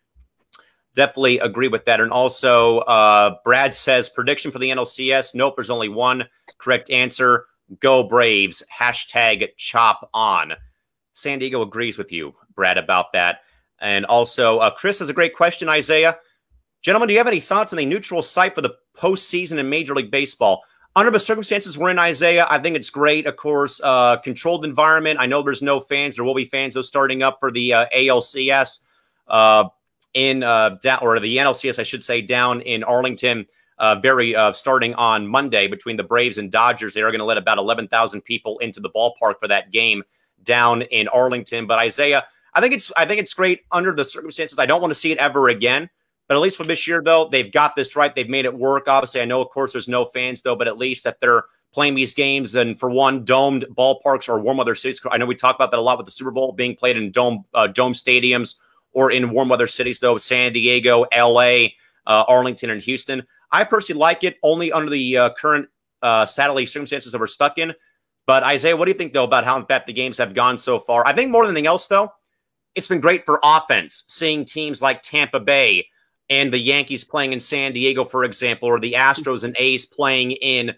Definitely 0.95 1.39
agree 1.39 1.69
with 1.69 1.85
that. 1.85 2.01
And 2.01 2.11
also, 2.11 2.79
uh, 2.81 3.37
Brad 3.45 3.75
says 3.75 4.09
prediction 4.09 4.51
for 4.51 4.59
the 4.59 4.71
NLCS. 4.71 5.35
Nope, 5.37 5.55
there's 5.57 5.71
only 5.71 5.89
one 5.89 6.25
correct 6.59 6.91
answer. 6.91 7.47
Go 7.79 8.03
Braves. 8.03 8.63
Hashtag 8.77 9.49
chop 9.57 10.11
on. 10.13 10.55
San 11.13 11.39
Diego 11.39 11.63
agrees 11.63 11.97
with 11.97 12.11
you, 12.11 12.35
Brad, 12.55 12.77
about 12.77 13.13
that. 13.13 13.43
And 13.81 14.05
also, 14.07 14.59
uh, 14.59 14.71
Chris 14.71 14.99
has 14.99 15.09
a 15.09 15.15
great 15.15 15.35
question, 15.35 15.69
Isaiah. 15.69 16.19
Gentlemen, 16.83 17.09
do 17.09 17.13
you 17.13 17.21
have 17.21 17.29
any 17.29 17.41
thoughts 17.41 17.73
on 17.73 17.77
the 17.77 17.87
neutral 17.87 18.23
site 18.23 18.55
for 18.55 18.63
the 18.63 18.75
postseason 18.97 19.59
in 19.59 19.69
Major 19.69 19.95
League 19.95 20.11
Baseball? 20.11 20.63
Under 20.97 21.13
the 21.13 21.21
circumstances 21.21 21.79
we're 21.79 21.91
in, 21.91 21.99
Isaiah, 22.01 22.47
I 22.51 22.59
think 22.59 22.75
it's 22.75 22.91
great. 22.91 23.27
Of 23.27 23.37
course, 23.37 23.81
uh, 23.83 24.17
controlled 24.17 24.65
environment. 24.65 25.21
I 25.21 25.27
know 25.27 25.41
there's 25.41 25.63
no 25.63 25.81
fans. 25.81 26.17
There 26.17 26.25
will 26.25 26.35
be 26.35 26.47
fans 26.47 26.75
though 26.75 26.83
starting 26.83 27.23
up 27.23 27.39
for 27.39 27.53
the 27.53 27.73
uh, 27.73 27.87
ALCS 27.97 28.81
uh, 29.29 29.69
in 30.15 30.43
uh, 30.43 30.71
down 30.83 30.99
or 31.03 31.21
the 31.21 31.37
NLCS, 31.37 31.79
I 31.79 31.85
should 31.85 32.03
say, 32.03 32.21
down 32.21 32.61
in 32.63 32.83
Arlington. 32.83 33.47
Uh, 33.79 33.95
very 33.95 34.37
uh, 34.37 34.53
starting 34.53 34.93
on 34.97 35.27
Monday 35.27 35.67
between 35.67 35.97
the 35.97 36.03
Braves 36.03 36.37
and 36.37 36.51
Dodgers. 36.51 36.93
They 36.93 37.01
are 37.01 37.11
going 37.11 37.21
to 37.21 37.25
let 37.25 37.39
about 37.39 37.57
11,000 37.57 38.21
people 38.21 38.59
into 38.59 38.79
the 38.79 38.91
ballpark 38.91 39.39
for 39.41 39.49
that 39.49 39.71
game 39.71 40.03
down 40.43 40.83
in 40.83 41.09
Arlington. 41.09 41.67
But 41.67 41.79
Isaiah, 41.79 42.27
I 42.53 42.61
think 42.61 42.75
it's 42.75 42.93
I 42.97 43.07
think 43.07 43.21
it's 43.21 43.33
great 43.33 43.61
under 43.71 43.95
the 43.95 44.05
circumstances. 44.05 44.59
I 44.59 44.67
don't 44.67 44.81
want 44.81 44.91
to 44.91 44.99
see 44.99 45.13
it 45.13 45.19
ever 45.19 45.49
again. 45.49 45.89
But 46.31 46.37
at 46.37 46.43
least 46.43 46.59
for 46.59 46.63
this 46.63 46.87
year, 46.87 47.03
though, 47.05 47.29
they've 47.29 47.51
got 47.51 47.75
this 47.75 47.97
right. 47.97 48.15
They've 48.15 48.29
made 48.29 48.45
it 48.45 48.57
work. 48.57 48.87
Obviously, 48.87 49.21
I 49.21 49.25
know, 49.25 49.41
of 49.43 49.51
course, 49.51 49.73
there's 49.73 49.89
no 49.89 50.05
fans, 50.05 50.43
though, 50.43 50.55
but 50.55 50.69
at 50.69 50.79
least 50.79 51.03
that 51.03 51.19
they're 51.21 51.43
playing 51.73 51.97
these 51.97 52.15
games 52.15 52.55
and 52.55 52.79
for 52.79 52.89
one, 52.89 53.25
domed 53.25 53.67
ballparks 53.77 54.29
or 54.29 54.39
warm 54.39 54.57
weather 54.57 54.77
cities. 54.77 55.01
I 55.11 55.19
know 55.19 55.27
we 55.27 55.35
talk 55.35 55.57
about 55.57 55.73
that 55.73 55.81
a 55.81 55.83
lot 55.83 55.99
with 55.99 56.07
the 56.07 56.13
Super 56.13 56.31
Bowl 56.31 56.53
being 56.53 56.77
played 56.77 56.97
in 56.97 57.11
dome 57.11 57.47
uh, 57.53 57.67
dome 57.67 57.95
stadiums 57.95 58.59
or 58.93 59.11
in 59.11 59.31
warm 59.31 59.49
weather 59.49 59.67
cities, 59.67 59.99
though, 59.99 60.19
San 60.19 60.53
Diego, 60.53 61.05
LA, 61.13 61.67
uh, 62.07 62.23
Arlington, 62.29 62.71
and 62.71 62.81
Houston. 62.81 63.27
I 63.51 63.65
personally 63.65 63.99
like 63.99 64.23
it 64.23 64.37
only 64.45 64.71
under 64.71 64.89
the 64.89 65.17
uh, 65.17 65.31
current 65.31 65.69
uh, 66.01 66.27
satellite 66.27 66.69
circumstances 66.69 67.11
that 67.11 67.19
we're 67.19 67.27
stuck 67.27 67.59
in. 67.59 67.75
But 68.29 68.45
Isaiah, 68.45 68.77
what 68.77 68.85
do 68.85 68.93
you 68.93 68.97
think 68.97 69.15
though 69.15 69.25
about 69.25 69.45
how 69.45 69.59
in 69.59 69.67
fact 69.67 69.89
the 69.89 69.93
games 69.93 70.19
have 70.19 70.33
gone 70.33 70.59
so 70.59 70.79
far? 70.79 71.05
I 71.05 71.13
think 71.13 71.33
more 71.33 71.45
than 71.45 71.57
anything 71.57 71.67
else, 71.67 71.89
though, 71.89 72.13
it's 72.77 72.87
been 72.87 73.01
great 73.01 73.27
for 73.27 73.41
offense 73.43 74.05
seeing 74.07 74.45
teams 74.45 74.81
like 74.81 75.03
Tampa 75.03 75.41
Bay 75.41 75.89
and 76.31 76.53
the 76.53 76.59
Yankees 76.59 77.03
playing 77.05 77.33
in 77.33 77.41
San 77.41 77.73
Diego, 77.73 78.05
for 78.05 78.25
example, 78.25 78.69
or 78.69 78.79
the 78.79 78.93
Astros 78.93 79.45
and 79.45 79.55
A's 79.59 79.85
playing 79.85 80.33
in 80.33 80.73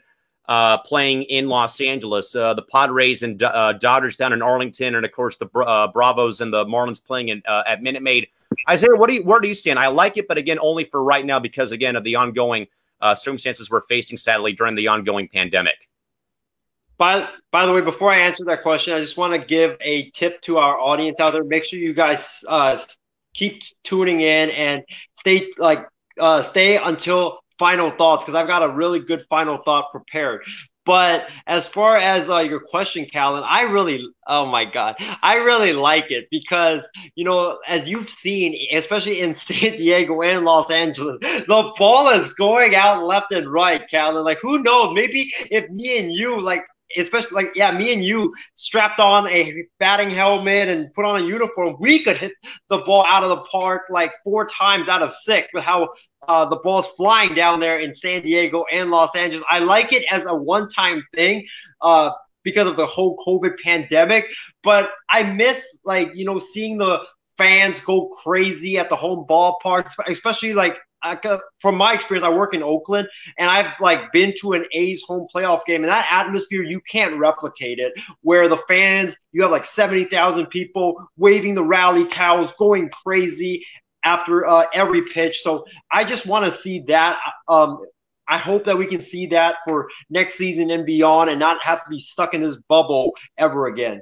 uh, 0.49 0.79
playing 0.79 1.23
in 1.25 1.49
Los 1.49 1.81
Angeles, 1.81 2.35
uh, 2.35 2.53
the 2.53 2.63
Padres 2.63 3.23
and 3.23 3.41
uh, 3.43 3.75
Dodgers 3.75 4.17
down 4.17 4.33
in 4.33 4.43
Arlington, 4.43 4.97
and 4.97 5.05
of 5.07 5.13
course 5.13 5.37
the 5.37 5.47
uh, 5.61 5.87
Bravos 5.93 6.41
and 6.41 6.53
the 6.53 6.65
Marlins 6.65 7.05
playing 7.05 7.29
in, 7.29 7.43
uh, 7.47 7.63
at 7.67 7.81
Minute 7.83 8.03
Maid. 8.03 8.29
Isaiah, 8.69 8.97
what 8.97 9.09
do 9.09 9.15
you, 9.15 9.23
where 9.23 9.41
do 9.41 9.47
you 9.47 9.55
stand? 9.55 9.79
I 9.79 9.87
like 9.87 10.17
it, 10.17 10.27
but 10.27 10.39
again, 10.39 10.59
only 10.61 10.85
for 10.85 11.05
right 11.05 11.25
now 11.25 11.39
because 11.39 11.71
again 11.71 11.95
of 11.95 12.03
the 12.03 12.17
ongoing 12.17 12.67
uh, 13.01 13.15
circumstances 13.15 13.71
we're 13.71 13.83
facing, 13.83 14.17
sadly, 14.17 14.53
during 14.53 14.75
the 14.75 14.89
ongoing 14.89 15.29
pandemic. 15.29 15.89
By, 16.99 17.29
by 17.51 17.65
the 17.67 17.73
way, 17.73 17.81
before 17.81 18.11
I 18.11 18.19
answer 18.19 18.45
that 18.45 18.63
question, 18.63 18.95
I 18.95 19.01
just 19.01 19.17
want 19.17 19.33
to 19.33 19.39
give 19.39 19.77
a 19.81 20.11
tip 20.11 20.41
to 20.43 20.59
our 20.59 20.79
audience 20.79 21.21
out 21.21 21.33
there. 21.33 21.45
Make 21.45 21.65
sure 21.65 21.79
you 21.79 21.95
guys 21.95 22.45
keep 23.35 23.61
tuning 23.85 24.21
in 24.21 24.51
and 24.51 24.83
stay 25.21 25.49
like 25.59 25.87
uh, 26.21 26.43
stay 26.43 26.77
until 26.77 27.39
final 27.59 27.91
thoughts 27.91 28.25
because 28.25 28.35
I've 28.35 28.49
got 28.49 28.63
a 28.63 28.69
really 28.69 29.01
good 29.01 29.25
final 29.29 29.59
thought 29.65 29.91
prepared. 29.93 30.43
But 30.85 31.27
as 31.47 31.67
far 31.67 31.97
as 31.97 32.29
uh, 32.29 32.39
your 32.39 32.59
question, 32.59 33.05
Callan, 33.07 33.45
I 33.47 33.63
really, 33.63 34.03
oh 34.27 34.47
my 34.47 34.65
God, 34.65 34.97
I 35.23 35.37
really 35.37 35.73
like 35.73 36.11
it 36.11 36.27
because, 36.31 36.83
you 37.15 37.25
know, 37.25 37.61
as 37.69 37.89
you've 37.89 38.11
seen, 38.11 38.57
especially 38.77 39.21
in 39.21 39.37
San 39.37 39.77
Diego 39.77 40.21
and 40.23 40.45
Los 40.45 40.71
Angeles, 40.71 41.19
the 41.21 41.73
ball 41.79 42.09
is 42.09 42.33
going 42.33 42.75
out 42.75 43.05
left 43.05 43.33
and 43.33 43.51
right, 43.51 43.83
Callan. 43.91 44.25
Like, 44.25 44.39
who 44.43 44.61
knows? 44.63 44.93
Maybe 44.95 45.33
if 45.53 45.71
me 45.71 45.99
and 46.01 46.13
you, 46.13 46.41
like, 46.41 46.65
especially 46.97 47.45
like 47.45 47.53
yeah, 47.55 47.77
me 47.77 47.93
and 47.93 48.05
you 48.05 48.35
strapped 48.57 49.01
on 49.01 49.29
a 49.29 49.65
batting 49.79 50.11
helmet 50.11 50.69
and 50.69 50.93
put 50.95 51.05
on 51.05 51.23
a 51.23 51.25
uniform, 51.25 51.77
we 51.81 52.03
could 52.03 52.17
hit 52.17 52.33
the 52.69 52.79
ball 52.79 53.05
out 53.09 53.23
of 53.23 53.31
the 53.31 53.43
park 53.51 53.83
like 53.91 54.13
four 54.25 54.47
times 54.49 54.89
out 54.89 55.03
of 55.03 55.13
six 55.13 55.49
with 55.53 55.65
how 55.65 55.89
uh, 56.29 56.45
the 56.49 56.57
ball's 56.57 56.87
flying 56.97 57.35
down 57.35 57.61
there 57.61 57.81
in 57.81 57.95
San 57.95 58.23
Diego 58.23 58.65
and 58.73 58.91
Los 58.91 59.15
Angeles. 59.17 59.45
I 59.51 59.59
like 59.59 59.93
it 59.93 60.05
as 60.11 60.23
a 60.27 60.35
one-time 60.35 61.03
thing. 61.15 61.47
Uh, 61.81 62.13
because 62.45 62.67
of 62.67 62.77
the 62.77 62.87
whole 62.87 63.17
COVID 63.25 63.53
pandemic, 63.63 64.27
but 64.65 64.91
I 65.09 65.23
miss 65.23 65.79
like 65.85 66.11
you 66.15 66.25
know 66.25 66.41
seeing 66.41 66.79
the 66.79 67.01
fans 67.39 67.81
go 67.81 68.09
crazy 68.09 68.79
at 68.79 68.89
the 68.89 68.97
home 68.97 69.27
ballparks, 69.29 69.93
especially 70.07 70.55
like 70.55 70.77
I, 71.03 71.39
from 71.61 71.77
my 71.77 71.95
experience, 71.95 72.25
I 72.27 72.31
work 72.31 72.55
in 72.55 72.63
Oakland, 72.63 73.09
and 73.39 73.51
I've 73.51 73.73
like 73.81 74.13
been 74.13 74.35
to 74.41 74.53
an 74.53 74.65
A's 74.73 75.03
home 75.03 75.27
playoff 75.35 75.65
game, 75.65 75.83
and 75.83 75.91
that 75.91 76.07
atmosphere 76.11 76.63
you 76.63 76.81
can't 76.81 77.19
replicate 77.19 77.79
it. 77.79 77.93
Where 78.23 78.49
the 78.49 78.63
fans, 78.69 79.17
you 79.33 79.43
have 79.43 79.51
like 79.51 79.65
seventy 79.65 80.05
thousand 80.05 80.47
people 80.47 80.97
waving 81.17 81.55
the 81.55 81.65
rally 81.65 82.07
towels, 82.07 82.53
going 82.59 82.89
crazy 82.91 83.65
after 84.05 84.47
uh, 84.47 84.67
every 84.75 85.03
pitch. 85.03 85.43
So 85.43 85.65
I 85.91 86.05
just 86.05 86.27
want 86.27 86.45
to 86.47 86.53
see 86.53 86.85
that. 86.89 87.19
Um, 87.49 87.85
I 88.29 88.39
hope 88.39 88.65
that 88.65 88.79
we 88.79 88.87
can 88.87 89.03
see 89.03 89.27
that 89.27 89.57
for 89.65 89.89
next 90.09 90.35
season 90.35 90.71
and 90.71 90.87
beyond, 90.87 91.31
and 91.31 91.39
not 91.39 91.63
have 91.65 91.83
to 91.85 91.91
be 91.91 92.01
stuck 92.01 92.35
in 92.35 92.43
this 92.43 92.57
bubble 92.69 93.15
ever 93.37 93.67
again. 93.67 94.01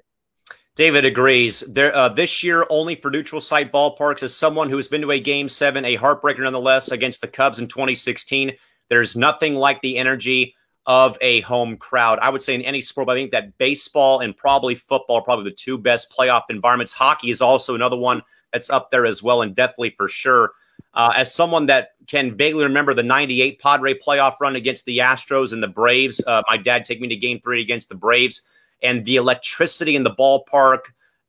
David 0.81 1.05
agrees. 1.05 1.61
There, 1.69 1.95
uh, 1.95 2.09
this 2.09 2.43
year, 2.43 2.65
only 2.71 2.95
for 2.95 3.11
neutral 3.11 3.43
site 3.43 3.71
ballparks, 3.71 4.23
as 4.23 4.35
someone 4.35 4.71
who 4.71 4.77
has 4.77 4.89
been 4.89 5.03
to 5.03 5.11
a 5.11 5.21
game 5.21 5.47
seven, 5.47 5.85
a 5.85 5.99
heartbreaker 5.99 6.39
nonetheless, 6.39 6.91
against 6.91 7.21
the 7.21 7.29
Cubs 7.29 7.59
in 7.59 7.69
2016, 7.69 8.53
there's 8.89 9.15
nothing 9.15 9.57
like 9.57 9.79
the 9.83 9.99
energy 9.99 10.55
of 10.87 11.19
a 11.21 11.43
home 11.43 11.77
crowd. 11.77 12.19
I 12.23 12.31
would 12.31 12.41
say 12.41 12.55
in 12.55 12.63
any 12.63 12.81
sport, 12.81 13.09
but 13.09 13.19
I 13.19 13.21
think 13.21 13.31
that 13.33 13.59
baseball 13.59 14.21
and 14.21 14.35
probably 14.35 14.75
football 14.75 15.17
are 15.17 15.23
probably 15.23 15.51
the 15.51 15.55
two 15.55 15.77
best 15.77 16.11
playoff 16.11 16.45
environments. 16.49 16.95
Hockey 16.95 17.29
is 17.29 17.43
also 17.43 17.75
another 17.75 17.99
one 17.99 18.23
that's 18.51 18.71
up 18.71 18.91
there 18.91 19.05
as 19.05 19.23
well, 19.23 19.43
and 19.43 19.55
definitely 19.55 19.95
for 19.99 20.09
sure. 20.09 20.53
Uh, 20.95 21.13
as 21.15 21.31
someone 21.31 21.67
that 21.67 21.91
can 22.07 22.35
vaguely 22.35 22.65
remember 22.65 22.95
the 22.95 23.03
98 23.03 23.61
Padre 23.61 23.93
playoff 23.93 24.37
run 24.41 24.57
against 24.57 24.87
the 24.87 24.97
Astros 24.97 25.53
and 25.53 25.63
the 25.63 25.69
Braves, 25.69 26.23
uh, 26.27 26.41
my 26.49 26.57
dad 26.57 26.87
took 26.87 26.99
me 27.01 27.09
to 27.09 27.17
game 27.17 27.39
three 27.39 27.61
against 27.61 27.91
the 27.91 27.95
Braves, 27.95 28.41
and 28.83 29.05
the 29.05 29.17
electricity 29.17 29.97
in 29.97 30.03
the 30.03 30.15
ballpark. 30.15 30.81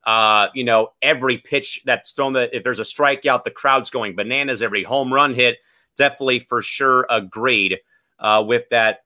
Uh, 0.04 0.48
you 0.56 0.64
know, 0.64 0.92
every 1.02 1.38
pitch 1.38 1.82
that's 1.86 2.12
thrown, 2.14 2.36
if 2.36 2.64
there's 2.64 2.80
a 2.80 2.84
strikeout, 2.84 3.44
the 3.44 3.52
crowd's 3.52 3.90
going 3.90 4.16
bananas. 4.16 4.62
Every 4.62 4.84
home 4.84 5.14
run 5.14 5.34
hit, 5.34 5.60
definitely 5.96 6.40
for 6.40 6.62
sure 6.62 7.06
agreed 7.10 7.80
uh, 8.20 8.44
with 8.46 8.68
that, 8.70 9.04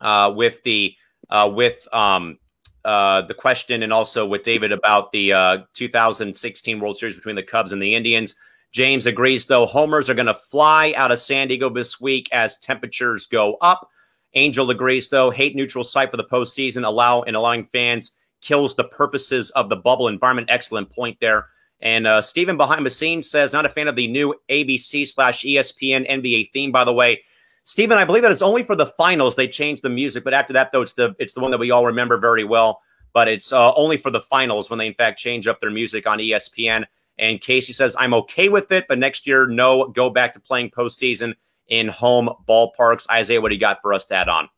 uh, 0.00 0.32
with 0.34 0.62
the, 0.62 0.94
uh, 1.30 1.50
with 1.52 1.86
um, 1.92 2.38
uh, 2.84 3.22
the 3.22 3.34
question 3.34 3.82
and 3.82 3.92
also 3.92 4.24
with 4.26 4.42
David 4.42 4.72
about 4.72 5.12
the 5.12 5.32
uh, 5.32 5.58
2016 5.74 6.80
World 6.80 6.96
Series 6.96 7.16
between 7.16 7.36
the 7.36 7.42
Cubs 7.42 7.72
and 7.72 7.82
the 7.82 7.94
Indians. 7.94 8.34
James 8.72 9.06
agrees, 9.06 9.46
though, 9.46 9.66
homers 9.66 10.08
are 10.08 10.14
going 10.14 10.26
to 10.26 10.34
fly 10.34 10.94
out 10.96 11.10
of 11.10 11.18
San 11.18 11.48
Diego 11.48 11.68
this 11.68 12.00
week 12.00 12.28
as 12.30 12.58
temperatures 12.58 13.26
go 13.26 13.56
up. 13.60 13.90
Angel 14.34 14.70
agrees, 14.70 15.08
though, 15.08 15.30
hate 15.30 15.56
neutral 15.56 15.84
site 15.84 16.10
for 16.10 16.16
the 16.16 16.24
postseason, 16.24 16.84
allow 16.84 17.22
and 17.22 17.36
allowing 17.36 17.64
fans 17.64 18.12
kills 18.40 18.74
the 18.74 18.84
purposes 18.84 19.50
of 19.50 19.68
the 19.68 19.76
bubble 19.76 20.08
environment. 20.08 20.48
Excellent 20.50 20.90
point 20.90 21.18
there. 21.20 21.48
And 21.80 22.06
uh, 22.06 22.20
Steven 22.22 22.56
behind 22.56 22.84
the 22.84 22.90
scenes 22.90 23.30
says, 23.30 23.52
not 23.52 23.66
a 23.66 23.70
fan 23.70 23.88
of 23.88 23.96
the 23.96 24.08
new 24.08 24.34
ABC 24.50 25.06
slash 25.08 25.42
ESPN 25.44 26.08
NBA 26.10 26.52
theme, 26.52 26.72
by 26.72 26.84
the 26.84 26.92
way. 26.92 27.22
Stephen, 27.64 27.98
I 27.98 28.04
believe 28.04 28.22
that 28.22 28.32
it's 28.32 28.42
only 28.42 28.62
for 28.62 28.76
the 28.76 28.86
finals 28.86 29.36
they 29.36 29.48
changed 29.48 29.82
the 29.82 29.90
music, 29.90 30.24
but 30.24 30.34
after 30.34 30.52
that, 30.54 30.72
though, 30.72 30.82
it's 30.82 30.94
the 30.94 31.14
it's 31.18 31.34
the 31.34 31.40
one 31.40 31.50
that 31.50 31.60
we 31.60 31.70
all 31.70 31.86
remember 31.86 32.16
very 32.18 32.44
well. 32.44 32.80
But 33.12 33.28
it's 33.28 33.52
uh, 33.52 33.72
only 33.74 33.96
for 33.96 34.10
the 34.10 34.20
finals 34.20 34.70
when 34.70 34.78
they 34.78 34.86
in 34.86 34.94
fact 34.94 35.18
change 35.18 35.46
up 35.46 35.60
their 35.60 35.70
music 35.70 36.06
on 36.06 36.18
ESPN. 36.18 36.86
And 37.18 37.40
Casey 37.40 37.72
says, 37.72 37.94
I'm 37.98 38.14
okay 38.14 38.48
with 38.48 38.72
it, 38.72 38.86
but 38.88 38.98
next 38.98 39.26
year, 39.26 39.46
no, 39.46 39.88
go 39.88 40.08
back 40.08 40.32
to 40.32 40.40
playing 40.40 40.70
postseason 40.70 41.34
in 41.70 41.88
home 41.88 42.28
ballparks. 42.48 43.08
Isaiah, 43.08 43.40
what 43.40 43.48
do 43.48 43.54
you 43.54 43.60
got 43.60 43.80
for 43.80 43.94
us 43.94 44.04
to 44.06 44.14
add 44.14 44.28
on? 44.28 44.48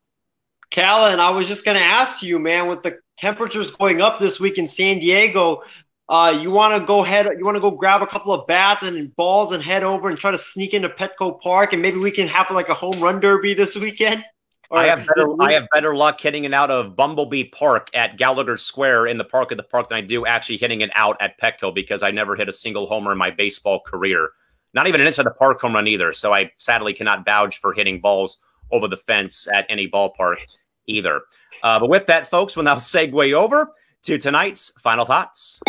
Callan, 0.71 1.21
I 1.21 1.31
was 1.31 1.47
just 1.47 1.65
going 1.65 1.77
to 1.77 1.85
ask 1.85 2.23
you, 2.23 2.39
man, 2.39 2.67
with 2.67 2.83
the 2.83 2.99
temperatures 3.19 3.71
going 3.71 4.01
up 4.01 4.19
this 4.19 4.41
week 4.41 4.59
in 4.59 4.67
San 4.67 4.99
Diego, 4.99 5.63
uh, 6.09 6.37
you 6.41 6.51
want 6.51 6.79
to 6.79 6.87
go 6.87 7.03
head, 7.03 7.27
you 7.39 7.45
want 7.45 7.57
to 7.57 7.61
go 7.61 7.71
grab 7.71 8.03
a 8.03 8.07
couple 8.07 8.33
of 8.33 8.47
bats 8.47 8.83
and 8.83 9.15
balls 9.15 9.53
and 9.53 9.63
head 9.63 9.83
over 9.83 10.09
and 10.09 10.19
try 10.19 10.31
to 10.31 10.39
sneak 10.39 10.75
into 10.75 10.89
Petco 10.89 11.41
Park, 11.41 11.75
and 11.75 11.81
maybe 11.81 11.99
we 11.99 12.11
can 12.11 12.27
have 12.27 12.51
like 12.51 12.71
a 12.71 12.75
home 12.75 13.01
run 13.01 13.21
derby 13.21 13.55
this 13.55 13.77
weekend. 13.77 14.25
I 14.71 14.87
have 14.87 15.07
better, 15.07 15.29
I 15.39 15.53
have 15.53 15.67
better 15.73 15.95
luck 15.95 16.19
hitting 16.19 16.45
it 16.45 16.55
out 16.55 16.71
of 16.71 16.97
Bumblebee 16.97 17.45
Park 17.45 17.91
at 17.93 18.17
Gallagher 18.17 18.57
Square 18.57 19.09
in 19.09 19.19
the 19.19 19.25
park 19.25 19.51
of 19.51 19.59
the 19.59 19.63
park 19.63 19.91
than 19.91 19.99
I 19.99 20.01
do 20.01 20.25
actually 20.25 20.57
hitting 20.57 20.81
it 20.81 20.91
out 20.95 21.19
at 21.21 21.39
Petco 21.39 21.75
because 21.75 22.03
I 22.03 22.11
never 22.11 22.37
hit 22.37 22.49
a 22.49 22.53
single 22.53 22.87
homer 22.87 23.13
in 23.13 23.19
my 23.19 23.31
baseball 23.31 23.81
career. 23.81 24.31
Not 24.75 24.87
even 24.87 25.01
an 25.01 25.07
inside 25.07 25.25
the 25.25 25.31
park 25.31 25.61
home 25.61 25.75
run 25.75 25.87
either. 25.87 26.13
So 26.13 26.33
I 26.33 26.51
sadly 26.59 26.95
cannot 26.95 27.25
vouch 27.25 27.59
for 27.59 27.73
hitting 27.73 28.01
balls 28.01 28.39
over 28.71 28.89
the 28.89 28.97
fence 28.97 29.47
at 29.53 29.67
any 29.69 29.89
ballpark 29.89 30.37
either. 30.87 31.23
Uh, 31.63 31.79
but 31.79 31.89
with 31.89 32.07
that, 32.07 32.31
folks, 32.31 32.57
we'll 32.57 32.65
now 32.65 32.75
segue 32.77 33.33
over 33.35 33.73
to 34.03 34.19
tonight's 34.19 34.73
final 34.81 35.05
thoughts. 35.05 35.61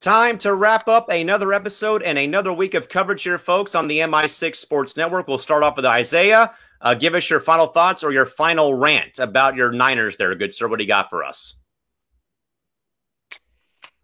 Time 0.00 0.38
to 0.38 0.54
wrap 0.54 0.86
up 0.86 1.08
another 1.08 1.52
episode 1.52 2.02
and 2.04 2.16
another 2.16 2.52
week 2.52 2.74
of 2.74 2.88
coverage 2.88 3.24
here, 3.24 3.36
folks, 3.36 3.74
on 3.74 3.88
the 3.88 3.98
MI6 3.98 4.54
Sports 4.54 4.96
Network. 4.96 5.26
We'll 5.26 5.38
start 5.38 5.64
off 5.64 5.74
with 5.74 5.84
Isaiah. 5.84 6.54
Uh, 6.80 6.94
give 6.94 7.14
us 7.14 7.28
your 7.28 7.40
final 7.40 7.66
thoughts 7.66 8.04
or 8.04 8.12
your 8.12 8.24
final 8.24 8.74
rant 8.74 9.18
about 9.18 9.56
your 9.56 9.72
Niners 9.72 10.16
there, 10.16 10.32
good 10.36 10.54
sir. 10.54 10.68
What 10.68 10.78
do 10.78 10.84
you 10.84 10.88
got 10.88 11.10
for 11.10 11.24
us? 11.24 11.57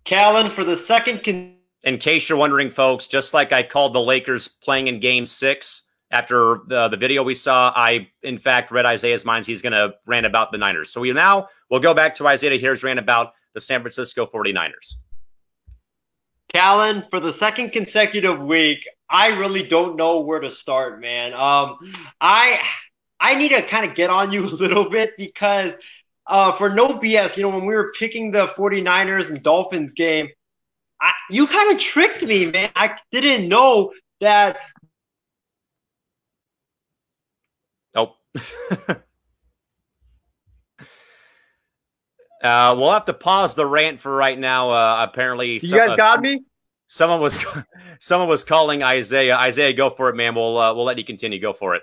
Callan, 0.05 0.51
for 0.51 0.65
the 0.65 0.77
second. 0.77 1.25
Con- 1.25 1.57
in 1.83 1.99
case 1.99 2.29
you're 2.29 2.39
wondering, 2.39 2.71
folks, 2.71 3.07
just 3.07 3.35
like 3.35 3.53
I 3.53 3.63
called 3.63 3.95
the 3.95 4.01
Lakers 4.01 4.49
playing 4.49 4.89
in 4.89 5.01
game 5.01 5.27
six 5.27 5.83
after 6.11 6.61
the, 6.67 6.89
the 6.89 6.97
video 6.97 7.23
we 7.23 7.35
saw, 7.35 7.73
I, 7.75 8.09
in 8.23 8.39
fact, 8.39 8.71
read 8.71 8.87
Isaiah's 8.87 9.25
minds. 9.25 9.47
He's 9.47 9.61
going 9.61 9.73
to 9.73 9.95
rant 10.07 10.27
about 10.27 10.53
the 10.53 10.59
Niners. 10.59 10.91
So 10.91 11.01
we 11.01 11.13
now 11.13 11.49
we'll 11.71 11.81
go 11.81 11.93
back 11.93 12.15
to 12.17 12.27
Isaiah 12.27 12.51
to 12.51 12.59
hear 12.59 12.71
his 12.71 12.83
rant 12.83 12.99
about 12.99 13.33
the 13.53 13.61
San 13.61 13.81
Francisco 13.81 14.27
49ers. 14.27 14.95
Callan, 16.53 17.05
for 17.11 17.21
the 17.21 17.33
second 17.33 17.71
consecutive 17.71 18.41
week, 18.41 18.79
I 19.11 19.29
really 19.29 19.63
don't 19.63 19.97
know 19.97 20.21
where 20.21 20.41
to 20.41 20.51
start, 20.51 21.01
man. 21.01 21.35
Um, 21.35 21.77
I 22.21 22.61
I 23.21 23.35
need 23.35 23.51
to 23.51 23.63
kind 23.63 23.89
of 23.89 23.97
get 23.97 24.11
on 24.11 24.33
you 24.33 24.45
a 24.49 24.55
little 24.55 24.89
bit 24.89 25.17
because 25.17 25.73
uh, 26.27 26.57
for 26.57 26.71
no 26.71 26.89
BS, 26.89 27.37
you 27.37 27.43
know, 27.43 27.51
when 27.51 27.67
we 27.67 27.75
were 27.75 27.93
picking 27.99 28.31
the 28.31 28.49
49ers 28.57 29.29
and 29.29 29.43
Dolphins 29.43 29.93
game, 29.93 30.29
I, 31.01 31.13
you 31.31 31.47
kind 31.47 31.75
of 31.75 31.81
tricked 31.81 32.23
me, 32.23 32.47
man. 32.47 32.71
I 32.75 32.97
didn't 33.13 33.49
know 33.49 33.93
that. 34.21 34.59
Nope. 37.95 38.17
Uh, 42.45 42.75
we'll 42.77 42.91
have 42.91 43.07
to 43.07 43.15
pause 43.15 43.55
the 43.55 43.65
rant 43.65 43.99
for 43.99 44.15
right 44.15 44.39
now. 44.39 44.71
Uh, 44.71 45.07
apparently, 45.09 45.59
you 45.63 45.71
guys 45.71 45.97
got 45.97 46.21
me. 46.21 46.45
Someone 46.89 47.19
was 47.19 47.39
someone 48.01 48.29
was 48.29 48.45
calling 48.45 48.83
Isaiah. 48.83 49.37
Isaiah, 49.37 49.73
go 49.73 49.89
for 49.89 50.11
it, 50.11 50.15
man. 50.15 50.35
We'll 50.35 50.59
uh, 50.59 50.75
we'll 50.75 50.85
let 50.85 50.99
you 50.99 51.05
continue. 51.05 51.41
Go 51.41 51.55
for 51.55 51.75
it. 51.75 51.83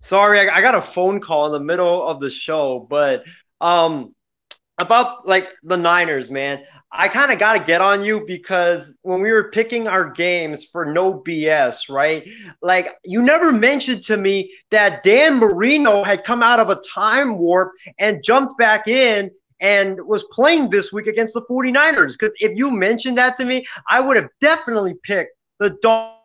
Sorry, 0.00 0.50
I, 0.50 0.56
I 0.56 0.60
got 0.60 0.74
a 0.74 0.82
phone 0.82 1.20
call 1.20 1.46
in 1.46 1.52
the 1.52 1.64
middle 1.64 2.04
of 2.06 2.18
the 2.18 2.28
show, 2.28 2.84
but 2.90 3.22
um, 3.60 4.14
about 4.78 5.26
like 5.26 5.48
the 5.62 5.76
Niners, 5.76 6.30
man. 6.30 6.64
I 6.96 7.08
kind 7.08 7.32
of 7.32 7.40
got 7.40 7.54
to 7.54 7.58
get 7.58 7.80
on 7.80 8.04
you 8.04 8.24
because 8.24 8.92
when 9.02 9.20
we 9.20 9.32
were 9.32 9.50
picking 9.50 9.88
our 9.88 10.08
games 10.08 10.64
for 10.64 10.84
no 10.84 11.20
BS, 11.26 11.90
right? 11.90 12.24
Like 12.62 12.96
you 13.04 13.20
never 13.20 13.50
mentioned 13.50 14.04
to 14.04 14.16
me 14.16 14.52
that 14.70 15.02
Dan 15.02 15.38
Marino 15.38 16.04
had 16.04 16.24
come 16.24 16.42
out 16.42 16.60
of 16.60 16.70
a 16.70 16.80
time 16.82 17.36
warp 17.36 17.72
and 17.98 18.22
jumped 18.22 18.58
back 18.58 18.86
in 18.86 19.30
and 19.60 19.98
was 20.06 20.24
playing 20.30 20.70
this 20.70 20.92
week 20.92 21.08
against 21.08 21.34
the 21.34 21.42
49ers. 21.42 22.12
Because 22.12 22.32
if 22.38 22.56
you 22.56 22.70
mentioned 22.70 23.18
that 23.18 23.36
to 23.38 23.44
me, 23.44 23.66
I 23.88 24.00
would 24.00 24.16
have 24.16 24.28
definitely 24.40 24.94
picked 25.02 25.32
the 25.58 25.70
dog. 25.82 26.18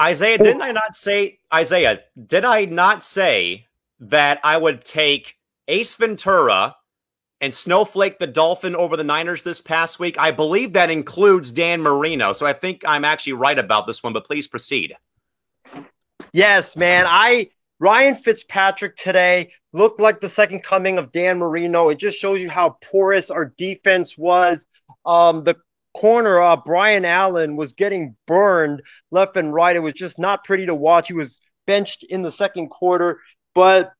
Isaiah, 0.00 0.38
didn't 0.38 0.62
I 0.62 0.72
not 0.72 0.96
say, 0.96 1.38
Isaiah, 1.52 2.00
did 2.26 2.44
I 2.44 2.64
not 2.64 3.04
say 3.04 3.66
that 4.00 4.40
I 4.42 4.56
would 4.56 4.84
take 4.84 5.36
Ace 5.70 5.94
Ventura 5.94 6.76
and 7.40 7.54
Snowflake 7.54 8.18
the 8.18 8.26
Dolphin 8.26 8.76
over 8.76 8.96
the 8.96 9.04
Niners 9.04 9.42
this 9.42 9.62
past 9.62 9.98
week? 9.98 10.16
I 10.18 10.32
believe 10.32 10.74
that 10.74 10.90
includes 10.90 11.52
Dan 11.52 11.80
Marino. 11.80 12.32
So 12.32 12.44
I 12.44 12.52
think 12.52 12.82
I'm 12.86 13.04
actually 13.04 13.34
right 13.34 13.58
about 13.58 13.86
this 13.86 14.02
one, 14.02 14.12
but 14.12 14.26
please 14.26 14.48
proceed. 14.48 14.96
Yes, 16.32 16.76
man. 16.76 17.06
I 17.08 17.50
Ryan 17.78 18.14
Fitzpatrick 18.14 18.96
today 18.96 19.52
looked 19.72 20.00
like 20.00 20.20
the 20.20 20.28
second 20.28 20.62
coming 20.62 20.98
of 20.98 21.12
Dan 21.12 21.38
Marino. 21.38 21.88
It 21.88 21.98
just 21.98 22.18
shows 22.18 22.40
you 22.42 22.50
how 22.50 22.76
porous 22.82 23.30
our 23.30 23.54
defense 23.56 24.18
was. 24.18 24.66
Um, 25.06 25.44
the 25.44 25.56
corner, 25.94 26.42
uh, 26.42 26.56
Brian 26.56 27.06
Allen, 27.06 27.56
was 27.56 27.72
getting 27.72 28.16
burned 28.26 28.82
left 29.10 29.36
and 29.36 29.54
right. 29.54 29.74
It 29.74 29.80
was 29.80 29.94
just 29.94 30.18
not 30.18 30.44
pretty 30.44 30.66
to 30.66 30.74
watch. 30.74 31.08
He 31.08 31.14
was 31.14 31.38
benched 31.66 32.04
in 32.04 32.20
the 32.20 32.32
second 32.32 32.68
quarter. 32.68 33.20
But 33.54 33.92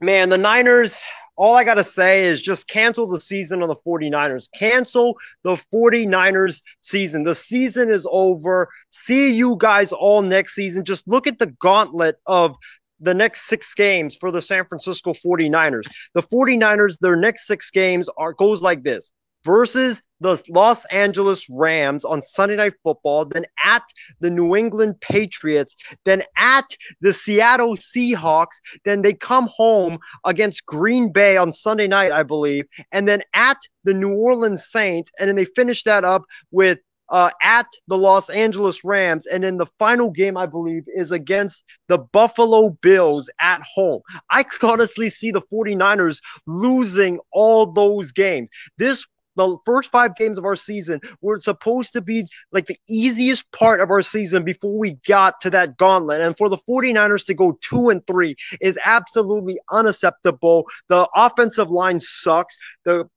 man, 0.00 0.28
the 0.28 0.38
Niners, 0.38 1.00
all 1.36 1.54
I 1.54 1.64
got 1.64 1.74
to 1.74 1.84
say 1.84 2.24
is 2.24 2.40
just 2.40 2.66
cancel 2.66 3.06
the 3.06 3.20
season 3.20 3.62
on 3.62 3.68
the 3.68 3.76
49ers. 3.76 4.48
Cancel 4.54 5.16
the 5.42 5.58
49ers 5.72 6.62
season. 6.80 7.24
The 7.24 7.34
season 7.34 7.90
is 7.90 8.06
over. 8.10 8.68
See 8.90 9.34
you 9.34 9.56
guys 9.58 9.92
all 9.92 10.22
next 10.22 10.54
season. 10.54 10.84
Just 10.84 11.06
look 11.06 11.26
at 11.26 11.38
the 11.38 11.46
gauntlet 11.46 12.16
of 12.26 12.56
the 13.00 13.14
next 13.14 13.46
six 13.46 13.74
games 13.74 14.16
for 14.16 14.30
the 14.30 14.40
San 14.40 14.64
Francisco 14.64 15.12
49ers. 15.12 15.84
The 16.14 16.22
49ers, 16.22 16.96
their 17.00 17.16
next 17.16 17.46
six 17.46 17.70
games 17.70 18.08
are 18.16 18.32
goes 18.32 18.62
like 18.62 18.82
this 18.82 19.12
versus 19.44 20.00
the 20.20 20.42
Los 20.48 20.84
Angeles 20.86 21.48
Rams 21.50 22.04
on 22.04 22.22
Sunday 22.22 22.56
Night 22.56 22.74
Football, 22.82 23.26
then 23.26 23.44
at 23.62 23.82
the 24.20 24.30
New 24.30 24.56
England 24.56 25.00
Patriots, 25.00 25.76
then 26.04 26.22
at 26.36 26.76
the 27.00 27.12
Seattle 27.12 27.76
Seahawks, 27.76 28.60
then 28.84 29.02
they 29.02 29.12
come 29.12 29.48
home 29.54 29.98
against 30.24 30.66
Green 30.66 31.12
Bay 31.12 31.36
on 31.36 31.52
Sunday 31.52 31.88
night, 31.88 32.12
I 32.12 32.22
believe, 32.22 32.64
and 32.92 33.08
then 33.08 33.22
at 33.34 33.58
the 33.84 33.94
New 33.94 34.14
Orleans 34.14 34.70
Saints, 34.70 35.10
and 35.18 35.28
then 35.28 35.36
they 35.36 35.44
finish 35.44 35.82
that 35.84 36.04
up 36.04 36.24
with 36.50 36.78
uh, 37.08 37.30
at 37.42 37.66
the 37.88 37.96
Los 37.96 38.30
Angeles 38.30 38.82
Rams. 38.84 39.26
And 39.26 39.44
then 39.44 39.58
the 39.58 39.66
final 39.78 40.10
game, 40.10 40.36
I 40.36 40.46
believe, 40.46 40.84
is 40.94 41.12
against 41.12 41.64
the 41.88 41.98
Buffalo 41.98 42.70
Bills 42.82 43.30
at 43.40 43.62
home. 43.62 44.00
I 44.30 44.42
could 44.42 44.68
honestly 44.68 45.08
see 45.10 45.30
the 45.30 45.42
49ers 45.42 46.20
losing 46.46 47.20
all 47.32 47.66
those 47.66 48.12
games. 48.12 48.48
This 48.78 49.06
the 49.36 49.56
first 49.64 49.90
five 49.90 50.16
games 50.16 50.38
of 50.38 50.44
our 50.44 50.56
season 50.56 51.00
were 51.20 51.40
supposed 51.40 51.92
to 51.92 52.00
be 52.00 52.26
like 52.52 52.66
the 52.66 52.78
easiest 52.88 53.50
part 53.52 53.80
of 53.80 53.90
our 53.90 54.02
season 54.02 54.44
before 54.44 54.76
we 54.76 54.98
got 55.06 55.40
to 55.42 55.50
that 55.50 55.76
gauntlet. 55.76 56.20
And 56.20 56.36
for 56.36 56.48
the 56.48 56.58
49ers 56.68 57.24
to 57.26 57.34
go 57.34 57.58
two 57.60 57.90
and 57.90 58.06
three 58.06 58.36
is 58.60 58.78
absolutely 58.84 59.58
unacceptable. 59.70 60.66
The 60.88 61.08
offensive 61.14 61.70
line 61.70 62.00
sucks. 62.00 62.56
The 62.84 63.08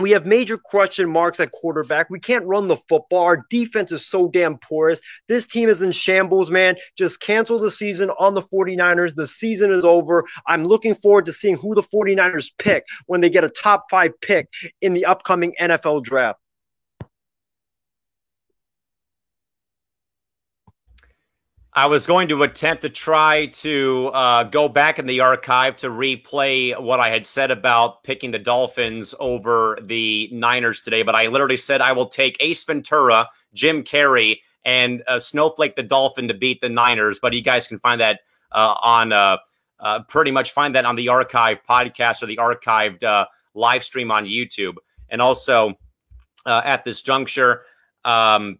we 0.00 0.10
have 0.12 0.26
major 0.26 0.56
question 0.56 1.08
marks 1.08 1.38
at 1.40 1.52
quarterback. 1.52 2.08
We 2.08 2.20
can't 2.20 2.46
run 2.46 2.68
the 2.68 2.78
football. 2.88 3.24
Our 3.24 3.44
defense 3.50 3.92
is 3.92 4.06
so 4.06 4.28
damn 4.28 4.58
porous. 4.58 5.00
This 5.28 5.46
team 5.46 5.68
is 5.68 5.82
in 5.82 5.92
shambles, 5.92 6.50
man. 6.50 6.76
Just 6.96 7.20
cancel 7.20 7.58
the 7.58 7.70
season 7.70 8.10
on 8.18 8.34
the 8.34 8.42
49ers. 8.42 9.14
The 9.14 9.26
season 9.26 9.70
is 9.70 9.84
over. 9.84 10.24
I'm 10.46 10.64
looking 10.64 10.94
forward 10.94 11.26
to 11.26 11.32
seeing 11.32 11.56
who 11.56 11.74
the 11.74 11.82
49ers 11.82 12.50
pick 12.58 12.84
when 13.06 13.20
they 13.20 13.30
get 13.30 13.44
a 13.44 13.50
top 13.50 13.86
five 13.90 14.12
pick 14.22 14.48
in 14.80 14.94
the 14.94 15.04
upcoming 15.04 15.54
NFL 15.60 16.04
draft. 16.04 16.41
I 21.74 21.86
was 21.86 22.06
going 22.06 22.28
to 22.28 22.42
attempt 22.42 22.82
to 22.82 22.90
try 22.90 23.46
to 23.46 24.08
uh, 24.08 24.44
go 24.44 24.68
back 24.68 24.98
in 24.98 25.06
the 25.06 25.20
archive 25.20 25.76
to 25.76 25.88
replay 25.88 26.78
what 26.78 27.00
I 27.00 27.08
had 27.08 27.24
said 27.24 27.50
about 27.50 28.04
picking 28.04 28.30
the 28.30 28.38
Dolphins 28.38 29.14
over 29.18 29.78
the 29.82 30.28
Niners 30.30 30.82
today, 30.82 31.02
but 31.02 31.14
I 31.14 31.28
literally 31.28 31.56
said 31.56 31.80
I 31.80 31.92
will 31.92 32.08
take 32.08 32.36
Ace 32.40 32.62
Ventura, 32.62 33.26
Jim 33.54 33.84
Carrey, 33.84 34.40
and 34.66 35.02
uh, 35.08 35.18
Snowflake 35.18 35.74
the 35.74 35.82
Dolphin 35.82 36.28
to 36.28 36.34
beat 36.34 36.60
the 36.60 36.68
Niners. 36.68 37.18
But 37.18 37.32
you 37.32 37.40
guys 37.40 37.66
can 37.66 37.78
find 37.78 38.02
that 38.02 38.20
uh, 38.52 38.74
on 38.82 39.12
uh, 39.12 39.38
uh, 39.80 40.02
pretty 40.02 40.30
much 40.30 40.52
find 40.52 40.74
that 40.74 40.84
on 40.84 40.94
the 40.94 41.08
archive 41.08 41.58
podcast 41.66 42.22
or 42.22 42.26
the 42.26 42.36
archived 42.36 43.02
uh, 43.02 43.24
live 43.54 43.82
stream 43.82 44.10
on 44.10 44.26
YouTube. 44.26 44.74
And 45.08 45.22
also 45.22 45.78
at 46.44 46.84
this 46.84 47.00
juncture, 47.00 47.62
um, 48.04 48.58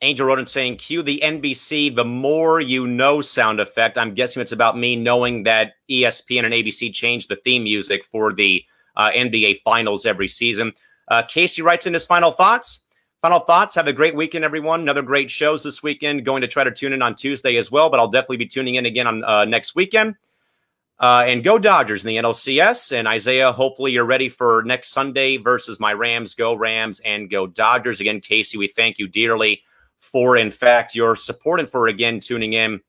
Angel 0.00 0.26
Rodent 0.26 0.48
saying, 0.48 0.76
cue 0.76 1.02
the 1.02 1.20
NBC, 1.24 1.94
the 1.94 2.04
more 2.04 2.60
you 2.60 2.86
know 2.86 3.20
sound 3.20 3.58
effect. 3.58 3.98
I'm 3.98 4.14
guessing 4.14 4.40
it's 4.40 4.52
about 4.52 4.78
me 4.78 4.94
knowing 4.94 5.42
that 5.42 5.72
ESPN 5.90 6.44
and 6.44 6.54
ABC 6.54 6.92
changed 6.92 7.28
the 7.28 7.36
theme 7.36 7.64
music 7.64 8.04
for 8.04 8.32
the 8.32 8.64
uh, 8.96 9.10
NBA 9.10 9.62
finals 9.62 10.06
every 10.06 10.28
season. 10.28 10.72
Uh, 11.08 11.22
Casey 11.22 11.62
writes 11.62 11.86
in 11.86 11.94
his 11.94 12.06
final 12.06 12.30
thoughts. 12.30 12.84
Final 13.22 13.40
thoughts. 13.40 13.74
Have 13.74 13.88
a 13.88 13.92
great 13.92 14.14
weekend, 14.14 14.44
everyone. 14.44 14.82
Another 14.82 15.02
great 15.02 15.30
shows 15.30 15.64
this 15.64 15.82
weekend. 15.82 16.24
Going 16.24 16.42
to 16.42 16.48
try 16.48 16.62
to 16.62 16.70
tune 16.70 16.92
in 16.92 17.02
on 17.02 17.16
Tuesday 17.16 17.56
as 17.56 17.70
well, 17.70 17.90
but 17.90 17.98
I'll 17.98 18.08
definitely 18.08 18.36
be 18.36 18.46
tuning 18.46 18.76
in 18.76 18.86
again 18.86 19.08
on 19.08 19.24
uh, 19.24 19.44
next 19.44 19.74
weekend. 19.74 20.14
Uh, 21.00 21.24
and 21.26 21.42
go 21.42 21.58
Dodgers 21.58 22.04
in 22.04 22.08
the 22.08 22.16
NLCS. 22.16 22.92
And 22.92 23.08
Isaiah, 23.08 23.50
hopefully 23.50 23.92
you're 23.92 24.04
ready 24.04 24.28
for 24.28 24.62
next 24.64 24.90
Sunday 24.90 25.36
versus 25.36 25.80
my 25.80 25.92
Rams. 25.92 26.36
Go 26.36 26.54
Rams 26.54 27.00
and 27.00 27.28
go 27.28 27.48
Dodgers. 27.48 28.00
Again, 28.00 28.20
Casey, 28.20 28.58
we 28.58 28.68
thank 28.68 28.98
you 28.98 29.08
dearly 29.08 29.62
for, 30.00 30.36
in 30.36 30.50
fact, 30.50 30.94
your 30.94 31.16
support 31.16 31.60
and 31.60 31.68
for 31.68 31.88
again 31.88 32.20
tuning 32.20 32.54
in 32.54 32.80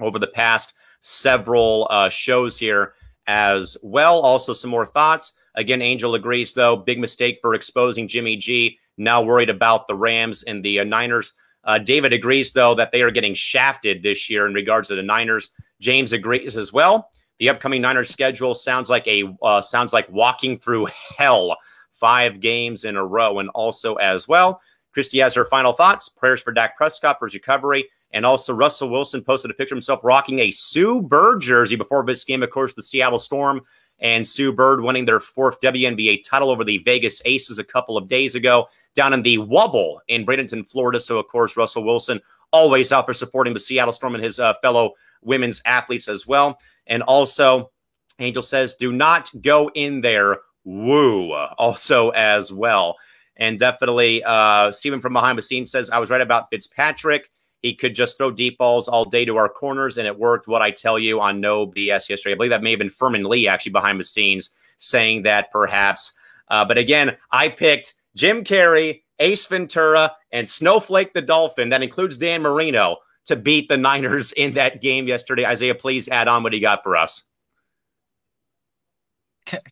over 0.00 0.18
the 0.18 0.26
past 0.26 0.74
several 1.00 1.86
uh, 1.90 2.08
shows 2.08 2.58
here 2.58 2.94
as 3.26 3.76
well. 3.82 4.20
Also, 4.20 4.52
some 4.52 4.70
more 4.70 4.86
thoughts. 4.86 5.34
Again, 5.54 5.82
Angel 5.82 6.14
agrees, 6.14 6.54
though. 6.54 6.76
Big 6.76 6.98
mistake 6.98 7.38
for 7.42 7.54
exposing 7.54 8.08
Jimmy 8.08 8.36
G. 8.36 8.78
Now 8.96 9.22
worried 9.22 9.50
about 9.50 9.86
the 9.86 9.94
Rams 9.94 10.42
and 10.44 10.64
the 10.64 10.80
uh, 10.80 10.84
Niners. 10.84 11.34
Uh, 11.64 11.78
David 11.78 12.12
agrees, 12.12 12.52
though, 12.52 12.74
that 12.74 12.90
they 12.90 13.02
are 13.02 13.10
getting 13.10 13.34
shafted 13.34 14.02
this 14.02 14.28
year 14.28 14.46
in 14.46 14.54
regards 14.54 14.88
to 14.88 14.94
the 14.94 15.02
Niners. 15.02 15.50
James 15.80 16.12
agrees 16.12 16.56
as 16.56 16.72
well. 16.72 17.10
The 17.38 17.48
upcoming 17.48 17.82
Niners 17.82 18.10
schedule 18.10 18.54
sounds 18.54 18.88
like 18.88 19.06
a 19.06 19.24
uh, 19.42 19.62
sounds 19.62 19.92
like 19.92 20.08
walking 20.10 20.58
through 20.58 20.88
hell. 21.18 21.56
Five 21.92 22.40
games 22.40 22.84
in 22.84 22.96
a 22.96 23.04
row, 23.04 23.38
and 23.38 23.48
also 23.50 23.94
as 23.96 24.26
well. 24.26 24.60
Christy 24.92 25.18
has 25.18 25.34
her 25.34 25.44
final 25.44 25.72
thoughts, 25.72 26.08
prayers 26.08 26.40
for 26.40 26.52
Dak 26.52 26.76
Prescott 26.76 27.18
for 27.18 27.26
his 27.26 27.34
recovery. 27.34 27.88
And 28.12 28.26
also, 28.26 28.52
Russell 28.52 28.90
Wilson 28.90 29.22
posted 29.22 29.50
a 29.50 29.54
picture 29.54 29.74
of 29.74 29.78
himself 29.78 30.00
rocking 30.02 30.40
a 30.40 30.50
Sue 30.50 31.00
Bird 31.00 31.40
jersey 31.40 31.76
before 31.76 32.04
this 32.04 32.24
game, 32.24 32.42
of 32.42 32.50
course, 32.50 32.74
the 32.74 32.82
Seattle 32.82 33.18
Storm 33.18 33.62
and 34.00 34.26
Sue 34.26 34.52
Bird 34.52 34.82
winning 34.82 35.04
their 35.04 35.20
fourth 35.20 35.60
WNBA 35.60 36.22
title 36.24 36.50
over 36.50 36.64
the 36.64 36.78
Vegas 36.78 37.22
Aces 37.24 37.58
a 37.58 37.64
couple 37.64 37.96
of 37.96 38.08
days 38.08 38.34
ago 38.34 38.68
down 38.94 39.12
in 39.12 39.22
the 39.22 39.38
Wubble 39.38 39.98
in 40.08 40.26
Bradenton, 40.26 40.68
Florida. 40.68 41.00
So, 41.00 41.18
of 41.18 41.28
course, 41.28 41.56
Russell 41.56 41.84
Wilson 41.84 42.20
always 42.52 42.92
out 42.92 43.06
there 43.06 43.14
supporting 43.14 43.54
the 43.54 43.60
Seattle 43.60 43.92
Storm 43.92 44.14
and 44.14 44.24
his 44.24 44.38
uh, 44.38 44.54
fellow 44.60 44.92
women's 45.22 45.62
athletes 45.64 46.08
as 46.08 46.26
well. 46.26 46.58
And 46.86 47.02
also, 47.04 47.70
Angel 48.18 48.42
says, 48.42 48.74
do 48.74 48.92
not 48.92 49.30
go 49.40 49.70
in 49.74 50.00
there. 50.00 50.40
Woo. 50.64 51.32
Also, 51.32 52.10
as 52.10 52.52
well. 52.52 52.96
And 53.42 53.58
definitely, 53.58 54.22
uh, 54.22 54.70
Stephen 54.70 55.00
from 55.00 55.14
behind 55.14 55.36
the 55.36 55.42
scenes 55.42 55.72
says, 55.72 55.90
I 55.90 55.98
was 55.98 56.10
right 56.10 56.20
about 56.20 56.48
Fitzpatrick. 56.48 57.28
He 57.60 57.74
could 57.74 57.92
just 57.92 58.16
throw 58.16 58.30
deep 58.30 58.56
balls 58.56 58.86
all 58.86 59.04
day 59.04 59.24
to 59.24 59.36
our 59.36 59.48
corners, 59.48 59.98
and 59.98 60.06
it 60.06 60.16
worked. 60.16 60.46
What 60.46 60.62
I 60.62 60.70
tell 60.70 60.96
you 60.96 61.20
on 61.20 61.40
no 61.40 61.66
BS 61.66 62.08
yesterday. 62.08 62.34
I 62.34 62.36
believe 62.36 62.50
that 62.50 62.62
may 62.62 62.70
have 62.70 62.78
been 62.78 62.88
Furman 62.88 63.24
Lee 63.24 63.48
actually 63.48 63.72
behind 63.72 63.98
the 63.98 64.04
scenes 64.04 64.50
saying 64.78 65.22
that 65.22 65.50
perhaps. 65.50 66.12
Uh, 66.46 66.64
but 66.64 66.78
again, 66.78 67.16
I 67.32 67.48
picked 67.48 67.94
Jim 68.14 68.44
Carrey, 68.44 69.02
Ace 69.18 69.44
Ventura, 69.46 70.14
and 70.30 70.48
Snowflake 70.48 71.12
the 71.12 71.20
Dolphin. 71.20 71.70
That 71.70 71.82
includes 71.82 72.18
Dan 72.18 72.42
Marino 72.42 72.98
to 73.26 73.34
beat 73.34 73.68
the 73.68 73.76
Niners 73.76 74.30
in 74.30 74.54
that 74.54 74.80
game 74.80 75.08
yesterday. 75.08 75.44
Isaiah, 75.44 75.74
please 75.74 76.08
add 76.08 76.28
on 76.28 76.44
what 76.44 76.52
he 76.52 76.60
got 76.60 76.84
for 76.84 76.96
us. 76.96 77.24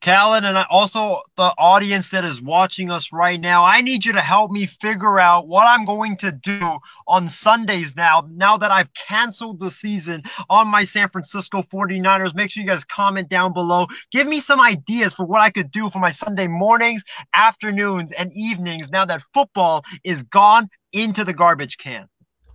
Callan, 0.00 0.44
and 0.44 0.58
also 0.70 1.22
the 1.36 1.52
audience 1.58 2.10
that 2.10 2.24
is 2.24 2.40
watching 2.42 2.90
us 2.90 3.12
right 3.12 3.40
now, 3.40 3.64
I 3.64 3.80
need 3.80 4.04
you 4.04 4.12
to 4.12 4.20
help 4.20 4.50
me 4.50 4.66
figure 4.66 5.18
out 5.18 5.48
what 5.48 5.66
I'm 5.66 5.84
going 5.84 6.16
to 6.18 6.32
do 6.32 6.78
on 7.06 7.28
Sundays 7.28 7.96
now, 7.96 8.26
now 8.30 8.56
that 8.56 8.70
I've 8.70 8.92
canceled 8.94 9.60
the 9.60 9.70
season 9.70 10.22
on 10.48 10.68
my 10.68 10.84
San 10.84 11.08
Francisco 11.08 11.62
49ers. 11.62 12.34
Make 12.34 12.50
sure 12.50 12.62
you 12.62 12.68
guys 12.68 12.84
comment 12.84 13.28
down 13.28 13.52
below. 13.52 13.86
Give 14.10 14.26
me 14.26 14.40
some 14.40 14.60
ideas 14.60 15.14
for 15.14 15.24
what 15.26 15.40
I 15.40 15.50
could 15.50 15.70
do 15.70 15.90
for 15.90 15.98
my 15.98 16.10
Sunday 16.10 16.46
mornings, 16.46 17.02
afternoons, 17.34 18.12
and 18.16 18.32
evenings 18.34 18.90
now 18.90 19.04
that 19.04 19.22
football 19.34 19.84
is 20.04 20.22
gone 20.24 20.68
into 20.92 21.24
the 21.24 21.32
garbage 21.32 21.78
can. 21.78 22.08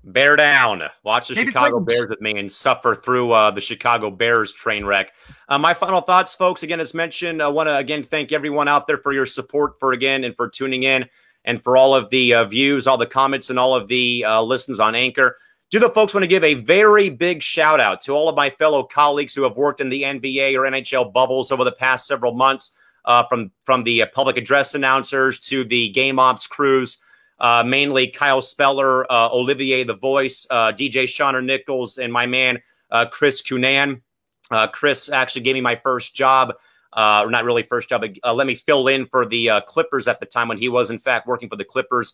Bear 0.08 0.36
down. 0.36 0.84
Watch 1.04 1.30
the 1.30 1.36
Chicago 1.36 1.80
Bears 1.80 2.10
with 2.12 2.22
me 2.22 2.38
and 2.38 2.52
suffer 2.52 2.94
through 2.94 3.32
uh, 3.32 3.50
the 3.50 3.60
Chicago 3.60 4.12
Bears 4.12 4.54
train 4.54 4.86
wreck. 4.86 5.14
Uh, 5.50 5.58
my 5.58 5.74
final 5.74 6.00
thoughts, 6.00 6.36
folks. 6.36 6.62
Again, 6.62 6.80
as 6.80 6.94
mentioned, 6.94 7.42
I 7.42 7.48
want 7.48 7.68
to 7.68 7.76
again 7.76 8.04
thank 8.04 8.32
everyone 8.32 8.68
out 8.68 8.86
there 8.86 9.00
for 9.00 9.14
your 9.14 9.26
support 9.26 9.80
for 9.80 9.94
again 9.94 10.24
and 10.24 10.36
for 10.36 10.48
tuning 10.48 10.84
in 10.84 11.06
and 11.44 11.64
for 11.64 11.76
all 11.76 11.96
of 11.96 12.12
the 12.12 12.36
uh, 12.36 12.46
views, 12.46 12.86
all 12.86 13.00
the 13.00 13.08
comments, 13.08 13.50
and 13.50 13.58
all 13.58 13.74
of 13.74 13.88
the 13.88 14.24
uh, 14.28 14.44
listens 14.44 14.80
on 14.80 14.94
Anchor. 14.94 15.38
Do 15.72 15.80
the 15.80 15.90
folks 15.90 16.14
want 16.14 16.24
to 16.24 16.28
give 16.28 16.44
a 16.44 16.54
very 16.54 17.10
big 17.10 17.42
shout 17.42 17.80
out 17.80 18.04
to 18.04 18.12
all 18.12 18.30
of 18.30 18.36
my 18.36 18.52
fellow 18.52 18.84
colleagues 18.84 19.34
who 19.34 19.42
have 19.42 19.58
worked 19.58 19.82
in 19.82 19.90
the 19.90 20.04
NBA 20.04 20.56
or 20.56 20.70
NHL 20.70 21.12
bubbles 21.14 21.52
over 21.52 21.64
the 21.64 21.72
past 21.72 22.06
several 22.06 22.36
months, 22.36 22.74
uh, 23.06 23.24
from 23.24 23.52
from 23.64 23.84
the 23.84 24.04
uh, 24.04 24.08
public 24.14 24.38
address 24.38 24.76
announcers 24.76 25.40
to 25.40 25.64
the 25.64 25.90
game 25.90 26.20
ops 26.20 26.46
crews 26.46 27.00
uh, 27.40 27.64
mainly 27.66 28.08
Kyle 28.08 28.42
Speller, 28.42 29.12
uh, 29.12 29.30
Olivier 29.32 29.84
the 29.84 29.96
Voice, 29.96 30.48
uh, 30.50 30.72
DJ 30.72 31.04
Shauner 31.04 31.44
Nichols, 31.44 31.98
and 31.98 32.12
my 32.12 32.26
man 32.26 32.62
uh, 32.92 33.06
Chris 33.06 33.42
Cunan. 33.42 34.02
Uh, 34.52 34.68
Chris 34.68 35.10
actually 35.10 35.42
gave 35.42 35.56
me 35.56 35.62
my 35.62 35.76
first 35.76 36.16
job, 36.16 36.54
uh, 36.94 37.24
or 37.26 37.32
not 37.32 37.44
really 37.46 37.64
first 37.64 37.90
job, 37.90 38.02
but 38.02 38.36
let 38.36 38.48
me 38.48 38.56
fill 38.56 38.88
in 38.88 39.06
for 39.08 39.26
the 39.26 39.50
Clippers 39.68 40.08
at 40.08 40.20
the 40.20 40.26
time 40.26 40.48
when 40.48 40.58
he 40.58 40.70
was, 40.70 40.92
in 40.92 41.00
fact, 41.00 41.28
working 41.28 41.50
for 41.50 41.56
the 41.56 41.66
Clippers 41.66 42.14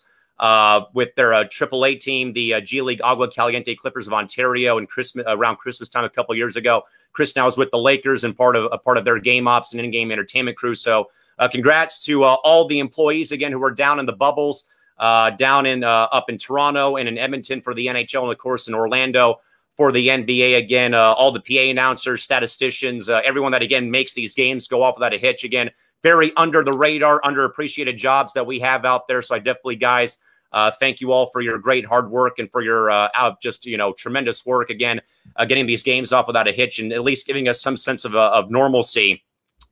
with 0.94 1.14
their 1.16 1.32
AAA 1.32 2.00
team, 2.00 2.34
the 2.34 2.62
G 2.62 2.82
League 2.82 3.02
Agua 3.04 3.30
Caliente 3.30 3.76
Clippers 3.76 4.08
of 4.08 4.14
Ontario, 4.14 4.78
and 4.78 4.88
Christmas 4.88 5.26
around 5.28 5.58
Christmas 5.58 5.90
time 5.90 6.06
a 6.06 6.10
couple 6.10 6.34
years 6.36 6.56
ago. 6.56 6.84
Chris 7.12 7.36
now 7.36 7.46
is 7.46 7.58
with 7.58 7.70
the 7.72 7.78
Lakers 7.78 8.24
and 8.24 8.36
part 8.36 8.56
of 8.56 8.70
a 8.72 8.78
part 8.78 8.98
of 8.98 9.04
their 9.04 9.20
game 9.20 9.48
ops 9.48 9.74
and 9.74 9.82
in-game 9.82 10.10
entertainment 10.10 10.58
crew. 10.58 10.74
So, 10.74 11.10
congrats 11.52 12.00
to 12.06 12.24
all 12.24 12.66
the 12.66 12.80
employees 12.80 13.34
again 13.34 13.52
who 13.52 13.62
are 13.62 13.72
down 13.72 14.00
in 14.00 14.06
the 14.06 14.14
bubbles 14.14 14.66
uh, 15.02 15.32
down 15.32 15.66
in 15.66 15.84
uh, 15.84 16.08
up 16.12 16.30
in 16.30 16.38
Toronto 16.38 16.96
and 16.96 17.10
in 17.10 17.18
Edmonton 17.18 17.60
for 17.60 17.74
the 17.74 17.88
NHL, 17.88 18.22
and 18.22 18.32
of 18.32 18.38
course 18.38 18.68
in 18.68 18.76
Orlando 18.76 19.42
for 19.76 19.92
the 19.92 20.08
NBA. 20.08 20.58
Again, 20.58 20.94
uh, 20.94 21.14
all 21.14 21.32
the 21.32 21.42
PA 21.42 21.70
announcers, 21.72 22.24
statisticians, 22.24 23.10
uh, 23.10 23.20
everyone 23.26 23.52
that 23.52 23.64
again 23.64 23.90
makes 23.90 24.14
these 24.14 24.36
games 24.36 24.68
go 24.68 24.84
off 24.84 24.96
without 24.96 25.14
a 25.14 25.18
hitch. 25.18 25.44
Again, 25.44 25.72
very 26.04 26.32
under 26.38 26.64
the 26.64 26.72
radar, 26.72 27.20
underappreciated 27.22 27.98
jobs 27.98 28.32
that 28.34 28.46
we 28.46 28.60
have 28.60 28.86
out 28.86 29.08
there. 29.08 29.24
So 29.24 29.34
I 29.34 29.40
definitely, 29.40 29.78
guys, 29.78 30.20
uh, 30.54 30.70
thank 30.70 31.02
you 31.02 31.12
all 31.12 31.32
for 31.32 31.42
your 31.42 31.58
great 31.58 31.84
hard 31.84 32.12
work 32.12 32.38
and 32.38 32.52
for 32.52 32.62
your 32.62 32.92
out 32.92 33.42
just 33.42 33.66
you 33.66 33.78
know 33.78 33.94
tremendous 33.94 34.46
work 34.46 34.70
again, 34.70 35.02
getting 35.48 35.66
these 35.66 35.82
games 35.82 36.14
off 36.14 36.28
without 36.28 36.48
a 36.48 36.52
hitch 36.52 36.78
and 36.78 36.94
at 36.94 37.04
least 37.04 37.26
giving 37.26 37.48
us 37.48 37.60
some 37.60 37.76
sense 37.76 38.06
of 38.06 38.16
of 38.16 38.52
normalcy 38.52 39.24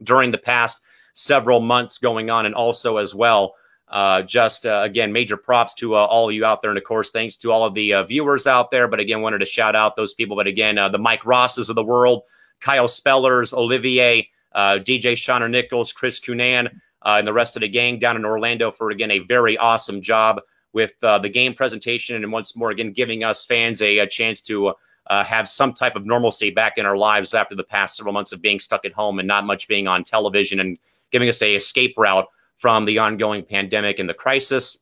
during 0.01 0.31
the 0.31 0.39
past 0.39 0.79
several 1.13 1.59
months 1.59 1.99
going 1.99 2.31
on, 2.31 2.47
and 2.47 2.55
also 2.55 2.97
as 2.97 3.13
well. 3.13 3.53
Uh, 3.89 4.21
just 4.21 4.67
uh, 4.67 4.81
again, 4.83 5.11
major 5.11 5.35
props 5.35 5.73
to 5.73 5.95
uh, 5.95 5.97
all 5.97 6.29
of 6.29 6.35
you 6.35 6.45
out 6.45 6.61
there, 6.61 6.69
and 6.69 6.77
of 6.77 6.83
course, 6.83 7.09
thanks 7.09 7.35
to 7.37 7.51
all 7.51 7.63
of 7.63 7.73
the 7.73 7.93
uh, 7.95 8.03
viewers 8.03 8.45
out 8.45 8.69
there. 8.69 8.87
But 8.87 8.99
again, 8.99 9.21
wanted 9.21 9.39
to 9.39 9.45
shout 9.45 9.75
out 9.75 9.95
those 9.95 10.13
people. 10.13 10.35
But 10.35 10.45
again, 10.45 10.77
uh, 10.77 10.89
the 10.89 10.99
Mike 10.99 11.25
Rosses 11.25 11.69
of 11.69 11.75
the 11.75 11.83
world, 11.83 12.23
Kyle 12.59 12.87
Spellers, 12.87 13.51
Olivier, 13.51 14.29
uh, 14.53 14.77
DJ 14.79 15.13
Shauner 15.13 15.49
Nichols, 15.49 15.91
Chris 15.91 16.19
Cunan, 16.19 16.69
and 17.03 17.27
the 17.27 17.33
rest 17.33 17.55
of 17.55 17.61
the 17.61 17.67
gang 17.67 17.97
down 17.97 18.15
in 18.15 18.25
Orlando 18.25 18.71
for 18.71 18.91
again 18.91 19.09
a 19.09 19.19
very 19.19 19.57
awesome 19.57 20.01
job 20.01 20.39
with 20.71 20.93
the 21.01 21.29
game 21.33 21.55
presentation, 21.55 22.15
and 22.15 22.31
once 22.31 22.55
more 22.55 22.69
again 22.69 22.93
giving 22.93 23.23
us 23.23 23.43
fans 23.43 23.81
a, 23.81 23.99
a 23.99 24.07
chance 24.07 24.41
to. 24.41 24.73
have 25.09 25.49
some 25.49 25.73
type 25.73 25.95
of 25.95 26.05
normalcy 26.05 26.51
back 26.51 26.77
in 26.77 26.85
our 26.85 26.95
lives 26.95 27.33
after 27.33 27.55
the 27.55 27.63
past 27.63 27.97
several 27.97 28.13
months 28.13 28.31
of 28.31 28.39
being 28.39 28.59
stuck 28.59 28.85
at 28.85 28.93
home 28.93 29.17
and 29.17 29.27
not 29.27 29.43
much 29.43 29.67
being 29.67 29.87
on 29.87 30.03
television 30.03 30.59
and 30.59 30.77
giving 31.11 31.27
us 31.27 31.41
a 31.41 31.55
escape 31.55 31.95
route 31.97 32.27
from 32.59 32.85
the 32.85 32.99
ongoing 32.99 33.43
pandemic 33.43 33.97
and 33.97 34.07
the 34.07 34.13
crisis. 34.13 34.77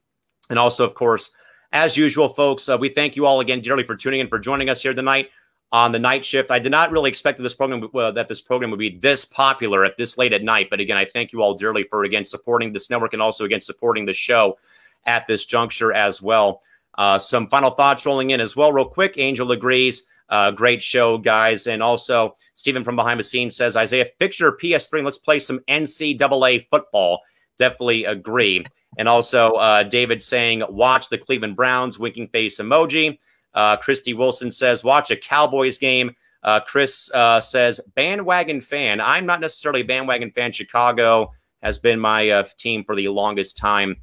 And 0.49 0.59
also, 0.59 0.83
of 0.83 0.93
course, 0.93 1.31
as 1.71 1.95
usual, 1.95 2.29
folks, 2.29 2.67
uh, 2.67 2.77
we 2.77 2.89
thank 2.89 3.15
you 3.15 3.25
all 3.25 3.39
again 3.39 3.61
dearly 3.61 3.83
for 3.83 3.95
tuning 3.95 4.19
in, 4.19 4.27
for 4.27 4.39
joining 4.39 4.69
us 4.69 4.81
here 4.81 4.93
tonight 4.93 5.29
on 5.71 5.91
the 5.91 5.99
night 5.99 6.25
shift. 6.25 6.51
I 6.51 6.59
did 6.59 6.71
not 6.71 6.91
really 6.91 7.09
expect 7.09 7.37
that 7.37 7.43
this 7.43 7.53
program 7.53 7.89
uh, 7.93 8.11
that 8.11 8.27
this 8.27 8.41
program 8.41 8.71
would 8.71 8.79
be 8.79 8.97
this 8.97 9.25
popular 9.25 9.85
at 9.85 9.97
this 9.97 10.17
late 10.17 10.33
at 10.33 10.43
night. 10.43 10.69
But 10.69 10.79
again, 10.79 10.97
I 10.97 11.05
thank 11.05 11.31
you 11.31 11.41
all 11.41 11.55
dearly 11.55 11.83
for 11.83 12.03
again 12.03 12.25
supporting 12.25 12.73
this 12.73 12.89
network 12.89 13.13
and 13.13 13.21
also 13.21 13.45
again 13.45 13.61
supporting 13.61 14.05
the 14.05 14.13
show 14.13 14.57
at 15.05 15.27
this 15.27 15.45
juncture 15.45 15.93
as 15.93 16.21
well. 16.21 16.61
Uh, 16.97 17.19
some 17.19 17.47
final 17.47 17.69
thoughts 17.69 18.05
rolling 18.05 18.31
in 18.31 18.41
as 18.41 18.55
well, 18.55 18.71
real 18.73 18.85
quick. 18.85 19.17
Angel 19.17 19.51
agrees. 19.51 20.03
Uh, 20.29 20.51
great 20.51 20.83
show, 20.83 21.17
guys. 21.17 21.67
And 21.67 21.81
also, 21.81 22.35
Stephen 22.53 22.83
from 22.83 22.95
behind 22.95 23.19
the 23.19 23.23
scenes 23.23 23.55
says, 23.55 23.77
Isaiah, 23.77 24.07
fix 24.19 24.39
your 24.39 24.57
PS3 24.57 24.97
and 24.97 25.05
let's 25.05 25.17
play 25.17 25.39
some 25.39 25.59
NCAA 25.69 26.67
football. 26.69 27.21
Definitely 27.57 28.05
agree. 28.05 28.65
And 28.97 29.07
also, 29.07 29.53
uh, 29.53 29.83
David 29.83 30.23
saying, 30.23 30.63
watch 30.69 31.09
the 31.09 31.17
Cleveland 31.17 31.55
Browns, 31.55 31.99
winking 31.99 32.27
face 32.27 32.59
emoji. 32.59 33.19
Uh, 33.53 33.77
Christy 33.77 34.13
Wilson 34.13 34.51
says, 34.51 34.83
watch 34.83 35.11
a 35.11 35.15
Cowboys 35.15 35.77
game. 35.77 36.15
Uh, 36.43 36.59
Chris 36.59 37.11
uh, 37.13 37.39
says, 37.39 37.79
bandwagon 37.95 38.61
fan. 38.61 39.01
I'm 39.01 39.25
not 39.25 39.41
necessarily 39.41 39.81
a 39.81 39.85
bandwagon 39.85 40.31
fan. 40.31 40.51
Chicago 40.51 41.31
has 41.61 41.79
been 41.79 41.99
my 41.99 42.29
uh, 42.29 42.43
team 42.57 42.83
for 42.83 42.95
the 42.95 43.07
longest 43.09 43.57
time, 43.57 43.97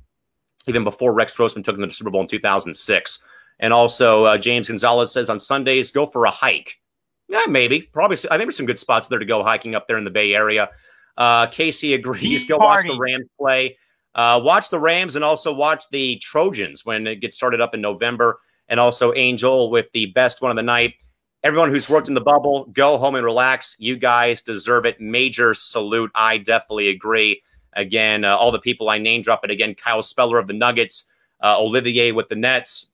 even 0.67 0.85
before 0.85 1.13
Rex 1.13 1.35
Grossman 1.35 1.63
took 1.63 1.77
them 1.77 1.83
to 1.83 1.87
the 1.87 1.93
Super 1.93 2.11
Bowl 2.11 2.21
in 2.21 2.27
2006. 2.27 3.25
And 3.61 3.73
also, 3.73 4.25
uh, 4.25 4.39
James 4.39 4.69
Gonzalez 4.69 5.13
says 5.13 5.31
on 5.31 5.39
Sundays, 5.39 5.91
go 5.91 6.07
for 6.07 6.25
a 6.25 6.31
hike. 6.31 6.81
Yeah, 7.29 7.47
maybe. 7.49 7.81
Probably. 7.81 8.17
I 8.31 8.37
think 8.37 8.47
there's 8.47 8.57
some 8.57 8.67
good 8.67 8.79
spots 8.79 9.09
there 9.09 9.19
to 9.19 9.25
go 9.25 9.43
hiking 9.43 9.75
up 9.75 9.89
there 9.89 9.97
in 9.97 10.05
the 10.05 10.11
Bay 10.11 10.35
Area. 10.35 10.71
Uh, 11.17 11.47
Casey 11.47 11.95
agrees. 11.95 12.43
Tea 12.43 12.49
go 12.49 12.59
party. 12.59 12.89
watch 12.89 12.97
the 12.97 13.01
Rams 13.01 13.27
play. 13.39 13.79
Uh, 14.15 14.41
watch 14.43 14.71
the 14.71 14.79
Rams 14.79 15.17
and 15.17 15.25
also 15.25 15.53
watch 15.53 15.89
the 15.91 16.17
Trojans 16.17 16.85
when 16.85 17.07
it 17.07 17.17
gets 17.17 17.37
started 17.37 17.61
up 17.61 17.75
in 17.75 17.81
November. 17.81 18.41
And 18.69 18.81
also 18.81 19.13
Angel 19.15 19.71
with 19.71 19.91
the 19.93 20.07
best 20.07 20.41
one 20.41 20.51
of 20.51 20.57
the 20.57 20.63
night. 20.63 20.95
Everyone 21.43 21.69
who's 21.69 21.91
worked 21.91 22.09
in 22.09 22.15
the 22.15 22.23
bubble, 22.23 22.65
go 22.73 22.97
home 22.97 23.17
and 23.17 23.25
relax. 23.25 23.77
You 23.79 23.97
guys 23.97 24.41
deserve 24.41 24.87
it. 24.87 24.99
Major 25.01 25.53
salute. 25.53 26.11
I 26.15 26.39
definitely 26.39 26.89
agree. 26.89 27.43
Again, 27.75 28.25
uh, 28.25 28.37
all 28.37 28.51
the 28.51 28.59
people 28.59 28.89
I 28.89 28.99
name 28.99 29.21
drop 29.21 29.45
it 29.45 29.51
again. 29.51 29.75
Kyle 29.75 30.01
Speller 30.01 30.39
of 30.39 30.47
the 30.47 30.55
Nuggets, 30.55 31.05
uh, 31.43 31.59
Olivier 31.59 32.13
with 32.13 32.29
the 32.29 32.37
Nets, 32.37 32.87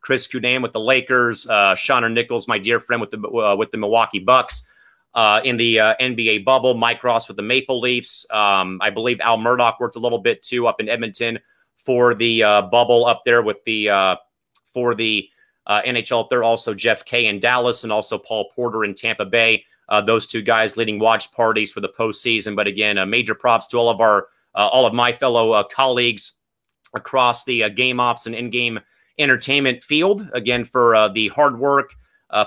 Chris 0.00 0.26
Cudan 0.26 0.62
with 0.62 0.72
the 0.72 0.80
Lakers, 0.80 1.46
uh, 1.46 1.74
Shauna 1.76 2.12
Nichols, 2.12 2.48
my 2.48 2.58
dear 2.58 2.80
friend 2.80 3.00
with 3.00 3.10
the 3.10 3.20
uh, 3.28 3.54
with 3.54 3.70
the 3.70 3.78
Milwaukee 3.78 4.18
Bucks. 4.18 4.66
Uh, 5.14 5.42
in 5.44 5.58
the 5.58 5.78
uh, 5.78 5.94
NBA 6.00 6.42
bubble, 6.42 6.72
Mike 6.72 7.04
Ross 7.04 7.28
with 7.28 7.36
the 7.36 7.42
Maple 7.42 7.80
Leafs. 7.80 8.24
Um, 8.30 8.78
I 8.80 8.88
believe 8.88 9.20
Al 9.20 9.36
Murdoch 9.36 9.78
worked 9.78 9.96
a 9.96 9.98
little 9.98 10.18
bit 10.18 10.42
too 10.42 10.66
up 10.66 10.80
in 10.80 10.88
Edmonton 10.88 11.38
for 11.76 12.14
the 12.14 12.42
uh, 12.42 12.62
bubble 12.62 13.04
up 13.04 13.22
there 13.26 13.42
with 13.42 13.62
the 13.66 13.90
uh, 13.90 14.16
for 14.72 14.94
the 14.94 15.28
uh, 15.66 15.82
NHL 15.82 16.30
there. 16.30 16.42
Also 16.42 16.72
Jeff 16.72 17.04
Kay 17.04 17.26
in 17.26 17.40
Dallas 17.40 17.82
and 17.82 17.92
also 17.92 18.16
Paul 18.16 18.50
Porter 18.54 18.84
in 18.84 18.94
Tampa 18.94 19.26
Bay. 19.26 19.66
Uh, 19.90 20.00
those 20.00 20.26
two 20.26 20.40
guys 20.40 20.78
leading 20.78 20.98
watch 20.98 21.30
parties 21.32 21.70
for 21.70 21.80
the 21.82 21.90
postseason. 21.90 22.56
But 22.56 22.66
again, 22.66 22.98
major 23.10 23.34
props 23.34 23.66
to 23.68 23.76
all 23.76 23.90
of 23.90 24.00
our 24.00 24.28
all 24.54 24.86
of 24.86 24.94
my 24.94 25.12
fellow 25.12 25.62
colleagues 25.64 26.32
across 26.94 27.44
the 27.44 27.68
game 27.70 28.00
ops 28.00 28.24
and 28.24 28.34
in-game 28.34 28.80
entertainment 29.18 29.82
field. 29.82 30.26
Again, 30.32 30.64
for 30.64 31.10
the 31.12 31.28
hard 31.28 31.58
work 31.58 31.90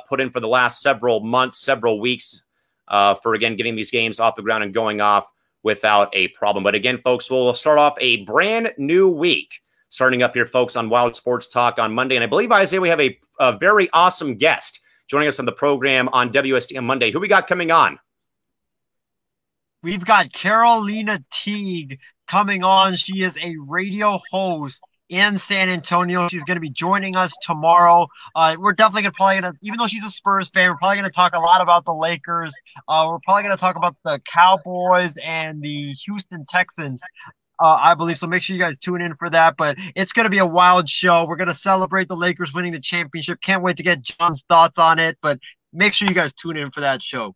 put 0.10 0.20
in 0.20 0.32
for 0.32 0.40
the 0.40 0.48
last 0.48 0.82
several 0.82 1.20
months, 1.20 1.60
several 1.60 2.00
weeks 2.00 2.42
uh, 2.88 3.16
for 3.16 3.34
again 3.34 3.56
getting 3.56 3.76
these 3.76 3.92
games 3.92 4.20
off 4.20 4.36
the 4.36 4.42
ground 4.42 4.64
and 4.64 4.74
going 4.74 5.02
off 5.02 5.28
without 5.64 6.10
a 6.14 6.28
problem. 6.30 6.64
But 6.64 6.76
again, 6.76 7.00
folks, 7.04 7.30
we'll 7.30 7.54
start 7.54 7.80
off 7.80 7.96
a 8.00 8.24
brand 8.24 8.74
new 8.78 9.10
week 9.10 9.62
starting 9.90 10.22
up 10.24 10.34
here, 10.34 10.46
folks, 10.46 10.76
on 10.76 10.90
Wild 10.90 11.16
Sports 11.16 11.48
Talk 11.48 11.80
on 11.80 11.94
Monday. 11.94 12.16
And 12.16 12.24
I 12.24 12.28
believe, 12.28 12.52
Isaiah, 12.52 12.82
we 12.82 12.90
have 12.90 13.02
a, 13.02 13.18
a 13.40 13.58
very 13.58 13.90
awesome 13.92 14.36
guest 14.36 14.82
joining 15.08 15.28
us 15.28 15.40
on 15.40 15.46
the 15.46 15.52
program 15.52 16.10
on 16.10 16.32
WST 16.32 16.78
on 16.78 16.86
Monday. 16.86 17.12
Who 17.12 17.20
we 17.20 17.28
got 17.28 17.48
coming 17.48 17.72
on? 17.72 17.98
We've 19.82 20.04
got 20.04 20.34
Carolina 20.34 21.24
Teague 21.32 22.00
coming 22.28 22.64
on. 22.64 22.96
She 22.96 23.24
is 23.24 23.36
a 23.38 23.56
radio 23.68 24.20
host 24.32 24.82
in 25.10 25.38
San 25.40 25.70
Antonio. 25.70 26.28
She's 26.28 26.44
going 26.44 26.56
to 26.56 26.62
be 26.62 26.70
joining 26.70 27.16
us 27.16 27.34
tomorrow. 27.42 28.08
Uh, 28.36 28.56
we're 28.60 28.74
definitely 28.74 29.04
going 29.04 29.12
to 29.12 29.16
probably 29.16 29.42
to, 29.42 29.54
even 29.62 29.78
though 29.78 29.88
she's 29.88 30.06
a 30.06 30.10
Spurs 30.10 30.50
fan, 30.50 30.70
we're 30.70 30.78
probably 30.78 30.98
going 30.98 31.10
to 31.10 31.16
talk 31.16 31.34
a 31.34 31.40
lot 31.40 31.62
about 31.62 31.86
the 31.86 31.94
Lakers. 31.94 32.54
Uh, 32.88 33.08
we're 33.10 33.20
probably 33.20 33.44
going 33.44 33.56
to 33.56 33.60
talk 33.60 33.76
about 33.76 33.96
the 34.04 34.20
Cowboys 34.32 35.18
and 35.24 35.62
the 35.62 35.94
Houston 36.06 36.46
Texans. 36.48 37.02
Uh, 37.60 37.78
I 37.82 37.94
believe 37.94 38.18
so. 38.18 38.28
Make 38.28 38.44
sure 38.44 38.56
you 38.56 38.62
guys 38.62 38.78
tune 38.78 39.02
in 39.02 39.16
for 39.16 39.30
that. 39.30 39.56
But 39.58 39.78
it's 39.96 40.12
going 40.14 40.26
to 40.26 40.30
be 40.30 40.40
a 40.40 40.46
wild 40.46 40.90
show. 40.90 41.26
We're 41.26 41.38
going 41.38 41.48
to 41.48 41.56
celebrate 41.56 42.08
the 42.08 42.18
Lakers 42.18 42.54
winning 42.54 42.74
the 42.74 42.82
championship. 42.82 43.40
Can't 43.42 43.64
wait 43.64 43.78
to 43.78 43.84
get 43.84 44.02
John's 44.02 44.44
thoughts 44.50 44.78
on 44.78 45.00
it. 45.00 45.18
But 45.22 45.40
make 45.72 45.94
sure 45.94 46.08
you 46.08 46.16
guys 46.16 46.34
tune 46.34 46.58
in 46.58 46.72
for 46.72 46.82
that 46.82 47.02
show. 47.02 47.36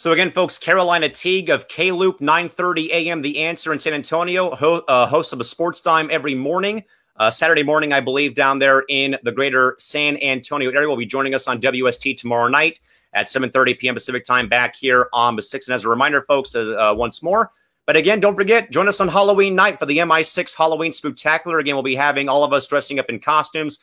So 0.00 0.12
again, 0.12 0.32
folks, 0.32 0.56
Carolina 0.56 1.10
Teague 1.10 1.50
of 1.50 1.68
K 1.68 1.92
Loop 1.92 2.20
9:30 2.20 2.88
a.m. 2.88 3.20
The 3.20 3.36
Answer 3.40 3.70
in 3.70 3.78
San 3.78 3.92
Antonio, 3.92 4.54
ho- 4.54 4.82
uh, 4.88 5.06
host 5.06 5.34
of 5.34 5.40
a 5.40 5.44
Sports 5.44 5.82
Time 5.82 6.08
every 6.10 6.34
morning. 6.34 6.84
Uh, 7.16 7.30
Saturday 7.30 7.62
morning, 7.62 7.92
I 7.92 8.00
believe, 8.00 8.34
down 8.34 8.58
there 8.58 8.84
in 8.88 9.18
the 9.24 9.30
greater 9.30 9.76
San 9.78 10.16
Antonio 10.22 10.70
area. 10.70 10.88
Will 10.88 10.96
be 10.96 11.04
joining 11.04 11.34
us 11.34 11.46
on 11.48 11.60
WST 11.60 12.16
tomorrow 12.16 12.48
night 12.48 12.80
at 13.12 13.26
7:30 13.26 13.78
p.m. 13.78 13.94
Pacific 13.94 14.24
time 14.24 14.48
back 14.48 14.74
here 14.74 15.10
on 15.12 15.36
the 15.36 15.42
six. 15.42 15.68
And 15.68 15.74
as 15.74 15.84
a 15.84 15.90
reminder, 15.90 16.22
folks, 16.22 16.54
uh, 16.54 16.94
once 16.96 17.22
more. 17.22 17.50
But 17.84 17.96
again, 17.96 18.20
don't 18.20 18.36
forget, 18.36 18.70
join 18.70 18.88
us 18.88 19.02
on 19.02 19.08
Halloween 19.08 19.54
night 19.54 19.78
for 19.78 19.84
the 19.84 19.98
MI6 19.98 20.56
Halloween 20.56 20.92
Spooktacular. 20.92 21.60
Again, 21.60 21.74
we'll 21.74 21.82
be 21.82 21.94
having 21.94 22.26
all 22.26 22.42
of 22.42 22.54
us 22.54 22.66
dressing 22.66 22.98
up 22.98 23.10
in 23.10 23.20
costumes, 23.20 23.78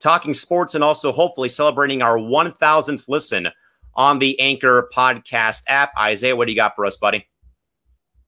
talking 0.00 0.34
sports, 0.34 0.74
and 0.74 0.84
also 0.84 1.12
hopefully 1.12 1.48
celebrating 1.48 2.02
our 2.02 2.18
1,000th 2.18 3.04
listen 3.08 3.48
on 3.94 4.18
the 4.18 4.38
Anchor 4.40 4.90
podcast 4.94 5.62
app. 5.66 5.92
Isaiah, 5.98 6.36
what 6.36 6.46
do 6.46 6.52
you 6.52 6.56
got 6.56 6.74
for 6.76 6.86
us, 6.86 6.96
buddy? 6.96 7.28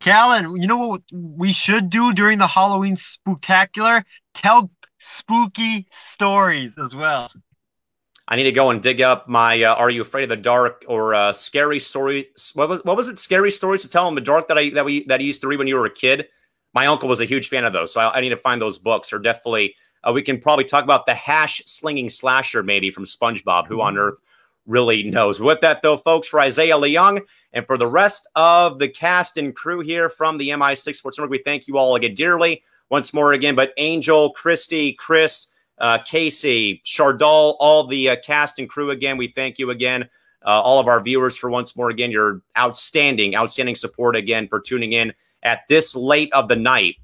Callan, 0.01 0.61
you 0.61 0.69
know 0.69 0.89
what 0.89 1.03
we 1.13 1.53
should 1.53 1.89
do 1.89 2.13
during 2.13 2.39
the 2.39 2.47
Halloween 2.47 2.97
spectacular? 2.97 4.05
Tell 4.35 4.71
spooky 4.99 5.87
stories 5.91 6.73
as 6.83 6.95
well. 6.95 7.31
I 8.27 8.37
need 8.37 8.45
to 8.45 8.53
go 8.53 8.71
and 8.71 8.83
dig 8.83 9.03
up 9.03 9.29
my 9.29 9.63
uh, 9.63 9.75
"Are 9.75 9.91
You 9.91 10.03
Afraid 10.03 10.25
of 10.25 10.29
the 10.31 10.37
Dark" 10.37 10.85
or 10.89 11.15
uh, 11.15 11.33
"Scary 11.33 11.79
Stories." 11.79 12.53
What 12.55 12.69
was 12.69 12.81
what 12.85 12.97
was 12.97 13.09
it? 13.09 13.19
Scary 13.19 13.51
stories 13.51 13.83
to 13.83 13.89
tell 13.89 14.09
in 14.09 14.15
the 14.15 14.21
dark 14.21 14.49
that 14.49 14.59
I 14.59 14.71
that 14.71 14.85
we 14.85 15.05
that 15.07 15.21
you 15.21 15.27
used 15.27 15.43
to 15.43 15.49
read 15.49 15.59
when 15.59 15.69
you 15.69 15.77
were 15.77 15.87
a 15.87 15.95
kid. 15.95 16.29
My 16.73 16.87
uncle 16.87 17.09
was 17.09 17.21
a 17.21 17.27
huge 17.27 17.49
fan 17.49 17.65
of 17.65 17.73
those, 17.73 17.93
so 17.93 18.01
I, 18.01 18.17
I 18.17 18.21
need 18.21 18.31
to 18.31 18.37
find 18.39 18.61
those 18.61 18.79
books. 18.79 19.13
Or 19.13 19.19
definitely, 19.19 19.75
uh, 20.03 20.13
we 20.13 20.23
can 20.23 20.41
probably 20.41 20.65
talk 20.65 20.85
about 20.85 21.07
the 21.07 21.15
hash 21.15 21.63
slinging 21.67 22.09
slasher 22.09 22.63
maybe 22.63 22.91
from 22.91 23.05
SpongeBob. 23.05 23.67
Who 23.69 23.83
on 23.83 23.95
mm-hmm. 23.95 24.03
earth 24.03 24.19
really 24.67 25.03
knows. 25.03 25.41
With 25.41 25.61
that, 25.61 25.83
though, 25.83 25.97
folks, 25.97 26.29
for 26.29 26.41
Isaiah 26.41 26.77
Leung 26.77 27.21
and 27.53 27.67
for 27.67 27.77
the 27.77 27.87
rest 27.87 28.29
of 28.35 28.79
the 28.79 28.89
cast 28.89 29.37
and 29.37 29.55
crew 29.55 29.81
here 29.81 30.09
from 30.09 30.39
the 30.39 30.51
MI6 30.51 30.97
Sports 30.97 31.19
Network, 31.19 31.31
we 31.31 31.39
thank 31.39 31.67
you 31.69 31.77
all 31.77 31.97
again 31.97 32.15
dearly 32.15 32.63
once 32.91 33.13
more 33.13 33.33
again. 33.33 33.55
But 33.55 33.73
Angel, 33.77 34.31
Christy, 34.31 34.93
Chris, 34.93 35.49
uh, 35.79 35.99
Casey, 35.99 36.83
Chardal, 36.85 37.57
all 37.59 37.87
the 37.87 38.11
uh, 38.11 38.17
cast 38.25 38.59
and 38.59 38.69
crew 38.69 38.91
again, 38.91 39.17
we 39.17 39.29
thank 39.29 39.59
you 39.59 39.71
again. 39.71 40.09
Uh, 40.47 40.61
all 40.61 40.79
of 40.79 40.89
our 40.89 41.01
viewers 41.01 41.37
for 41.37 41.49
once 41.51 41.75
more 41.75 41.89
again 41.89 42.11
your 42.11 42.43
outstanding, 42.59 43.35
outstanding 43.35 43.75
support 43.75 44.15
again 44.15 44.47
for 44.47 44.61
tuning 44.61 44.93
in 44.93 45.13
at 45.43 45.61
this 45.69 45.97
late 45.97 46.31
of 46.33 46.49
the 46.49 46.57
night. 46.57 46.97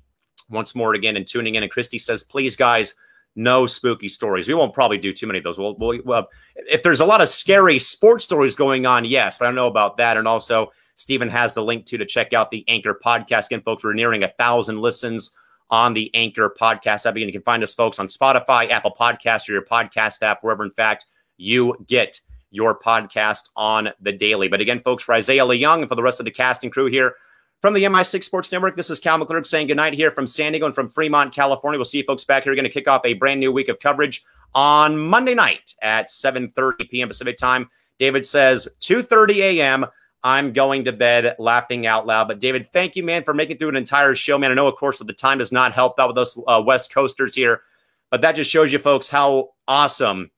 Once 0.50 0.74
more 0.74 0.94
again 0.94 1.16
and 1.16 1.26
tuning 1.26 1.54
in. 1.54 1.62
And 1.62 1.70
Christy 1.70 1.98
says, 1.98 2.22
please, 2.22 2.56
guys, 2.56 2.94
no 3.40 3.66
spooky 3.66 4.08
stories. 4.08 4.46
We 4.46 4.54
won't 4.54 4.74
probably 4.74 4.98
do 4.98 5.12
too 5.12 5.26
many 5.26 5.38
of 5.38 5.44
those. 5.44 5.58
We'll, 5.58 5.74
we'll, 5.76 5.98
well, 6.04 6.28
if 6.54 6.82
there's 6.82 7.00
a 7.00 7.06
lot 7.06 7.20
of 7.20 7.28
scary 7.28 7.78
sports 7.78 8.24
stories 8.24 8.54
going 8.54 8.86
on, 8.86 9.04
yes, 9.04 9.38
but 9.38 9.46
I 9.46 9.48
don't 9.48 9.54
know 9.54 9.66
about 9.66 9.96
that. 9.96 10.16
And 10.16 10.28
also, 10.28 10.72
Stephen 10.94 11.30
has 11.30 11.54
the 11.54 11.64
link 11.64 11.86
to 11.86 11.98
to 11.98 12.04
check 12.04 12.34
out 12.34 12.50
the 12.50 12.64
Anchor 12.68 12.98
podcast. 13.02 13.46
Again, 13.46 13.62
folks, 13.62 13.82
we're 13.82 13.94
nearing 13.94 14.22
a 14.22 14.28
thousand 14.28 14.80
listens 14.80 15.32
on 15.70 15.94
the 15.94 16.10
Anchor 16.14 16.54
podcast 16.60 17.06
app. 17.06 17.16
Again, 17.16 17.28
you 17.28 17.32
can 17.32 17.42
find 17.42 17.62
us, 17.62 17.72
folks, 17.72 17.98
on 17.98 18.06
Spotify, 18.08 18.70
Apple 18.70 18.94
Podcasts, 18.98 19.48
or 19.48 19.52
your 19.52 19.64
podcast 19.64 20.22
app, 20.22 20.42
wherever, 20.42 20.64
in 20.64 20.72
fact, 20.72 21.06
you 21.38 21.74
get 21.86 22.20
your 22.50 22.78
podcast 22.78 23.48
on 23.56 23.90
the 24.00 24.12
daily. 24.12 24.48
But 24.48 24.60
again, 24.60 24.82
folks, 24.82 25.04
for 25.04 25.14
Isaiah 25.14 25.46
Leung 25.46 25.80
and 25.80 25.88
for 25.88 25.94
the 25.94 26.02
rest 26.02 26.20
of 26.20 26.24
the 26.24 26.30
cast 26.30 26.64
and 26.64 26.72
crew 26.72 26.86
here, 26.86 27.14
from 27.60 27.74
the 27.74 27.84
MI6 27.84 28.24
Sports 28.24 28.50
Network, 28.50 28.74
this 28.74 28.88
is 28.88 29.00
Cal 29.00 29.18
McClurg 29.18 29.46
saying 29.46 29.66
goodnight 29.66 29.92
here 29.92 30.10
from 30.10 30.26
San 30.26 30.52
Diego 30.52 30.66
and 30.66 30.74
from 30.74 30.88
Fremont, 30.88 31.34
California. 31.34 31.78
We'll 31.78 31.84
see 31.84 31.98
you 31.98 32.04
folks 32.04 32.24
back 32.24 32.44
here. 32.44 32.52
We're 32.52 32.56
going 32.56 32.64
to 32.64 32.70
kick 32.70 32.88
off 32.88 33.02
a 33.04 33.12
brand 33.12 33.38
new 33.38 33.52
week 33.52 33.68
of 33.68 33.78
coverage 33.80 34.24
on 34.54 34.96
Monday 34.96 35.34
night 35.34 35.74
at 35.82 36.08
7.30 36.08 36.88
p.m. 36.90 37.08
Pacific 37.08 37.36
time. 37.36 37.68
David 37.98 38.24
says 38.24 38.66
2.30 38.80 39.36
a.m. 39.36 39.86
I'm 40.24 40.54
going 40.54 40.84
to 40.84 40.92
bed 40.92 41.36
laughing 41.38 41.86
out 41.86 42.06
loud. 42.06 42.28
But 42.28 42.40
David, 42.40 42.72
thank 42.72 42.96
you, 42.96 43.02
man, 43.02 43.24
for 43.24 43.34
making 43.34 43.58
through 43.58 43.70
an 43.70 43.76
entire 43.76 44.14
show, 44.14 44.38
man. 44.38 44.50
I 44.50 44.54
know, 44.54 44.66
of 44.66 44.76
course, 44.76 44.98
that 44.98 45.06
the 45.06 45.12
time 45.12 45.38
does 45.38 45.52
not 45.52 45.72
help 45.72 46.00
out 46.00 46.08
with 46.08 46.18
us 46.18 46.38
uh, 46.46 46.62
West 46.64 46.94
Coasters 46.94 47.34
here, 47.34 47.60
but 48.10 48.22
that 48.22 48.36
just 48.36 48.50
shows 48.50 48.72
you 48.72 48.78
folks 48.78 49.10
how 49.10 49.50
awesome 49.68 50.30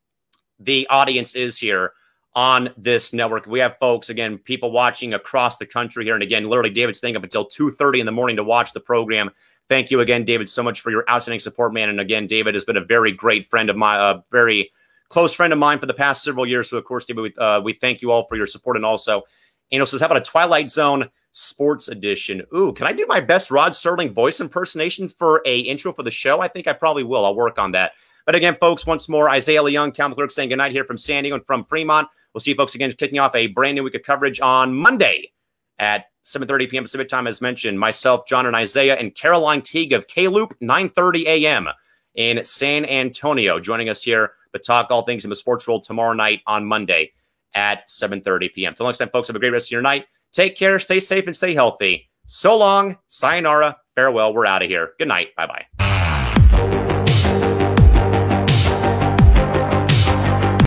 the 0.59 0.89
audience 0.89 1.37
is 1.37 1.59
here 1.59 1.93
on 2.35 2.71
this 2.77 3.13
network. 3.13 3.47
We 3.47 3.59
have 3.59 3.77
folks, 3.79 4.09
again, 4.09 4.39
people 4.39 4.73
watching 4.73 5.15
across 5.15 5.59
the 5.59 5.67
country 5.67 6.05
here. 6.05 6.15
And 6.15 6.23
again, 6.23 6.49
literally 6.49 6.71
David's 6.71 6.99
staying 6.99 7.17
up 7.17 7.23
until 7.23 7.47
2.30 7.47 8.01
in 8.01 8.07
the 8.07 8.13
morning 8.13 8.37
to 8.37 8.45
watch 8.45 8.73
the 8.73 8.81
program. 8.81 9.31
thank 9.69 9.91
you 9.91 10.01
again, 10.01 10.25
David, 10.25 10.51
so 10.51 10.63
much 10.63 10.81
for 10.81 10.91
your 10.91 11.09
outstanding 11.09 11.41
support, 11.41 11.73
man. 11.73 11.89
And 11.89 12.01
again, 12.01 12.27
David 12.27 12.55
has 12.55 12.65
been 12.65 12.77
a 12.77 12.85
very 12.85 13.13
great 13.13 13.49
friend 13.49 13.71
of 13.71 13.77
my, 13.77 14.11
a 14.11 14.23
very 14.31 14.71
close 15.09 15.35
friend 15.35 15.53
of 15.53 15.59
mine 15.59 15.79
for 15.79 15.87
the 15.87 15.95
past 15.95 16.25
several 16.25 16.47
years. 16.47 16.71
So, 16.71 16.79
of 16.79 16.85
course, 16.85 17.05
David, 17.05 17.23
we, 17.23 17.35
uh, 17.43 17.61
we 17.61 17.75
thank 17.75 18.03
you 18.03 18.11
all 18.11 18.27
for 18.27 18.37
your 18.37 18.47
support. 18.47 18.77
And 18.77 18.85
also, 18.85 19.23
Angel 19.71 19.87
says, 19.87 20.01
how 20.01 20.07
about 20.07 20.19
a 20.19 20.25
Twilight 20.25 20.71
Zone 20.71 21.09
Sports 21.33 21.89
Edition? 21.89 22.43
Ooh, 22.55 22.73
can 22.73 22.87
I 22.87 22.93
do 22.93 23.07
my 23.07 23.21
best 23.21 23.51
Rod 23.51 23.73
Serling 23.73 24.13
voice 24.13 24.41
impersonation 24.41 25.09
for 25.09 25.43
a 25.47 25.61
intro 25.61 25.93
for 25.93 26.03
the 26.03 26.11
show? 26.11 26.41
I 26.41 26.49
think 26.49 26.67
I 26.67 26.73
probably 26.73 27.05
will. 27.05 27.25
I'll 27.25 27.35
work 27.35 27.59
on 27.59 27.73
that. 27.73 27.93
But 28.25 28.35
again, 28.35 28.57
folks, 28.61 28.87
once 28.87 29.09
more, 29.09 29.29
Isaiah 29.29 29.63
Leung, 29.63 29.95
Cal 29.95 30.15
Clerk 30.15 30.31
saying 30.31 30.51
goodnight 30.51 30.73
here 30.73 30.85
from 30.85 30.99
San 30.99 31.25
Diego 31.25 31.37
and 31.37 31.47
from 31.47 31.65
Fremont. 31.65 32.09
We'll 32.35 32.41
see 32.41 32.51
you 32.51 32.57
folks 32.57 32.75
again 32.75 32.93
kicking 32.93 33.19
off 33.19 33.35
a 33.35 33.49
brand 33.49 33.77
new 33.77 33.83
week 33.83 33.95
of 33.95 34.03
coverage 34.03 34.41
on 34.41 34.75
Monday 34.75 35.33
at 35.79 36.07
7.30 36.25 36.71
p.m. 36.71 36.85
Pacific 36.85 37.09
time, 37.09 37.27
as 37.27 37.41
mentioned. 37.41 37.79
Myself, 37.79 38.27
John, 38.27 38.47
and 38.47 38.57
Isaiah, 38.57 38.97
and 38.97 39.15
Caroline 39.15 39.63
Teague 39.63 39.93
of 39.93 40.07
K-Loop, 40.07 40.55
9.30 40.61 41.25
a.m. 41.25 41.69
in 42.15 42.45
San 42.45 42.85
Antonio, 42.87 43.59
joining 43.59 43.89
us 43.89 44.03
here 44.03 44.33
to 44.53 44.59
talk 44.59 44.91
all 44.91 45.03
things 45.03 45.25
in 45.25 45.31
the 45.31 45.37
sports 45.37 45.67
world 45.67 45.85
tomorrow 45.85 46.13
night 46.13 46.41
on 46.47 46.65
Monday 46.65 47.13
at 47.55 47.89
7.30 47.89 48.55
p.m. 48.55 48.75
Till 48.75 48.87
next 48.87 48.99
time, 48.99 49.11
folks, 49.11 49.29
have 49.29 49.37
a 49.37 49.41
great 49.41 49.51
rest 49.51 49.69
of 49.69 49.73
your 49.73 49.83
night. 49.83 50.07
Take 50.33 50.57
care, 50.57 50.79
stay 50.79 51.01
safe, 51.01 51.27
and 51.27 51.37
stay 51.37 51.55
healthy. 51.55 52.09
So 52.27 52.57
long, 52.57 52.99
sayonara, 53.09 53.77
farewell. 53.95 54.33
We're 54.33 54.47
out 54.47 54.63
of 54.63 54.69
here. 54.69 54.93
Good 54.99 55.09
night. 55.09 55.35
Bye-bye. 55.37 55.92